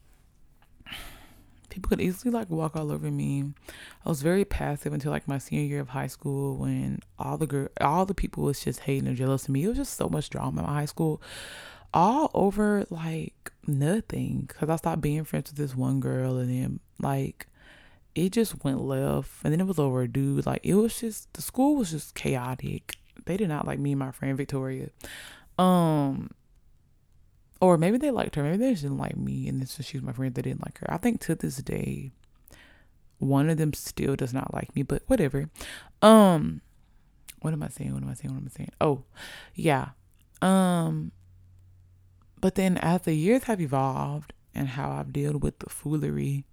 people 1.70 1.88
could 1.88 2.00
easily 2.00 2.32
like 2.32 2.50
walk 2.50 2.76
all 2.76 2.90
over 2.90 3.10
me. 3.10 3.44
I 4.04 4.08
was 4.08 4.20
very 4.22 4.44
passive 4.44 4.92
until 4.92 5.12
like 5.12 5.26
my 5.26 5.38
senior 5.38 5.64
year 5.64 5.80
of 5.80 5.90
high 5.90 6.08
school 6.08 6.56
when 6.56 7.00
all 7.18 7.38
the 7.38 7.46
girl 7.46 7.68
all 7.80 8.04
the 8.04 8.14
people 8.14 8.44
was 8.44 8.62
just 8.62 8.80
hating 8.80 9.08
and 9.08 9.16
jealous 9.16 9.44
of 9.44 9.50
me. 9.50 9.64
It 9.64 9.68
was 9.68 9.78
just 9.78 9.96
so 9.96 10.08
much 10.08 10.28
drama 10.28 10.60
in 10.60 10.66
my 10.66 10.74
high 10.74 10.84
school. 10.84 11.22
All 11.94 12.30
over 12.34 12.84
like 12.90 13.52
nothing 13.66 14.48
cuz 14.48 14.68
I 14.68 14.76
stopped 14.76 15.00
being 15.00 15.24
friends 15.24 15.50
with 15.50 15.58
this 15.58 15.74
one 15.74 16.00
girl 16.00 16.36
and 16.36 16.50
then 16.50 16.80
like 17.00 17.46
it 18.14 18.32
just 18.32 18.64
went 18.64 18.80
left 18.80 19.30
and 19.44 19.52
then 19.52 19.60
it 19.60 19.66
was 19.66 19.78
over 19.78 20.02
a 20.02 20.08
dude 20.08 20.46
like 20.46 20.60
it 20.64 20.74
was 20.74 21.00
just 21.00 21.32
the 21.34 21.42
school 21.42 21.76
was 21.76 21.90
just 21.90 22.14
chaotic 22.14 22.96
they 23.26 23.36
did 23.36 23.48
not 23.48 23.66
like 23.66 23.78
me 23.78 23.92
and 23.92 23.98
my 23.98 24.10
friend 24.10 24.36
Victoria. 24.36 24.90
Um 25.58 26.30
or 27.60 27.76
maybe 27.76 27.98
they 27.98 28.10
liked 28.10 28.36
her. 28.36 28.42
Maybe 28.42 28.56
they 28.56 28.70
just 28.70 28.82
didn't 28.82 28.98
like 28.98 29.16
me 29.16 29.48
and 29.48 29.60
this 29.60 29.78
she 29.82 29.96
was 29.96 30.04
my 30.04 30.12
friend 30.12 30.34
they 30.34 30.42
didn't 30.42 30.64
like 30.64 30.78
her. 30.78 30.92
I 30.92 30.96
think 30.96 31.20
to 31.22 31.34
this 31.34 31.56
day 31.56 32.12
one 33.18 33.50
of 33.50 33.58
them 33.58 33.74
still 33.74 34.16
does 34.16 34.32
not 34.32 34.54
like 34.54 34.74
me, 34.74 34.82
but 34.82 35.02
whatever. 35.06 35.50
Um 36.02 36.62
what 37.40 37.52
am 37.52 37.62
I 37.62 37.68
saying? 37.68 37.94
What 37.94 38.02
am 38.02 38.10
I 38.10 38.14
saying? 38.14 38.34
What 38.34 38.40
am 38.40 38.50
I 38.52 38.56
saying? 38.56 38.72
Oh, 38.80 39.04
yeah. 39.54 39.90
Um 40.42 41.12
but 42.40 42.54
then 42.54 42.78
as 42.78 43.02
the 43.02 43.14
years 43.14 43.44
have 43.44 43.60
evolved 43.60 44.32
and 44.54 44.68
how 44.68 44.90
I've 44.90 45.12
dealt 45.12 45.42
with 45.42 45.58
the 45.58 45.68
foolery 45.68 46.46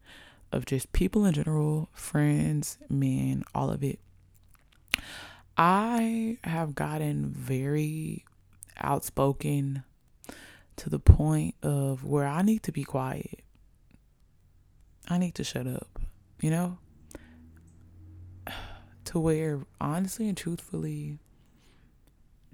of 0.52 0.66
just 0.66 0.92
people 0.94 1.26
in 1.26 1.34
general, 1.34 1.90
friends, 1.94 2.78
men, 2.90 3.44
all 3.54 3.70
of 3.70 3.84
it, 3.84 4.00
I 5.58 6.38
have 6.44 6.76
gotten 6.76 7.30
very 7.30 8.26
outspoken 8.78 9.84
to 10.78 10.90
the 10.90 11.00
point 11.00 11.56
of 11.64 12.04
where 12.04 12.28
I 12.28 12.42
need 12.44 12.64
to 12.64 12.72
be 12.72 12.84
quiet. 12.84 13.42
I 15.10 15.18
need 15.18 15.36
to 15.36 15.44
shut 15.44 15.68
up, 15.68 16.00
you 16.42 16.50
know? 16.50 16.78
To 19.06 19.22
where, 19.22 19.62
honestly 19.80 20.28
and 20.28 20.36
truthfully, 20.36 21.20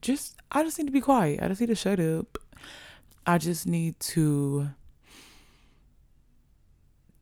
just 0.02 0.36
I 0.52 0.64
just 0.64 0.78
need 0.78 0.86
to 0.86 0.92
be 0.92 1.02
quiet. 1.02 1.42
I 1.42 1.48
just 1.48 1.62
need 1.62 1.68
to 1.68 1.76
shut 1.76 2.00
up. 2.00 2.38
I 3.26 3.40
just 3.40 3.66
need 3.66 4.00
to 4.02 4.70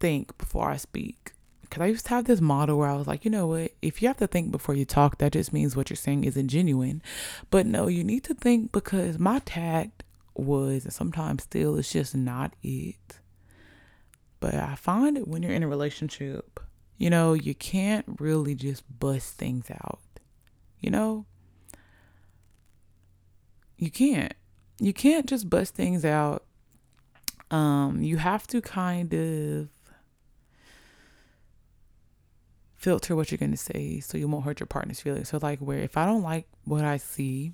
think 0.01 0.37
before 0.37 0.69
I 0.69 0.77
speak. 0.77 1.31
Because 1.61 1.81
I 1.83 1.87
used 1.87 2.05
to 2.07 2.09
have 2.09 2.25
this 2.25 2.41
model 2.41 2.77
where 2.77 2.89
I 2.89 2.95
was 2.95 3.07
like, 3.07 3.23
you 3.23 3.31
know 3.31 3.47
what? 3.47 3.71
If 3.81 4.01
you 4.01 4.09
have 4.09 4.17
to 4.17 4.27
think 4.27 4.51
before 4.51 4.75
you 4.75 4.83
talk, 4.83 5.19
that 5.19 5.31
just 5.31 5.53
means 5.53 5.73
what 5.73 5.89
you're 5.89 5.95
saying 5.95 6.25
isn't 6.25 6.49
genuine. 6.49 7.01
But 7.49 7.65
no, 7.65 7.87
you 7.87 8.03
need 8.03 8.25
to 8.25 8.33
think 8.33 8.73
because 8.73 9.17
my 9.17 9.39
tact 9.39 10.03
was, 10.35 10.83
and 10.83 10.93
sometimes 10.93 11.43
still, 11.43 11.77
it's 11.77 11.93
just 11.93 12.13
not 12.13 12.53
it. 12.61 13.19
But 14.41 14.55
I 14.55 14.75
find 14.75 15.17
it 15.17 15.29
when 15.29 15.43
you're 15.43 15.53
in 15.53 15.63
a 15.63 15.67
relationship, 15.67 16.59
you 16.97 17.09
know, 17.09 17.33
you 17.33 17.55
can't 17.55 18.05
really 18.19 18.53
just 18.53 18.83
bust 18.99 19.37
things 19.37 19.71
out. 19.71 20.01
You 20.79 20.89
know? 20.89 21.25
You 23.77 23.89
can't. 23.89 24.33
You 24.79 24.93
can't 24.93 25.25
just 25.25 25.49
bust 25.49 25.73
things 25.75 26.03
out. 26.03 26.43
Um, 27.49 28.01
you 28.01 28.17
have 28.17 28.47
to 28.47 28.61
kind 28.61 29.13
of 29.13 29.69
filter 32.81 33.15
what 33.15 33.29
you're 33.29 33.37
going 33.37 33.51
to 33.51 33.57
say 33.57 33.99
so 33.99 34.17
you 34.17 34.27
won't 34.27 34.43
hurt 34.43 34.59
your 34.59 34.67
partner's 34.67 34.99
feelings. 34.99 35.29
So, 35.29 35.39
like, 35.39 35.59
where 35.59 35.77
if 35.77 35.97
I 35.97 36.05
don't 36.05 36.23
like 36.23 36.47
what 36.65 36.83
I 36.83 36.97
see, 36.97 37.53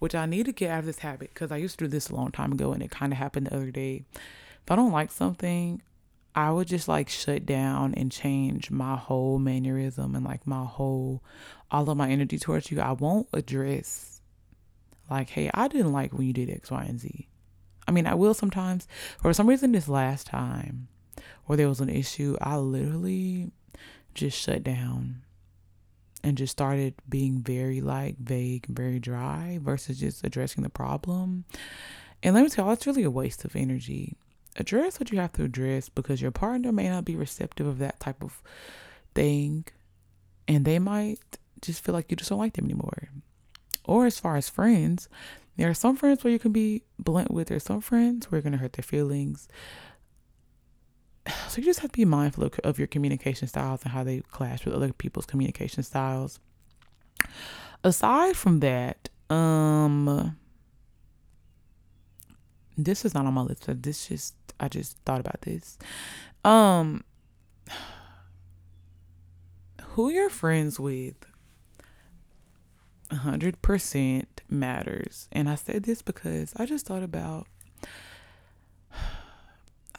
which 0.00 0.14
I 0.14 0.26
need 0.26 0.46
to 0.46 0.52
get 0.52 0.70
out 0.70 0.80
of 0.80 0.86
this 0.86 0.98
habit 0.98 1.30
because 1.32 1.52
I 1.52 1.56
used 1.56 1.78
to 1.78 1.84
do 1.84 1.88
this 1.88 2.10
a 2.10 2.14
long 2.16 2.32
time 2.32 2.52
ago 2.52 2.72
and 2.72 2.82
it 2.82 2.90
kind 2.90 3.12
of 3.12 3.18
happened 3.18 3.46
the 3.46 3.56
other 3.56 3.70
day. 3.70 4.04
If 4.12 4.70
I 4.70 4.76
don't 4.76 4.92
like 4.92 5.12
something, 5.12 5.82
I 6.34 6.50
would 6.50 6.66
just 6.66 6.88
like 6.88 7.08
shut 7.08 7.46
down 7.46 7.94
and 7.94 8.10
change 8.10 8.70
my 8.70 8.96
whole 8.96 9.38
mannerism 9.38 10.14
and 10.16 10.24
like 10.24 10.46
my 10.46 10.64
whole, 10.64 11.22
all 11.70 11.88
of 11.88 11.96
my 11.96 12.10
energy 12.10 12.38
towards 12.38 12.70
you. 12.70 12.80
I 12.80 12.92
won't 12.92 13.28
address, 13.32 14.20
like, 15.08 15.30
hey, 15.30 15.48
I 15.54 15.68
didn't 15.68 15.92
like 15.92 16.12
when 16.12 16.26
you 16.26 16.32
did 16.32 16.50
X, 16.50 16.72
Y, 16.72 16.84
and 16.84 16.98
Z. 16.98 17.28
I 17.86 17.92
mean, 17.92 18.06
I 18.06 18.14
will 18.14 18.34
sometimes. 18.34 18.88
For 19.20 19.32
some 19.32 19.48
reason, 19.48 19.70
this 19.70 19.88
last 19.88 20.26
time 20.26 20.88
where 21.44 21.56
there 21.56 21.68
was 21.68 21.80
an 21.80 21.88
issue, 21.88 22.36
I 22.40 22.56
literally 22.56 23.52
just 24.16 24.38
shut 24.38 24.62
down 24.62 25.22
and 26.24 26.36
just 26.36 26.52
started 26.52 26.94
being 27.08 27.40
very 27.40 27.80
like 27.80 28.18
vague 28.18 28.66
very 28.66 28.98
dry 28.98 29.60
versus 29.62 30.00
just 30.00 30.24
addressing 30.24 30.62
the 30.62 30.68
problem. 30.68 31.44
And 32.22 32.34
let 32.34 32.42
me 32.42 32.48
tell 32.48 32.66
you, 32.66 32.72
it's 32.72 32.86
really 32.86 33.04
a 33.04 33.10
waste 33.10 33.44
of 33.44 33.54
energy. 33.54 34.16
Address 34.56 34.98
what 34.98 35.12
you 35.12 35.18
have 35.18 35.34
to 35.34 35.44
address 35.44 35.88
because 35.88 36.22
your 36.22 36.30
partner 36.30 36.72
may 36.72 36.88
not 36.88 37.04
be 37.04 37.14
receptive 37.14 37.66
of 37.66 37.78
that 37.78 38.00
type 38.00 38.22
of 38.22 38.42
thing. 39.14 39.66
And 40.48 40.64
they 40.64 40.78
might 40.78 41.20
just 41.60 41.84
feel 41.84 41.94
like 41.94 42.10
you 42.10 42.16
just 42.16 42.30
don't 42.30 42.38
like 42.38 42.54
them 42.54 42.64
anymore. 42.64 43.10
Or 43.84 44.06
as 44.06 44.18
far 44.18 44.36
as 44.36 44.48
friends, 44.48 45.08
there 45.56 45.70
are 45.70 45.74
some 45.74 45.96
friends 45.96 46.24
where 46.24 46.32
you 46.32 46.38
can 46.38 46.52
be 46.52 46.82
blunt 46.98 47.30
with. 47.30 47.48
There's 47.48 47.64
some 47.64 47.80
friends 47.80 48.30
where 48.30 48.40
you're 48.40 48.50
to 48.50 48.58
hurt 48.58 48.72
their 48.72 48.82
feelings. 48.82 49.46
so 51.48 51.58
you 51.58 51.64
just 51.64 51.80
have 51.80 51.92
to 51.92 51.96
be 51.96 52.04
mindful 52.04 52.44
of, 52.44 52.58
of 52.64 52.78
your 52.78 52.88
communication 52.88 53.48
styles 53.48 53.82
and 53.82 53.92
how 53.92 54.04
they 54.04 54.20
clash 54.30 54.64
with 54.64 54.74
other 54.74 54.92
people's 54.92 55.26
communication 55.26 55.82
styles. 55.82 56.40
Aside 57.84 58.36
from 58.36 58.60
that, 58.60 59.08
um, 59.30 60.36
this 62.76 63.04
is 63.04 63.14
not 63.14 63.26
on 63.26 63.34
my 63.34 63.42
list. 63.42 63.64
But 63.66 63.82
this 63.82 64.08
just 64.08 64.34
I 64.58 64.68
just 64.68 64.98
thought 65.04 65.20
about 65.20 65.42
this. 65.42 65.78
Um, 66.44 67.04
who 69.82 70.10
you're 70.10 70.30
friends 70.30 70.78
with, 70.78 71.16
hundred 73.10 73.62
percent 73.62 74.42
matters. 74.48 75.28
And 75.32 75.48
I 75.48 75.54
said 75.54 75.84
this 75.84 76.02
because 76.02 76.52
I 76.56 76.66
just 76.66 76.86
thought 76.86 77.02
about 77.02 77.46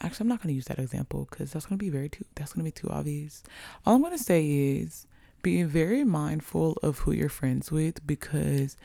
actually 0.00 0.24
I'm 0.24 0.28
not 0.28 0.42
going 0.42 0.52
to 0.52 0.56
use 0.56 0.66
that 0.66 0.78
example 0.78 1.26
because 1.30 1.52
that's 1.52 1.66
going 1.66 1.78
to 1.78 1.84
be 1.84 1.90
very 1.90 2.08
too 2.08 2.24
that's 2.34 2.52
going 2.52 2.64
to 2.64 2.68
be 2.68 2.88
too 2.88 2.90
obvious. 2.90 3.42
All 3.84 3.94
I'm 3.94 4.02
going 4.02 4.16
to 4.16 4.22
say 4.22 4.46
is 4.46 5.06
be 5.42 5.62
very 5.62 6.04
mindful 6.04 6.78
of 6.82 7.00
who 7.00 7.12
you're 7.12 7.28
friends 7.28 7.70
with 7.70 8.06
because 8.06 8.76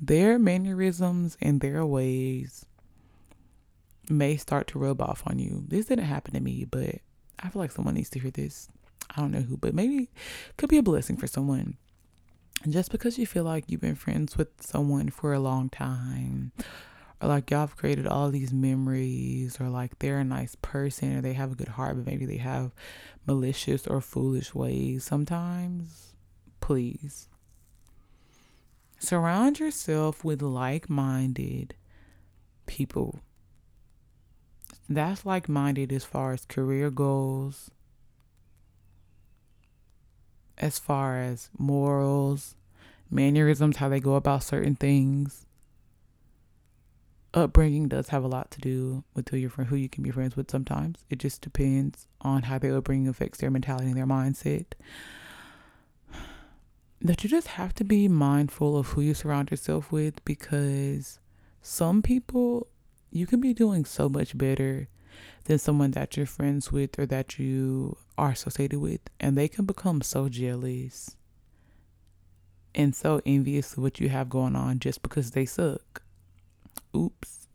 their 0.00 0.38
mannerisms 0.38 1.36
and 1.40 1.60
their 1.60 1.84
ways 1.86 2.66
may 4.08 4.36
start 4.36 4.66
to 4.68 4.78
rub 4.78 5.00
off 5.00 5.22
on 5.26 5.38
you. 5.38 5.64
This 5.68 5.86
didn't 5.86 6.04
happen 6.04 6.34
to 6.34 6.40
me, 6.40 6.66
but 6.70 6.96
I 7.38 7.48
feel 7.48 7.62
like 7.62 7.70
someone 7.70 7.94
needs 7.94 8.10
to 8.10 8.18
hear 8.18 8.30
this. 8.30 8.68
I 9.16 9.20
don't 9.20 9.30
know 9.30 9.40
who, 9.40 9.56
but 9.56 9.74
maybe 9.74 10.10
could 10.56 10.68
be 10.68 10.78
a 10.78 10.82
blessing 10.82 11.16
for 11.16 11.26
someone. 11.26 11.76
Just 12.68 12.90
because 12.90 13.18
you 13.18 13.26
feel 13.26 13.44
like 13.44 13.64
you've 13.66 13.80
been 13.80 13.94
friends 13.94 14.36
with 14.36 14.48
someone 14.60 15.10
for 15.10 15.32
a 15.32 15.40
long 15.40 15.68
time 15.68 16.52
or 17.22 17.28
like 17.28 17.50
y'all 17.50 17.60
have 17.60 17.76
created 17.76 18.06
all 18.06 18.30
these 18.30 18.52
memories 18.52 19.60
or 19.60 19.68
like 19.68 19.98
they're 20.00 20.18
a 20.18 20.24
nice 20.24 20.56
person 20.56 21.16
or 21.16 21.20
they 21.20 21.34
have 21.34 21.52
a 21.52 21.56
good 21.56 21.68
heart 21.68 21.96
but 21.96 22.06
maybe 22.06 22.26
they 22.26 22.38
have 22.38 22.72
malicious 23.26 23.86
or 23.86 24.00
foolish 24.00 24.54
ways 24.54 25.04
sometimes 25.04 26.14
please 26.60 27.28
surround 29.02 29.58
yourself 29.58 30.24
with 30.24 30.40
like-minded 30.40 31.74
people. 32.66 33.20
That's 34.88 35.26
like-minded 35.26 35.92
as 35.92 36.04
far 36.04 36.32
as 36.32 36.44
career 36.46 36.90
goals 36.90 37.70
as 40.58 40.78
far 40.78 41.18
as 41.18 41.48
morals 41.58 42.54
mannerisms 43.10 43.78
how 43.78 43.88
they 43.88 43.98
go 43.98 44.14
about 44.14 44.44
certain 44.44 44.76
things 44.76 45.46
upbringing 47.34 47.88
does 47.88 48.08
have 48.08 48.24
a 48.24 48.28
lot 48.28 48.50
to 48.52 48.60
do 48.60 49.04
with 49.14 49.28
who 49.28 49.36
you're 49.36 49.50
who 49.50 49.76
you 49.76 49.88
can 49.88 50.02
be 50.02 50.10
friends 50.10 50.36
with 50.36 50.50
sometimes. 50.50 51.04
It 51.10 51.18
just 51.18 51.40
depends 51.40 52.06
on 52.20 52.42
how 52.44 52.58
their 52.58 52.76
upbringing 52.76 53.08
affects 53.08 53.38
their 53.38 53.50
mentality 53.50 53.86
and 53.86 53.96
their 53.96 54.06
mindset. 54.06 54.66
That 57.00 57.24
you 57.24 57.30
just 57.30 57.48
have 57.48 57.74
to 57.74 57.84
be 57.84 58.06
mindful 58.06 58.76
of 58.76 58.88
who 58.88 59.00
you 59.00 59.14
surround 59.14 59.50
yourself 59.50 59.90
with 59.90 60.24
because 60.24 61.18
some 61.60 62.02
people 62.02 62.68
you 63.10 63.26
can 63.26 63.40
be 63.40 63.52
doing 63.52 63.84
so 63.84 64.08
much 64.08 64.36
better 64.36 64.88
than 65.44 65.58
someone 65.58 65.90
that 65.92 66.16
you're 66.16 66.26
friends 66.26 66.70
with 66.70 66.98
or 66.98 67.06
that 67.06 67.38
you 67.38 67.96
are 68.16 68.30
associated 68.30 68.78
with 68.78 69.00
and 69.18 69.36
they 69.36 69.48
can 69.48 69.64
become 69.64 70.00
so 70.00 70.28
jealous 70.28 71.16
and 72.74 72.94
so 72.94 73.20
envious 73.26 73.72
of 73.72 73.82
what 73.82 74.00
you 74.00 74.08
have 74.08 74.28
going 74.28 74.56
on 74.56 74.78
just 74.78 75.02
because 75.02 75.32
they 75.32 75.44
suck 75.44 76.01
Oops. 76.96 77.48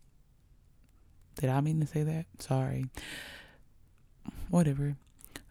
Did 1.39 1.49
I 1.49 1.61
mean 1.61 1.79
to 1.79 1.87
say 1.87 2.03
that? 2.03 2.25
Sorry. 2.39 2.85
Whatever. 4.49 4.95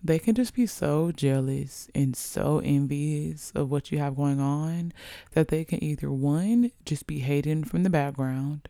They 0.02 0.18
can 0.18 0.34
just 0.34 0.54
be 0.54 0.66
so 0.66 1.10
jealous 1.10 1.88
and 1.94 2.14
so 2.14 2.60
envious 2.62 3.50
of 3.54 3.70
what 3.70 3.90
you 3.90 3.98
have 3.98 4.16
going 4.16 4.40
on 4.40 4.92
that 5.32 5.48
they 5.48 5.64
can 5.64 5.82
either 5.82 6.10
one, 6.10 6.70
just 6.84 7.06
be 7.06 7.20
hating 7.20 7.64
from 7.64 7.82
the 7.82 7.90
background, 7.90 8.68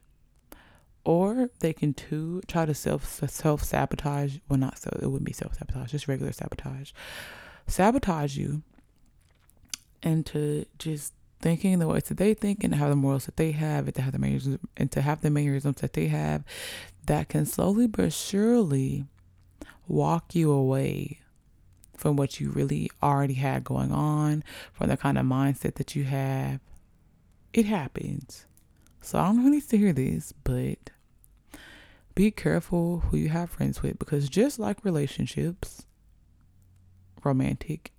or 1.05 1.51
they 1.61 1.73
can 1.73 1.95
two, 1.95 2.43
try 2.47 2.65
to 2.65 2.75
self 2.75 3.21
self 3.29 3.63
sabotage. 3.63 4.39
Well, 4.49 4.59
not 4.59 4.79
so, 4.79 4.91
it 5.01 5.07
wouldn't 5.07 5.27
be 5.27 5.33
self 5.33 5.55
sabotage, 5.57 5.91
just 5.91 6.09
regular 6.09 6.33
sabotage. 6.33 6.93
Sabotage 7.67 8.37
you 8.37 8.63
and 10.03 10.25
to 10.27 10.65
just 10.79 11.13
thinking 11.41 11.79
the 11.79 11.87
ways 11.87 12.05
that 12.05 12.17
they 12.19 12.35
think 12.35 12.65
and 12.65 12.75
have 12.75 12.91
the 12.91 12.97
morals 12.97 13.27
that 13.27 13.37
they 13.37 13.53
have 13.53 13.87
and 13.87 13.95
to 13.95 14.03
have 14.03 14.13
the 14.13 14.19
mannerisms 14.19 14.59
and 14.77 14.91
to 14.93 15.03
have 15.03 15.21
the 15.21 15.31
mannerisms 15.31 15.81
that 15.81 15.93
they 15.93 16.07
have 16.07 16.43
that 17.07 17.29
can 17.29 17.47
slowly 17.47 17.87
but 17.87 18.13
surely 18.13 19.05
walk 19.89 20.35
you 20.35 20.51
away 20.51 21.21
from 21.97 22.17
what 22.17 22.41
you 22.41 22.51
really 22.51 22.91
already 23.03 23.35
had 23.35 23.65
going 23.65 23.93
on, 23.93 24.45
from 24.73 24.89
the 24.89 24.97
kind 24.97 25.17
of 25.17 25.25
mindset 25.25 25.75
that 25.75 25.97
you 25.97 26.05
have. 26.05 26.61
It 27.53 27.67
happens. 27.67 28.45
So 29.01 29.19
I 29.19 29.27
don't 29.27 29.37
know 29.37 29.43
who 29.45 29.51
needs 29.51 29.67
to 29.69 29.79
hear 29.79 29.93
this, 29.93 30.33
but 30.45 30.91
be 32.15 32.31
careful 32.31 33.01
who 33.01 33.17
you 33.17 33.29
have 33.29 33.51
friends 33.51 33.83
with 33.83 33.99
because 33.99 34.29
just 34.29 34.59
like 34.59 34.85
relationships, 34.85 35.87
romantic, 37.25 37.93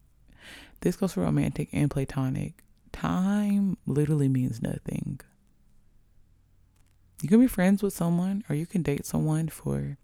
this 0.81 0.95
goes 0.95 1.14
for 1.14 1.22
romantic 1.22 1.69
and 1.72 1.89
platonic 1.89 2.64
time 2.98 3.78
literally 3.86 4.28
means 4.28 4.61
nothing. 4.61 5.19
You 7.22 7.30
can 7.30 7.40
be 7.40 7.48
friends 7.48 7.82
with 7.82 7.94
someone 7.94 8.44
or 8.49 8.56
you 8.56 8.65
can 8.65 8.82
date 8.82 9.06
someone 9.06 9.48
for 9.49 9.98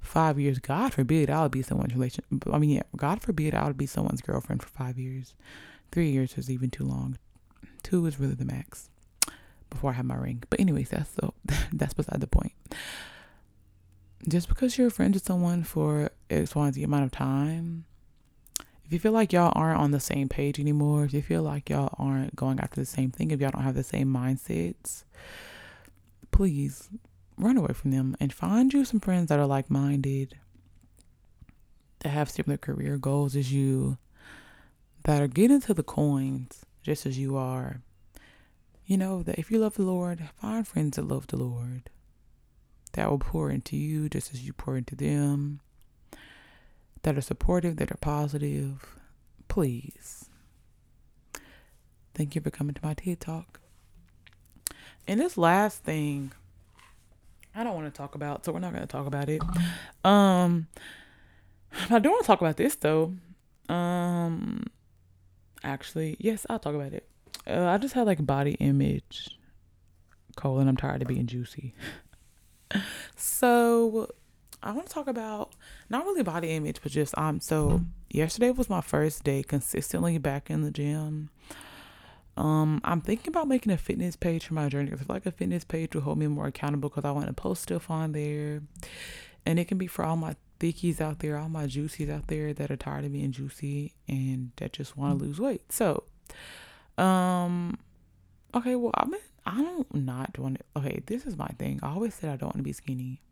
five 0.00 0.38
years. 0.38 0.58
God 0.58 0.92
forbid 0.92 1.30
I 1.30 1.42
would 1.42 1.52
be 1.52 1.62
someone's 1.62 1.94
relation. 1.94 2.24
I 2.52 2.58
mean, 2.58 2.70
yeah, 2.70 2.82
God 2.96 3.22
forbid 3.22 3.54
I 3.54 3.66
would 3.66 3.76
be 3.76 3.86
someone's 3.86 4.22
girlfriend 4.22 4.62
for 4.62 4.68
five 4.68 4.98
years. 4.98 5.34
Three 5.92 6.10
years 6.10 6.36
is 6.36 6.50
even 6.50 6.70
too 6.70 6.84
long. 6.84 7.18
Two 7.82 8.06
is 8.06 8.20
really 8.20 8.34
the 8.34 8.44
max 8.44 8.90
before 9.68 9.90
I 9.90 9.94
have 9.94 10.04
my 10.04 10.16
ring. 10.16 10.42
But 10.50 10.60
anyways, 10.60 10.90
that's 10.90 11.16
that's 11.72 11.94
beside 11.94 12.20
the 12.20 12.26
point. 12.26 12.52
Just 14.28 14.48
because 14.48 14.76
you're 14.76 14.90
friends 14.90 15.14
with 15.14 15.24
someone 15.24 15.64
for 15.64 16.10
X, 16.28 16.54
Y, 16.54 16.70
Z 16.72 16.82
amount 16.82 17.04
of 17.04 17.10
time, 17.10 17.86
If 18.90 18.94
you 18.94 18.98
feel 18.98 19.12
like 19.12 19.32
y'all 19.32 19.52
aren't 19.54 19.78
on 19.78 19.92
the 19.92 20.00
same 20.00 20.28
page 20.28 20.58
anymore, 20.58 21.04
if 21.04 21.14
you 21.14 21.22
feel 21.22 21.44
like 21.44 21.70
y'all 21.70 21.94
aren't 21.96 22.34
going 22.34 22.58
after 22.58 22.80
the 22.80 22.84
same 22.84 23.12
thing, 23.12 23.30
if 23.30 23.40
y'all 23.40 23.52
don't 23.52 23.62
have 23.62 23.76
the 23.76 23.84
same 23.84 24.12
mindsets, 24.12 25.04
please 26.32 26.88
run 27.38 27.56
away 27.56 27.72
from 27.72 27.92
them 27.92 28.16
and 28.18 28.32
find 28.32 28.72
you 28.72 28.84
some 28.84 28.98
friends 28.98 29.28
that 29.28 29.38
are 29.38 29.46
like 29.46 29.70
minded, 29.70 30.36
that 32.00 32.08
have 32.08 32.28
similar 32.28 32.56
career 32.56 32.98
goals 32.98 33.36
as 33.36 33.52
you, 33.52 33.96
that 35.04 35.22
are 35.22 35.28
getting 35.28 35.60
to 35.60 35.72
the 35.72 35.84
coins 35.84 36.66
just 36.82 37.06
as 37.06 37.16
you 37.16 37.36
are. 37.36 37.82
You 38.86 38.98
know, 38.98 39.22
that 39.22 39.38
if 39.38 39.52
you 39.52 39.60
love 39.60 39.76
the 39.76 39.84
Lord, 39.84 40.28
find 40.34 40.66
friends 40.66 40.96
that 40.96 41.06
love 41.06 41.28
the 41.28 41.36
Lord, 41.36 41.90
that 42.94 43.08
will 43.08 43.20
pour 43.20 43.52
into 43.52 43.76
you 43.76 44.08
just 44.08 44.34
as 44.34 44.44
you 44.44 44.52
pour 44.52 44.76
into 44.76 44.96
them 44.96 45.60
that 47.02 47.16
are 47.16 47.22
supportive, 47.22 47.76
that 47.76 47.90
are 47.90 47.98
positive, 47.98 48.96
please. 49.48 50.28
Thank 52.14 52.34
you 52.34 52.40
for 52.40 52.50
coming 52.50 52.74
to 52.74 52.80
my 52.84 52.94
TED 52.94 53.20
Talk. 53.20 53.60
And 55.06 55.20
this 55.20 55.36
last 55.36 55.82
thing, 55.82 56.32
I 57.54 57.64
don't 57.64 57.74
want 57.74 57.92
to 57.92 57.96
talk 57.96 58.14
about, 58.14 58.44
so 58.44 58.52
we're 58.52 58.60
not 58.60 58.72
going 58.72 58.86
to 58.86 58.92
talk 58.92 59.06
about 59.06 59.28
it. 59.28 59.42
Um, 60.04 60.68
I 61.90 61.98
do 61.98 62.10
want 62.10 62.22
to 62.22 62.26
talk 62.26 62.40
about 62.40 62.56
this 62.56 62.76
though. 62.76 63.14
Um, 63.68 64.64
actually, 65.62 66.16
yes, 66.18 66.46
I'll 66.48 66.58
talk 66.58 66.74
about 66.74 66.92
it. 66.92 67.08
Uh, 67.46 67.66
I 67.66 67.78
just 67.78 67.94
had 67.94 68.06
like 68.06 68.24
body 68.24 68.52
image 68.60 69.38
colon. 70.36 70.68
I'm 70.68 70.76
tired 70.76 71.02
of 71.02 71.08
being 71.08 71.26
juicy. 71.26 71.74
so 73.16 74.10
I 74.62 74.72
want 74.72 74.88
to 74.88 74.92
talk 74.92 75.06
about 75.06 75.54
not 75.88 76.04
really 76.04 76.22
body 76.22 76.50
image, 76.50 76.80
but 76.82 76.92
just 76.92 77.16
um. 77.16 77.40
So 77.40 77.82
yesterday 78.10 78.50
was 78.50 78.68
my 78.68 78.80
first 78.80 79.24
day 79.24 79.42
consistently 79.42 80.18
back 80.18 80.50
in 80.50 80.62
the 80.62 80.70
gym. 80.70 81.30
Um, 82.36 82.80
I'm 82.84 83.00
thinking 83.00 83.28
about 83.28 83.48
making 83.48 83.72
a 83.72 83.76
fitness 83.76 84.16
page 84.16 84.46
for 84.46 84.54
my 84.54 84.68
journey. 84.68 84.92
I 84.92 84.96
feel 84.96 85.06
like 85.08 85.26
a 85.26 85.32
fitness 85.32 85.64
page 85.64 85.94
will 85.94 86.02
hold 86.02 86.18
me 86.18 86.26
more 86.26 86.46
accountable 86.46 86.88
because 86.88 87.04
I 87.04 87.10
want 87.10 87.26
to 87.26 87.32
post 87.32 87.62
stuff 87.62 87.90
on 87.90 88.12
there, 88.12 88.62
and 89.44 89.58
it 89.58 89.66
can 89.68 89.78
be 89.78 89.86
for 89.86 90.04
all 90.04 90.16
my 90.16 90.36
thickies 90.58 91.00
out 91.00 91.18
there, 91.18 91.36
all 91.36 91.48
my 91.48 91.66
juicies 91.66 92.10
out 92.10 92.28
there 92.28 92.52
that 92.52 92.70
are 92.70 92.76
tired 92.76 93.04
of 93.04 93.12
being 93.12 93.32
juicy 93.32 93.94
and 94.06 94.52
that 94.56 94.74
just 94.74 94.96
want 94.96 95.18
to 95.18 95.24
lose 95.24 95.40
weight. 95.40 95.72
So, 95.72 96.04
um, 96.98 97.78
okay, 98.54 98.76
well, 98.76 98.92
I 98.94 99.06
mean, 99.06 99.20
I 99.46 99.62
don't 99.62 99.94
not 99.94 100.38
want 100.38 100.58
to. 100.58 100.80
Okay, 100.80 101.02
this 101.06 101.26
is 101.26 101.36
my 101.36 101.48
thing. 101.58 101.80
I 101.82 101.88
always 101.88 102.14
said 102.14 102.30
I 102.30 102.36
don't 102.36 102.48
want 102.48 102.58
to 102.58 102.62
be 102.62 102.72
skinny. 102.72 103.22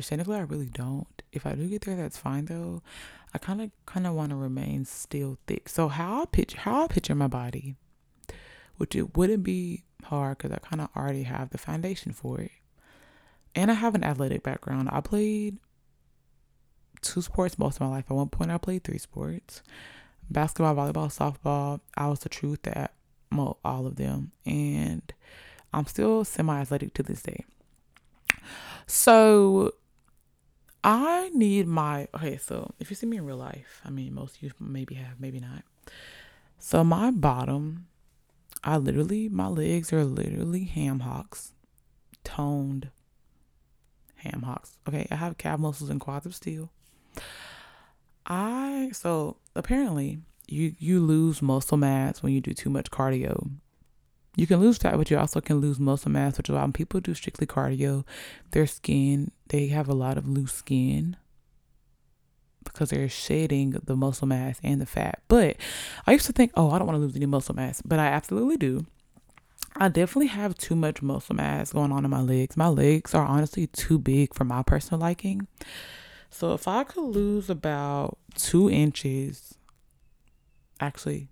Technically 0.00 0.36
I 0.36 0.40
really 0.40 0.68
don't. 0.68 1.22
If 1.32 1.46
I 1.46 1.54
do 1.54 1.68
get 1.68 1.82
there, 1.82 1.96
that's 1.96 2.18
fine 2.18 2.46
though. 2.46 2.82
I 3.32 3.38
kind 3.38 3.60
of 3.60 3.70
kind 3.86 4.06
of 4.06 4.14
want 4.14 4.30
to 4.30 4.36
remain 4.36 4.84
still 4.84 5.38
thick. 5.46 5.68
So 5.68 5.88
how 5.88 6.22
I 6.22 6.24
picture 6.26 6.58
how 6.58 6.84
I 6.84 6.86
picture 6.88 7.14
my 7.14 7.26
body, 7.26 7.76
which 8.76 8.94
it 8.94 9.16
wouldn't 9.16 9.42
be 9.42 9.84
hard 10.04 10.38
because 10.38 10.52
I 10.52 10.58
kind 10.58 10.80
of 10.80 10.88
already 10.96 11.24
have 11.24 11.50
the 11.50 11.58
foundation 11.58 12.12
for 12.12 12.40
it, 12.40 12.52
and 13.54 13.70
I 13.70 13.74
have 13.74 13.94
an 13.94 14.04
athletic 14.04 14.42
background. 14.42 14.88
I 14.92 15.00
played 15.00 15.58
two 17.00 17.22
sports 17.22 17.58
most 17.58 17.76
of 17.76 17.82
my 17.82 17.88
life. 17.88 18.04
At 18.08 18.16
one 18.16 18.28
point, 18.28 18.50
I 18.50 18.58
played 18.58 18.84
three 18.84 18.98
sports: 18.98 19.62
basketball, 20.30 20.74
volleyball, 20.74 21.12
softball. 21.12 21.80
I 21.96 22.08
was 22.08 22.20
the 22.20 22.28
truth 22.28 22.66
at 22.66 22.94
all 23.32 23.86
of 23.86 23.96
them, 23.96 24.32
and 24.46 25.02
I'm 25.72 25.86
still 25.86 26.24
semi-athletic 26.24 26.94
to 26.94 27.02
this 27.02 27.22
day. 27.22 27.44
So 28.86 29.72
I 30.84 31.30
need 31.32 31.66
my 31.66 32.08
okay. 32.14 32.36
So 32.36 32.74
if 32.78 32.90
you 32.90 32.96
see 32.96 33.06
me 33.06 33.16
in 33.16 33.24
real 33.24 33.38
life, 33.38 33.80
I 33.84 33.90
mean, 33.90 34.14
most 34.14 34.36
of 34.36 34.42
you 34.42 34.52
maybe 34.60 34.94
have, 34.96 35.18
maybe 35.18 35.40
not. 35.40 35.64
So 36.58 36.84
my 36.84 37.10
bottom, 37.10 37.86
I 38.62 38.76
literally 38.76 39.30
my 39.30 39.48
legs 39.48 39.92
are 39.94 40.04
literally 40.04 40.64
ham 40.64 41.00
hocks, 41.00 41.52
toned 42.22 42.90
ham 44.16 44.42
hocks. 44.42 44.76
Okay, 44.86 45.08
I 45.10 45.16
have 45.16 45.38
calf 45.38 45.58
muscles 45.58 45.88
and 45.88 46.00
quads 46.00 46.26
of 46.26 46.34
steel. 46.34 46.70
I 48.26 48.90
so 48.92 49.38
apparently 49.56 50.20
you 50.46 50.74
you 50.78 51.00
lose 51.00 51.40
muscle 51.40 51.78
mass 51.78 52.22
when 52.22 52.34
you 52.34 52.42
do 52.42 52.52
too 52.52 52.68
much 52.68 52.90
cardio. 52.90 53.50
You 54.36 54.46
can 54.46 54.60
lose 54.60 54.78
fat, 54.78 54.96
but 54.96 55.10
you 55.10 55.18
also 55.18 55.40
can 55.40 55.58
lose 55.60 55.78
muscle 55.78 56.10
mass, 56.10 56.36
which 56.36 56.48
is 56.48 56.54
why 56.54 56.62
when 56.62 56.72
people 56.72 57.00
do 57.00 57.14
strictly 57.14 57.46
cardio, 57.46 58.04
their 58.50 58.66
skin, 58.66 59.30
they 59.48 59.68
have 59.68 59.88
a 59.88 59.94
lot 59.94 60.18
of 60.18 60.28
loose 60.28 60.52
skin 60.52 61.16
because 62.64 62.90
they're 62.90 63.08
shedding 63.08 63.70
the 63.70 63.94
muscle 63.94 64.26
mass 64.26 64.58
and 64.64 64.80
the 64.80 64.86
fat. 64.86 65.20
But 65.28 65.56
I 66.06 66.12
used 66.12 66.26
to 66.26 66.32
think, 66.32 66.50
oh, 66.56 66.70
I 66.70 66.78
don't 66.78 66.86
want 66.86 66.96
to 66.96 67.00
lose 67.00 67.14
any 67.14 67.26
muscle 67.26 67.54
mass, 67.54 67.80
but 67.82 67.98
I 67.98 68.06
absolutely 68.06 68.56
do. 68.56 68.86
I 69.76 69.88
definitely 69.88 70.28
have 70.28 70.56
too 70.56 70.76
much 70.76 71.02
muscle 71.02 71.34
mass 71.34 71.72
going 71.72 71.92
on 71.92 72.04
in 72.04 72.10
my 72.10 72.20
legs. 72.20 72.56
My 72.56 72.68
legs 72.68 73.14
are 73.14 73.24
honestly 73.24 73.66
too 73.68 73.98
big 73.98 74.34
for 74.34 74.44
my 74.44 74.62
personal 74.62 75.00
liking. 75.00 75.46
So 76.30 76.52
if 76.52 76.66
I 76.66 76.84
could 76.84 77.04
lose 77.04 77.50
about 77.50 78.18
two 78.34 78.70
inches, 78.70 79.54
actually, 80.80 81.28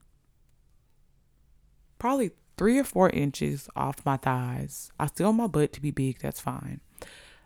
probably 1.99 2.33
three 2.57 2.79
or 2.79 2.85
four 2.85 3.11
inches 3.11 3.69
off 3.75 4.05
my 4.05 4.17
thighs. 4.17 4.91
I 4.99 5.07
still 5.07 5.27
want 5.27 5.39
my 5.39 5.47
butt 5.47 5.73
to 5.75 5.81
be 5.81 5.91
big, 5.91 6.21
that's 6.21 6.41
fine. 6.41 6.81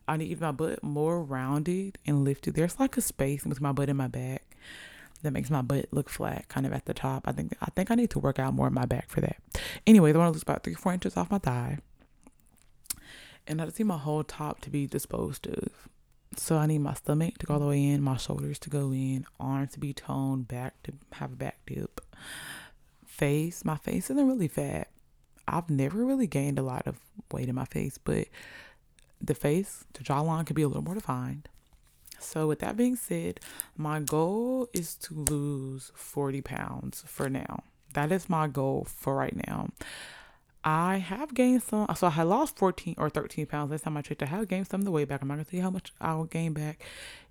I 0.09 0.17
need 0.17 0.41
my 0.41 0.53
butt 0.53 0.83
more 0.83 1.23
rounded 1.23 1.99
and 2.07 2.25
lifted. 2.25 2.55
There's 2.55 2.79
like 2.79 2.97
a 2.97 3.01
space 3.01 3.45
with 3.45 3.61
my 3.61 3.73
butt 3.73 3.89
and 3.89 3.99
my 3.99 4.07
back 4.09 4.57
that 5.23 5.33
makes 5.33 5.51
my 5.51 5.63
butt 5.63 5.87
look 5.91 6.09
flat, 6.09 6.49
kind 6.49 6.67
of 6.67 6.73
at 6.73 6.85
the 6.85 6.95
top. 6.95 7.27
I 7.27 7.33
think 7.33 7.57
I 7.61 7.67
think 7.67 7.91
I 7.91 7.95
need 7.95 8.11
to 8.11 8.19
work 8.19 8.39
out 8.39 8.55
more 8.55 8.69
in 8.69 8.75
my 8.75 8.87
back 8.87 9.09
for 9.09 9.21
that. 9.21 9.37
Anyway, 9.87 10.13
I 10.13 10.17
want 10.17 10.29
to 10.29 10.33
lose 10.33 10.43
about 10.43 10.63
three, 10.63 10.75
or 10.75 10.77
four 10.77 10.93
inches 10.93 11.17
off 11.17 11.31
my 11.31 11.39
thigh. 11.39 11.79
And 13.49 13.61
I 13.61 13.67
just 13.67 13.79
need 13.79 13.87
my 13.87 13.99
whole 13.99 14.25
top 14.25 14.61
to 14.63 14.71
be 14.71 14.87
disposed 14.87 15.47
of. 15.47 15.89
So 16.37 16.57
I 16.57 16.67
need 16.67 16.79
my 16.79 16.95
stomach 16.95 17.39
to 17.39 17.47
go 17.47 17.55
all 17.55 17.61
the 17.61 17.67
way 17.67 17.85
in, 17.85 18.03
my 18.03 18.17
shoulders 18.17 18.59
to 18.61 18.71
go 18.71 18.93
in, 18.93 19.25
arms 19.39 19.73
to 19.73 19.81
be 19.81 19.93
toned, 19.93 20.49
back 20.49 20.83
to 20.83 20.93
have 21.13 21.33
a 21.33 21.37
back 21.37 21.59
dip. 21.67 22.01
Face, 23.07 23.65
my 23.65 23.77
face 23.77 24.11
isn't 24.11 24.29
really 24.29 24.49
fat. 24.49 24.89
I've 25.49 25.71
never 25.71 26.05
really 26.05 26.27
gained 26.27 26.59
a 26.59 26.63
lot 26.63 26.87
of 26.87 26.99
weight 27.31 27.49
in 27.49 27.55
my 27.55 27.65
face, 27.65 27.99
but 28.03 28.29
the 29.21 29.35
face, 29.35 29.85
the 29.95 30.05
jawline 30.05 30.47
could 30.47 30.57
be 30.57 30.63
a 30.63 30.69
little 30.69 30.83
more 30.83 30.95
defined. 30.95 31.49
So, 32.19 32.47
with 32.47 32.61
that 32.61 32.77
being 32.77 32.97
said, 32.97 33.41
my 33.77 34.01
goal 34.01 34.69
is 34.73 34.95
to 34.97 35.15
lose 35.15 35.93
40 35.95 36.41
pounds 36.41 37.05
for 37.07 37.29
now. 37.29 37.63
That 37.93 38.11
is 38.11 38.29
my 38.29 38.47
goal 38.49 38.87
for 38.89 39.15
right 39.15 39.37
now. 39.47 39.69
I 40.65 40.97
have 40.97 41.33
gained 41.33 41.63
some, 41.63 41.87
so 41.95 42.09
I 42.09 42.25
lost 42.25 42.59
14 42.59 42.97
or 42.99 43.09
13 43.09 43.47
pounds 43.47 43.71
last 43.71 43.85
time 43.85 43.97
I 43.97 44.03
checked. 44.03 44.23
I 44.23 44.27
have 44.27 44.49
gained 44.49 44.67
some 44.67 44.81
of 44.81 44.85
the 44.85 44.91
weight 44.91 45.09
back. 45.09 45.23
I'm 45.23 45.29
not 45.29 45.35
gonna 45.35 45.45
tell 45.45 45.59
you 45.59 45.63
how 45.63 45.71
much 45.71 45.93
I 46.01 46.15
will 46.15 46.25
gain 46.25 46.55
back. 46.55 46.83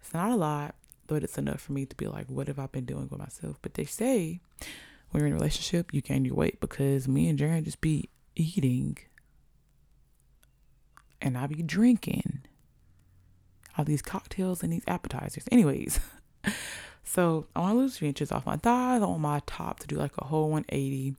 It's 0.01 0.13
not 0.13 0.31
a 0.31 0.35
lot, 0.35 0.75
but 1.07 1.23
it's 1.23 1.37
enough 1.37 1.61
for 1.61 1.73
me 1.73 1.85
to 1.85 1.95
be 1.95 2.07
like, 2.07 2.27
what 2.29 2.47
have 2.47 2.59
I 2.59 2.67
been 2.67 2.85
doing 2.85 3.09
with 3.09 3.19
myself? 3.19 3.57
But 3.61 3.73
they 3.73 3.85
say 3.85 4.39
when 5.15 5.21
you're 5.21 5.27
in 5.27 5.33
a 5.33 5.37
relationship, 5.37 5.93
you 5.93 6.01
gain 6.01 6.25
your 6.25 6.35
weight 6.35 6.59
because 6.59 7.07
me 7.07 7.29
and 7.29 7.39
Jaren 7.39 7.63
just 7.63 7.79
be 7.79 8.09
eating 8.35 8.97
and 11.21 11.37
I 11.37 11.47
be 11.47 11.63
drinking 11.63 12.41
all 13.77 13.85
these 13.85 14.01
cocktails 14.01 14.61
and 14.61 14.73
these 14.73 14.83
appetizers. 14.87 15.45
Anyways, 15.53 16.01
so 17.05 17.47
I 17.55 17.61
want 17.61 17.75
to 17.75 17.77
lose 17.77 17.97
three 17.97 18.09
inches 18.09 18.29
off 18.29 18.45
my 18.45 18.57
thighs. 18.57 19.01
I 19.01 19.05
want 19.05 19.21
my 19.21 19.41
top 19.45 19.79
to 19.79 19.87
do 19.87 19.95
like 19.95 20.11
a 20.17 20.25
whole 20.25 20.49
180. 20.49 21.15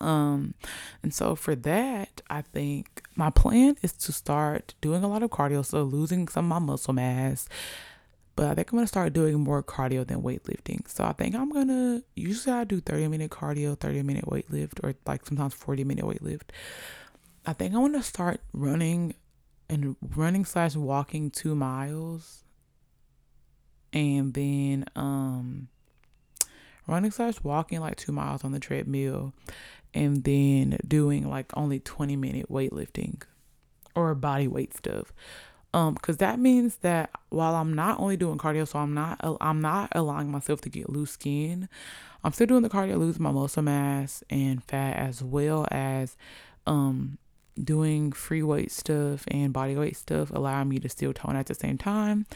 Um, 0.00 0.54
and 1.02 1.12
so 1.12 1.34
for 1.34 1.54
that, 1.54 2.22
I 2.30 2.40
think 2.40 3.02
my 3.14 3.28
plan 3.28 3.76
is 3.82 3.92
to 3.92 4.12
start 4.12 4.72
doing 4.80 5.04
a 5.04 5.08
lot 5.08 5.22
of 5.22 5.28
cardio, 5.28 5.62
so 5.62 5.82
losing 5.82 6.28
some 6.28 6.50
of 6.50 6.62
my 6.62 6.66
muscle 6.66 6.94
mass, 6.94 7.46
but 8.36 8.48
I 8.48 8.54
think 8.54 8.70
I'm 8.70 8.76
gonna 8.76 8.86
start 8.86 9.14
doing 9.14 9.40
more 9.40 9.62
cardio 9.62 10.06
than 10.06 10.20
weightlifting. 10.20 10.86
So 10.88 11.04
I 11.04 11.12
think 11.12 11.34
I'm 11.34 11.50
gonna 11.50 12.02
usually 12.14 12.54
I 12.54 12.64
do 12.64 12.80
30 12.80 13.08
minute 13.08 13.30
cardio, 13.30 13.78
30 13.78 14.02
minute 14.02 14.28
weight 14.28 14.50
lift, 14.50 14.78
or 14.84 14.94
like 15.06 15.24
sometimes 15.26 15.54
40 15.54 15.84
minute 15.84 16.06
weight 16.06 16.22
lift. 16.22 16.52
I 17.46 17.54
think 17.54 17.74
I 17.74 17.78
want 17.78 17.94
to 17.94 18.02
start 18.02 18.40
running 18.52 19.14
and 19.70 19.96
running 20.14 20.44
slash 20.44 20.76
walking 20.76 21.30
two 21.30 21.54
miles, 21.54 22.44
and 23.94 24.34
then 24.34 24.84
um 24.94 25.68
running 26.86 27.10
slash 27.10 27.42
walking 27.42 27.80
like 27.80 27.96
two 27.96 28.12
miles 28.12 28.44
on 28.44 28.52
the 28.52 28.60
treadmill, 28.60 29.32
and 29.94 30.24
then 30.24 30.76
doing 30.86 31.28
like 31.28 31.56
only 31.56 31.80
20 31.80 32.16
minute 32.16 32.50
weightlifting 32.50 33.22
or 33.94 34.14
body 34.14 34.46
weight 34.46 34.76
stuff 34.76 35.14
um 35.76 35.94
because 35.94 36.16
that 36.18 36.38
means 36.38 36.76
that 36.78 37.10
while 37.28 37.54
i'm 37.54 37.74
not 37.74 38.00
only 38.00 38.16
doing 38.16 38.38
cardio 38.38 38.66
so 38.66 38.78
i'm 38.78 38.94
not 38.94 39.20
i'm 39.40 39.60
not 39.60 39.88
allowing 39.92 40.30
myself 40.30 40.60
to 40.60 40.68
get 40.68 40.90
loose 40.90 41.12
skin 41.12 41.68
i'm 42.24 42.32
still 42.32 42.46
doing 42.46 42.62
the 42.62 42.70
cardio 42.70 42.98
lose 42.98 43.20
my 43.20 43.30
muscle 43.30 43.62
mass 43.62 44.24
and 44.30 44.64
fat 44.64 44.96
as 44.96 45.22
well 45.22 45.66
as 45.70 46.16
um 46.66 47.18
doing 47.62 48.12
free 48.12 48.42
weight 48.42 48.70
stuff 48.72 49.24
and 49.28 49.52
body 49.52 49.76
weight 49.76 49.96
stuff 49.96 50.30
allowing 50.30 50.68
me 50.68 50.78
to 50.78 50.88
still 50.88 51.12
tone 51.12 51.36
at 51.36 51.46
the 51.46 51.54
same 51.54 51.78
time 51.78 52.26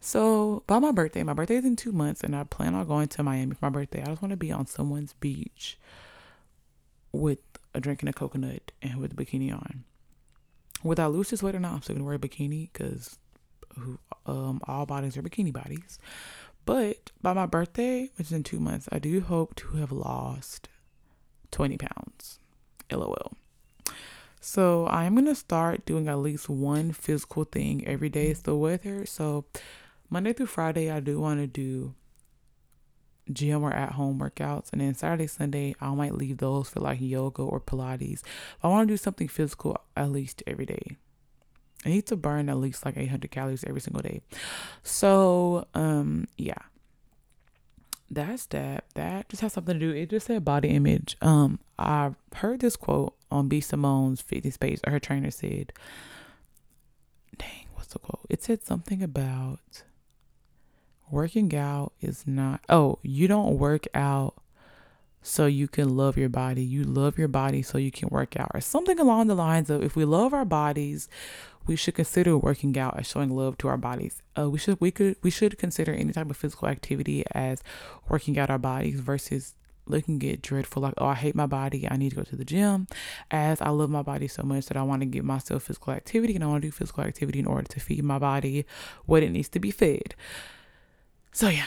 So, 0.00 0.62
by 0.66 0.78
my 0.78 0.92
birthday, 0.92 1.22
my 1.24 1.32
birthday 1.32 1.56
is 1.56 1.64
in 1.64 1.76
two 1.76 1.92
months, 1.92 2.22
and 2.22 2.36
I 2.36 2.44
plan 2.44 2.74
on 2.74 2.86
going 2.86 3.08
to 3.08 3.22
Miami 3.22 3.54
for 3.54 3.66
my 3.66 3.70
birthday. 3.70 4.02
I 4.02 4.06
just 4.06 4.22
want 4.22 4.30
to 4.30 4.36
be 4.36 4.52
on 4.52 4.66
someone's 4.66 5.14
beach 5.14 5.78
with 7.12 7.40
a 7.74 7.80
drink 7.80 8.02
and 8.02 8.08
a 8.08 8.12
coconut 8.12 8.72
and 8.82 8.98
with 8.98 9.12
a 9.12 9.16
bikini 9.16 9.52
on. 9.52 9.84
Whether 10.82 11.02
I 11.02 11.06
lose 11.06 11.30
this 11.30 11.42
weight 11.42 11.54
or 11.54 11.60
not, 11.60 11.72
I'm 11.72 11.82
still 11.82 11.96
gonna 11.96 12.06
wear 12.06 12.14
a 12.14 12.18
bikini 12.18 12.70
because 12.72 13.18
um, 14.26 14.60
all 14.64 14.86
bodies 14.86 15.16
are 15.16 15.22
bikini 15.22 15.52
bodies. 15.52 15.98
But 16.64 17.10
by 17.22 17.32
my 17.32 17.46
birthday, 17.46 18.10
which 18.16 18.28
is 18.28 18.32
in 18.32 18.42
two 18.42 18.60
months, 18.60 18.88
I 18.92 18.98
do 18.98 19.20
hope 19.20 19.54
to 19.56 19.76
have 19.78 19.90
lost 19.90 20.68
20 21.50 21.78
pounds. 21.78 22.38
LOL. 22.90 23.32
So 24.40 24.86
I'm 24.86 25.14
gonna 25.14 25.34
start 25.34 25.84
doing 25.84 26.08
at 26.08 26.18
least 26.18 26.48
one 26.48 26.92
physical 26.92 27.44
thing 27.44 27.86
every 27.86 28.08
day. 28.08 28.34
So 28.34 28.56
whether 28.56 29.04
so 29.04 29.44
Monday 30.10 30.32
through 30.32 30.46
Friday, 30.46 30.90
I 30.90 31.00
do 31.00 31.20
want 31.20 31.40
to 31.40 31.46
do 31.46 31.94
gym 33.32 33.62
or 33.62 33.72
at 33.72 33.92
home 33.92 34.18
workouts, 34.18 34.70
and 34.72 34.80
then 34.80 34.94
Saturday, 34.94 35.26
Sunday, 35.26 35.74
I 35.80 35.94
might 35.94 36.14
leave 36.14 36.38
those 36.38 36.68
for 36.70 36.80
like 36.80 37.00
yoga 37.00 37.42
or 37.42 37.60
Pilates. 37.60 38.22
I 38.62 38.68
want 38.68 38.88
to 38.88 38.92
do 38.92 38.96
something 38.96 39.28
physical 39.28 39.76
at 39.96 40.10
least 40.10 40.42
every 40.46 40.66
day. 40.66 40.96
I 41.84 41.90
need 41.90 42.06
to 42.06 42.16
burn 42.16 42.48
at 42.48 42.56
least 42.56 42.84
like 42.84 42.96
800 42.96 43.30
calories 43.30 43.64
every 43.64 43.80
single 43.80 44.02
day. 44.02 44.20
So, 44.82 45.66
um, 45.74 46.26
yeah, 46.36 46.54
that's 48.10 48.46
that. 48.46 48.84
That 48.94 49.28
just 49.28 49.42
has 49.42 49.52
something 49.52 49.78
to 49.78 49.80
do. 49.80 49.92
It 49.92 50.10
just 50.10 50.26
said 50.26 50.44
body 50.44 50.68
image. 50.70 51.16
Um, 51.20 51.60
I 51.78 52.12
heard 52.34 52.60
this 52.60 52.76
quote 52.76 53.14
on 53.30 53.48
B 53.48 53.60
Simone's 53.60 54.20
fitness 54.20 54.56
page. 54.56 54.80
Or 54.86 54.92
her 54.92 55.00
trainer 55.00 55.30
said, 55.30 55.72
"Dang, 57.36 57.66
what's 57.74 57.92
the 57.92 57.98
quote?" 57.98 58.26
It 58.28 58.42
said 58.42 58.64
something 58.64 59.02
about 59.02 59.82
working 61.10 61.54
out 61.54 61.92
is 62.00 62.26
not. 62.26 62.60
Oh, 62.68 62.98
you 63.02 63.28
don't 63.28 63.58
work 63.58 63.86
out 63.94 64.34
so 65.22 65.46
you 65.46 65.68
can 65.68 65.96
love 65.96 66.16
your 66.16 66.28
body. 66.28 66.62
You 66.62 66.84
love 66.84 67.18
your 67.18 67.28
body 67.28 67.62
so 67.62 67.78
you 67.78 67.90
can 67.90 68.08
work 68.08 68.38
out, 68.38 68.50
or 68.54 68.60
something 68.60 68.98
along 68.98 69.26
the 69.26 69.34
lines 69.34 69.70
of 69.70 69.82
if 69.82 69.96
we 69.96 70.04
love 70.04 70.32
our 70.32 70.44
bodies, 70.44 71.08
we 71.66 71.76
should 71.76 71.94
consider 71.94 72.36
working 72.36 72.76
out 72.78 72.98
as 72.98 73.06
showing 73.06 73.30
love 73.30 73.58
to 73.58 73.68
our 73.68 73.76
bodies. 73.76 74.22
Uh, 74.36 74.48
we 74.48 74.58
should 74.58 74.80
we 74.80 74.90
could 74.90 75.16
we 75.22 75.30
should 75.30 75.58
consider 75.58 75.92
any 75.92 76.12
type 76.12 76.30
of 76.30 76.36
physical 76.36 76.68
activity 76.68 77.24
as 77.32 77.62
working 78.08 78.38
out 78.38 78.50
our 78.50 78.58
bodies 78.58 79.00
versus 79.00 79.54
looking 79.86 80.22
at 80.28 80.42
dreadful 80.42 80.82
like 80.82 80.94
oh 80.98 81.06
I 81.06 81.14
hate 81.14 81.34
my 81.34 81.46
body 81.46 81.88
I 81.90 81.96
need 81.96 82.10
to 82.10 82.16
go 82.16 82.22
to 82.22 82.36
the 82.36 82.44
gym 82.44 82.86
as 83.30 83.60
I 83.62 83.70
love 83.70 83.88
my 83.88 84.02
body 84.02 84.28
so 84.28 84.42
much 84.42 84.66
that 84.66 84.76
I 84.76 84.82
want 84.82 85.00
to 85.00 85.06
give 85.06 85.24
myself 85.24 85.62
physical 85.64 85.94
activity 85.94 86.34
and 86.34 86.44
I 86.44 86.46
want 86.46 86.62
to 86.62 86.68
do 86.68 86.72
physical 86.72 87.04
activity 87.04 87.38
in 87.38 87.46
order 87.46 87.66
to 87.68 87.80
feed 87.80 88.04
my 88.04 88.18
body 88.18 88.66
what 89.06 89.22
it 89.22 89.30
needs 89.30 89.48
to 89.50 89.60
be 89.60 89.70
fed. 89.70 90.14
So 91.32 91.48
yeah. 91.48 91.66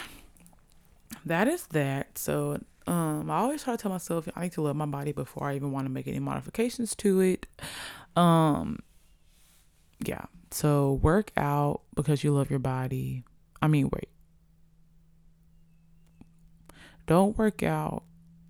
That 1.26 1.48
is 1.48 1.68
that. 1.68 2.18
So 2.18 2.62
um 2.88 3.30
I 3.30 3.38
always 3.38 3.64
try 3.64 3.76
to 3.76 3.82
tell 3.82 3.92
myself 3.92 4.28
I 4.36 4.44
need 4.44 4.54
to 4.54 4.62
love 4.62 4.76
my 4.76 4.86
body 4.86 5.12
before 5.12 5.48
I 5.48 5.56
even 5.56 5.72
want 5.72 5.86
to 5.86 5.92
make 5.92 6.08
any 6.08 6.20
modifications 6.20 6.96
to 6.96 7.20
it. 7.22 7.46
Um 8.16 8.80
yeah. 10.00 10.26
So 10.52 10.94
work 11.02 11.32
out 11.38 11.82
because 11.96 12.24
you 12.24 12.34
love 12.34 12.50
your 12.50 12.60
body. 12.60 13.24
I 13.62 13.68
mean, 13.68 13.90
wait. 13.92 14.10
Don't 17.08 17.38
work 17.38 17.64
out. 17.64 18.04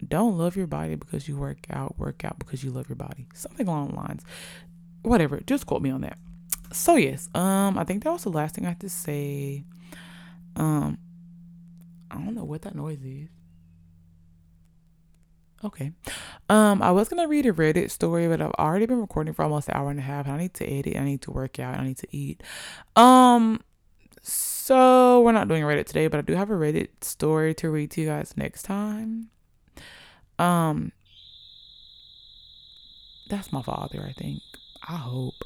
Don't 0.08 0.38
love 0.38 0.56
your 0.56 0.68
body 0.68 0.96
because 0.96 1.28
you 1.28 1.38
work 1.38 1.66
out. 1.70 1.98
Work 2.00 2.26
out 2.26 2.40
because 2.40 2.64
you 2.64 2.72
love 2.72 2.90
your 2.90 2.96
body. 2.96 3.28
Something 3.34 3.68
along 3.68 3.90
the 3.90 3.96
lines. 3.96 4.24
Whatever. 5.04 5.40
Just 5.46 5.66
quote 5.66 5.82
me 5.82 5.92
on 5.92 6.02
that. 6.02 6.18
So 6.72 6.96
yes, 6.96 7.30
um, 7.36 7.78
I 7.78 7.84
think 7.84 8.04
that 8.04 8.12
was 8.12 8.24
the 8.24 8.30
last 8.30 8.56
thing 8.56 8.66
I 8.66 8.70
have 8.70 8.80
to 8.80 8.90
say. 8.90 9.64
Um, 10.56 10.98
I 12.10 12.16
don't 12.16 12.36
know 12.36 12.44
what 12.44 12.64
that 12.64 12.76
noise 12.76 13.04
is. 13.04 13.30
Okay. 15.64 15.92
Um, 16.50 16.82
I 16.82 16.92
was 16.92 17.08
gonna 17.08 17.28
read 17.28 17.46
a 17.46 17.54
Reddit 17.54 17.92
story, 17.92 18.28
but 18.28 18.42
I've 18.42 18.52
already 18.52 18.86
been 18.88 19.00
recording 19.00 19.34
for 19.34 19.44
almost 19.44 19.70
an 19.70 19.76
hour 19.76 19.92
and 19.92 20.00
a 20.00 20.04
half. 20.04 20.28
I 20.28 20.38
need 20.38 20.54
to 20.56 20.66
edit. 20.66 20.98
I 20.98 21.04
need 21.04 21.22
to 21.24 21.32
work 21.32 21.60
out. 21.60 21.80
I 21.80 21.86
need 21.86 21.98
to 21.98 22.08
eat. 22.16 22.42
Um, 22.96 23.62
so 24.24 25.22
we're 25.22 25.32
not 25.32 25.48
doing 25.48 25.64
Reddit 25.64 25.86
today, 25.86 26.08
but 26.08 26.18
I 26.18 26.22
do 26.22 26.34
have 26.34 26.50
a 26.50 26.56
Reddit 26.56 27.04
story 27.04 27.54
to 27.56 27.70
read 27.70 27.92
to 27.92 28.02
you 28.02 28.08
guys 28.08 28.34
next 28.36 28.64
time. 28.64 29.30
Um, 30.40 30.92
that's 33.30 33.52
my 33.52 33.62
father. 33.62 34.04
I 34.08 34.14
think. 34.14 34.42
I 34.88 34.98
hope. 34.98 35.44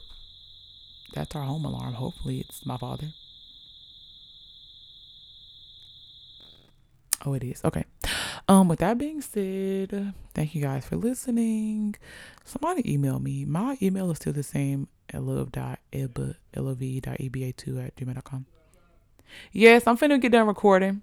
That's 1.14 1.36
our 1.36 1.44
home 1.44 1.65
alarm. 1.65 1.94
Hopefully, 1.94 2.40
it's 2.40 2.65
my 2.65 2.77
father. 2.77 3.07
Oh, 7.24 7.34
it 7.34 7.44
is. 7.44 7.64
Okay. 7.64 7.86
Um, 8.48 8.68
with 8.68 8.80
that 8.80 8.98
being 8.98 9.22
said, 9.22 10.14
thank 10.34 10.56
you 10.56 10.62
guys 10.62 10.86
for 10.86 10.96
listening. 10.96 11.96
Somebody 12.44 12.92
email 12.92 13.20
me. 13.20 13.46
My 13.46 13.78
email 13.82 14.12
is 14.12 14.18
still 14.18 14.34
the 14.34 14.44
same 14.44 14.88
love.eba, 15.14 16.36
lov.eba2 16.56 17.86
at 17.86 17.96
gmail.com. 17.96 18.46
Yes, 19.52 19.88
I'm 19.88 19.98
finna 19.98 20.20
get 20.22 20.32
done 20.32 20.48
recording 20.48 21.02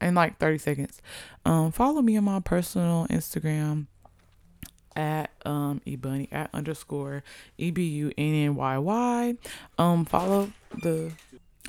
in 0.00 0.14
like 0.14 0.38
30 0.38 0.58
seconds. 0.58 1.02
Um, 1.44 1.72
follow 1.72 2.02
me 2.02 2.16
on 2.16 2.24
my 2.24 2.40
personal 2.40 3.06
Instagram 3.08 3.86
at 4.96 5.30
um 5.44 5.82
ebunny 5.86 6.26
at 6.32 6.48
underscore 6.54 7.22
e 7.58 7.70
b 7.70 7.86
u 7.86 8.10
n 8.16 8.34
n 8.34 8.56
y 8.56 8.78
y. 8.78 9.34
Um, 9.78 10.04
follow 10.04 10.50
the 10.82 11.12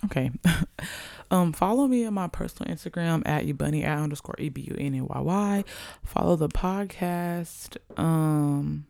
okay. 0.05 0.31
Um, 1.29 1.53
follow 1.53 1.87
me 1.87 2.05
on 2.05 2.13
my 2.13 2.27
personal 2.27 2.73
Instagram 2.73 3.21
at 3.25 3.45
ebunny 3.45 3.83
at 3.83 3.97
underscore 3.97 4.35
e 4.37 4.49
b 4.49 4.61
u 4.61 4.75
n 4.77 4.95
n 4.95 5.05
y 5.05 5.19
y. 5.19 5.63
Follow 6.03 6.35
the 6.35 6.49
podcast. 6.49 7.77
Um. 7.97 8.85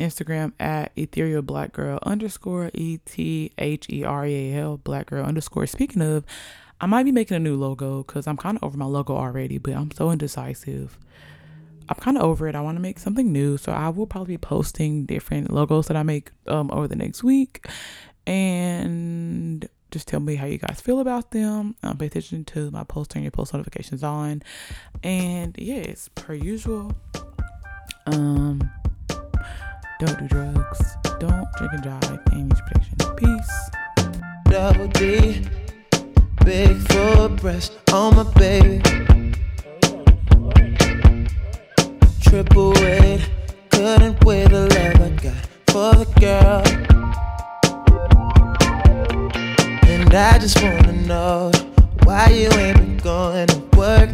Instagram 0.00 0.52
at 0.58 0.92
ethereal 0.96 1.42
black 1.42 1.72
girl 1.72 1.98
underscore 2.02 2.70
e 2.72 2.98
t 3.04 3.52
h 3.58 3.86
e 3.90 4.02
r 4.02 4.26
e 4.26 4.54
a 4.54 4.58
l 4.58 4.78
black 4.78 5.06
girl 5.06 5.24
underscore. 5.24 5.66
Speaking 5.66 6.00
of, 6.02 6.24
I 6.80 6.86
might 6.86 7.04
be 7.04 7.12
making 7.12 7.36
a 7.36 7.40
new 7.40 7.56
logo 7.56 8.02
because 8.02 8.26
I'm 8.26 8.38
kind 8.38 8.56
of 8.56 8.64
over 8.64 8.78
my 8.78 8.86
logo 8.86 9.14
already, 9.14 9.58
but 9.58 9.74
I'm 9.74 9.90
so 9.90 10.10
indecisive. 10.10 10.98
I'm 11.88 11.96
kind 11.96 12.16
of 12.16 12.22
over 12.22 12.48
it. 12.48 12.54
I 12.54 12.60
want 12.62 12.76
to 12.76 12.80
make 12.80 12.98
something 12.98 13.30
new, 13.30 13.58
so 13.58 13.72
I 13.72 13.90
will 13.90 14.06
probably 14.06 14.34
be 14.34 14.38
posting 14.38 15.04
different 15.04 15.50
logos 15.52 15.88
that 15.88 15.96
I 15.96 16.02
make 16.02 16.30
um 16.46 16.70
over 16.70 16.88
the 16.88 16.96
next 16.96 17.22
week, 17.22 17.66
and 18.26 19.68
just 19.90 20.06
tell 20.08 20.20
me 20.20 20.36
how 20.36 20.46
you 20.46 20.58
guys 20.58 20.80
feel 20.80 21.00
about 21.00 21.32
them. 21.32 21.74
Um, 21.82 21.98
pay 21.98 22.06
attention 22.06 22.44
to 22.46 22.70
my 22.70 22.84
post, 22.84 23.10
turn 23.10 23.22
your 23.22 23.32
post 23.32 23.52
notifications 23.52 24.02
on, 24.02 24.42
and 25.02 25.54
yes, 25.58 26.08
per 26.14 26.34
usual. 26.34 26.92
Um, 28.06 28.70
don't 29.98 30.18
do 30.18 30.28
drugs, 30.28 30.96
don't 31.18 31.46
drink 31.58 31.72
and 31.72 31.82
drive, 31.82 32.20
and 32.32 32.50
use 32.50 32.60
protection. 32.62 32.96
Peace. 33.16 33.70
Double 34.44 34.88
D, 34.88 35.46
big 36.44 36.76
full 36.88 37.28
breast 37.28 37.78
on 37.92 38.16
my 38.16 38.24
baby. 38.32 38.82
Triple 42.20 42.72
weight, 42.72 43.30
couldn't 43.70 44.24
weigh 44.24 44.46
the 44.48 44.68
love 44.68 45.00
I 45.00 45.22
got 45.22 45.46
for 45.68 46.04
the 46.04 46.20
girl. 46.20 46.89
And 50.10 50.18
I 50.18 50.38
just 50.38 50.60
wanna 50.60 50.92
know 51.06 51.52
why 52.02 52.30
you 52.30 52.50
ain't 52.58 52.78
been 52.78 52.96
going 52.96 53.46
to 53.46 53.60
work. 53.76 54.10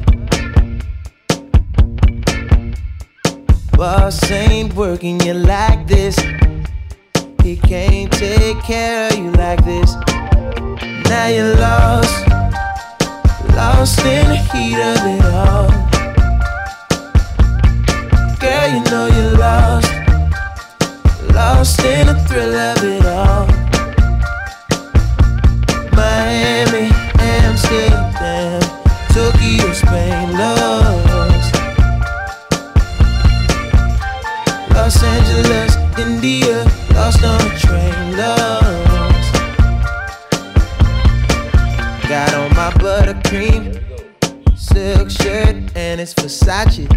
Boss 3.73 4.31
ain't 4.31 4.75
working 4.75 5.19
you 5.21 5.33
like 5.33 5.87
this. 5.87 6.19
He 7.43 7.57
can't 7.57 8.13
take 8.13 8.59
care 8.63 9.09
of 9.11 9.17
you 9.17 9.31
like 9.33 9.65
this. 9.65 9.95
Now 11.09 11.29
you're 11.29 11.57
lost, 11.57 12.29
lost 13.57 13.99
in 14.01 14.29
the 14.29 14.37
heat 14.53 14.77
of 14.77 15.01
it 15.15 15.25
all. 15.33 15.71
Girl, 18.39 18.69
you 18.69 18.83
know 18.91 19.07
you're 19.17 19.39
lost, 19.39 19.91
lost 21.33 21.83
in 21.83 22.09
the 22.09 22.23
thrill 22.29 22.55
of 22.55 22.85
it 22.85 23.07
all. 23.07 23.66
Miami, 26.17 26.89
Amsterdam, 27.19 28.61
Tokyo, 29.13 29.71
Spain, 29.75 30.33
lost. 30.33 31.55
Los 34.73 35.03
Angeles, 35.03 35.77
India, 35.99 36.65
lost 36.95 37.23
on 37.23 37.39
a 37.39 37.59
train, 37.59 38.17
lost. 38.17 39.33
Got 42.09 42.33
on 42.33 42.49
my 42.57 42.71
buttercream 42.81 43.77
silk 44.57 45.11
shirt 45.11 45.57
and 45.77 46.01
it's 46.01 46.15
Versace. 46.15 46.96